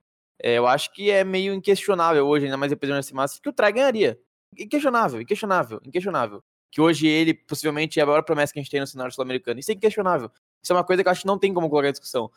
é, 0.43 0.59
eu 0.59 0.67
acho 0.67 0.93
que 0.93 1.11
é 1.11 1.25
meio 1.25 1.55
inquestionável 1.55 2.27
hoje, 2.27 2.45
ainda 2.45 2.57
mais 2.57 2.71
depois 2.71 3.09
do 3.09 3.15
massa, 3.15 3.41
que 3.43 3.49
o 3.49 3.53
Trai 3.53 3.73
ganharia. 3.73 4.21
Inquestionável, 4.57 5.21
inquestionável, 5.21 5.81
inquestionável. 5.85 6.43
Que 6.71 6.81
hoje 6.81 7.07
ele 7.07 7.35
possivelmente 7.35 7.99
é 7.99 8.03
a 8.03 8.07
maior 8.07 8.23
promessa 8.23 8.53
que 8.53 8.59
a 8.59 8.63
gente 8.63 8.71
tem 8.71 8.81
no 8.81 8.87
cenário 8.87 9.13
sul-americano. 9.13 9.59
Isso 9.59 9.71
é 9.73 9.75
inquestionável. 9.75 10.31
Isso 10.63 10.73
é 10.73 10.77
uma 10.77 10.85
coisa 10.85 11.03
que 11.03 11.09
eu 11.09 11.13
acho 11.13 11.23
que 11.23 11.27
não 11.27 11.39
tem 11.39 11.53
como 11.55 11.69
colocar 11.71 11.89
em 11.89 11.93
discussão. 11.93 12.31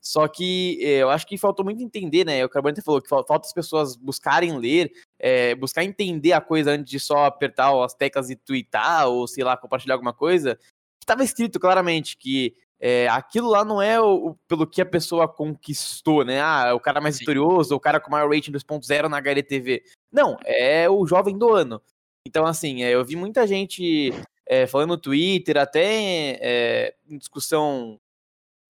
Só 0.00 0.28
que 0.28 0.78
é, 0.82 0.98
eu 0.98 1.10
acho 1.10 1.26
que 1.26 1.36
faltou 1.38 1.64
muito 1.64 1.82
entender, 1.82 2.24
né? 2.24 2.44
O 2.44 2.48
Carbonita 2.48 2.82
falou 2.82 3.02
que 3.02 3.08
falta 3.08 3.34
as 3.34 3.52
pessoas 3.52 3.96
buscarem 3.96 4.56
ler, 4.58 4.92
é, 5.20 5.54
buscar 5.54 5.84
entender 5.84 6.32
a 6.32 6.40
coisa 6.40 6.72
antes 6.72 6.90
de 6.90 6.98
só 6.98 7.26
apertar 7.26 7.72
as 7.84 7.94
teclas 7.94 8.30
e 8.30 8.36
twittar 8.36 9.06
ou, 9.06 9.28
sei 9.28 9.44
lá, 9.44 9.56
compartilhar 9.56 9.94
alguma 9.94 10.14
coisa. 10.14 10.58
Estava 11.00 11.22
escrito 11.22 11.60
claramente 11.60 12.16
que 12.16 12.56
é, 12.80 13.06
aquilo 13.08 13.50
lá 13.50 13.62
não 13.62 13.82
é 13.82 14.00
o, 14.00 14.28
o, 14.28 14.34
pelo 14.48 14.66
que 14.66 14.80
a 14.80 14.86
pessoa 14.86 15.28
conquistou, 15.28 16.24
né? 16.24 16.40
Ah, 16.42 16.68
é 16.68 16.72
o 16.72 16.80
cara 16.80 17.00
mais 17.00 17.16
Sim. 17.16 17.20
vitorioso, 17.20 17.74
o 17.74 17.80
cara 17.80 18.00
com 18.00 18.10
maior 18.10 18.32
rating 18.32 18.52
2.0 18.52 19.08
na 19.08 19.18
HLTV. 19.18 19.82
Não, 20.10 20.38
é 20.44 20.88
o 20.88 21.06
jovem 21.06 21.36
do 21.36 21.52
ano. 21.52 21.82
Então, 22.26 22.46
assim, 22.46 22.82
é, 22.82 22.94
eu 22.94 23.04
vi 23.04 23.16
muita 23.16 23.46
gente 23.46 24.12
é, 24.46 24.66
falando 24.66 24.90
no 24.90 24.98
Twitter, 24.98 25.58
até 25.58 26.38
é, 26.40 26.94
em 27.08 27.18
discussão 27.18 28.00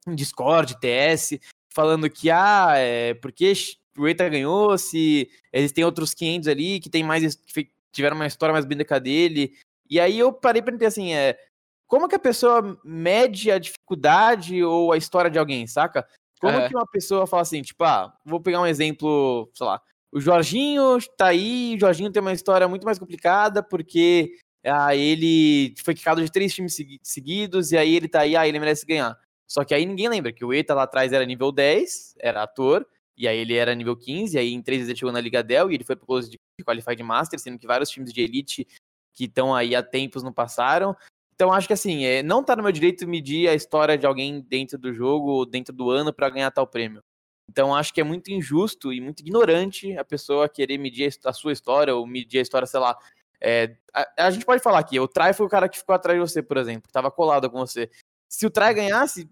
em 0.08 0.14
Discord, 0.14 0.78
TS, 0.80 1.38
falando 1.72 2.10
que, 2.10 2.30
ah, 2.30 2.72
é, 2.76 3.14
porque 3.14 3.52
o 3.96 4.06
Eita 4.06 4.28
ganhou, 4.28 4.76
se 4.78 5.30
existem 5.52 5.84
outros 5.84 6.14
500 6.14 6.48
ali 6.48 6.80
que 6.80 6.90
tem 6.90 7.02
mais, 7.02 7.34
que 7.34 7.70
tiveram 7.92 8.16
uma 8.16 8.26
história 8.26 8.52
mais 8.52 8.64
bem 8.64 8.78
que 8.84 8.94
a 8.94 8.98
dele. 8.98 9.56
E 9.88 9.98
aí 9.98 10.18
eu 10.18 10.32
parei 10.32 10.62
para 10.62 10.72
entender 10.72 10.86
assim, 10.86 11.12
é, 11.12 11.38
como 11.86 12.08
que 12.08 12.14
a 12.14 12.20
pessoa 12.20 12.78
mede 12.84 13.50
a 13.50 13.58
dificuldade 13.58 14.62
ou 14.62 14.92
a 14.92 14.96
história 14.96 15.30
de 15.30 15.38
alguém, 15.38 15.66
saca? 15.66 16.06
Como 16.40 16.56
é. 16.56 16.68
que 16.68 16.74
uma 16.74 16.86
pessoa 16.86 17.26
fala 17.26 17.42
assim, 17.42 17.60
tipo, 17.62 17.82
ah, 17.84 18.16
vou 18.24 18.40
pegar 18.40 18.60
um 18.60 18.66
exemplo, 18.66 19.50
sei 19.52 19.66
lá, 19.66 19.82
o 20.12 20.20
Jorginho 20.20 20.98
tá 21.16 21.26
aí, 21.26 21.74
o 21.76 21.80
Jorginho 21.80 22.10
tem 22.10 22.22
uma 22.22 22.32
história 22.32 22.66
muito 22.66 22.84
mais 22.84 22.98
complicada, 22.98 23.62
porque 23.62 24.32
ah, 24.64 24.94
ele 24.94 25.74
foi 25.84 25.94
quicado 25.94 26.24
de 26.24 26.30
três 26.30 26.54
times 26.54 26.76
seguidos, 27.02 27.72
e 27.72 27.76
aí 27.76 27.94
ele 27.94 28.08
tá 28.08 28.20
aí, 28.20 28.36
ah, 28.36 28.46
ele 28.46 28.58
merece 28.58 28.86
ganhar. 28.86 29.18
Só 29.46 29.64
que 29.64 29.74
aí 29.74 29.84
ninguém 29.84 30.08
lembra 30.08 30.32
que 30.32 30.44
o 30.44 30.52
Eita 30.52 30.74
lá 30.74 30.84
atrás 30.84 31.12
era 31.12 31.26
nível 31.26 31.50
10, 31.50 32.14
era 32.20 32.44
ator, 32.44 32.86
e 33.20 33.28
aí 33.28 33.36
ele 33.36 33.54
era 33.54 33.74
nível 33.74 33.94
15, 33.94 34.34
e 34.34 34.40
aí 34.40 34.54
em 34.54 34.62
três 34.62 34.78
vezes 34.78 34.88
ele 34.88 34.98
chegou 34.98 35.12
na 35.12 35.20
Liga 35.20 35.42
Dell, 35.42 35.70
e 35.70 35.74
ele 35.74 35.84
foi 35.84 35.94
pro 35.94 36.06
close 36.06 36.30
de 36.30 36.38
Qualified 36.64 37.02
Master, 37.02 37.38
sendo 37.38 37.58
que 37.58 37.66
vários 37.66 37.90
times 37.90 38.14
de 38.14 38.22
elite 38.22 38.66
que 39.12 39.24
estão 39.24 39.54
aí 39.54 39.76
há 39.76 39.82
tempos 39.82 40.22
não 40.22 40.32
passaram. 40.32 40.96
Então 41.34 41.52
acho 41.52 41.66
que 41.66 41.74
assim, 41.74 42.02
é, 42.06 42.22
não 42.22 42.42
tá 42.42 42.56
no 42.56 42.62
meu 42.62 42.72
direito 42.72 43.06
medir 43.06 43.46
a 43.46 43.54
história 43.54 43.98
de 43.98 44.06
alguém 44.06 44.40
dentro 44.40 44.78
do 44.78 44.94
jogo, 44.94 45.44
dentro 45.44 45.74
do 45.74 45.90
ano, 45.90 46.14
para 46.14 46.30
ganhar 46.30 46.50
tal 46.50 46.66
prêmio. 46.66 47.02
Então 47.46 47.74
acho 47.74 47.92
que 47.92 48.00
é 48.00 48.04
muito 48.04 48.30
injusto 48.30 48.90
e 48.90 49.02
muito 49.02 49.20
ignorante 49.20 49.94
a 49.98 50.04
pessoa 50.04 50.48
querer 50.48 50.78
medir 50.78 51.12
a 51.22 51.32
sua 51.34 51.52
história 51.52 51.94
ou 51.94 52.06
medir 52.06 52.38
a 52.38 52.42
história, 52.42 52.66
sei 52.66 52.80
lá. 52.80 52.96
É, 53.38 53.76
a, 53.92 54.26
a, 54.26 54.30
gente 54.30 54.46
pode 54.46 54.62
falar 54.62 54.78
aqui, 54.78 54.98
o 54.98 55.08
Trai 55.08 55.34
foi 55.34 55.44
o 55.44 55.48
cara 55.48 55.68
que 55.68 55.78
ficou 55.78 55.94
atrás 55.94 56.18
de 56.18 56.26
você, 56.26 56.42
por 56.42 56.56
exemplo, 56.56 56.86
que 56.86 56.92
tava 56.92 57.10
colado 57.10 57.50
com 57.50 57.58
você. 57.58 57.90
Se 58.30 58.46
o 58.46 58.50
Trai 58.50 58.72
ganhasse, 58.72 59.28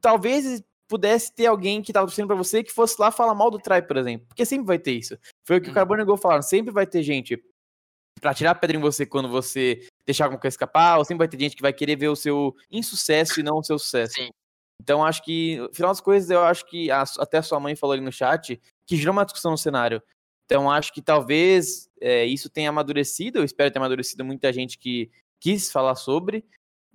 talvez 0.00 0.62
pudesse 0.88 1.34
ter 1.34 1.46
alguém 1.46 1.82
que 1.82 1.92
tava 1.92 2.06
torcendo 2.06 2.28
pra 2.28 2.36
você 2.36 2.62
que 2.62 2.72
fosse 2.72 3.00
lá 3.00 3.10
falar 3.10 3.34
mal 3.34 3.50
do 3.50 3.58
Trai, 3.58 3.82
por 3.82 3.96
exemplo. 3.96 4.26
Porque 4.28 4.44
sempre 4.44 4.66
vai 4.66 4.78
ter 4.78 4.92
isso. 4.92 5.18
Foi 5.44 5.58
o 5.58 5.60
que 5.60 5.68
o 5.68 5.70
uhum. 5.70 5.74
Carbone 5.74 6.04
Gol 6.04 6.16
falaram, 6.16 6.42
sempre 6.42 6.72
vai 6.72 6.86
ter 6.86 7.02
gente 7.02 7.42
pra 8.20 8.32
tirar 8.32 8.54
pedra 8.54 8.76
em 8.76 8.80
você 8.80 9.04
quando 9.04 9.28
você 9.28 9.86
deixar 10.06 10.24
alguma 10.24 10.40
coisa 10.40 10.54
escapar, 10.54 10.98
ou 10.98 11.04
sempre 11.04 11.18
vai 11.18 11.28
ter 11.28 11.38
gente 11.38 11.56
que 11.56 11.62
vai 11.62 11.72
querer 11.72 11.96
ver 11.96 12.08
o 12.08 12.16
seu 12.16 12.54
insucesso 12.70 13.40
e 13.40 13.42
não 13.42 13.58
o 13.58 13.64
seu 13.64 13.78
sucesso. 13.78 14.14
Sim. 14.14 14.30
Então, 14.80 15.04
acho 15.04 15.22
que, 15.22 15.56
no 15.56 15.74
final 15.74 15.90
das 15.90 16.00
coisas, 16.00 16.30
eu 16.30 16.42
acho 16.42 16.64
que 16.66 16.90
a, 16.90 17.04
até 17.18 17.38
a 17.38 17.42
sua 17.42 17.58
mãe 17.58 17.74
falou 17.74 17.94
ali 17.94 18.02
no 18.02 18.12
chat 18.12 18.60
que 18.86 18.96
gerou 18.96 19.12
uma 19.12 19.24
discussão 19.24 19.50
no 19.50 19.58
cenário. 19.58 20.02
Então, 20.44 20.70
acho 20.70 20.92
que 20.92 21.02
talvez 21.02 21.88
é, 22.00 22.24
isso 22.24 22.48
tenha 22.48 22.70
amadurecido, 22.70 23.38
eu 23.40 23.44
espero 23.44 23.70
ter 23.70 23.78
amadurecido 23.78 24.24
muita 24.24 24.52
gente 24.52 24.78
que 24.78 25.10
quis 25.40 25.72
falar 25.72 25.96
sobre. 25.96 26.44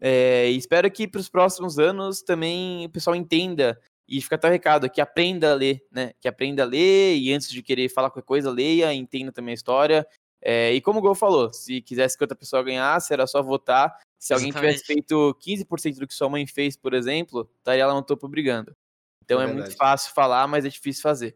É, 0.01 0.49
e 0.49 0.57
espero 0.57 0.89
que 0.89 1.07
para 1.07 1.21
os 1.21 1.29
próximos 1.29 1.77
anos 1.77 2.23
também 2.23 2.85
o 2.85 2.89
pessoal 2.89 3.15
entenda 3.15 3.79
e 4.09 4.19
fica 4.19 4.35
até 4.35 4.47
o 4.47 4.51
recado, 4.51 4.89
que 4.89 4.99
aprenda 4.99 5.51
a 5.51 5.55
ler, 5.55 5.85
né? 5.91 6.11
Que 6.19 6.27
aprenda 6.27 6.63
a 6.63 6.65
ler 6.65 7.15
e 7.15 7.31
antes 7.31 7.49
de 7.49 7.61
querer 7.61 7.87
falar 7.87 8.09
qualquer 8.09 8.25
coisa, 8.25 8.49
leia, 8.49 8.93
entenda 8.93 9.31
também 9.31 9.51
a 9.51 9.55
história. 9.55 10.07
É, 10.41 10.73
e 10.73 10.81
como 10.81 10.99
o 10.99 11.01
Gol 11.01 11.13
falou, 11.13 11.53
se 11.53 11.81
quisesse 11.81 12.17
que 12.17 12.23
outra 12.23 12.35
pessoa 12.35 12.63
ganhasse, 12.63 13.13
era 13.13 13.27
só 13.27 13.43
votar. 13.43 13.95
Se 14.19 14.33
alguém 14.33 14.51
tivesse 14.51 14.83
feito 14.83 15.37
15% 15.39 15.99
do 15.99 16.07
que 16.07 16.13
sua 16.13 16.29
mãe 16.29 16.45
fez, 16.47 16.75
por 16.75 16.93
exemplo, 16.93 17.49
estaria 17.59 17.85
lá 17.85 17.93
no 17.93 18.03
topo 18.03 18.27
brigando. 18.27 18.75
Então 19.23 19.39
é, 19.39 19.45
é 19.45 19.47
muito 19.47 19.75
fácil 19.77 20.13
falar, 20.13 20.47
mas 20.47 20.65
é 20.65 20.69
difícil 20.69 21.03
fazer. 21.03 21.35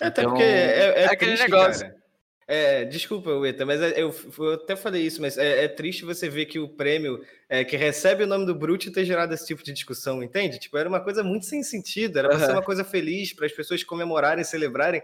É, 0.00 0.06
até 0.06 0.22
então, 0.22 0.32
porque 0.32 0.44
é, 0.44 0.46
é, 0.46 1.02
é 1.02 1.06
aquele 1.06 1.32
triste, 1.32 1.50
negócio. 1.50 1.86
Cara. 1.86 2.01
É, 2.46 2.84
desculpa, 2.84 3.30
Ueta, 3.30 3.64
mas 3.64 3.80
é, 3.80 4.02
eu, 4.02 4.14
eu, 4.38 4.52
até 4.54 4.74
falei 4.74 5.02
isso, 5.02 5.20
mas 5.20 5.38
é, 5.38 5.64
é, 5.64 5.68
triste 5.68 6.04
você 6.04 6.28
ver 6.28 6.46
que 6.46 6.58
o 6.58 6.68
prêmio 6.68 7.24
é, 7.48 7.64
que 7.64 7.76
recebe 7.76 8.24
o 8.24 8.26
nome 8.26 8.44
do 8.44 8.54
Brute 8.54 8.90
ter 8.90 9.04
gerado 9.04 9.32
esse 9.32 9.46
tipo 9.46 9.62
de 9.62 9.72
discussão, 9.72 10.22
entende? 10.22 10.58
Tipo, 10.58 10.76
era 10.76 10.88
uma 10.88 11.00
coisa 11.00 11.22
muito 11.22 11.46
sem 11.46 11.62
sentido, 11.62 12.18
era 12.18 12.28
pra 12.28 12.38
uhum. 12.38 12.44
ser 12.44 12.52
uma 12.52 12.62
coisa 12.62 12.84
feliz, 12.84 13.32
para 13.32 13.46
as 13.46 13.52
pessoas 13.52 13.84
comemorarem, 13.84 14.44
celebrarem. 14.44 15.02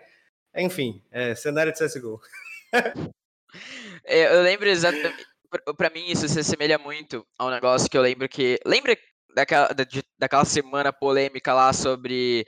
Enfim, 0.57 1.03
é, 1.11 1.35
cenário 1.35 1.73
de 1.73 1.79
CSGO. 1.79 2.21
eu 4.05 4.43
lembro 4.43 4.69
exatamente. 4.69 5.27
Pra 5.77 5.91
mim, 5.91 6.11
isso 6.11 6.29
se 6.29 6.41
assemelha 6.41 6.79
muito 6.79 7.27
a 7.39 7.47
um 7.47 7.51
negócio 7.51 7.89
que 7.89 7.97
eu 7.97 8.03
lembro 8.03 8.29
que. 8.29 8.59
Lembra 8.67 8.97
daquela, 9.35 9.71
daquela 10.19 10.45
semana 10.45 10.93
polêmica 10.93 11.55
lá 11.55 11.73
sobre 11.73 12.45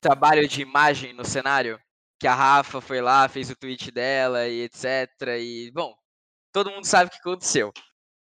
trabalho 0.00 0.46
de 0.46 0.62
imagem 0.62 1.12
no 1.12 1.24
cenário? 1.24 1.78
Que 2.18 2.26
a 2.26 2.34
Rafa 2.34 2.80
foi 2.80 3.00
lá, 3.00 3.28
fez 3.28 3.50
o 3.50 3.56
tweet 3.56 3.90
dela 3.90 4.48
e 4.48 4.62
etc. 4.62 5.08
E, 5.38 5.70
bom, 5.72 5.94
todo 6.52 6.70
mundo 6.70 6.84
sabe 6.84 7.08
o 7.08 7.10
que 7.10 7.18
aconteceu. 7.18 7.72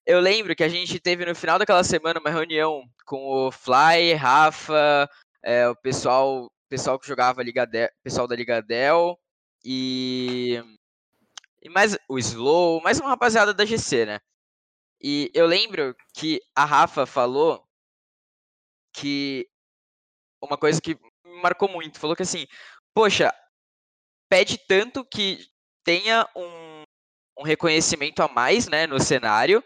Eu 0.06 0.20
lembro 0.20 0.54
que 0.56 0.64
a 0.64 0.68
gente 0.68 0.98
teve 1.00 1.24
no 1.24 1.34
final 1.34 1.58
daquela 1.58 1.84
semana 1.84 2.20
uma 2.20 2.30
reunião 2.30 2.82
com 3.04 3.18
o 3.26 3.52
Fly, 3.52 4.14
Rafa, 4.14 5.08
é, 5.42 5.68
o 5.68 5.76
pessoal, 5.76 6.50
pessoal 6.68 6.98
que 6.98 7.06
jogava 7.06 7.42
Liga 7.42 7.66
Del, 7.66 7.88
pessoal 8.02 8.26
da 8.26 8.36
Liga 8.36 8.62
Dell 8.62 9.18
e, 9.64 10.62
e 11.62 11.68
mais 11.68 11.96
o 12.08 12.18
Slow, 12.18 12.80
mais 12.82 13.00
uma 13.00 13.10
rapaziada 13.10 13.52
da 13.52 13.64
GC, 13.64 14.06
né? 14.06 14.20
E 15.02 15.30
eu 15.34 15.46
lembro 15.46 15.94
que 16.14 16.40
a 16.54 16.64
Rafa 16.64 17.06
falou 17.06 17.64
que 18.92 19.48
uma 20.42 20.58
coisa 20.58 20.80
que 20.80 20.94
me 21.24 21.40
marcou 21.42 21.68
muito, 21.68 21.98
falou 21.98 22.16
que 22.16 22.22
assim, 22.22 22.46
poxa, 22.94 23.32
pede 24.30 24.56
tanto 24.56 25.04
que 25.04 25.44
tenha 25.84 26.26
um, 26.36 26.82
um 27.40 27.42
reconhecimento 27.42 28.22
a 28.22 28.28
mais 28.28 28.68
né, 28.68 28.86
no 28.86 29.00
cenário, 29.00 29.62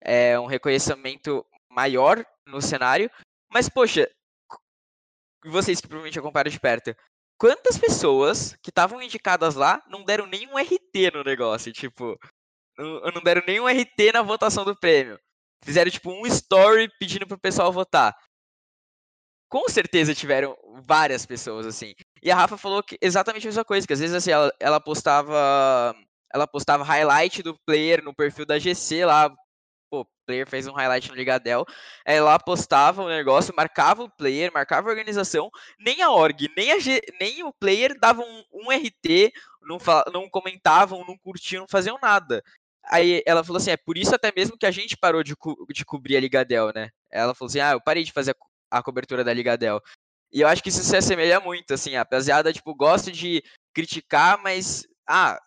é, 0.00 0.38
um 0.38 0.46
reconhecimento 0.46 1.44
maior 1.70 2.24
no 2.46 2.62
cenário, 2.62 3.10
mas, 3.52 3.68
poxa, 3.68 4.08
vocês 5.44 5.80
que 5.80 5.88
provavelmente 5.88 6.18
acompanham 6.18 6.50
de 6.50 6.60
perto, 6.60 6.96
quantas 7.38 7.76
pessoas 7.76 8.56
que 8.62 8.70
estavam 8.70 9.02
indicadas 9.02 9.54
lá 9.54 9.82
não 9.88 10.04
deram 10.04 10.26
nenhum 10.26 10.56
RT 10.56 11.10
no 11.12 11.24
negócio? 11.24 11.72
Tipo, 11.72 12.18
não, 12.78 13.00
não 13.12 13.22
deram 13.22 13.42
nenhum 13.46 13.66
RT 13.66 14.12
na 14.12 14.22
votação 14.22 14.64
do 14.64 14.78
prêmio. 14.78 15.18
Fizeram, 15.64 15.90
tipo, 15.90 16.10
um 16.10 16.26
story 16.26 16.88
pedindo 16.98 17.26
pro 17.26 17.38
pessoal 17.38 17.72
votar 17.72 18.16
com 19.48 19.68
certeza 19.68 20.14
tiveram 20.14 20.56
várias 20.82 21.24
pessoas 21.24 21.66
assim. 21.66 21.94
E 22.22 22.30
a 22.30 22.36
Rafa 22.36 22.56
falou 22.56 22.82
que 22.82 22.98
exatamente 23.00 23.46
a 23.46 23.50
mesma 23.50 23.64
coisa, 23.64 23.86
que 23.86 23.92
às 23.92 24.00
vezes 24.00 24.14
assim, 24.14 24.30
ela, 24.30 24.52
ela 24.60 24.80
postava 24.80 25.94
ela 26.32 26.46
postava 26.46 26.84
highlight 26.84 27.42
do 27.42 27.58
player 27.64 28.02
no 28.02 28.14
perfil 28.14 28.44
da 28.44 28.58
GC 28.58 29.04
lá, 29.04 29.30
pô, 29.90 30.00
o 30.00 30.06
player 30.26 30.46
fez 30.48 30.66
um 30.66 30.72
highlight 30.72 31.08
no 31.08 31.14
Ligadel, 31.14 31.64
ela 32.04 32.38
postava 32.38 33.02
o 33.02 33.08
negócio, 33.08 33.54
marcava 33.56 34.02
o 34.02 34.10
player, 34.10 34.52
marcava 34.52 34.88
a 34.88 34.90
organização, 34.90 35.50
nem 35.78 36.02
a 36.02 36.10
org, 36.10 36.50
nem, 36.56 36.72
a 36.72 36.78
G, 36.78 37.00
nem 37.20 37.42
o 37.44 37.52
player 37.52 37.98
davam 37.98 38.24
um, 38.52 38.66
um 38.66 38.72
RT, 38.72 39.32
não, 39.62 39.78
não 40.12 40.28
comentavam, 40.28 41.04
não 41.06 41.16
curtiam, 41.16 41.60
não 41.60 41.68
faziam 41.68 41.98
nada. 42.02 42.42
Aí 42.88 43.22
ela 43.26 43.42
falou 43.42 43.58
assim, 43.58 43.70
é 43.70 43.76
por 43.76 43.96
isso 43.98 44.14
até 44.14 44.32
mesmo 44.34 44.56
que 44.58 44.66
a 44.66 44.70
gente 44.70 44.96
parou 44.96 45.22
de, 45.22 45.34
co 45.34 45.56
de 45.72 45.84
cobrir 45.84 46.16
a 46.16 46.20
Ligadel, 46.20 46.72
né? 46.72 46.90
Ela 47.10 47.34
falou 47.34 47.48
assim, 47.48 47.60
ah, 47.60 47.72
eu 47.72 47.80
parei 47.80 48.04
de 48.04 48.12
fazer 48.12 48.34
a 48.70 48.82
cobertura 48.82 49.24
da 49.24 49.32
Liga 49.32 49.56
Dell. 49.56 49.80
E 50.32 50.40
eu 50.40 50.48
acho 50.48 50.62
que 50.62 50.68
isso 50.68 50.82
se 50.82 50.96
assemelha 50.96 51.40
muito, 51.40 51.72
assim, 51.72 51.94
a 51.94 52.00
rapaziada, 52.00 52.52
tipo, 52.52 52.74
gosta 52.74 53.10
de 53.12 53.42
criticar, 53.74 54.42
mas, 54.42 54.86
ah, 55.08 55.40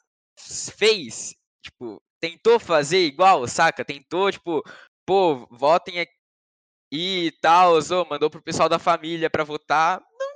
fez, 0.77 1.35
tipo, 1.63 2.01
tentou 2.19 2.59
fazer 2.59 3.05
igual, 3.05 3.47
saca? 3.47 3.83
Tentou, 3.83 4.31
tipo, 4.31 4.63
pô, 5.05 5.47
votem 5.51 5.99
aqui 5.99 6.13
e 6.91 7.31
tal, 7.41 7.75
ou 7.75 8.05
mandou 8.09 8.29
pro 8.29 8.41
pessoal 8.41 8.67
da 8.69 8.79
família 8.79 9.29
para 9.29 9.43
votar. 9.43 9.99
Não, 9.99 10.31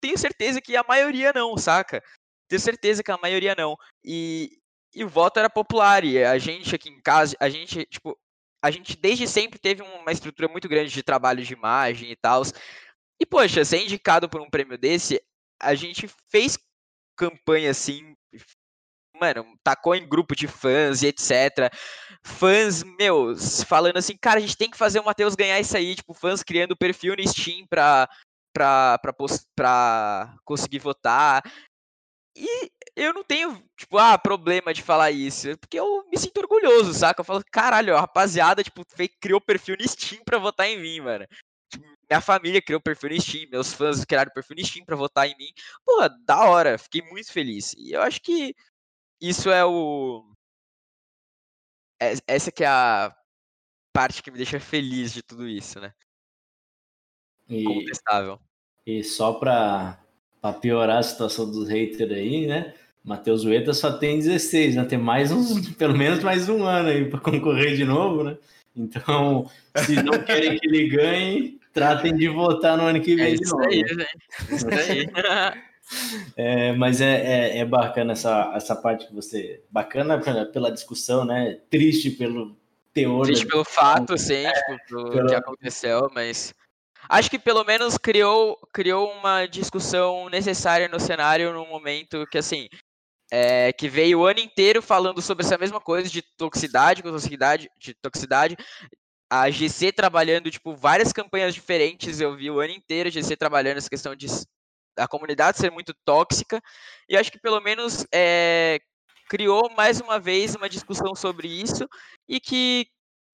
tenho 0.00 0.18
certeza 0.18 0.60
que 0.60 0.76
a 0.76 0.84
maioria 0.86 1.32
não, 1.34 1.56
saca? 1.56 2.02
Tenho 2.48 2.60
certeza 2.60 3.02
que 3.02 3.10
a 3.10 3.18
maioria 3.18 3.54
não. 3.54 3.76
E, 4.04 4.58
e 4.94 5.04
o 5.04 5.08
voto 5.08 5.38
era 5.38 5.48
popular, 5.48 6.04
e 6.04 6.22
a 6.22 6.36
gente 6.38 6.74
aqui 6.74 6.90
em 6.90 7.00
casa, 7.00 7.36
a 7.40 7.48
gente, 7.48 7.86
tipo, 7.86 8.18
a 8.62 8.70
gente 8.70 8.96
desde 8.96 9.26
sempre 9.26 9.58
teve 9.58 9.82
uma 9.82 10.12
estrutura 10.12 10.48
muito 10.48 10.68
grande 10.68 10.92
de 10.92 11.02
trabalho 11.02 11.44
de 11.44 11.52
imagem 11.52 12.10
e 12.10 12.16
tal. 12.16 12.42
E, 13.20 13.26
poxa, 13.26 13.64
ser 13.64 13.82
indicado 13.82 14.28
por 14.28 14.40
um 14.40 14.48
prêmio 14.48 14.78
desse, 14.78 15.20
a 15.60 15.74
gente 15.74 16.08
fez 16.30 16.58
campanha 17.16 17.70
assim, 17.70 18.16
mano, 19.20 19.56
tacou 19.62 19.94
em 19.94 20.08
grupo 20.08 20.34
de 20.34 20.48
fãs 20.48 21.02
e 21.02 21.08
etc. 21.08 21.72
Fãs, 22.24 22.82
meu, 22.82 23.34
falando 23.66 23.96
assim, 23.96 24.16
cara, 24.16 24.38
a 24.38 24.40
gente 24.40 24.56
tem 24.56 24.70
que 24.70 24.76
fazer 24.78 25.00
o 25.00 25.04
Matheus 25.04 25.34
ganhar 25.34 25.60
isso 25.60 25.76
aí, 25.76 25.94
tipo, 25.94 26.14
fãs 26.14 26.42
criando 26.42 26.76
perfil 26.76 27.14
no 27.16 27.28
Steam 27.28 27.66
pra, 27.68 28.08
pra, 28.52 28.98
pra, 28.98 29.12
pra 29.54 30.36
conseguir 30.44 30.78
votar. 30.78 31.42
E 32.36 32.70
eu 32.94 33.12
não 33.14 33.24
tenho, 33.24 33.62
tipo, 33.76 33.96
ah, 33.96 34.18
problema 34.18 34.72
de 34.74 34.82
falar 34.82 35.10
isso, 35.10 35.56
porque 35.58 35.78
eu 35.78 36.06
me 36.10 36.18
sinto 36.18 36.38
orgulhoso, 36.38 36.92
saca? 36.92 37.20
Eu 37.20 37.24
falo, 37.24 37.42
caralho, 37.50 37.96
a 37.96 38.00
rapaziada, 38.00 38.62
tipo, 38.62 38.84
fez, 38.86 39.10
criou 39.20 39.40
perfil 39.40 39.76
no 39.78 39.88
Steam 39.88 40.22
pra 40.24 40.38
votar 40.38 40.66
em 40.66 40.78
mim, 40.80 41.00
mano. 41.00 41.26
Tipo, 41.70 41.86
minha 42.10 42.20
família 42.20 42.60
criou 42.60 42.80
perfil 42.80 43.10
no 43.10 43.20
Steam, 43.20 43.48
meus 43.50 43.72
fãs 43.72 44.04
criaram 44.04 44.30
perfil 44.32 44.56
no 44.58 44.64
Steam 44.66 44.84
pra 44.84 44.96
votar 44.96 45.26
em 45.26 45.36
mim. 45.38 45.48
Pô, 45.84 46.06
da 46.26 46.44
hora, 46.44 46.76
fiquei 46.76 47.02
muito 47.02 47.32
feliz. 47.32 47.72
E 47.78 47.92
eu 47.92 48.02
acho 48.02 48.20
que 48.20 48.54
isso 49.20 49.50
é 49.50 49.64
o. 49.64 50.30
É, 52.00 52.14
essa 52.26 52.52
que 52.52 52.64
é 52.64 52.66
a 52.66 53.16
parte 53.92 54.22
que 54.22 54.30
me 54.30 54.36
deixa 54.36 54.60
feliz 54.60 55.14
de 55.14 55.22
tudo 55.22 55.48
isso, 55.48 55.80
né? 55.80 55.94
E, 57.48 57.64
Contestável. 57.64 58.40
e 58.86 59.04
só 59.04 59.34
pra, 59.34 60.02
pra 60.40 60.52
piorar 60.52 60.98
a 60.98 61.02
situação 61.02 61.50
dos 61.50 61.68
haters 61.68 62.10
aí, 62.10 62.46
né? 62.46 62.74
Matheus 63.04 63.44
Ueta 63.44 63.72
só 63.74 63.92
tem 63.92 64.18
16, 64.18 64.76
né? 64.76 64.84
Tem 64.84 64.98
mais 64.98 65.30
uns, 65.32 65.68
pelo 65.76 65.96
menos 65.96 66.22
mais 66.22 66.48
um 66.48 66.64
ano 66.64 66.88
aí 66.88 67.04
para 67.08 67.20
concorrer 67.20 67.74
de 67.76 67.84
novo, 67.84 68.22
né? 68.24 68.36
Então, 68.76 69.50
se 69.76 70.02
não 70.02 70.22
querem 70.22 70.58
que 70.58 70.66
ele 70.66 70.88
ganhe, 70.88 71.60
tratem 71.72 72.14
de 72.14 72.28
votar 72.28 72.76
no 72.76 72.84
ano 72.84 73.00
que 73.02 73.12
É 73.12 73.16
vem 73.16 73.34
de 73.36 73.42
isso 73.42 73.54
novo. 73.56 73.68
aí, 73.68 73.78
gente. 73.86 74.54
Isso 74.54 74.68
aí. 74.68 75.06
É, 76.36 76.72
mas 76.72 77.00
é, 77.00 77.16
é, 77.16 77.58
é 77.58 77.64
bacana 77.66 78.12
essa, 78.12 78.52
essa 78.54 78.74
parte 78.74 79.06
que 79.08 79.14
você. 79.14 79.62
Bacana 79.68 80.18
pela, 80.18 80.46
pela 80.46 80.70
discussão, 80.72 81.24
né? 81.24 81.58
Triste 81.68 82.10
pelo 82.12 82.56
teor. 82.94 83.26
Triste 83.26 83.46
pelo 83.46 83.64
fato, 83.64 84.16
sim, 84.16 84.44
tipo, 84.44 84.84
pelo 84.88 85.10
pelo- 85.10 85.28
que 85.28 85.34
aconteceu, 85.34 86.08
mas 86.14 86.54
acho 87.08 87.28
que 87.28 87.38
pelo 87.38 87.64
menos 87.64 87.98
criou, 87.98 88.56
criou 88.72 89.12
uma 89.12 89.44
discussão 89.44 90.30
necessária 90.30 90.88
no 90.88 91.00
cenário 91.00 91.52
num 91.52 91.68
momento 91.68 92.26
que, 92.30 92.38
assim, 92.38 92.68
é, 93.34 93.72
que 93.72 93.88
veio 93.88 94.20
o 94.20 94.26
ano 94.26 94.40
inteiro 94.40 94.82
falando 94.82 95.22
sobre 95.22 95.42
essa 95.42 95.56
mesma 95.56 95.80
coisa 95.80 96.06
de 96.06 96.20
toxicidade, 96.36 97.02
toxicidade, 97.02 97.70
de 97.78 97.94
toxicidade. 97.94 98.54
A 99.30 99.50
GC 99.50 99.90
trabalhando, 99.90 100.50
tipo, 100.50 100.76
várias 100.76 101.14
campanhas 101.14 101.54
diferentes, 101.54 102.20
eu 102.20 102.36
vi 102.36 102.50
o 102.50 102.60
ano 102.60 102.74
inteiro 102.74 103.08
a 103.08 103.10
GC 103.10 103.34
trabalhando 103.34 103.78
essa 103.78 103.88
questão 103.88 104.14
de 104.14 104.26
a 104.98 105.08
comunidade 105.08 105.56
ser 105.56 105.70
muito 105.70 105.94
tóxica, 106.04 106.60
e 107.08 107.16
acho 107.16 107.32
que 107.32 107.40
pelo 107.40 107.58
menos 107.62 108.04
é, 108.12 108.78
criou 109.30 109.70
mais 109.74 109.98
uma 110.02 110.20
vez 110.20 110.54
uma 110.54 110.68
discussão 110.68 111.14
sobre 111.14 111.48
isso, 111.48 111.88
e 112.28 112.38
que, 112.38 112.86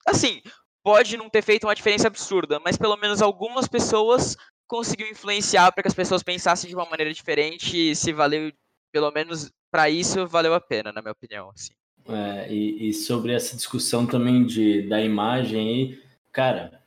assim, 0.06 0.40
pode 0.84 1.16
não 1.16 1.28
ter 1.28 1.42
feito 1.42 1.64
uma 1.66 1.74
diferença 1.74 2.06
absurda, 2.06 2.60
mas 2.60 2.76
pelo 2.76 2.96
menos 2.96 3.20
algumas 3.20 3.66
pessoas 3.66 4.36
conseguiu 4.68 5.08
influenciar 5.08 5.72
para 5.72 5.82
que 5.82 5.88
as 5.88 5.94
pessoas 5.94 6.22
pensassem 6.22 6.70
de 6.70 6.76
uma 6.76 6.88
maneira 6.88 7.12
diferente, 7.12 7.90
e 7.90 7.96
se 7.96 8.12
valeu, 8.12 8.52
pelo 8.92 9.10
menos 9.10 9.50
para 9.70 9.88
isso, 9.90 10.26
valeu 10.26 10.54
a 10.54 10.60
pena, 10.60 10.92
na 10.92 11.00
minha 11.00 11.12
opinião, 11.12 11.50
assim. 11.54 11.72
É, 12.08 12.52
e, 12.52 12.88
e 12.88 12.94
sobre 12.94 13.32
essa 13.32 13.54
discussão 13.54 14.06
também 14.06 14.44
de, 14.46 14.82
da 14.88 15.00
imagem 15.00 15.60
aí, 15.60 16.02
cara, 16.32 16.80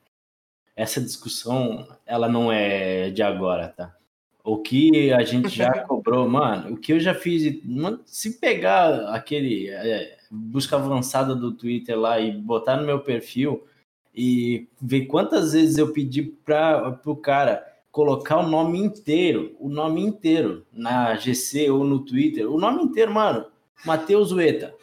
essa 0.76 1.00
discussão, 1.00 1.88
ela 2.06 2.28
não 2.28 2.52
é 2.52 3.12
de 3.12 3.22
agora, 3.22 3.68
tá? 3.70 3.96
O 4.44 4.58
que 4.58 5.14
a 5.14 5.24
gente 5.24 5.50
já 5.50 5.70
cobrou, 5.86 6.28
mano, 6.28 6.74
o 6.74 6.78
que 6.78 6.94
eu 6.94 7.00
já 7.00 7.14
fiz, 7.14 7.64
mano, 7.64 8.02
se 8.06 8.40
pegar 8.40 9.14
aquele 9.14 9.70
é, 9.70 10.18
busca 10.32 10.76
avançada 10.76 11.36
do 11.36 11.52
Twitter 11.52 12.00
lá 12.00 12.20
e 12.20 12.32
botar 12.32 12.78
no 12.78 12.86
meu 12.86 13.02
perfil 13.02 13.68
e 14.16 14.68
ver 14.82 15.06
quantas 15.06 15.54
vezes 15.54 15.78
eu 15.78 15.94
pedi 15.94 16.24
para 16.24 17.00
o 17.06 17.16
cara 17.16 17.71
colocar 17.92 18.38
o 18.38 18.48
nome 18.48 18.80
inteiro, 18.80 19.56
o 19.60 19.68
nome 19.70 20.02
inteiro 20.02 20.66
na 20.72 21.16
GC 21.16 21.70
ou 21.70 21.84
no 21.84 22.06
Twitter, 22.06 22.50
o 22.50 22.60
nome 22.60 22.84
inteiro, 22.84 23.14
mano, 23.14 23.46
Matheus 23.86 24.32
Ueta. 24.32 24.74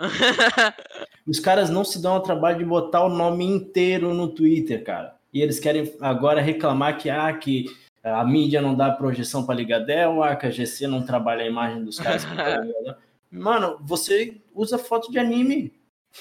Os 1.26 1.38
caras 1.38 1.70
não 1.70 1.84
se 1.84 2.00
dão 2.00 2.14
ao 2.14 2.22
trabalho 2.22 2.58
de 2.58 2.64
botar 2.64 3.04
o 3.04 3.08
nome 3.08 3.44
inteiro 3.44 4.12
no 4.12 4.28
Twitter, 4.28 4.82
cara. 4.82 5.16
E 5.32 5.40
eles 5.40 5.58
querem 5.58 5.94
agora 6.00 6.40
reclamar 6.40 6.98
que, 6.98 7.10
ah, 7.10 7.32
que 7.32 7.66
a 8.02 8.24
mídia 8.24 8.60
não 8.60 8.74
dá 8.74 8.90
projeção 8.90 9.44
para 9.44 9.54
Liga 9.54 9.80
Del, 9.80 10.22
ah, 10.22 10.36
que 10.36 10.46
a 10.46 10.50
GC 10.50 10.86
não 10.86 11.04
trabalha 11.04 11.42
a 11.42 11.48
imagem 11.48 11.84
dos 11.84 11.98
caras. 11.98 12.24
Mano, 13.30 13.78
você 13.80 14.40
usa 14.54 14.78
foto 14.78 15.10
de 15.10 15.18
anime 15.18 15.72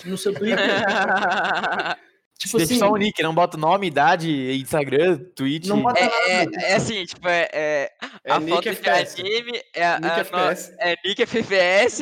no 0.05 0.17
seu 0.17 0.33
Twitter. 0.33 0.57
tipo 2.45 2.57
Deixa 2.57 2.73
assim, 2.73 2.79
só 2.79 2.89
o 2.91 2.97
nick, 2.97 3.21
não 3.23 3.33
bota 3.33 3.57
nome, 3.57 3.87
idade, 3.87 4.29
Instagram, 4.59 5.19
Twitch. 5.35 5.67
não 5.67 5.81
bota 5.81 5.99
É, 5.99 6.45
nada. 6.45 6.57
é, 6.65 6.71
é 6.71 6.75
assim, 6.75 7.05
tipo, 7.05 7.27
é, 7.27 7.49
é 7.53 7.91
É 8.23 8.31
a 8.31 8.39
Nick 8.39 8.51
foto 8.55 8.69
FPS. 8.69 9.15
de 9.15 9.21
anime, 9.21 9.61
é, 9.73 9.85
a- 9.85 9.99
Nick 9.99 10.11
a- 10.13 10.19
FPS. 10.19 10.75
é 10.79 10.95
Nick 11.05 11.21
FFS, 11.25 12.01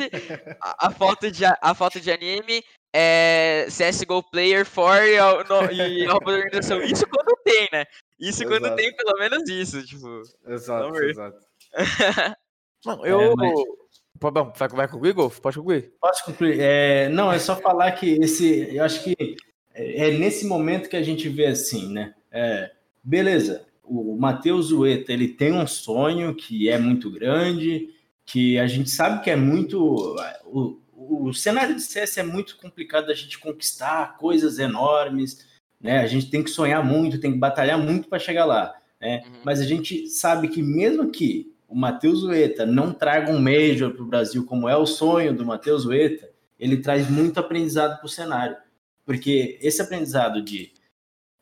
a, 0.60 0.86
a 0.86 0.90
foto 0.90 1.30
de, 1.30 1.44
a, 1.44 1.74
foto 1.74 2.00
de 2.00 2.10
anime 2.10 2.62
é 2.94 3.66
CSGO 3.70 4.22
Player 4.30 4.66
4 4.68 5.06
e, 5.06 5.48
no- 5.48 5.72
e 5.72 6.08
organização. 6.08 6.82
Isso 6.82 7.06
quando 7.08 7.36
tem, 7.44 7.68
né? 7.72 7.84
Isso 8.20 8.44
quando 8.44 8.66
Exato. 8.66 8.76
tem 8.76 8.94
pelo 8.94 9.18
menos 9.18 9.48
isso, 9.48 9.84
tipo. 9.84 10.22
Exato, 10.46 10.94
exato. 11.04 11.38
Não, 12.84 13.06
eu. 13.06 13.20
É, 13.20 13.34
mas- 13.36 14.52
vai, 14.58 14.68
vai 14.68 14.88
concluir, 14.88 15.12
Golf? 15.12 15.38
Pode 15.40 15.56
concluir. 15.56 15.92
Posso 16.00 16.24
concluir? 16.24 16.58
É, 16.60 17.08
não, 17.08 17.32
é 17.32 17.38
só 17.38 17.56
falar 17.56 17.92
que 17.92 18.12
esse. 18.22 18.74
Eu 18.76 18.84
acho 18.84 19.02
que 19.02 19.14
é, 19.74 20.08
é 20.08 20.18
nesse 20.18 20.46
momento 20.46 20.88
que 20.88 20.96
a 20.96 21.02
gente 21.02 21.28
vê 21.28 21.46
assim, 21.46 21.92
né? 21.92 22.14
É, 22.30 22.70
beleza, 23.02 23.64
o 23.82 24.16
Matheus 24.16 24.72
Ueta 24.72 25.12
ele 25.12 25.28
tem 25.28 25.52
um 25.52 25.66
sonho 25.66 26.34
que 26.34 26.68
é 26.68 26.78
muito 26.78 27.10
grande, 27.10 27.90
que 28.24 28.58
a 28.58 28.66
gente 28.66 28.90
sabe 28.90 29.22
que 29.22 29.30
é 29.30 29.36
muito. 29.36 30.16
O, 30.46 30.80
o 30.94 31.34
cenário 31.34 31.74
de 31.74 31.82
CS 31.82 32.18
é 32.18 32.22
muito 32.22 32.56
complicado 32.56 33.06
da 33.06 33.14
gente 33.14 33.38
conquistar 33.38 34.16
coisas 34.16 34.58
enormes, 34.58 35.46
né? 35.80 35.98
A 36.00 36.06
gente 36.06 36.30
tem 36.30 36.42
que 36.42 36.50
sonhar 36.50 36.84
muito, 36.84 37.20
tem 37.20 37.32
que 37.32 37.38
batalhar 37.38 37.78
muito 37.78 38.08
para 38.08 38.18
chegar 38.18 38.44
lá. 38.44 38.74
Né? 39.00 39.22
Uhum. 39.26 39.40
Mas 39.44 39.60
a 39.60 39.64
gente 39.64 40.06
sabe 40.06 40.48
que 40.48 40.62
mesmo 40.62 41.10
que 41.10 41.52
o 41.68 41.74
Matheus 41.74 42.22
Ueta 42.22 42.64
não 42.64 42.92
traga 42.92 43.32
um 43.32 43.40
Major 43.40 43.90
para 43.90 44.02
o 44.02 44.06
Brasil, 44.06 44.44
como 44.44 44.68
é 44.68 44.76
o 44.76 44.86
sonho 44.86 45.34
do 45.34 45.44
Matheus 45.44 45.84
Ueta, 45.84 46.30
ele 46.58 46.76
traz 46.76 47.10
muito 47.10 47.40
aprendizado 47.40 47.98
para 47.98 48.06
o 48.06 48.10
cenário. 48.10 48.56
Porque 49.04 49.58
esse 49.60 49.82
aprendizado 49.82 50.42
de 50.42 50.72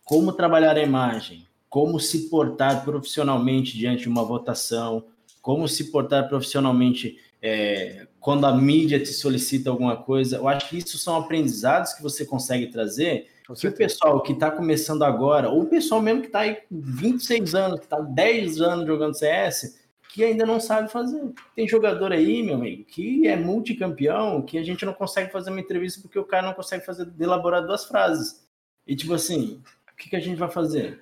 como 0.05 0.33
trabalhar 0.33 0.77
a 0.77 0.83
imagem, 0.83 1.47
como 1.69 2.01
se 2.01 2.29
portar 2.29 2.85
profissionalmente 2.85 3.77
diante 3.77 4.03
de 4.03 4.09
uma 4.09 4.25
votação, 4.25 5.05
como 5.41 5.69
se 5.69 5.91
portar 5.91 6.29
profissionalmente 6.29 7.19
é, 7.43 8.07
quando 8.19 8.45
a 8.45 8.55
mídia 8.55 9.01
te 9.01 9.13
solicita 9.13 9.71
alguma 9.71 9.97
coisa, 9.97 10.37
eu 10.37 10.49
acho 10.49 10.69
que 10.69 10.79
isso 10.79 10.99
são 10.99 11.17
aprendizados 11.17 11.95
que 11.95 12.03
você 12.03 12.25
consegue 12.25 12.67
trazer 12.67 13.29
que 13.55 13.67
o 13.67 13.73
pessoal 13.73 14.23
que 14.23 14.33
está 14.33 14.51
começando 14.51 15.03
agora, 15.03 15.49
ou 15.49 15.63
o 15.63 15.67
pessoal 15.67 16.01
mesmo 16.01 16.21
que 16.21 16.29
está 16.29 16.41
aí 16.41 16.57
com 16.57 16.81
26 16.81 17.55
anos, 17.55 17.81
que 17.81 17.87
está 17.87 18.01
10 18.01 18.61
anos 18.61 18.87
jogando 18.87 19.15
CS, 19.15 19.80
que 20.13 20.25
ainda 20.25 20.45
não 20.45 20.59
sabe 20.59 20.91
fazer. 20.91 21.33
Tem 21.55 21.69
jogador 21.69 22.13
aí, 22.13 22.43
meu 22.43 22.57
amigo, 22.57 22.85
que 22.85 23.27
é 23.27 23.37
multicampeão, 23.37 24.43
que 24.43 24.59
a 24.59 24.63
gente 24.63 24.85
não 24.85 24.93
consegue 24.93 25.31
fazer 25.31 25.51
uma 25.51 25.61
entrevista 25.61 26.01
porque 26.01 26.19
o 26.19 26.25
cara 26.25 26.47
não 26.47 26.55
consegue 26.55 26.85
fazer 26.85 27.09
elaborar 27.19 27.65
duas 27.65 27.85
frases. 27.85 28.45
E 28.87 28.97
tipo 28.97 29.15
assim, 29.15 29.63
o 29.93 29.97
que, 29.97 30.11
que 30.11 30.17
a 30.17 30.21
gente 30.21 30.37
vai 30.37 30.51
fazer? 30.51 31.01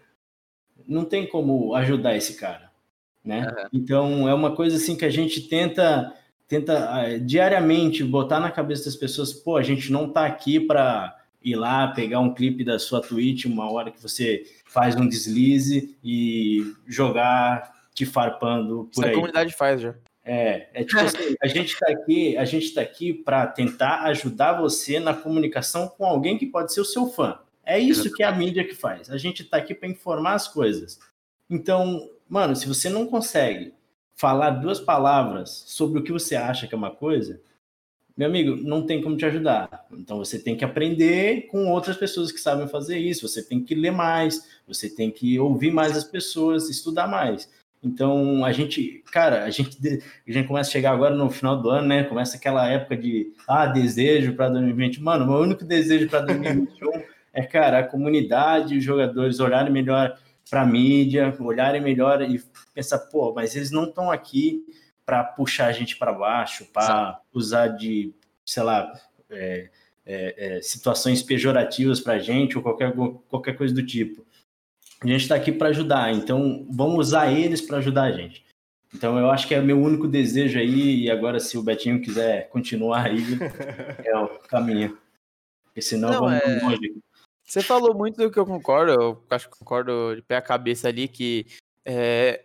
Não 0.86 1.04
tem 1.04 1.26
como 1.26 1.74
ajudar 1.74 2.16
esse 2.16 2.34
cara, 2.34 2.70
né? 3.24 3.46
Aham. 3.46 3.68
Então 3.72 4.28
é 4.28 4.34
uma 4.34 4.54
coisa 4.54 4.76
assim 4.76 4.96
que 4.96 5.04
a 5.04 5.10
gente 5.10 5.48
tenta 5.48 6.14
tenta 6.46 6.90
ah, 6.90 7.18
diariamente 7.18 8.02
botar 8.02 8.40
na 8.40 8.50
cabeça 8.50 8.86
das 8.86 8.96
pessoas, 8.96 9.34
pô, 9.34 9.58
a 9.58 9.62
gente 9.62 9.92
não 9.92 10.10
tá 10.10 10.24
aqui 10.24 10.58
para 10.58 11.14
ir 11.44 11.54
lá 11.56 11.88
pegar 11.88 12.20
um 12.20 12.32
clipe 12.32 12.64
da 12.64 12.78
sua 12.78 13.02
Twitch 13.02 13.44
uma 13.44 13.70
hora 13.70 13.90
que 13.90 14.02
você 14.02 14.44
faz 14.64 14.96
um 14.96 15.06
deslize 15.06 15.96
e 16.02 16.74
jogar 16.86 17.77
te 17.98 18.06
farpando 18.06 18.88
por 18.94 19.04
a 19.04 19.08
aí. 19.08 19.14
comunidade 19.14 19.52
faz 19.52 19.80
já. 19.80 19.94
É, 20.24 20.68
é 20.72 20.84
tipo 20.84 21.00
assim, 21.00 21.34
a 21.42 21.48
gente 21.48 21.72
está 21.72 21.90
aqui, 21.90 22.36
a 22.36 22.44
gente 22.44 22.72
tá 22.72 22.80
aqui 22.80 23.12
para 23.12 23.44
tentar 23.48 24.02
ajudar 24.04 24.60
você 24.60 25.00
na 25.00 25.12
comunicação 25.12 25.88
com 25.88 26.06
alguém 26.06 26.38
que 26.38 26.46
pode 26.46 26.72
ser 26.72 26.80
o 26.80 26.84
seu 26.84 27.08
fã. 27.08 27.40
É 27.64 27.76
isso 27.76 28.12
que 28.12 28.22
é 28.22 28.26
a 28.26 28.32
mídia 28.32 28.64
que 28.64 28.74
faz. 28.74 29.10
A 29.10 29.18
gente 29.18 29.42
está 29.42 29.56
aqui 29.56 29.74
para 29.74 29.88
informar 29.88 30.34
as 30.34 30.46
coisas. 30.46 31.00
Então, 31.50 32.08
mano, 32.28 32.54
se 32.54 32.68
você 32.68 32.88
não 32.88 33.06
consegue 33.06 33.74
falar 34.14 34.50
duas 34.50 34.78
palavras 34.80 35.64
sobre 35.66 35.98
o 35.98 36.02
que 36.02 36.12
você 36.12 36.36
acha 36.36 36.66
que 36.68 36.74
é 36.74 36.78
uma 36.78 36.94
coisa, 36.94 37.40
meu 38.16 38.28
amigo, 38.28 38.56
não 38.56 38.86
tem 38.86 39.02
como 39.02 39.16
te 39.16 39.24
ajudar. 39.26 39.86
Então 39.92 40.18
você 40.18 40.38
tem 40.38 40.56
que 40.56 40.64
aprender 40.64 41.46
com 41.48 41.70
outras 41.70 41.96
pessoas 41.96 42.32
que 42.32 42.40
sabem 42.40 42.66
fazer 42.68 42.98
isso. 42.98 43.28
Você 43.28 43.42
tem 43.42 43.62
que 43.62 43.74
ler 43.74 43.92
mais, 43.92 44.44
você 44.66 44.88
tem 44.88 45.10
que 45.10 45.38
ouvir 45.38 45.72
mais 45.72 45.96
as 45.96 46.04
pessoas, 46.04 46.68
estudar 46.68 47.06
mais. 47.06 47.48
Então 47.82 48.44
a 48.44 48.52
gente, 48.52 49.02
cara, 49.12 49.44
a 49.44 49.50
gente, 49.50 49.78
a 50.26 50.32
gente 50.32 50.48
começa 50.48 50.68
a 50.68 50.72
chegar 50.72 50.92
agora 50.92 51.14
no 51.14 51.30
final 51.30 51.60
do 51.60 51.70
ano, 51.70 51.88
né? 51.88 52.04
Começa 52.04 52.36
aquela 52.36 52.68
época 52.68 52.96
de 52.96 53.32
ah, 53.46 53.66
desejo 53.66 54.34
para 54.34 54.48
2020. 54.48 55.02
Mano, 55.02 55.26
meu 55.26 55.36
único 55.36 55.64
desejo 55.64 56.08
para 56.08 56.20
2021 56.20 56.90
é, 57.32 57.42
cara, 57.42 57.80
a 57.80 57.84
comunidade, 57.84 58.76
os 58.76 58.84
jogadores 58.84 59.38
olharem 59.38 59.72
melhor 59.72 60.18
para 60.50 60.62
a 60.62 60.66
mídia, 60.66 61.34
olharem 61.38 61.80
melhor 61.80 62.22
e 62.22 62.42
pensar, 62.74 62.98
pô, 62.98 63.32
mas 63.34 63.54
eles 63.54 63.70
não 63.70 63.84
estão 63.84 64.10
aqui 64.10 64.64
para 65.04 65.22
puxar 65.22 65.66
a 65.66 65.72
gente 65.72 65.96
para 65.96 66.12
baixo, 66.12 66.66
para 66.72 67.20
usar 67.32 67.68
de, 67.68 68.12
sei 68.44 68.62
lá, 68.62 68.92
é, 69.30 69.70
é, 70.04 70.56
é, 70.56 70.62
situações 70.62 71.22
pejorativas 71.22 72.00
para 72.00 72.14
a 72.14 72.18
gente 72.18 72.56
ou 72.56 72.62
qualquer, 72.62 72.92
qualquer 73.28 73.56
coisa 73.56 73.74
do 73.74 73.84
tipo. 73.84 74.26
A 75.00 75.06
gente 75.06 75.22
está 75.22 75.34
aqui 75.34 75.52
para 75.52 75.68
ajudar, 75.68 76.12
então 76.12 76.66
vamos 76.70 77.08
usar 77.08 77.32
eles 77.32 77.60
para 77.60 77.78
ajudar 77.78 78.04
a 78.04 78.12
gente. 78.12 78.44
Então 78.94 79.18
eu 79.18 79.30
acho 79.30 79.46
que 79.46 79.54
é 79.54 79.60
meu 79.60 79.78
único 79.78 80.08
desejo 80.08 80.58
aí, 80.58 81.04
e 81.04 81.10
agora 81.10 81.38
se 81.38 81.56
o 81.56 81.62
Betinho 81.62 82.00
quiser 82.00 82.48
continuar 82.48 83.06
aí, 83.06 83.18
é 84.04 84.16
o 84.16 84.28
caminho. 84.48 84.98
Porque 85.64 85.82
senão 85.82 86.10
Não, 86.10 86.20
vamos 86.20 86.40
é- 86.42 86.60
longe. 86.64 86.94
Você 87.44 87.62
falou 87.62 87.94
muito 87.94 88.16
do 88.16 88.30
que 88.30 88.38
eu 88.38 88.44
concordo, 88.44 88.92
eu 88.92 89.24
acho 89.30 89.48
que 89.48 89.58
concordo 89.58 90.14
de 90.14 90.20
pé 90.20 90.36
a 90.36 90.42
cabeça 90.42 90.88
ali, 90.88 91.08
que 91.08 91.46
é, 91.82 92.44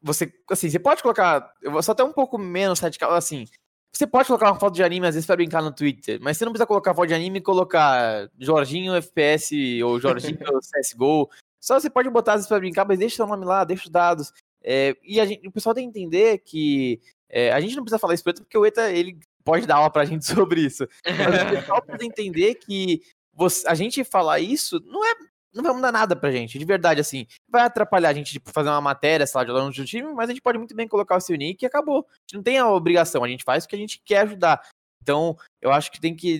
você, 0.00 0.32
assim, 0.48 0.70
você 0.70 0.78
pode 0.78 1.02
colocar, 1.02 1.52
eu 1.60 1.72
vou 1.72 1.82
só 1.82 1.90
até 1.90 2.04
um 2.04 2.12
pouco 2.12 2.38
menos 2.38 2.78
radical, 2.78 3.12
assim, 3.12 3.46
você 3.92 4.06
pode 4.06 4.28
colocar 4.28 4.52
uma 4.52 4.60
foto 4.60 4.74
de 4.74 4.84
anime 4.84 5.06
às 5.06 5.14
vezes 5.14 5.26
para 5.26 5.36
brincar 5.36 5.62
no 5.62 5.72
Twitter, 5.72 6.20
mas 6.20 6.36
você 6.36 6.44
não 6.44 6.52
precisa 6.52 6.66
colocar 6.66 6.94
foto 6.94 7.08
de 7.08 7.14
anime 7.14 7.38
e 7.38 7.42
colocar 7.42 8.30
Jorginho 8.38 8.94
FPS 8.94 9.82
ou 9.82 9.98
Jorginho 9.98 10.38
CSGO. 10.60 11.30
Só 11.66 11.80
você 11.80 11.90
pode 11.90 12.08
botar 12.10 12.34
vezes 12.34 12.46
para 12.46 12.60
brincar, 12.60 12.86
mas 12.86 12.98
deixa 12.98 13.16
seu 13.16 13.26
nome 13.26 13.44
lá, 13.44 13.64
deixa 13.64 13.84
os 13.86 13.90
dados. 13.90 14.32
É, 14.62 14.94
e 15.02 15.14
gente, 15.26 15.48
o 15.48 15.50
pessoal 15.50 15.74
tem 15.74 15.90
que 15.90 15.98
entender 15.98 16.38
que 16.38 17.00
é, 17.28 17.50
a 17.52 17.60
gente 17.60 17.74
não 17.74 17.82
precisa 17.82 17.98
falar 17.98 18.14
isso 18.14 18.22
porque 18.22 18.56
o 18.56 18.64
ETA 18.64 18.92
ele 18.92 19.18
pode 19.44 19.66
dar 19.66 19.76
aula 19.76 19.90
pra 19.90 20.04
gente 20.04 20.24
sobre 20.26 20.60
isso. 20.60 20.86
Mas 21.04 21.42
o 21.42 21.56
pessoal 21.56 21.82
precisa 21.82 22.06
entender 22.06 22.54
que 22.54 23.02
você, 23.34 23.66
a 23.66 23.74
gente 23.74 24.04
falar 24.04 24.38
isso 24.38 24.80
não 24.86 25.04
é 25.04 25.14
não 25.56 25.62
vai 25.62 25.72
mudar 25.72 25.90
nada 25.90 26.14
pra 26.14 26.30
gente, 26.30 26.58
de 26.58 26.64
verdade, 26.66 27.00
assim. 27.00 27.26
Vai 27.48 27.62
atrapalhar 27.62 28.10
a 28.10 28.12
gente 28.12 28.30
de 28.32 28.40
fazer 28.52 28.68
uma 28.68 28.80
matéria, 28.80 29.26
sei 29.26 29.38
lá, 29.38 29.44
de 29.44 29.50
aluno 29.50 29.72
do 29.72 29.84
time, 29.86 30.12
mas 30.12 30.28
a 30.28 30.32
gente 30.32 30.42
pode 30.42 30.58
muito 30.58 30.76
bem 30.76 30.86
colocar 30.86 31.16
o 31.16 31.20
seu 31.20 31.34
nick 31.34 31.64
e 31.64 31.66
acabou. 31.66 32.06
A 32.10 32.14
gente 32.26 32.34
não 32.34 32.42
tem 32.42 32.58
a 32.58 32.68
obrigação, 32.68 33.24
a 33.24 33.28
gente 33.28 33.42
faz 33.42 33.64
o 33.64 33.68
que 33.68 33.74
a 33.74 33.78
gente 33.78 34.02
quer 34.04 34.18
ajudar. 34.18 34.60
Então, 35.06 35.36
eu 35.62 35.70
acho 35.70 35.92
que 35.92 36.00
tem 36.00 36.16
que 36.16 36.36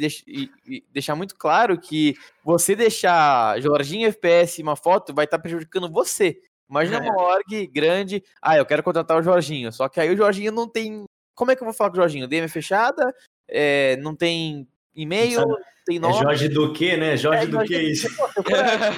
deixar 0.92 1.14
muito 1.14 1.36
claro 1.36 1.78
que 1.78 2.16
você 2.42 2.74
deixar 2.74 3.60
Jorginho 3.60 4.08
FPS 4.08 4.60
uma 4.60 4.74
foto 4.74 5.14
vai 5.14 5.24
estar 5.24 5.38
tá 5.38 5.42
prejudicando 5.42 5.88
você. 5.88 6.40
Imagina 6.68 6.98
uma 6.98 7.22
org 7.22 7.68
grande, 7.68 8.24
ah, 8.42 8.56
eu 8.56 8.66
quero 8.66 8.82
contratar 8.82 9.16
o 9.16 9.22
Jorginho, 9.22 9.70
só 9.70 9.88
que 9.88 10.00
aí 10.00 10.12
o 10.12 10.16
Jorginho 10.16 10.50
não 10.50 10.68
tem. 10.68 11.04
Como 11.32 11.52
é 11.52 11.54
que 11.54 11.62
eu 11.62 11.66
vou 11.66 11.72
falar 11.72 11.90
com 11.90 11.96
o 11.96 12.00
Jorginho? 12.00 12.26
DM 12.26 12.48
fechada, 12.48 13.14
é, 13.48 13.96
não 13.98 14.16
tem 14.16 14.66
e-mail, 14.92 15.44
tem 15.86 15.98
é 15.98 16.00
nome. 16.00 16.16
É 16.16 16.22
Jorge 16.22 16.48
do 16.48 16.72
que, 16.72 16.96
né? 16.96 17.16
Jorge 17.16 17.44
é, 17.44 17.46
do 17.46 17.64
que 17.64 17.78
isso? 17.78 18.08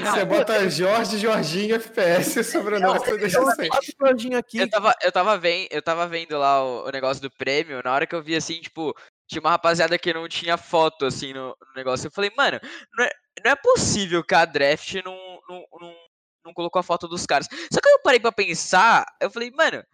Você 0.03 0.25
bota 0.25 0.71
Jorge, 0.71 1.19
Jorginho, 1.19 1.75
FPS, 1.77 2.43
sobrenome 2.43 2.99
você 2.99 3.19
deixa 3.19 3.41
assim. 3.43 3.69
Jorginho 4.01 4.39
aqui. 4.39 4.59
Eu 4.59 4.71
tava, 4.71 4.95
eu, 5.03 5.13
tava 5.13 5.37
vendo, 5.37 5.69
eu 5.71 5.83
tava 5.83 6.07
vendo 6.07 6.39
lá 6.39 6.65
o, 6.65 6.89
o, 6.89 6.91
negócio 6.91 7.23
do 7.23 7.31
prêmio, 7.31 7.83
na 7.85 7.93
hora 7.93 8.07
que 8.07 8.15
eu 8.15 8.23
vi 8.23 8.35
assim, 8.35 8.61
tipo, 8.61 8.97
tinha 9.29 9.41
uma 9.41 9.51
rapaziada 9.51 9.99
que 9.99 10.13
não 10.13 10.27
tinha 10.27 10.57
foto, 10.57 11.05
assim, 11.05 11.33
no, 11.33 11.49
no 11.49 11.75
negócio. 11.77 12.07
Eu 12.07 12.11
falei, 12.11 12.33
mano, 12.37 12.59
não 12.97 13.05
é, 13.05 13.11
não 13.45 13.51
é 13.53 13.57
possível 13.57 14.25
que 14.25 14.35
a 14.35 14.45
draft 14.45 14.95
não, 15.05 15.17
não, 15.49 15.65
não, 15.81 15.95
não 16.47 16.55
colocou 16.55 16.81
a 16.81 16.83
foto 16.83 17.07
dos 17.07 17.27
caras. 17.27 17.47
Só 17.73 17.81
que 17.81 17.89
eu 17.89 18.01
parei 18.03 18.19
pra 18.19 18.33
pensar, 18.33 19.07
eu 19.21 19.31
falei, 19.31 19.51
mano, 19.51 19.85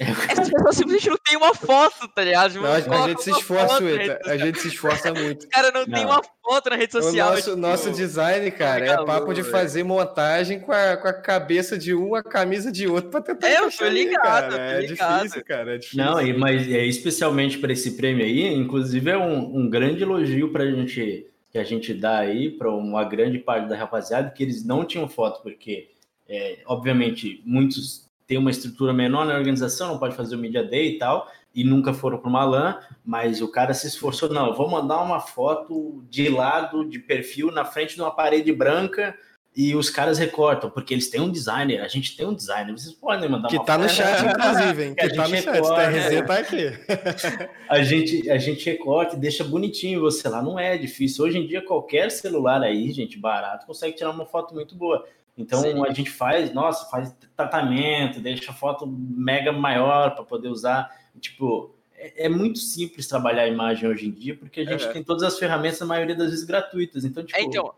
essa 0.00 0.42
pessoa 0.42 0.72
simplesmente 0.72 1.08
não 1.08 1.16
tem 1.16 1.36
uma 1.36 1.54
foto, 1.54 2.06
tá 2.08 2.22
ligado? 2.22 2.54
Não, 2.54 2.72
a 2.72 3.08
gente 3.08 3.22
se 3.22 3.30
esforça. 3.30 3.78
A 4.26 4.36
gente 4.36 4.60
se 4.60 4.68
esforça 4.68 5.12
muito. 5.12 5.44
O 5.44 5.48
cara 5.50 5.72
não, 5.72 5.84
não, 5.84 5.92
tem 5.92 6.04
uma 6.04 6.22
foto 6.22 6.70
na 6.70 6.76
rede 6.76 6.92
social. 6.92 7.28
O 7.28 7.34
nosso, 7.34 7.50
tipo... 7.50 7.56
nosso 7.56 7.90
design, 7.90 8.50
cara, 8.52 8.86
é 8.86 9.04
papo 9.04 9.34
de 9.34 9.42
fazer 9.42 9.82
montagem 9.82 10.60
com 10.60 10.70
a, 10.70 10.96
com 10.96 11.08
a 11.08 11.12
cabeça 11.12 11.76
de 11.76 11.94
um, 11.94 12.14
a 12.14 12.22
camisa 12.22 12.70
de 12.70 12.86
outro 12.86 13.10
pra 13.10 13.20
tentar. 13.20 13.48
É, 13.48 13.58
eu 13.58 13.70
tô 13.70 13.88
ligado, 13.88 14.52
cara. 14.52 14.56
É 14.56 14.80
ligado. 14.86 15.22
difícil, 15.22 15.44
cara. 15.44 15.74
É 15.74 15.78
difícil. 15.78 16.04
Não, 16.04 16.38
mas 16.38 16.70
é 16.70 16.86
especialmente 16.86 17.58
para 17.58 17.72
esse 17.72 17.96
prêmio 17.96 18.24
aí, 18.24 18.46
inclusive 18.54 19.10
é 19.10 19.18
um, 19.18 19.58
um 19.58 19.68
grande 19.68 20.02
elogio 20.02 20.52
pra 20.52 20.64
gente 20.64 21.26
que 21.50 21.58
a 21.58 21.64
gente 21.64 21.94
dá 21.94 22.18
aí 22.18 22.50
para 22.50 22.70
uma 22.70 23.02
grande 23.04 23.38
parte 23.38 23.68
da 23.68 23.76
rapaziada 23.76 24.30
que 24.30 24.42
eles 24.42 24.64
não 24.64 24.84
tinham 24.84 25.08
foto, 25.08 25.42
porque, 25.42 25.88
é, 26.28 26.58
obviamente, 26.66 27.42
muitos 27.44 28.07
tem 28.28 28.36
uma 28.36 28.50
estrutura 28.50 28.92
menor 28.92 29.24
na 29.24 29.34
organização, 29.34 29.88
não 29.88 29.98
pode 29.98 30.14
fazer 30.14 30.36
o 30.36 30.38
Media 30.38 30.62
Day 30.62 30.94
e 30.94 30.98
tal, 30.98 31.26
e 31.54 31.64
nunca 31.64 31.94
foram 31.94 32.18
para 32.18 32.28
uma 32.28 32.44
LAN, 32.44 32.78
mas 33.04 33.40
o 33.40 33.48
cara 33.48 33.72
se 33.72 33.86
esforçou, 33.86 34.28
não, 34.28 34.54
vou 34.54 34.70
mandar 34.70 35.02
uma 35.02 35.18
foto 35.18 36.04
de 36.10 36.28
lado, 36.28 36.84
de 36.84 36.98
perfil, 36.98 37.50
na 37.50 37.64
frente 37.64 37.94
de 37.94 38.02
uma 38.02 38.10
parede 38.10 38.52
branca, 38.52 39.16
e 39.56 39.74
os 39.74 39.88
caras 39.88 40.18
recortam, 40.18 40.70
porque 40.70 40.92
eles 40.92 41.08
têm 41.08 41.22
um 41.22 41.32
designer, 41.32 41.80
a 41.80 41.88
gente 41.88 42.14
tem 42.16 42.26
um 42.26 42.34
designer, 42.34 42.70
vocês 42.70 42.94
podem 42.94 43.28
mandar 43.30 43.48
que 43.48 43.56
uma 43.56 43.64
tá 43.64 43.72
foto. 43.72 43.82
no 43.82 43.88
chat, 43.88 44.24
inclusive, 44.24 44.84
hein? 44.84 44.94
Que, 44.94 45.08
que 45.08 45.16
tá 45.16 45.26
no 45.26 45.36
chat, 45.36 45.50
recorta, 45.50 45.90
TRZ 45.90 46.26
tá 46.26 46.34
aqui. 46.34 47.48
a, 47.68 47.82
gente, 47.82 48.30
a 48.30 48.38
gente 48.38 48.64
recorta 48.70 49.16
e 49.16 49.18
deixa 49.18 49.42
bonitinho 49.42 50.00
você 50.00 50.28
lá, 50.28 50.42
não 50.42 50.58
é 50.58 50.76
difícil. 50.76 51.24
Hoje 51.24 51.38
em 51.38 51.46
dia, 51.46 51.60
qualquer 51.60 52.10
celular 52.10 52.62
aí, 52.62 52.92
gente, 52.92 53.18
barato, 53.18 53.66
consegue 53.66 53.96
tirar 53.96 54.10
uma 54.10 54.26
foto 54.26 54.54
muito 54.54 54.76
boa. 54.76 55.04
Então 55.38 55.60
Sim. 55.60 55.86
a 55.86 55.92
gente 55.92 56.10
faz, 56.10 56.52
nossa, 56.52 56.90
faz 56.90 57.16
tratamento, 57.36 58.20
deixa 58.20 58.50
a 58.50 58.54
foto 58.54 58.86
mega 58.86 59.52
maior 59.52 60.14
para 60.14 60.24
poder 60.24 60.48
usar. 60.48 60.90
Tipo, 61.20 61.74
é, 61.94 62.26
é, 62.26 62.28
muito 62.28 62.58
simples 62.58 63.06
trabalhar 63.06 63.42
a 63.42 63.48
imagem 63.48 63.88
hoje 63.88 64.08
em 64.08 64.10
dia, 64.10 64.36
porque 64.36 64.60
a 64.60 64.64
gente 64.64 64.84
é. 64.84 64.92
tem 64.92 65.02
todas 65.02 65.22
as 65.22 65.38
ferramentas, 65.38 65.80
na 65.80 65.86
maioria 65.86 66.16
das 66.16 66.30
vezes 66.30 66.44
gratuitas. 66.44 67.04
Então, 67.04 67.24
tipo. 67.24 67.38
É, 67.38 67.42
então, 67.42 67.72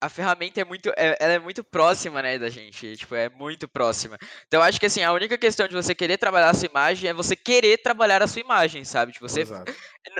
a 0.00 0.08
ferramenta 0.08 0.60
é 0.60 0.64
muito, 0.64 0.88
é, 0.96 1.16
ela 1.20 1.32
é 1.34 1.38
muito 1.38 1.62
próxima, 1.62 2.22
né, 2.22 2.38
da 2.38 2.48
gente, 2.48 2.96
tipo, 2.96 3.14
é 3.14 3.28
muito 3.28 3.68
próxima. 3.68 4.16
Então, 4.46 4.60
eu 4.60 4.64
acho 4.64 4.80
que, 4.80 4.86
assim, 4.86 5.02
a 5.02 5.12
única 5.12 5.36
questão 5.36 5.68
de 5.68 5.74
você 5.74 5.94
querer 5.94 6.16
trabalhar 6.16 6.50
a 6.50 6.54
sua 6.54 6.68
imagem 6.68 7.10
é 7.10 7.14
você 7.14 7.36
querer 7.36 7.78
trabalhar 7.78 8.22
a 8.22 8.26
sua 8.26 8.40
imagem, 8.40 8.82
sabe? 8.84 9.12
Tipo, 9.12 9.28
você, 9.28 9.42
Exato. 9.42 9.74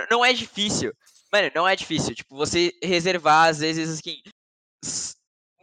não 0.09 0.23
é 0.23 0.33
difícil, 0.33 0.93
mano, 1.33 1.51
não 1.55 1.67
é 1.67 1.75
difícil, 1.75 2.13
tipo, 2.13 2.35
você 2.35 2.71
reservar, 2.83 3.49
às 3.49 3.59
vezes, 3.59 3.99
assim, 3.99 4.21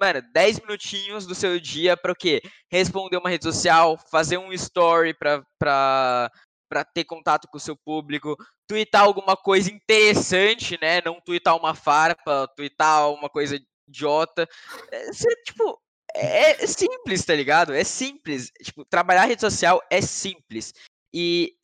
mano, 0.00 0.22
10 0.32 0.60
minutinhos 0.60 1.26
do 1.26 1.34
seu 1.34 1.58
dia 1.60 1.96
para 1.96 2.12
o 2.12 2.16
quê? 2.16 2.40
Responder 2.70 3.16
uma 3.16 3.30
rede 3.30 3.44
social, 3.44 3.98
fazer 4.10 4.38
um 4.38 4.52
story 4.52 5.14
para 5.14 5.42
pra, 5.58 6.84
ter 6.94 7.04
contato 7.04 7.48
com 7.48 7.56
o 7.56 7.60
seu 7.60 7.76
público, 7.76 8.36
twittar 8.66 9.02
alguma 9.02 9.36
coisa 9.36 9.70
interessante, 9.70 10.78
né? 10.80 11.00
Não 11.04 11.20
twittar 11.20 11.56
uma 11.56 11.74
farpa, 11.74 12.48
twittar 12.56 13.10
uma 13.10 13.28
coisa 13.28 13.58
idiota. 13.88 14.46
É, 14.92 15.06
você, 15.12 15.28
tipo, 15.44 15.80
é, 16.14 16.62
é 16.62 16.66
simples, 16.66 17.24
tá 17.24 17.34
ligado? 17.34 17.74
É 17.74 17.84
simples. 17.84 18.50
Tipo, 18.62 18.84
trabalhar 18.84 19.24
rede 19.24 19.40
social 19.40 19.82
é 19.90 20.00
simples. 20.00 20.72
E 21.12 21.54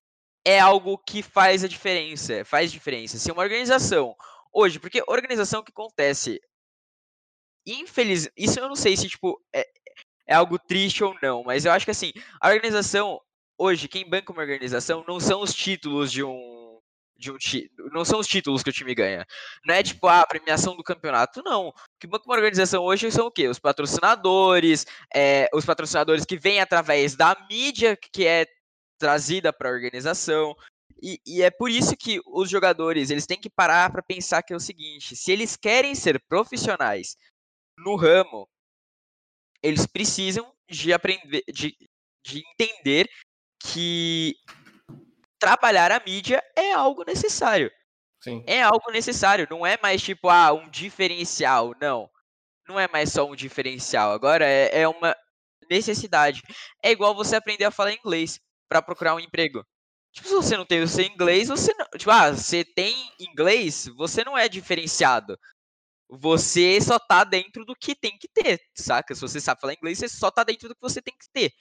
é 0.45 0.59
algo 0.59 0.99
que 0.99 1.23
faz 1.23 1.65
a 1.65 1.69
diferença. 1.69 2.45
Faz 2.45 2.71
diferença. 2.73 3.19
Se 3.19 3.31
uma 3.31 3.43
organização 3.43 4.15
hoje, 4.53 4.79
porque 4.79 5.03
organização 5.09 5.63
que 5.63 5.73
acontece, 5.73 6.41
infeliz, 7.67 8.29
isso 8.37 8.59
eu 8.59 8.69
não 8.69 8.77
sei 8.77 8.97
se 8.97 9.09
tipo 9.09 9.41
é, 9.53 9.67
é 10.27 10.35
algo 10.35 10.59
triste 10.59 11.03
ou 11.05 11.17
não, 11.23 11.43
mas 11.45 11.65
eu 11.65 11.73
acho 11.73 11.85
que 11.85 11.91
assim, 11.91 12.13
a 12.41 12.49
organização 12.49 13.21
hoje, 13.59 13.89
quem 13.89 14.09
banca 14.09 14.33
uma 14.33 14.43
organização 14.43 15.05
não 15.07 15.21
são 15.21 15.41
os 15.41 15.55
títulos 15.55 16.11
de 16.11 16.23
um 16.23 16.65
de 17.17 17.31
um 17.31 17.37
não 17.93 18.05
são 18.05 18.19
os 18.19 18.27
títulos 18.27 18.63
que 18.63 18.71
o 18.71 18.73
time 18.73 18.95
ganha. 18.95 19.25
Não 19.65 19.75
é 19.75 19.83
tipo 19.83 20.07
a 20.09 20.27
premiação 20.27 20.77
do 20.77 20.83
campeonato, 20.83 21.43
não. 21.45 21.69
O 21.69 21.75
que 21.99 22.07
banca 22.07 22.25
uma 22.27 22.35
organização 22.35 22.83
hoje 22.83 23.11
são 23.11 23.27
o 23.27 23.31
quê? 23.31 23.49
Os 23.49 23.59
patrocinadores, 23.59 24.85
é, 25.15 25.49
os 25.55 25.65
patrocinadores 25.65 26.25
que 26.25 26.37
vêm 26.37 26.61
através 26.61 27.15
da 27.15 27.37
mídia 27.49 27.97
que 27.97 28.27
é 28.27 28.47
trazida 28.99 29.53
para 29.53 29.69
a 29.69 29.73
organização. 29.73 30.55
E, 31.03 31.21
e, 31.27 31.43
é 31.43 31.51
por 31.51 31.71
isso 31.71 31.97
que 31.97 32.21
os 32.27 32.49
jogadores 32.49 33.11
eles 33.11 33.27
têm 33.27 33.41
que 33.41 33.51
parar 33.51 33.91
para 33.93 34.03
pensar 34.03 34.43
que 34.43 34.53
é 34.53 34.57
o 34.57 34.61
seguinte: 34.61 35.17
se 35.17 35.33
eles 35.33 35.57
querem 35.57 35.95
ser 35.95 36.23
profissionais 36.29 37.17
no 37.79 37.97
ramo, 37.97 38.49
eles 39.63 39.87
precisam 39.87 40.53
de 40.69 40.93
aprender, 40.93 41.43
de, 41.49 41.77
de 42.25 42.43
entender 42.53 43.09
que 43.61 44.35
trabalhar 45.39 45.93
a 45.93 46.01
mídia 46.01 46.43
é 46.57 46.73
algo 46.73 47.05
necessário. 47.05 47.71
Sim. 48.23 48.43
É 48.47 48.63
algo 48.63 48.91
necessário, 48.91 49.47
não 49.51 49.67
é 49.67 49.79
mais 49.83 50.03
tipo, 50.03 50.29
ah, 50.29 50.53
um 50.53 50.69
diferencial, 50.71 51.75
não. 51.81 52.11
Não 52.67 52.81
é 52.81 52.89
mais 52.89 53.13
só 53.13 53.27
um 53.27 53.37
diferencial, 53.37 54.13
agora 54.13 54.47
é, 54.47 54.81
é 54.81 54.89
uma 54.89 55.15
necessidade. 55.71 56.43
É 56.83 56.91
igual 56.91 57.15
você 57.15 57.37
aprender 57.37 57.65
a 57.65 57.71
falar 57.71 57.93
inglês 57.93 58.41
para 58.69 58.81
procurar 58.81 59.15
um 59.15 59.21
emprego. 59.21 59.65
Tipo, 60.13 60.29
se 60.29 60.35
você 60.35 60.57
não 60.57 60.65
tem 60.65 60.83
o 60.83 60.89
seu 60.89 61.05
inglês, 61.05 61.49
você 61.49 61.75
não. 61.75 61.87
Tipo, 61.99 62.11
ah, 62.11 62.31
você 62.33 62.65
tem 62.65 62.95
inglês, 63.21 63.87
você 63.97 64.25
não 64.25 64.39
é 64.39 64.49
diferenciado 64.49 65.39
você 66.09 66.81
só 66.81 66.99
tá 66.99 67.25
dentro 67.25 67.65
do 67.65 67.75
que 67.75 67.95
tem 67.95 68.17
que 68.19 68.29
ter, 68.29 68.61
saca? 68.75 69.15
Se 69.15 69.21
você 69.21 69.41
sabe 69.41 69.61
falar 69.61 69.75
inglês, 69.75 69.99
você 69.99 70.09
só 70.09 70.31
tá 70.31 70.45
dentro 70.45 70.69
do 70.69 70.75
que 70.75 70.81
você 70.81 71.01
tem 71.03 71.15
que 71.15 71.29
ter. 71.33 71.53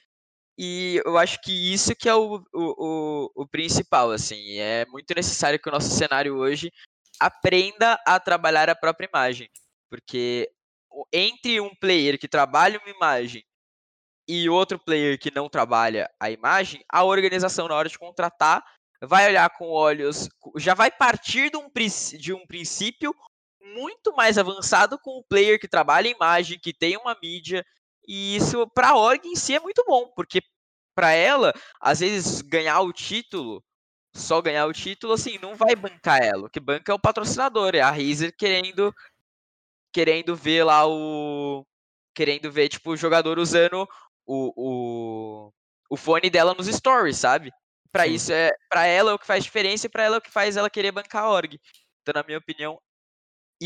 E 0.57 1.01
eu 1.05 1.17
acho 1.17 1.41
que 1.41 1.73
isso 1.73 1.95
que 1.95 2.07
é 2.07 2.15
o, 2.15 2.35
o, 2.35 2.43
o, 2.53 3.31
o 3.35 3.47
principal, 3.47 4.11
assim. 4.11 4.59
É 4.59 4.85
muito 4.85 5.13
necessário 5.15 5.59
que 5.59 5.69
o 5.69 5.71
nosso 5.71 5.89
cenário 5.89 6.37
hoje 6.37 6.71
aprenda 7.19 7.99
a 8.05 8.19
trabalhar 8.19 8.69
a 8.69 8.75
própria 8.75 9.09
imagem. 9.11 9.49
Porque 9.89 10.49
entre 11.11 11.59
um 11.59 11.73
player 11.75 12.19
que 12.19 12.27
trabalha 12.27 12.79
uma 12.79 12.89
imagem 12.89 13.43
e 14.27 14.49
outro 14.49 14.79
player 14.79 15.19
que 15.19 15.33
não 15.33 15.49
trabalha 15.49 16.09
a 16.19 16.29
imagem, 16.29 16.83
a 16.89 17.03
organização, 17.03 17.67
na 17.67 17.75
hora 17.75 17.89
de 17.89 17.97
contratar, 17.97 18.63
vai 19.01 19.27
olhar 19.27 19.49
com 19.51 19.69
olhos. 19.69 20.29
Já 20.57 20.73
vai 20.73 20.91
partir 20.91 21.49
de 21.49 21.57
um, 21.57 21.69
de 22.19 22.33
um 22.33 22.45
princípio 22.45 23.13
muito 23.63 24.13
mais 24.15 24.37
avançado 24.37 24.99
com 24.99 25.11
o 25.17 25.23
player 25.23 25.59
que 25.59 25.67
trabalha 25.67 26.07
em 26.07 26.13
imagem, 26.13 26.59
que 26.59 26.73
tem 26.73 26.97
uma 26.97 27.17
mídia, 27.21 27.65
e 28.07 28.35
isso 28.35 28.67
para 28.67 28.89
a 28.89 28.97
org 28.97 29.25
em 29.25 29.35
si 29.35 29.55
é 29.55 29.59
muito 29.59 29.83
bom, 29.85 30.11
porque 30.15 30.41
para 30.95 31.11
ela, 31.11 31.53
às 31.81 31.99
vezes 32.01 32.41
ganhar 32.41 32.81
o 32.81 32.93
título, 32.93 33.63
só 34.15 34.41
ganhar 34.41 34.65
o 34.67 34.73
título 34.73 35.13
assim, 35.13 35.39
não 35.39 35.55
vai 35.55 35.75
bancar 35.75 36.21
ela. 36.21 36.45
O 36.45 36.49
que 36.49 36.59
banca 36.59 36.91
é 36.91 36.95
o 36.95 36.99
patrocinador, 36.99 37.73
é 37.75 37.81
a 37.81 37.89
Razer 37.89 38.35
querendo 38.37 38.93
querendo 39.93 40.35
ver 40.35 40.63
lá 40.63 40.87
o. 40.87 41.65
Querendo 42.15 42.51
ver, 42.51 42.69
tipo, 42.69 42.91
o 42.91 42.97
jogador 42.97 43.39
usando 43.39 43.87
o, 44.25 44.53
o, 44.55 45.53
o 45.89 45.97
fone 45.97 46.29
dela 46.29 46.53
nos 46.53 46.67
stories, 46.67 47.17
sabe? 47.17 47.51
Sim. 47.95 48.13
isso 48.13 48.33
é. 48.33 48.51
Pra 48.69 48.85
ela 48.85 49.11
é 49.11 49.13
o 49.13 49.19
que 49.19 49.25
faz 49.25 49.43
diferença 49.43 49.85
e 49.85 49.89
pra 49.89 50.03
ela 50.03 50.15
é 50.17 50.19
o 50.19 50.21
que 50.21 50.31
faz 50.31 50.57
ela 50.57 50.69
querer 50.69 50.91
bancar 50.91 51.23
a 51.23 51.29
org. 51.29 51.59
Então, 52.01 52.13
na 52.13 52.23
minha 52.23 52.37
opinião, 52.37 52.79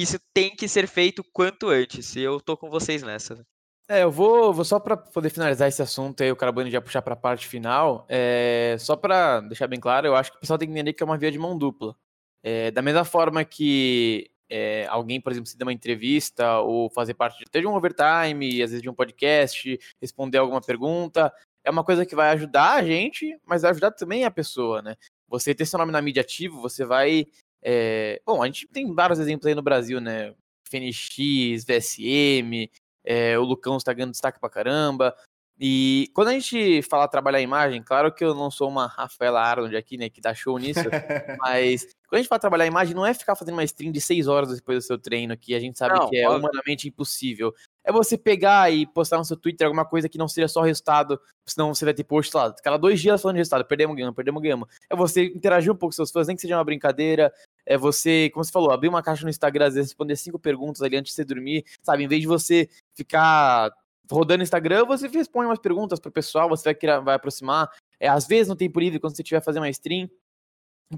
isso 0.02 0.20
tem 0.34 0.56
que 0.56 0.68
ser 0.68 0.88
feito 0.88 1.24
quanto 1.34 1.70
antes. 1.70 2.16
E 2.16 2.22
eu 2.22 2.40
tô 2.40 2.56
com 2.56 2.70
vocês 2.70 3.04
nessa. 3.04 3.46
É, 3.90 4.04
eu 4.04 4.12
vou, 4.12 4.54
vou 4.54 4.66
só 4.66 4.80
para 4.80 4.98
poder 4.98 5.30
finalizar 5.30 5.68
esse 5.68 5.82
assunto 5.82 6.22
aí, 6.22 6.30
o 6.30 6.36
Carabani 6.36 6.70
já 6.70 6.82
puxar 6.82 7.02
para 7.02 7.14
a 7.14 7.18
parte 7.18 7.48
final. 7.48 8.06
É, 8.10 8.76
só 8.80 8.98
para 8.98 9.40
deixar 9.42 9.68
bem 9.68 9.80
claro, 9.80 10.08
eu 10.08 10.16
acho 10.16 10.32
que 10.32 10.38
o 10.38 10.42
pessoal 10.42 10.60
tem 10.60 10.68
que 10.68 10.74
entender 10.74 10.92
que 10.92 11.02
é 11.02 11.06
uma 11.06 11.18
via 11.18 11.32
de 11.32 11.40
mão 11.40 11.58
dupla. 11.58 11.96
É, 12.44 12.70
da 12.70 12.82
mesma 12.82 13.06
forma 13.06 13.46
que 13.46 14.30
é, 14.50 14.86
alguém, 14.88 15.22
por 15.22 15.32
exemplo, 15.32 15.50
se 15.50 15.58
der 15.58 15.64
uma 15.64 15.74
entrevista 15.74 16.60
ou 16.60 16.90
fazer 16.90 17.14
parte 17.14 17.38
de, 17.40 17.46
até 17.48 17.62
de 17.62 17.68
um 17.68 17.76
overtime, 17.76 18.62
às 18.62 18.72
vezes 18.72 18.82
de 18.82 18.90
um 18.90 18.94
podcast, 18.94 19.80
responder 20.02 20.38
alguma 20.38 20.62
pergunta, 20.62 21.34
é 21.64 21.72
uma 21.72 21.84
coisa 21.84 22.06
que 22.06 22.16
vai 22.16 22.30
ajudar 22.32 22.76
a 22.76 22.84
gente, 22.84 23.38
mas 23.46 23.62
vai 23.62 23.72
ajudar 23.72 23.92
também 23.92 24.24
a 24.24 24.32
pessoa, 24.32 24.82
né? 24.82 24.96
Você 25.28 25.54
ter 25.54 25.66
seu 25.66 25.78
nome 25.78 25.92
na 25.92 26.02
mídia 26.02 26.22
ativo, 26.22 26.62
você 26.62 26.86
vai. 26.86 27.26
É, 27.62 28.22
Bom, 28.26 28.42
a 28.42 28.46
gente 28.46 28.68
tem 28.68 28.94
vários 28.94 29.20
exemplos 29.20 29.46
aí 29.46 29.56
no 29.56 29.62
Brasil, 29.62 30.00
né? 30.00 30.34
FNX, 30.70 31.64
VSM, 31.66 32.70
é, 33.04 33.38
o 33.40 33.44
Lucão 33.44 33.78
está 33.78 33.94
ganhando 33.94 34.12
destaque 34.12 34.40
pra 34.40 34.50
caramba. 34.50 35.16
E 35.60 36.12
quando 36.14 36.28
a 36.28 36.34
gente 36.34 36.84
fala 36.84 37.08
trabalhar 37.08 37.40
a 37.40 37.42
imagem, 37.42 37.82
claro 37.82 38.14
que 38.14 38.24
eu 38.24 38.36
não 38.36 38.52
sou 38.52 38.70
uma 38.70 38.86
Rafaela 38.86 39.42
Arnold 39.42 39.76
aqui, 39.76 39.98
né, 39.98 40.08
que 40.08 40.22
dá 40.22 40.34
show 40.34 40.58
nisso, 40.60 40.82
mas 41.42 41.88
quando 42.08 42.14
a 42.14 42.18
gente 42.18 42.28
fala 42.28 42.40
trabalhar 42.40 42.66
a 42.66 42.68
imagem, 42.68 42.96
não 42.96 43.06
é 43.06 43.12
ficar 43.12 43.36
fazendo 43.36 43.56
uma 43.56 43.64
stream 43.64 43.92
de 43.92 44.00
seis 44.00 44.28
horas 44.28 44.54
depois 44.54 44.78
do 44.78 44.82
seu 44.86 45.00
treino, 45.00 45.36
que 45.36 45.56
a 45.56 45.60
gente 45.60 45.78
sabe 45.78 45.98
Não, 45.98 46.10
que 46.10 46.18
é 46.18 46.28
óbvio. 46.28 46.42
humanamente 46.42 46.88
impossível. 46.88 47.52
É 47.84 47.92
você 47.92 48.18
pegar 48.18 48.72
e 48.72 48.86
postar 48.86 49.18
no 49.18 49.26
seu 49.26 49.36
Twitter 49.36 49.66
alguma 49.66 49.84
coisa 49.84 50.08
que 50.08 50.18
não 50.18 50.28
seja 50.28 50.48
só 50.48 50.62
resultado, 50.62 51.20
senão 51.48 51.74
você 51.74 51.86
vai 51.86 51.94
ter 51.94 52.04
post 52.04 52.36
lá, 52.36 52.54
cada 52.64 52.78
dois 52.78 53.02
dias 53.02 53.20
falando 53.20 53.36
de 53.36 53.40
resultado, 53.40 53.66
perdemos, 53.66 53.96
ganhamos, 53.96 54.16
perdemos, 54.16 54.42
ganhamos. 54.42 54.68
É 54.88 54.96
você 54.96 55.26
interagir 55.26 55.72
um 55.72 55.76
pouco 55.76 55.92
com 55.92 55.96
seus 55.96 56.12
fãs, 56.12 56.28
nem 56.28 56.36
que 56.36 56.42
seja 56.42 56.56
uma 56.56 56.64
brincadeira, 56.64 57.34
é 57.68 57.78
você, 57.78 58.30
como 58.30 58.44
você 58.44 58.52
falou, 58.52 58.72
abrir 58.72 58.88
uma 58.88 59.04
caixa 59.04 59.24
no 59.24 59.30
Instagram, 59.30 59.68
às 59.68 59.74
vezes 59.76 59.92
responder 59.92 60.16
cinco 60.16 60.40
perguntas 60.40 60.82
ali 60.82 60.96
antes 60.96 61.12
de 61.12 61.16
você 61.16 61.26
dormir, 61.26 61.66
sabe? 61.84 62.06
Em 62.06 62.08
vez 62.08 62.22
de 62.22 62.28
você 62.28 62.70
ficar 62.96 63.72
rodando 64.10 64.42
Instagram, 64.42 64.86
você 64.86 65.08
responde 65.10 65.48
umas 65.48 65.60
perguntas 65.60 66.00
pro 66.00 66.10
pessoal, 66.10 66.48
você 66.48 66.64
vai, 66.64 66.76
criar, 66.76 67.02
vai 67.02 67.16
aproximar. 67.16 67.70
É, 68.00 68.08
às 68.08 68.26
vezes 68.26 68.48
no 68.48 68.56
tempo 68.56 68.80
livre, 68.80 69.00
quando 69.00 69.16
você 69.16 69.22
estiver 69.22 69.42
fazendo 69.42 69.64
uma 69.64 69.70
stream. 69.70 70.10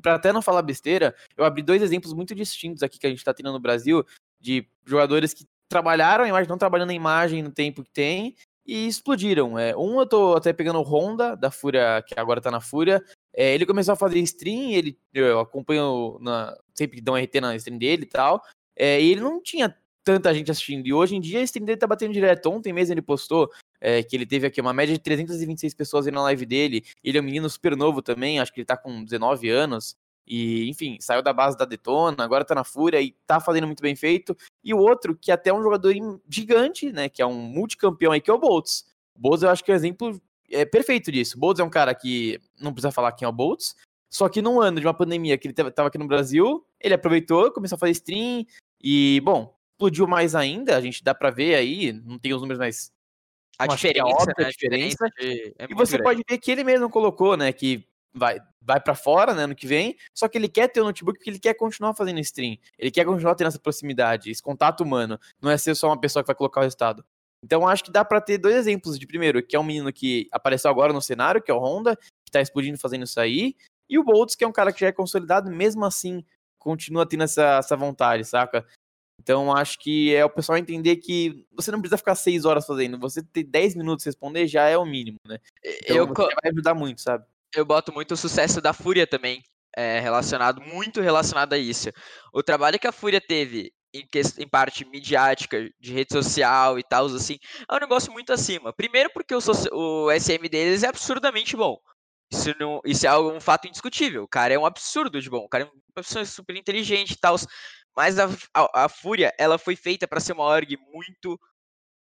Pra 0.03 0.13
até 0.13 0.31
não 0.31 0.43
falar 0.43 0.61
besteira, 0.61 1.15
eu 1.35 1.43
abri 1.43 1.63
dois 1.63 1.81
exemplos 1.81 2.13
muito 2.13 2.35
distintos 2.35 2.83
aqui 2.83 2.99
que 2.99 3.07
a 3.07 3.09
gente 3.09 3.23
tá 3.23 3.33
tendo 3.33 3.51
no 3.51 3.59
Brasil, 3.59 4.05
de 4.39 4.63
jogadores 4.85 5.33
que 5.33 5.47
trabalharam 5.67 6.23
a 6.23 6.27
imagem, 6.27 6.47
não 6.47 6.59
trabalhando 6.59 6.91
a 6.91 6.93
imagem 6.93 7.41
no 7.41 7.49
tempo 7.49 7.83
que 7.83 7.89
tem, 7.89 8.35
e 8.63 8.87
explodiram. 8.87 9.57
É, 9.57 9.75
um 9.75 9.99
eu 9.99 10.05
tô 10.05 10.35
até 10.35 10.53
pegando 10.53 10.77
o 10.77 10.83
Honda, 10.83 11.35
da 11.35 11.49
Fúria, 11.49 12.03
que 12.03 12.13
agora 12.19 12.39
tá 12.39 12.51
na 12.51 12.61
Fúria. 12.61 13.03
É, 13.35 13.53
ele 13.53 13.65
começou 13.65 13.93
a 13.93 13.97
fazer 13.97 14.19
stream, 14.19 14.71
ele, 14.71 14.97
eu 15.13 15.39
acompanho 15.39 16.17
na, 16.19 16.57
sempre 16.73 16.97
que 16.97 17.03
dão 17.03 17.15
RT 17.15 17.41
na 17.41 17.55
stream 17.55 17.77
dele 17.77 18.03
e 18.03 18.07
tal. 18.07 18.43
É, 18.75 19.01
e 19.01 19.11
ele 19.11 19.21
não 19.21 19.41
tinha 19.41 19.75
tanta 20.03 20.33
gente 20.33 20.49
assistindo. 20.49 20.87
E 20.87 20.93
hoje 20.93 21.15
em 21.15 21.21
dia 21.21 21.39
a 21.39 21.43
stream 21.43 21.65
dele 21.65 21.77
tá 21.77 21.85
batendo 21.87 22.13
direto. 22.13 22.49
Ontem 22.49 22.73
mesmo 22.73 22.93
ele 22.93 23.01
postou 23.01 23.49
é, 23.79 24.01
que 24.01 24.15
ele 24.15 24.25
teve 24.25 24.47
aqui 24.47 24.59
uma 24.59 24.73
média 24.73 24.93
de 24.93 24.99
326 24.99 25.73
pessoas 25.73 26.07
aí 26.07 26.11
na 26.11 26.21
live 26.23 26.45
dele. 26.45 26.83
Ele 27.03 27.17
é 27.17 27.21
um 27.21 27.23
menino 27.23 27.49
super 27.49 27.75
novo 27.75 28.01
também, 28.01 28.39
acho 28.39 28.51
que 28.53 28.61
ele 28.61 28.65
tá 28.65 28.77
com 28.77 29.03
19 29.03 29.49
anos. 29.49 29.95
E, 30.27 30.69
enfim, 30.69 30.97
saiu 30.99 31.23
da 31.23 31.33
base 31.33 31.57
da 31.57 31.65
Detona, 31.65 32.23
agora 32.23 32.45
tá 32.45 32.53
na 32.53 32.63
Fúria 32.63 33.01
e 33.01 33.11
tá 33.25 33.39
fazendo 33.39 33.65
muito 33.65 33.81
bem 33.81 33.95
feito. 33.95 34.37
E 34.63 34.73
o 34.73 34.77
outro, 34.77 35.15
que 35.15 35.31
até 35.31 35.49
é 35.49 35.53
um 35.53 35.63
jogador 35.63 35.91
gigante, 36.29 36.91
né? 36.91 37.09
Que 37.09 37.21
é 37.21 37.25
um 37.25 37.33
multicampeão 37.33 38.11
aí, 38.11 38.21
que 38.21 38.29
é 38.29 38.33
o 38.33 38.37
Boltz. 38.37 38.85
O 39.15 39.19
Boltz 39.19 39.41
eu 39.41 39.49
acho 39.49 39.63
que 39.63 39.71
é 39.71 39.73
o 39.73 39.77
exemplo 39.77 40.21
é, 40.51 40.65
perfeito 40.65 41.11
disso. 41.11 41.37
O 41.37 41.39
Boltz 41.39 41.59
é 41.59 41.63
um 41.63 41.69
cara 41.69 41.93
que 41.95 42.39
não 42.59 42.73
precisa 42.73 42.91
falar 42.91 43.11
quem 43.13 43.25
é 43.25 43.29
o 43.29 43.33
Boltz. 43.33 43.75
Só 44.09 44.27
que 44.27 44.41
num 44.41 44.59
ano 44.59 44.79
de 44.79 44.87
uma 44.87 44.93
pandemia 44.93 45.37
que 45.37 45.47
ele 45.47 45.53
tava 45.53 45.71
tava 45.71 45.87
aqui 45.89 45.97
no 45.97 46.07
Brasil, 46.07 46.65
ele 46.79 46.95
aproveitou, 46.95 47.51
começou 47.51 47.75
a 47.75 47.79
fazer 47.79 47.91
stream 47.91 48.43
e, 48.81 49.21
bom, 49.23 49.55
explodiu 49.73 50.07
mais 50.07 50.33
ainda. 50.33 50.75
A 50.75 50.81
gente 50.81 51.03
dá 51.03 51.13
pra 51.13 51.29
ver 51.29 51.53
aí, 51.55 51.93
não 51.93 52.17
tem 52.17 52.33
os 52.33 52.41
números, 52.41 52.57
mas 52.59 52.91
A 53.59 53.65
é 53.65 53.67
diferença, 53.67 54.05
óbvia 54.07 54.33
né? 54.39 54.45
a 54.45 54.49
diferença. 54.49 55.09
de- 55.19 55.53
é 55.59 55.65
e 55.69 55.73
você 55.75 55.97
grande. 55.97 56.03
pode 56.03 56.23
ver 56.27 56.37
que 56.39 56.49
ele 56.51 56.63
mesmo 56.63 56.89
colocou, 56.89 57.37
né, 57.37 57.53
que 57.53 57.85
vai, 58.11 58.39
vai 58.61 58.79
para 58.81 58.95
fora, 58.95 59.35
né, 59.35 59.43
ano 59.43 59.53
que 59.55 59.67
vem, 59.67 59.95
só 60.13 60.27
que 60.27 60.37
ele 60.39 60.47
quer 60.49 60.67
ter 60.69 60.81
o 60.81 60.85
notebook 60.85 61.19
porque 61.19 61.29
ele 61.29 61.37
quer 61.39 61.53
continuar 61.53 61.93
fazendo 61.93 62.19
stream. 62.19 62.57
Ele 62.79 62.89
quer 62.89 63.05
continuar 63.05 63.35
tendo 63.35 63.47
essa 63.49 63.59
proximidade, 63.59 64.31
esse 64.31 64.41
contato 64.41 64.81
humano. 64.81 65.19
Não 65.39 65.51
é 65.51 65.57
ser 65.57 65.75
só 65.75 65.87
uma 65.87 65.99
pessoa 65.99 66.23
que 66.23 66.27
vai 66.27 66.35
colocar 66.35 66.61
o 66.61 66.63
resultado. 66.63 67.05
Então 67.43 67.67
acho 67.67 67.83
que 67.83 67.91
dá 67.91 68.03
pra 68.03 68.21
ter 68.21 68.37
dois 68.37 68.55
exemplos 68.55 68.99
de 68.99 69.07
primeiro, 69.07 69.41
que 69.41 69.55
é 69.55 69.59
um 69.59 69.63
menino 69.63 69.91
que 69.91 70.27
apareceu 70.31 70.69
agora 70.69 70.93
no 70.93 71.01
cenário, 71.01 71.41
que 71.41 71.49
é 71.49 71.53
o 71.53 71.59
Honda, 71.59 71.95
que 71.95 72.31
tá 72.31 72.41
explodindo 72.41 72.77
fazendo 72.77 73.05
isso 73.05 73.19
aí, 73.19 73.55
e 73.89 73.97
o 73.97 74.03
Boltz, 74.03 74.35
que 74.35 74.43
é 74.43 74.47
um 74.47 74.51
cara 74.51 74.71
que 74.71 74.81
já 74.81 74.87
é 74.87 74.91
consolidado, 74.91 75.49
mesmo 75.49 75.85
assim 75.85 76.23
continua 76.59 77.05
tendo 77.05 77.23
essa, 77.23 77.57
essa 77.57 77.75
vontade, 77.75 78.25
saca? 78.25 78.65
Então 79.21 79.55
acho 79.55 79.79
que 79.79 80.13
é 80.13 80.23
o 80.23 80.29
pessoal 80.29 80.57
entender 80.57 80.97
que 80.97 81.45
você 81.51 81.71
não 81.71 81.79
precisa 81.79 81.97
ficar 81.97 82.15
seis 82.15 82.45
horas 82.45 82.65
fazendo, 82.65 82.99
você 82.99 83.23
ter 83.23 83.43
10 83.43 83.75
minutos 83.75 84.05
responder 84.05 84.47
já 84.47 84.67
é 84.67 84.77
o 84.77 84.85
mínimo, 84.85 85.17
né? 85.25 85.39
Então 85.63 85.95
eu, 85.95 86.07
vai 86.07 86.51
ajudar 86.51 86.73
muito, 86.73 87.01
sabe? 87.01 87.25
eu 87.55 87.65
boto 87.65 87.91
muito 87.91 88.13
o 88.13 88.17
sucesso 88.17 88.61
da 88.61 88.73
Fúria 88.73 89.07
também, 89.07 89.43
é, 89.75 89.99
relacionado, 89.99 90.61
muito 90.61 91.01
relacionado 91.01 91.53
a 91.53 91.57
isso. 91.57 91.89
O 92.33 92.43
trabalho 92.43 92.79
que 92.79 92.87
a 92.87 92.91
Fúria 92.91 93.21
teve 93.21 93.73
em, 93.93 94.05
ques- 94.07 94.37
em 94.37 94.47
parte 94.47 94.85
midiática, 94.85 95.69
de 95.79 95.93
rede 95.93 96.13
social 96.13 96.77
e 96.79 96.83
tal, 96.83 97.05
assim, 97.07 97.39
é 97.69 97.75
um 97.75 97.79
negócio 97.79 98.11
muito 98.11 98.31
acima. 98.33 98.73
Primeiro 98.73 99.09
porque 99.13 99.33
o, 99.35 99.39
o 99.73 100.11
SM 100.11 100.47
deles 100.49 100.83
é 100.83 100.87
absurdamente 100.87 101.55
bom. 101.55 101.77
Isso, 102.31 102.53
não, 102.59 102.79
isso 102.85 103.07
é 103.07 103.19
um 103.19 103.41
fato 103.41 103.67
indiscutível. 103.67 104.23
O 104.23 104.27
cara 104.27 104.53
é 104.53 104.59
um 104.59 104.65
absurdo 104.65 105.19
de 105.21 105.29
bom. 105.29 105.39
O 105.45 105.49
cara 105.49 105.63
é 105.63 105.67
uma 105.67 105.73
pessoa 105.95 106.23
super 106.25 106.55
inteligente 106.55 107.11
e 107.11 107.17
tal. 107.17 107.35
Mas 107.95 108.19
a, 108.19 108.25
a, 108.53 108.85
a 108.85 108.89
Fúria, 108.89 109.33
ela 109.37 109.57
foi 109.57 109.75
feita 109.75 110.07
para 110.07 110.19
ser 110.19 110.33
uma 110.33 110.43
org 110.43 110.77
muito 110.93 111.39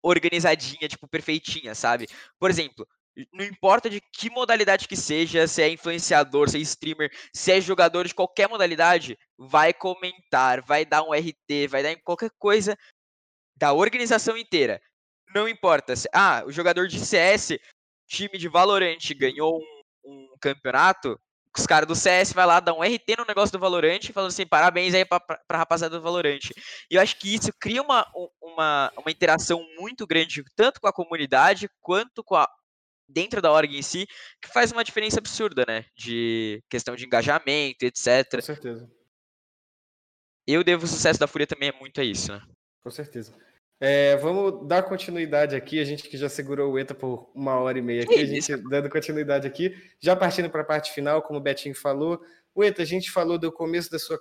organizadinha, 0.01 0.87
tipo, 0.87 1.07
perfeitinha, 1.07 1.75
sabe? 1.75 2.07
Por 2.39 2.49
exemplo, 2.49 2.87
não 3.33 3.45
importa 3.45 3.89
de 3.89 4.01
que 4.01 4.29
modalidade 4.29 4.87
que 4.87 4.95
seja, 4.95 5.47
se 5.47 5.61
é 5.61 5.69
influenciador, 5.69 6.49
se 6.49 6.57
é 6.57 6.61
streamer, 6.61 7.11
se 7.33 7.51
é 7.51 7.61
jogador 7.61 8.07
de 8.07 8.13
qualquer 8.13 8.47
modalidade, 8.47 9.17
vai 9.37 9.73
comentar, 9.73 10.61
vai 10.61 10.85
dar 10.85 11.03
um 11.03 11.13
RT, 11.13 11.67
vai 11.69 11.81
dar 11.81 11.91
em 11.91 12.01
qualquer 12.01 12.29
coisa 12.37 12.77
da 13.55 13.73
organização 13.73 14.37
inteira. 14.37 14.79
Não 15.33 15.47
importa. 15.47 15.95
Se, 15.95 16.07
ah, 16.13 16.43
o 16.45 16.51
jogador 16.51 16.87
de 16.87 16.99
CS, 16.99 17.57
time 18.07 18.37
de 18.37 18.47
Valorant, 18.47 18.99
ganhou 19.15 19.59
um, 19.59 19.81
um 20.05 20.37
campeonato, 20.39 21.19
os 21.57 21.65
caras 21.65 21.87
do 21.87 21.95
CS 21.95 22.33
vai 22.33 22.45
lá 22.45 22.59
dar 22.59 22.73
um 22.73 22.83
RT 22.83 23.17
no 23.17 23.25
negócio 23.25 23.51
do 23.51 23.59
Valorant, 23.59 23.99
falando 24.13 24.29
assim, 24.29 24.45
parabéns 24.45 24.93
aí 24.93 25.03
pra, 25.03 25.19
pra, 25.19 25.41
pra 25.47 25.57
rapaziada 25.57 25.97
do 25.97 26.03
Valorant. 26.03 26.51
E 26.89 26.95
eu 26.95 27.01
acho 27.01 27.17
que 27.17 27.33
isso 27.33 27.51
cria 27.59 27.81
uma, 27.81 28.05
uma, 28.39 28.91
uma 28.95 29.11
interação 29.11 29.65
muito 29.79 30.05
grande, 30.05 30.43
tanto 30.55 30.79
com 30.79 30.87
a 30.87 30.93
comunidade, 30.93 31.67
quanto 31.81 32.23
com 32.23 32.35
a, 32.35 32.47
dentro 33.07 33.41
da 33.41 33.51
org 33.51 33.77
em 33.77 33.81
si, 33.81 34.07
que 34.41 34.49
faz 34.49 34.71
uma 34.71 34.83
diferença 34.83 35.19
absurda, 35.19 35.65
né? 35.67 35.85
De 35.95 36.61
questão 36.69 36.95
de 36.95 37.05
engajamento, 37.05 37.83
etc. 37.83 38.29
Com 38.31 38.41
certeza. 38.41 38.89
Eu 40.45 40.63
devo 40.63 40.85
o 40.85 40.87
sucesso 40.87 41.19
da 41.19 41.27
Fúria 41.27 41.45
também 41.45 41.69
é 41.69 41.79
muito 41.79 41.99
a 41.99 42.03
isso, 42.03 42.31
né? 42.31 42.41
Com 42.83 42.89
certeza. 42.89 43.33
É, 43.79 44.15
vamos 44.17 44.67
dar 44.67 44.83
continuidade 44.83 45.55
aqui. 45.55 45.79
A 45.79 45.83
gente 45.83 46.09
que 46.09 46.17
já 46.17 46.29
segurou 46.29 46.71
o 46.71 46.79
ETA 46.79 46.95
por 46.95 47.29
uma 47.35 47.59
hora 47.59 47.77
e 47.77 47.81
meia 47.81 48.03
aqui, 48.03 48.19
a 48.19 48.25
gente 48.25 48.55
dando 48.69 48.89
continuidade 48.89 49.45
aqui. 49.45 49.75
Já 49.99 50.15
partindo 50.15 50.49
para 50.49 50.61
a 50.61 50.65
parte 50.65 50.91
final, 50.93 51.21
como 51.21 51.39
o 51.39 51.41
Betinho 51.41 51.75
falou. 51.75 52.21
O 52.55 52.63
ETA, 52.63 52.81
a 52.81 52.85
gente 52.85 53.11
falou 53.11 53.37
do 53.37 53.51
começo 53.51 53.91
da 53.91 53.99
sua 53.99 54.19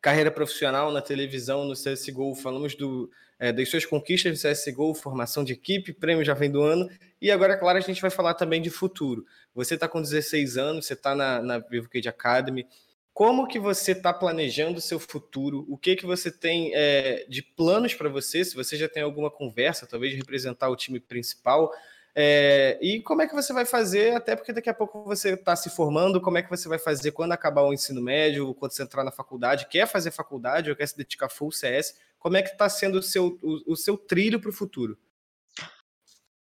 carreira 0.00 0.30
profissional 0.30 0.90
na 0.90 1.00
televisão, 1.00 1.64
no 1.64 1.74
CSGO. 1.74 2.34
Falamos 2.34 2.74
do, 2.74 3.10
é, 3.44 3.52
das 3.52 3.68
suas 3.68 3.84
conquistas 3.84 4.42
no 4.42 4.50
CSGO, 4.50 4.94
formação 4.94 5.44
de 5.44 5.52
equipe, 5.52 5.92
prêmio 5.92 6.24
já 6.24 6.32
vem 6.32 6.50
do 6.50 6.62
ano. 6.62 6.88
E 7.20 7.30
agora, 7.30 7.58
claro, 7.58 7.76
a 7.76 7.80
gente 7.82 8.00
vai 8.00 8.10
falar 8.10 8.32
também 8.32 8.62
de 8.62 8.70
futuro. 8.70 9.26
Você 9.54 9.74
está 9.74 9.86
com 9.86 10.00
16 10.00 10.56
anos, 10.56 10.86
você 10.86 10.94
está 10.94 11.14
na, 11.14 11.42
na 11.42 11.58
Vivo 11.58 11.86
Academy. 12.08 12.66
Como 13.12 13.46
que 13.46 13.58
você 13.58 13.92
está 13.92 14.14
planejando 14.14 14.78
o 14.78 14.80
seu 14.80 14.98
futuro? 14.98 15.66
O 15.68 15.76
que 15.76 15.94
que 15.94 16.06
você 16.06 16.30
tem 16.30 16.72
é, 16.74 17.26
de 17.28 17.42
planos 17.42 17.92
para 17.92 18.08
você? 18.08 18.42
Se 18.46 18.54
você 18.56 18.78
já 18.78 18.88
tem 18.88 19.02
alguma 19.02 19.30
conversa, 19.30 19.86
talvez 19.86 20.12
de 20.12 20.18
representar 20.18 20.70
o 20.70 20.76
time 20.76 20.98
principal, 20.98 21.70
é, 22.16 22.78
e 22.80 23.02
como 23.02 23.22
é 23.22 23.26
que 23.26 23.34
você 23.34 23.52
vai 23.52 23.66
fazer? 23.66 24.14
Até 24.14 24.36
porque 24.36 24.54
daqui 24.54 24.70
a 24.70 24.74
pouco 24.74 25.04
você 25.04 25.34
está 25.34 25.54
se 25.54 25.68
formando. 25.68 26.18
Como 26.18 26.38
é 26.38 26.42
que 26.42 26.48
você 26.48 26.66
vai 26.66 26.78
fazer 26.78 27.10
quando 27.12 27.32
acabar 27.32 27.62
o 27.62 27.74
ensino 27.74 28.00
médio, 28.00 28.54
quando 28.54 28.72
você 28.72 28.84
entrar 28.84 29.04
na 29.04 29.12
faculdade? 29.12 29.66
Quer 29.68 29.86
fazer 29.86 30.12
faculdade 30.12 30.70
ou 30.70 30.76
quer 30.76 30.86
se 30.86 30.96
dedicar 30.96 31.28
full 31.28 31.52
CS? 31.52 31.94
Como 32.24 32.36
é 32.36 32.42
que 32.42 32.48
está 32.48 32.68
sendo 32.68 32.98
o 32.98 33.02
seu, 33.02 33.38
o, 33.42 33.72
o 33.72 33.76
seu 33.76 33.98
trilho 33.98 34.40
para 34.40 34.48
o 34.48 34.52
futuro? 34.52 34.98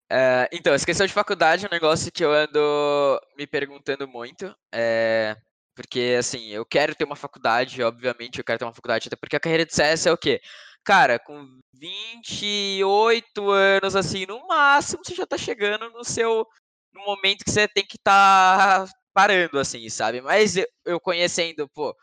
É, 0.09 0.49
então, 0.53 0.77
questão 0.79 1.07
de 1.07 1.13
faculdade 1.13 1.65
é 1.65 1.69
um 1.69 1.73
negócio 1.73 2.13
que 2.13 2.25
eu 2.25 2.33
ando 2.33 3.21
me 3.37 3.47
perguntando 3.47 4.07
muito. 4.07 4.55
É, 4.73 5.37
porque, 5.75 6.17
assim, 6.19 6.51
eu 6.51 6.65
quero 6.65 6.95
ter 6.95 7.05
uma 7.05 7.17
faculdade, 7.17 7.83
obviamente, 7.83 8.39
eu 8.39 8.45
quero 8.45 8.61
ter 8.61 8.65
uma 8.65 8.73
faculdade, 8.73 9.09
até 9.09 9.17
porque 9.17 9.35
a 9.35 9.41
carreira 9.41 9.67
de 9.67 9.75
CS 9.75 10.07
é 10.07 10.13
o 10.13 10.17
quê? 10.17 10.41
cara, 10.85 11.19
com 11.19 11.61
28 11.73 13.51
anos, 13.51 13.97
assim, 13.97 14.27
no 14.27 14.47
máximo, 14.47 15.03
você 15.05 15.15
já 15.15 15.27
tá 15.27 15.39
chegando 15.39 15.91
no 15.91 16.05
seu. 16.05 16.47
no 16.93 17.05
momento 17.05 17.45
que 17.45 17.51
você 17.51 17.67
tem 17.67 17.85
que 17.85 17.97
estar 17.97 18.87
tá 18.87 18.93
parando, 19.15 19.59
assim, 19.59 19.89
sabe? 19.89 20.21
Mas 20.21 20.57
eu, 20.57 20.67
eu 20.85 21.01
conhecendo, 21.01 21.69
pô, 21.71 21.97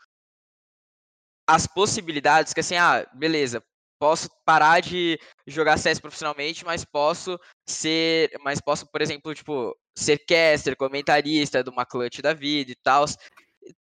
as 1.46 1.66
possibilidades, 1.66 2.52
que 2.52 2.60
assim, 2.60 2.76
ah, 2.76 3.06
beleza, 3.14 3.62
posso 3.98 4.28
parar 4.44 4.80
de 4.80 5.18
jogar 5.46 5.78
CS 5.78 6.00
profissionalmente, 6.00 6.64
mas 6.64 6.84
posso 6.84 7.38
ser, 7.68 8.30
mas 8.42 8.60
posso, 8.60 8.84
por 8.90 9.00
exemplo, 9.00 9.32
tipo, 9.32 9.76
ser 9.96 10.18
caster, 10.26 10.76
comentarista 10.76 11.62
de 11.62 11.70
uma 11.70 11.86
clutch 11.86 12.20
da 12.20 12.34
vida 12.34 12.72
e 12.72 12.76
tal. 12.82 13.04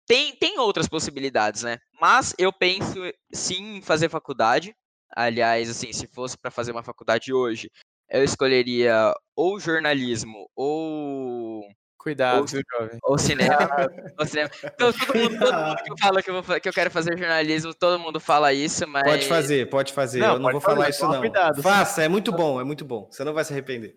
Tem, 0.06 0.36
tem 0.36 0.60
outras 0.60 0.88
possibilidades, 0.88 1.64
né? 1.64 1.80
Mas 2.00 2.34
eu 2.38 2.54
penso 2.54 3.00
sim 3.34 3.78
em 3.78 3.82
fazer 3.82 4.10
faculdade. 4.10 4.76
Aliás, 5.16 5.70
assim, 5.70 5.92
se 5.92 6.08
fosse 6.08 6.38
para 6.38 6.52
fazer 6.52 6.72
uma 6.72 6.84
faculdade 6.84 7.34
hoje, 7.34 7.72
eu 8.10 8.24
escolheria 8.24 9.14
ou 9.36 9.60
jornalismo 9.60 10.48
ou 10.56 11.64
Cuidado, 12.04 12.42
ou, 12.42 12.48
jovem? 12.48 13.00
Ou 13.02 13.18
cinema. 13.18 13.58
ou 14.20 14.26
cinema. 14.26 14.50
Então, 14.62 14.92
todo 14.92 15.18
mundo, 15.18 15.40
todo 15.40 15.56
mundo 15.56 15.78
que 15.88 16.02
fala 16.02 16.22
que 16.22 16.30
eu, 16.30 16.44
vou, 16.44 16.60
que 16.60 16.68
eu, 16.68 16.74
quero 16.74 16.92
fazer 16.92 17.18
jornalismo, 17.18 17.74
todo 17.74 17.98
mundo 17.98 18.20
fala 18.20 18.52
isso, 18.52 18.86
mas. 18.86 19.04
Pode 19.04 19.26
fazer, 19.26 19.70
pode 19.70 19.94
fazer. 19.94 20.20
Não, 20.20 20.34
eu 20.34 20.40
não 20.40 20.52
vou 20.52 20.60
fazer, 20.60 20.76
falar 20.76 20.90
isso, 20.90 21.08
não. 21.08 21.20
Cuidado. 21.22 21.64
Faça, 21.64 22.04
é 22.04 22.10
muito 22.10 22.34
bom, 22.34 22.60
é 22.60 22.64
muito 22.66 22.84
bom. 22.84 23.08
Você 23.10 23.24
não 23.24 23.34
vai 23.34 23.46
se 23.46 23.54
arrepender. 23.54 23.96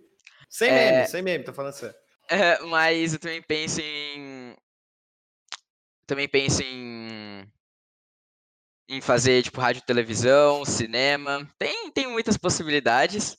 Sem 0.48 0.70
É. 0.70 0.92
meme, 0.92 1.08
sem 1.08 1.22
meme, 1.22 1.42
tô 1.42 1.52
falando 1.52 1.72
sério. 1.72 1.96
É, 2.30 2.60
mas 2.60 3.12
eu 3.12 3.18
também 3.18 3.42
penso 3.42 3.80
em. 3.80 4.56
Também 6.06 6.28
penso 6.28 6.62
em. 6.62 7.44
Em 8.88 9.00
fazer, 9.00 9.42
tipo, 9.42 9.60
rádio 9.60 9.80
e 9.80 9.84
televisão, 9.84 10.64
cinema. 10.64 11.44
Tem, 11.58 11.90
tem 11.90 12.06
muitas 12.06 12.36
possibilidades. 12.36 13.36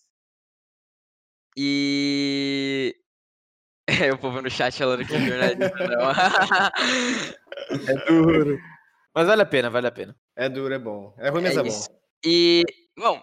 E. 1.55 2.93
É, 4.05 4.11
o 4.11 4.17
povo 4.17 4.41
no 4.41 4.49
chat 4.49 4.77
falando 4.77 5.05
que 5.05 5.17
jornalismo 5.17 5.71
não. 5.77 6.11
É 7.87 8.05
duro. 8.05 8.59
Mas 9.15 9.27
vale 9.27 9.41
a 9.41 9.45
pena, 9.45 9.69
vale 9.69 9.87
a 9.87 9.91
pena. 9.91 10.15
É 10.35 10.49
duro, 10.49 10.73
é 10.73 10.77
bom. 10.77 11.15
É 11.17 11.29
ruim, 11.29 11.43
mas 11.43 11.55
É 11.55 11.61
é, 11.61 11.63
bom. 11.63 11.85
E, 12.25 12.63
bom, 12.97 13.21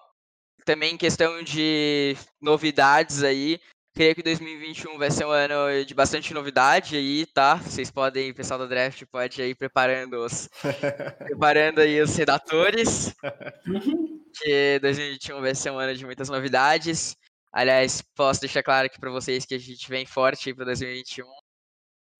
também 0.64 0.94
em 0.94 0.96
questão 0.96 1.42
de 1.42 2.16
novidades 2.40 3.22
aí, 3.22 3.60
creio 3.94 4.14
que 4.14 4.22
2021 4.22 4.98
vai 4.98 5.10
ser 5.10 5.24
um 5.24 5.30
ano 5.30 5.84
de 5.84 5.94
bastante 5.94 6.34
novidade 6.34 6.96
aí, 6.96 7.26
tá? 7.26 7.56
Vocês 7.56 7.90
podem, 7.90 8.30
o 8.30 8.34
pessoal 8.34 8.58
do 8.58 8.68
draft 8.68 9.04
pode 9.04 9.40
ir 9.42 9.54
preparando 9.54 10.14
os, 10.24 10.48
preparando 11.28 11.80
aí 11.80 12.00
os 12.00 12.16
redatores, 12.16 13.14
que 14.42 14.78
2021 14.80 15.40
vai 15.40 15.54
ser 15.54 15.70
um 15.70 15.78
ano 15.78 15.94
de 15.94 16.04
muitas 16.04 16.28
novidades. 16.28 17.16
Aliás, 17.54 18.02
posso 18.16 18.40
deixar 18.40 18.64
claro 18.64 18.86
aqui 18.86 18.98
para 18.98 19.12
vocês 19.12 19.46
que 19.46 19.54
a 19.54 19.58
gente 19.58 19.88
vem 19.88 20.04
forte 20.04 20.52
para 20.52 20.64
2021. 20.64 21.24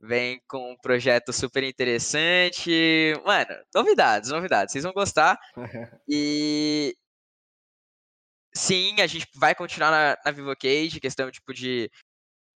Vem 0.00 0.40
com 0.46 0.70
um 0.72 0.76
projeto 0.76 1.32
super 1.32 1.64
interessante. 1.64 2.70
Mano, 3.26 3.50
novidades, 3.74 4.30
novidades. 4.30 4.70
Vocês 4.72 4.84
vão 4.84 4.92
gostar. 4.92 5.36
E 6.08 6.94
sim, 8.54 9.00
a 9.00 9.06
gente 9.08 9.26
vai 9.34 9.56
continuar 9.56 9.90
na, 9.90 10.16
na 10.24 10.30
Vivocade, 10.30 11.00
questão 11.00 11.28
tipo 11.32 11.52
de, 11.52 11.90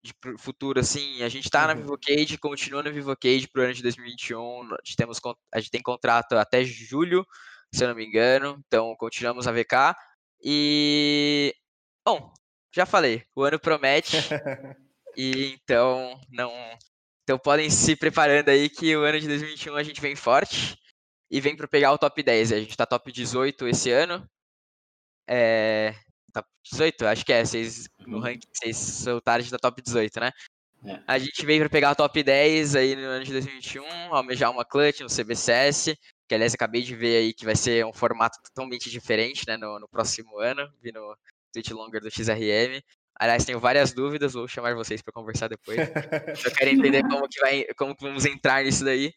de 0.03 0.13
futuro, 0.37 0.79
assim, 0.79 1.23
a 1.23 1.29
gente 1.29 1.49
tá 1.49 1.65
na 1.65 1.73
Uhum. 1.73 1.81
Vivocade, 1.81 2.37
continua 2.37 2.83
na 2.83 2.91
Vivocade 2.91 3.47
pro 3.47 3.63
ano 3.63 3.73
de 3.73 3.81
2021, 3.81 4.63
a 4.73 4.77
gente, 4.83 4.95
temos, 4.95 5.19
a 5.51 5.59
gente 5.59 5.71
tem 5.71 5.81
contrato 5.81 6.33
até 6.33 6.63
julho, 6.63 7.25
se 7.73 7.83
eu 7.83 7.87
não 7.87 7.95
me 7.95 8.05
engano, 8.05 8.61
então 8.67 8.95
continuamos 8.97 9.47
a 9.47 9.51
VK, 9.51 9.95
e, 10.43 11.55
bom, 12.05 12.31
já 12.77 12.85
falei, 12.85 13.23
o 13.35 13.43
ano 13.43 13.59
promete, 13.59 14.17
e 15.17 15.53
então, 15.53 16.19
não, 16.29 16.51
então 17.23 17.37
podem 17.39 17.69
se 17.69 17.95
preparando 17.95 18.49
aí 18.49 18.69
que 18.69 18.95
o 18.95 19.03
ano 19.03 19.19
de 19.19 19.27
2021 19.27 19.75
a 19.75 19.83
gente 19.83 20.01
vem 20.01 20.15
forte, 20.15 20.77
e 21.29 21.41
vem 21.41 21.55
para 21.55 21.67
pegar 21.67 21.91
o 21.93 21.97
top 21.97 22.23
10. 22.23 22.51
A 22.53 22.59
gente 22.59 22.75
tá 22.77 22.85
top 22.85 23.11
18 23.11 23.67
esse 23.67 23.91
ano. 23.91 24.25
É. 25.27 25.93
Top 26.33 26.47
18? 26.63 27.05
Acho 27.05 27.25
que 27.25 27.33
é. 27.33 27.43
Vocês, 27.45 27.87
no 28.05 28.17
Uhum. 28.17 28.23
ranking, 28.23 28.47
vocês 28.53 28.77
soltaram 28.77 29.43
da 29.49 29.57
top 29.57 29.81
18, 29.81 30.19
né? 30.19 30.31
É. 30.85 31.03
A 31.07 31.19
gente 31.19 31.45
veio 31.45 31.61
para 31.61 31.69
pegar 31.69 31.91
o 31.91 31.95
top 31.95 32.23
10 32.23 32.75
aí 32.75 32.95
no 32.95 33.01
ano 33.03 33.25
de 33.25 33.31
2021, 33.31 33.85
almejar 34.13 34.51
uma 34.51 34.63
clutch 34.65 35.01
no 35.01 35.09
CBCS, 35.09 35.97
que 36.27 36.35
aliás 36.35 36.53
acabei 36.53 36.81
de 36.81 36.95
ver 36.95 37.17
aí 37.17 37.33
que 37.33 37.45
vai 37.45 37.55
ser 37.55 37.85
um 37.85 37.93
formato 37.93 38.37
totalmente 38.43 38.89
diferente, 38.89 39.43
né, 39.47 39.57
no, 39.57 39.79
no 39.79 39.87
próximo 39.89 40.39
ano, 40.39 40.71
vi 40.81 40.91
no 40.91 41.17
tweet 41.57 41.73
longer 41.73 42.01
do 42.01 42.09
XRM. 42.11 42.81
Aliás, 43.19 43.45
tenho 43.45 43.59
várias 43.59 43.93
dúvidas, 43.93 44.33
vou 44.33 44.47
chamar 44.47 44.75
vocês 44.75 45.01
para 45.01 45.11
conversar 45.11 45.47
depois. 45.47 45.77
Eu 45.79 46.51
quero 46.55 46.69
entender 46.69 47.01
como 47.09 47.27
que 47.27 47.39
vai, 47.39 47.65
como 47.75 47.95
que 47.95 48.03
vamos 48.05 48.25
entrar 48.25 48.63
nisso 48.63 48.85
daí. 48.85 49.11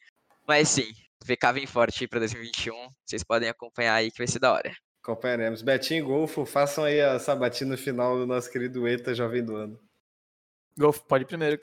Mas 0.49 0.69
sim, 0.71 0.91
VK 1.25 1.53
vem 1.53 1.67
forte 1.67 2.05
aí 2.05 2.09
pra 2.09 2.19
2021. 2.19 2.75
Vocês 3.05 3.23
podem 3.23 3.49
acompanhar 3.49 3.95
aí 3.95 4.11
que 4.11 4.19
vai 4.19 4.27
ser 4.27 4.39
da 4.39 4.53
hora. 4.53 4.73
Acompanharemos. 5.03 5.61
Betinho 5.63 5.99
e 6.05 6.07
Golfo, 6.07 6.47
façam 6.47 6.85
aí 6.85 7.01
a 7.01 7.19
sabatina 7.19 7.77
final 7.77 8.17
do 8.17 8.27
nosso 8.27 8.51
querido 8.51 8.87
ETA 8.89 9.15
Jovem 9.15 9.45
do 9.45 9.57
Ano. 9.57 9.79
Golf, 10.79 11.01
pode 11.01 11.25
ir 11.25 11.27
primeiro. 11.27 11.61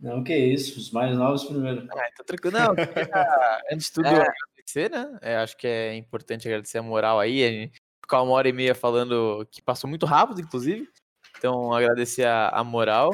Não, 0.00 0.22
que 0.24 0.36
isso, 0.36 0.78
os 0.78 0.90
mais 0.90 1.16
novos 1.16 1.44
primeiro. 1.44 1.86
Ah, 1.90 2.08
tá 2.16 2.24
tranquilo. 2.24 2.58
Não, 2.58 2.74
queria, 2.74 2.82
antes 3.72 3.86
de 3.86 3.92
tudo, 3.92 4.08
É. 4.08 4.10
agradecer, 4.10 4.90
né? 4.90 5.18
É, 5.22 5.36
acho 5.36 5.56
que 5.56 5.66
é 5.66 5.94
importante 5.94 6.48
agradecer 6.48 6.78
a 6.78 6.82
moral 6.82 7.18
aí. 7.20 7.70
Ficar 8.06 8.22
uma 8.22 8.34
hora 8.34 8.48
e 8.48 8.52
meia 8.52 8.72
falando 8.72 9.44
que 9.50 9.60
passou 9.60 9.90
muito 9.90 10.06
rápido, 10.06 10.40
inclusive. 10.40 10.88
Então, 11.36 11.72
agradecer 11.72 12.24
a, 12.24 12.50
a 12.50 12.62
moral. 12.62 13.10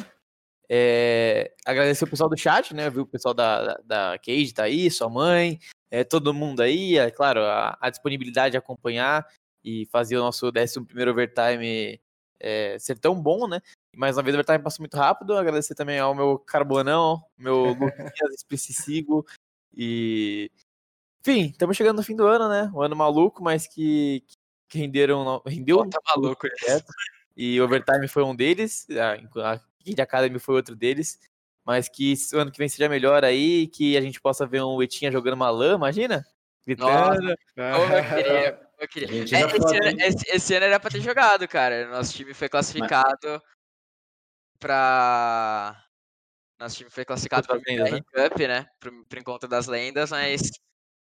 É, 0.69 1.51
agradecer 1.65 2.05
o 2.05 2.09
pessoal 2.11 2.29
do 2.29 2.37
chat, 2.37 2.75
né? 2.75 2.91
Viu 2.91 3.05
o 3.05 3.07
pessoal 3.07 3.33
da, 3.33 3.65
da, 3.65 3.81
da 3.85 4.19
Cage 4.19 4.53
tá 4.53 4.65
aí, 4.65 4.91
sua 4.91 5.09
mãe, 5.09 5.59
é, 5.91 6.05
todo 6.05 6.35
mundo 6.35 6.61
aí. 6.61 6.99
É 6.99 7.11
claro, 7.11 7.41
a, 7.41 7.79
a 7.81 7.89
disponibilidade 7.89 8.53
de 8.53 8.59
acompanhar 8.59 9.27
e 9.65 9.87
fazer 9.87 10.19
o 10.19 10.21
nosso 10.21 10.47
11 10.47 11.09
overtime 11.09 11.99
é, 12.39 12.79
ser 12.79 12.99
tão 12.99 13.19
bom, 13.19 13.49
né? 13.49 13.63
Mais 13.97 14.19
uma 14.19 14.23
vez 14.23 14.35
o 14.35 14.39
overtime 14.39 14.63
passou 14.63 14.83
muito 14.83 14.97
rápido. 14.99 15.35
Agradecer 15.39 15.75
também 15.75 15.99
ao 15.99 16.15
meu 16.15 16.39
Carbonão, 16.39 17.23
meu 17.39 17.69
Luquinhas 18.13 18.35
Especicigo 18.37 19.25
e. 19.75 20.51
Enfim, 21.25 21.47
estamos 21.47 21.77
chegando 21.79 21.99
no 21.99 22.03
fim 22.03 22.17
do 22.17 22.27
ano, 22.27 22.47
né? 22.47 22.71
Um 22.75 22.83
ano 22.83 22.97
maluco, 22.97 23.43
mas 23.43 23.67
que, 23.67 24.25
que 24.27 24.37
renderam. 24.79 25.25
no- 25.25 25.43
Rendeu 25.47 25.89
Tá 25.89 25.99
maluco 26.09 26.47
isso. 26.47 26.57
projeto. 26.57 26.93
E 27.37 27.61
Overtime 27.61 28.07
foi 28.09 28.23
um 28.23 28.35
deles, 28.37 28.87
a, 28.91 29.55
a 29.55 29.61
Kid 29.83 30.01
Academy 30.01 30.39
foi 30.39 30.55
outro 30.57 30.77
deles. 30.77 31.19
Mas 31.65 31.89
que 31.89 32.15
o 32.35 32.39
ano 32.39 32.51
que 32.51 32.59
vem 32.59 32.69
seja 32.69 32.89
melhor 32.89 33.25
aí, 33.25 33.69
que 33.69 33.97
a 33.97 34.01
gente 34.01 34.21
possa 34.21 34.45
ver 34.47 34.63
um 34.63 34.83
Etinha 34.83 35.13
jogando 35.13 35.35
uma 35.35 35.49
lã, 35.49 35.75
imagina? 35.77 36.25
Gritando. 36.67 37.35
Como 37.55 37.95
eu 37.95 38.05
queria. 38.05 38.61
Eu 38.81 38.89
queria. 38.89 39.23
É, 39.23 39.23
esse, 39.25 39.77
ano, 39.77 40.01
esse- 40.01 40.25
esse 40.29 40.55
ano 40.57 40.65
era 40.67 40.81
pra 40.81 40.91
ter 40.91 41.01
jogado, 41.01 41.47
cara. 41.47 41.87
Nosso 41.89 42.13
time 42.15 42.35
foi 42.35 42.49
classificado 42.49 43.41
pra. 44.59 45.77
Nosso 46.61 46.77
time 46.77 46.91
foi 46.91 47.05
classificado 47.05 47.47
Contra 47.47 47.61
pro 47.61 47.73
as 47.73 47.79
lendas, 47.79 48.01
BR 48.01 48.29
Cup, 48.31 48.39
né? 48.41 48.67
Pro, 48.79 49.05
pro 49.07 49.19
encontro 49.21 49.49
das 49.49 49.67
lendas, 49.67 50.11
mas. 50.11 50.51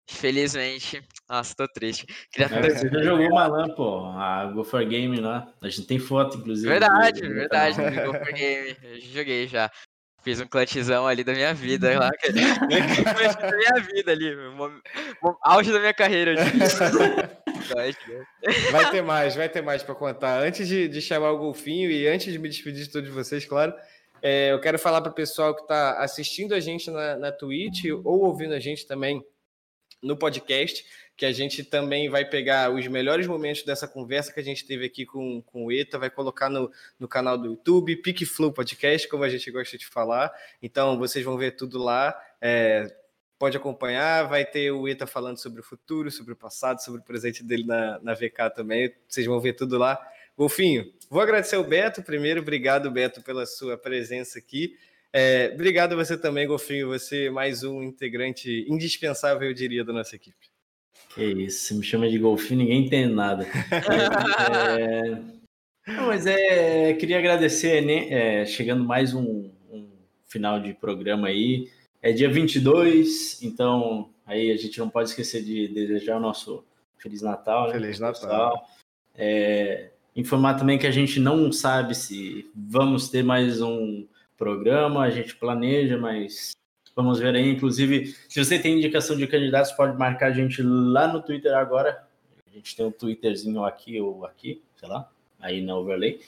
Infelizmente. 0.10 1.02
Nossa, 1.30 1.56
tô 1.56 1.68
triste. 1.68 2.06
Queria 2.32 2.56
É, 2.58 2.70
Você 2.70 2.90
já 2.90 3.04
jogou 3.04 3.30
Malan, 3.34 3.70
pô, 3.76 4.06
a 4.06 4.46
Go 4.54 4.64
for 4.64 4.86
Game 4.86 5.20
lá. 5.20 5.48
A 5.62 5.68
gente 5.68 5.88
tem 5.88 5.98
foto, 6.00 6.38
inclusive. 6.38 6.68
Verdade, 6.68 7.22
do- 7.22 7.34
verdade. 7.34 7.76
Go 7.82 8.14
for 8.14 8.34
Game. 8.34 8.78
Eu 8.84 9.02
joguei 9.02 9.48
já. 9.48 9.70
Fiz 10.24 10.42
um 10.42 10.48
clutchzão 10.48 11.06
ali 11.06 11.24
da 11.24 11.34
minha 11.34 11.54
vida 11.54 12.00
lá. 12.00 12.10
cara. 12.12 12.34
clutch 13.16 13.42
da 13.42 13.58
minha 13.58 13.84
vida 13.94 14.12
ali. 14.12 14.36
Auge 15.44 15.72
da 15.72 15.80
minha 15.80 15.94
carreira. 15.94 16.34
Vai 18.72 18.92
ter 18.92 19.02
mais, 19.02 19.36
vai 19.36 19.50
ter 19.50 19.62
mais 19.62 19.82
para 19.82 19.96
contar. 19.96 20.40
Antes 20.42 20.68
de, 20.68 20.88
de 20.88 21.02
chamar 21.02 21.32
o 21.32 21.38
Golfinho 21.38 21.90
e 21.90 22.08
antes 22.08 22.32
de 22.32 22.38
me 22.40 22.48
despedir 22.50 22.84
de 22.86 22.92
todos 22.92 23.10
vocês, 23.10 23.46
claro, 23.46 23.74
é, 24.22 24.52
eu 24.52 24.60
quero 24.60 24.78
falar 24.78 25.02
para 25.02 25.12
o 25.12 25.16
pessoal 25.16 25.56
que 25.56 25.62
está 25.62 26.00
assistindo 26.04 26.54
a 26.54 26.60
gente 26.60 26.90
na, 26.92 27.16
na 27.18 27.32
Twitch 27.32 27.86
ou 28.04 28.24
ouvindo 28.26 28.54
a 28.54 28.60
gente 28.60 28.86
também 28.88 29.24
no 30.02 30.18
podcast, 30.18 30.86
que 31.18 31.26
a 31.26 31.32
gente 31.32 31.64
também 31.64 32.10
vai 32.10 32.26
pegar 32.26 32.72
os 32.72 32.86
melhores 32.88 33.26
momentos 33.26 33.64
dessa 33.64 33.88
conversa 33.88 34.34
que 34.34 34.40
a 34.40 34.44
gente 34.44 34.66
teve 34.66 34.86
aqui 34.86 35.06
com, 35.06 35.42
com 35.42 35.66
o 35.66 35.72
ETA, 35.72 35.98
vai 35.98 36.10
colocar 36.10 36.50
no, 36.50 36.72
no 37.00 37.08
canal 37.08 37.38
do 37.38 37.48
YouTube, 37.48 37.96
PicFlow 37.98 38.52
Podcast, 38.52 39.08
como 39.08 39.24
a 39.24 39.30
gente 39.30 39.50
gosta 39.50 39.78
de 39.78 39.86
falar. 39.86 40.32
Então, 40.62 40.98
vocês 40.98 41.24
vão 41.24 41.38
ver 41.38 41.52
tudo 41.52 41.78
lá. 41.82 42.14
É, 42.42 42.94
pode 43.38 43.56
acompanhar, 43.56 44.28
vai 44.28 44.46
ter 44.46 44.72
o 44.72 44.88
ETA 44.88 45.08
falando 45.08 45.38
sobre 45.38 45.62
o 45.62 45.64
futuro, 45.64 46.12
sobre 46.12 46.34
o 46.34 46.36
passado, 46.36 46.82
sobre 46.84 47.02
o 47.02 47.04
presente 47.04 47.44
dele 47.44 47.66
na, 47.66 48.00
na 48.02 48.14
VK 48.14 48.54
também. 48.54 48.94
Vocês 49.08 49.26
vão 49.26 49.40
ver 49.40 49.54
tudo 49.54 49.78
lá. 49.78 50.00
Golfinho, 50.38 50.92
vou 51.10 51.22
agradecer 51.22 51.56
o 51.56 51.64
Beto 51.64 52.04
primeiro. 52.04 52.42
Obrigado, 52.42 52.92
Beto, 52.92 53.22
pela 53.22 53.46
sua 53.46 53.78
presença 53.78 54.38
aqui. 54.38 54.76
É, 55.18 55.50
obrigado 55.54 55.94
a 55.94 55.96
você 55.96 56.18
também, 56.18 56.46
Golfinho. 56.46 56.90
Você 56.90 57.28
é 57.28 57.30
mais 57.30 57.64
um 57.64 57.82
integrante 57.82 58.66
indispensável, 58.68 59.48
eu 59.48 59.54
diria, 59.54 59.82
da 59.82 59.94
nossa 59.94 60.14
equipe. 60.14 60.36
Que 61.14 61.24
isso, 61.24 61.68
você 61.68 61.74
me 61.74 61.84
chama 61.84 62.10
de 62.10 62.20
golfinho, 62.20 62.60
ninguém 62.60 62.86
entende 62.86 63.14
nada. 63.14 63.48
é... 64.78 65.12
Não, 65.88 66.08
mas 66.08 66.26
é, 66.26 66.94
queria 66.96 67.18
agradecer, 67.18 67.80
né? 67.80 68.10
É, 68.42 68.46
chegando 68.46 68.84
mais 68.84 69.14
um, 69.14 69.50
um, 69.72 69.88
final 70.28 70.60
de 70.60 70.74
programa 70.74 71.30
aí. 71.30 71.72
É 72.02 72.12
dia 72.12 72.30
22, 72.30 73.42
então 73.42 74.10
aí 74.26 74.52
a 74.52 74.58
gente 74.58 74.78
não 74.80 74.90
pode 74.90 75.12
esquecer 75.12 75.42
de 75.42 75.70
desejar 75.70 76.18
o 76.18 76.20
nosso 76.20 76.62
Feliz 76.98 77.22
Natal. 77.22 77.68
Né, 77.68 77.74
Feliz 77.76 78.02
Natal. 78.02 78.68
É, 79.16 79.92
informar 80.14 80.56
também 80.56 80.78
que 80.78 80.88
a 80.88 80.92
gente 80.92 81.22
não 81.22 81.54
sabe 81.54 81.96
se 81.96 82.52
vamos 82.54 83.08
ter 83.08 83.24
mais 83.24 83.62
um 83.62 84.06
programa, 84.38 85.04
a 85.04 85.10
gente 85.10 85.36
planeja, 85.36 85.98
mas 85.98 86.52
vamos 86.96 87.20
ver 87.20 87.36
aí. 87.36 87.50
Inclusive, 87.50 88.16
se 88.30 88.44
você 88.44 88.60
tem 88.60 88.78
indicação 88.78 89.16
de 89.16 89.28
candidatos, 89.28 89.72
pode 89.72 89.98
marcar 89.98 90.28
a 90.28 90.34
gente 90.34 90.62
lá 90.62 91.08
no 91.08 91.22
Twitter 91.22 91.56
agora. 91.56 92.08
A 92.48 92.50
gente 92.50 92.76
tem 92.76 92.86
um 92.86 92.92
Twitterzinho 92.92 93.64
aqui 93.66 94.00
ou 94.00 94.26
aqui, 94.26 94.62
sei 94.78 94.88
lá, 94.88 95.10
aí 95.40 95.62
na 95.62 95.76
overlay. 95.76 96.22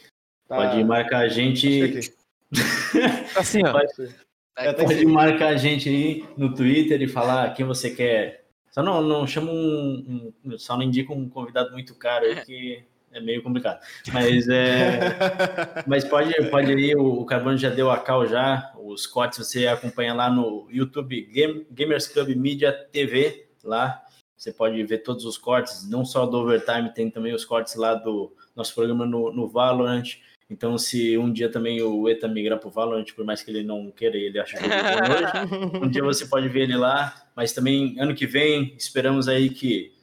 Pode 0.47 0.81
ah, 0.81 0.85
marcar 0.85 1.19
a 1.19 1.27
gente. 1.29 2.11
assim, 3.35 3.65
ó. 3.65 3.71
Pode, 3.71 4.15
é, 4.57 4.73
pode 4.73 5.05
marcar 5.05 5.49
a 5.49 5.57
gente 5.57 5.87
aí 5.89 6.25
no 6.37 6.53
Twitter 6.53 7.01
e 7.01 7.07
falar 7.07 7.53
quem 7.53 7.65
você 7.65 7.91
quer. 7.91 8.45
Só 8.71 8.83
não, 8.83 9.01
não 9.01 9.25
chama 9.25 9.51
um, 9.51 10.33
um 10.45 10.57
Só 10.57 10.75
não 10.75 10.83
indica 10.83 11.13
um 11.13 11.29
convidado 11.29 11.71
muito 11.71 11.95
caro 11.95 12.25
aí 12.25 12.45
que 12.45 12.83
é 13.11 13.19
meio 13.19 13.41
complicado. 13.41 13.79
Mas 14.13 14.47
é. 14.47 14.99
mas 15.87 16.03
pode, 16.05 16.33
pode 16.49 16.71
ir, 16.73 16.97
o, 16.97 17.25
Carbono 17.25 17.57
já 17.57 17.69
deu 17.69 17.89
a 17.89 17.97
cal 17.97 18.25
já. 18.25 18.71
Os 18.77 19.05
cortes 19.05 19.39
você 19.39 19.67
acompanha 19.67 20.13
lá 20.13 20.29
no 20.29 20.67
YouTube 20.71 21.21
Game, 21.21 21.65
Gamers 21.71 22.07
Club 22.07 22.29
Media 22.35 22.71
TV. 22.71 23.47
Lá 23.63 24.03
você 24.37 24.53
pode 24.53 24.81
ver 24.83 24.99
todos 24.99 25.25
os 25.25 25.35
cortes, 25.37 25.89
não 25.89 26.05
só 26.05 26.25
do 26.27 26.37
Overtime, 26.37 26.93
tem 26.93 27.09
também 27.09 27.33
os 27.33 27.43
cortes 27.43 27.75
lá 27.75 27.95
do 27.95 28.31
nosso 28.55 28.73
programa 28.75 29.03
no, 29.03 29.31
no 29.33 29.47
Valorant. 29.47 30.19
Então, 30.49 30.77
se 30.77 31.17
um 31.17 31.33
dia 31.33 31.51
também 31.51 31.81
o 31.81 32.07
ETA 32.07 32.27
migrar 32.27 32.59
para 32.59 32.69
o 32.69 32.71
Valorant, 32.71 33.11
por 33.15 33.25
mais 33.25 33.41
que 33.41 33.51
ele 33.51 33.63
não 33.63 33.91
queira, 33.91 34.15
ele 34.15 34.39
acha 34.39 34.57
que 34.57 34.63
ele 34.63 34.73
hoje, 34.73 35.81
um 35.83 35.89
dia 35.89 36.03
você 36.03 36.25
pode 36.27 36.47
ver 36.47 36.61
ele 36.61 36.77
lá. 36.77 37.13
Mas 37.35 37.51
também, 37.51 37.99
ano 37.99 38.15
que 38.15 38.27
vem, 38.27 38.73
esperamos 38.77 39.27
aí 39.27 39.49
que 39.49 39.96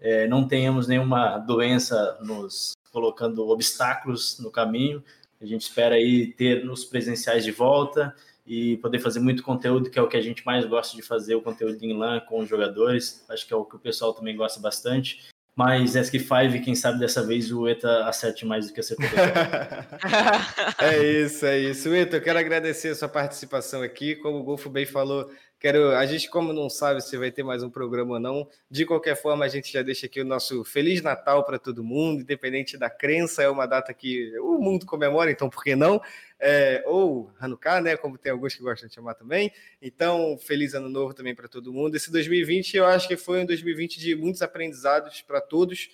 é, 0.00 0.26
não 0.26 0.46
tenhamos 0.46 0.88
nenhuma 0.88 1.38
doença 1.38 2.18
nos 2.22 2.72
colocando 2.90 3.46
obstáculos 3.48 4.38
no 4.38 4.50
caminho. 4.50 5.04
A 5.40 5.46
gente 5.46 5.62
espera 5.62 5.94
aí 5.94 6.28
ter 6.32 6.68
os 6.68 6.84
presenciais 6.84 7.44
de 7.44 7.50
volta 7.50 8.14
e 8.46 8.78
poder 8.78 8.98
fazer 8.98 9.20
muito 9.20 9.42
conteúdo, 9.42 9.90
que 9.90 9.98
é 9.98 10.02
o 10.02 10.08
que 10.08 10.16
a 10.16 10.20
gente 10.20 10.44
mais 10.44 10.64
gosta 10.66 10.96
de 10.96 11.02
fazer, 11.02 11.34
o 11.34 11.42
conteúdo 11.42 11.82
em 11.82 11.96
LAN 11.96 12.20
com 12.20 12.40
os 12.40 12.48
jogadores. 12.48 13.24
Acho 13.28 13.46
que 13.46 13.52
é 13.52 13.56
o 13.56 13.64
que 13.64 13.76
o 13.76 13.78
pessoal 13.78 14.12
também 14.12 14.36
gosta 14.36 14.58
bastante. 14.58 15.28
Mas 15.54 15.94
ESC5, 15.94 16.64
quem 16.64 16.74
sabe 16.74 16.98
dessa 16.98 17.26
vez 17.26 17.52
o 17.52 17.68
ETA 17.68 18.06
acerte 18.06 18.46
mais 18.46 18.66
do 18.66 18.72
que 18.72 18.80
acertou. 18.80 19.06
é 20.80 21.22
isso, 21.22 21.44
é 21.44 21.58
isso. 21.58 21.94
ETA, 21.94 22.16
eu 22.16 22.22
quero 22.22 22.38
agradecer 22.38 22.88
a 22.88 22.94
sua 22.94 23.08
participação 23.08 23.82
aqui. 23.82 24.16
Como 24.16 24.38
o 24.38 24.42
Golfo 24.42 24.70
bem 24.70 24.86
falou, 24.86 25.30
Quero, 25.60 25.90
a 25.90 26.06
gente, 26.06 26.30
como 26.30 26.54
não 26.54 26.70
sabe 26.70 27.02
se 27.02 27.18
vai 27.18 27.30
ter 27.30 27.42
mais 27.42 27.62
um 27.62 27.68
programa 27.68 28.14
ou 28.14 28.18
não, 28.18 28.48
de 28.70 28.86
qualquer 28.86 29.14
forma, 29.14 29.44
a 29.44 29.48
gente 29.48 29.70
já 29.70 29.82
deixa 29.82 30.06
aqui 30.06 30.18
o 30.18 30.24
nosso 30.24 30.64
Feliz 30.64 31.02
Natal 31.02 31.44
para 31.44 31.58
todo 31.58 31.84
mundo, 31.84 32.22
independente 32.22 32.78
da 32.78 32.88
crença, 32.88 33.42
é 33.42 33.48
uma 33.50 33.66
data 33.66 33.92
que 33.92 34.38
o 34.38 34.58
mundo 34.58 34.86
comemora, 34.86 35.30
então 35.30 35.50
por 35.50 35.62
que 35.62 35.76
não? 35.76 36.00
É, 36.38 36.82
ou 36.86 37.30
Hanukkah, 37.38 37.82
né? 37.82 37.94
Como 37.94 38.16
tem 38.16 38.32
alguns 38.32 38.54
que 38.54 38.62
gostam 38.62 38.88
de 38.88 38.94
chamar 38.94 39.12
também. 39.12 39.52
Então, 39.82 40.38
feliz 40.38 40.72
ano 40.72 40.88
novo 40.88 41.12
também 41.12 41.34
para 41.34 41.46
todo 41.46 41.74
mundo. 41.74 41.94
Esse 41.94 42.10
2020 42.10 42.78
eu 42.78 42.86
acho 42.86 43.06
que 43.06 43.18
foi 43.18 43.42
um 43.42 43.44
2020 43.44 44.00
de 44.00 44.16
muitos 44.16 44.40
aprendizados 44.40 45.20
para 45.20 45.42
todos 45.42 45.90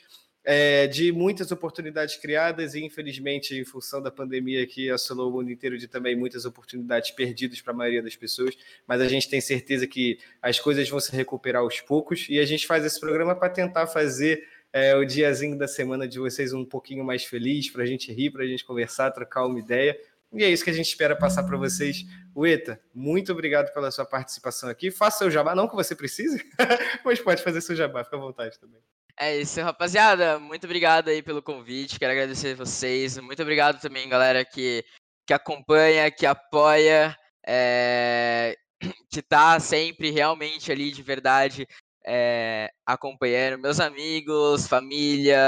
é, 0.48 0.86
de 0.86 1.10
muitas 1.10 1.50
oportunidades 1.50 2.14
criadas 2.14 2.76
e, 2.76 2.84
infelizmente, 2.84 3.52
em 3.58 3.64
função 3.64 4.00
da 4.00 4.12
pandemia 4.12 4.64
que 4.64 4.88
assolou 4.88 5.28
o 5.28 5.32
mundo 5.32 5.50
inteiro, 5.50 5.76
de 5.76 5.88
também 5.88 6.14
muitas 6.14 6.44
oportunidades 6.44 7.10
perdidas 7.10 7.60
para 7.60 7.72
a 7.72 7.76
maioria 7.76 8.00
das 8.00 8.14
pessoas. 8.14 8.56
Mas 8.86 9.00
a 9.00 9.08
gente 9.08 9.28
tem 9.28 9.40
certeza 9.40 9.88
que 9.88 10.20
as 10.40 10.60
coisas 10.60 10.88
vão 10.88 11.00
se 11.00 11.10
recuperar 11.10 11.62
aos 11.62 11.80
poucos 11.80 12.28
e 12.30 12.38
a 12.38 12.44
gente 12.46 12.64
faz 12.64 12.84
esse 12.84 13.00
programa 13.00 13.34
para 13.34 13.48
tentar 13.48 13.88
fazer 13.88 14.46
é, 14.72 14.94
o 14.94 15.04
diazinho 15.04 15.58
da 15.58 15.66
semana 15.66 16.06
de 16.06 16.20
vocês 16.20 16.52
um 16.52 16.64
pouquinho 16.64 17.04
mais 17.04 17.24
feliz, 17.24 17.68
para 17.68 17.82
a 17.82 17.86
gente 17.86 18.12
rir, 18.12 18.30
para 18.30 18.44
a 18.44 18.46
gente 18.46 18.64
conversar, 18.64 19.10
trocar 19.10 19.44
uma 19.44 19.58
ideia. 19.58 19.98
E 20.32 20.44
é 20.44 20.48
isso 20.48 20.62
que 20.62 20.70
a 20.70 20.72
gente 20.72 20.86
espera 20.86 21.16
passar 21.16 21.42
para 21.42 21.56
vocês. 21.56 22.04
Ueta, 22.36 22.80
muito 22.94 23.32
obrigado 23.32 23.72
pela 23.74 23.90
sua 23.90 24.04
participação 24.04 24.68
aqui. 24.68 24.92
Faça 24.92 25.18
seu 25.18 25.30
jabá, 25.30 25.56
não 25.56 25.66
que 25.66 25.74
você 25.74 25.96
precise, 25.96 26.44
mas 27.04 27.18
pode 27.18 27.42
fazer 27.42 27.60
seu 27.60 27.74
jabá, 27.74 28.04
fica 28.04 28.16
à 28.16 28.20
vontade 28.20 28.60
também. 28.60 28.80
É 29.18 29.38
isso, 29.38 29.60
rapaziada. 29.62 30.38
Muito 30.38 30.64
obrigado 30.64 31.08
aí 31.08 31.22
pelo 31.22 31.42
convite. 31.42 31.98
Quero 31.98 32.12
agradecer 32.12 32.54
vocês. 32.54 33.16
Muito 33.18 33.40
obrigado 33.40 33.80
também, 33.80 34.08
galera, 34.08 34.44
que, 34.44 34.84
que 35.26 35.32
acompanha, 35.32 36.10
que 36.10 36.26
apoia, 36.26 37.16
é, 37.46 38.56
que 39.10 39.22
tá 39.22 39.58
sempre 39.58 40.10
realmente 40.10 40.70
ali 40.70 40.90
de 40.90 41.02
verdade 41.02 41.66
é, 42.04 42.70
acompanhando. 42.84 43.58
Meus 43.60 43.80
amigos, 43.80 44.66
família, 44.68 45.40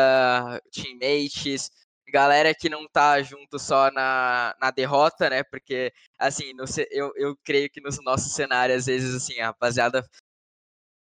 teammates, 0.73 1.71
galera 2.11 2.55
que 2.55 2.71
não 2.71 2.89
tá 2.89 3.23
junto 3.23 3.59
só 3.59 3.91
na, 3.91 4.57
na 4.59 4.71
derrota, 4.71 5.29
né? 5.29 5.43
Porque, 5.45 5.93
assim, 6.19 6.55
no, 6.55 6.65
eu, 6.91 7.13
eu 7.17 7.37
creio 7.45 7.69
que 7.71 7.83
nos 7.83 8.03
nossos 8.03 8.33
cenários, 8.33 8.79
às 8.79 8.87
vezes, 8.87 9.15
assim, 9.15 9.39
a 9.41 9.47
rapaziada 9.49 10.03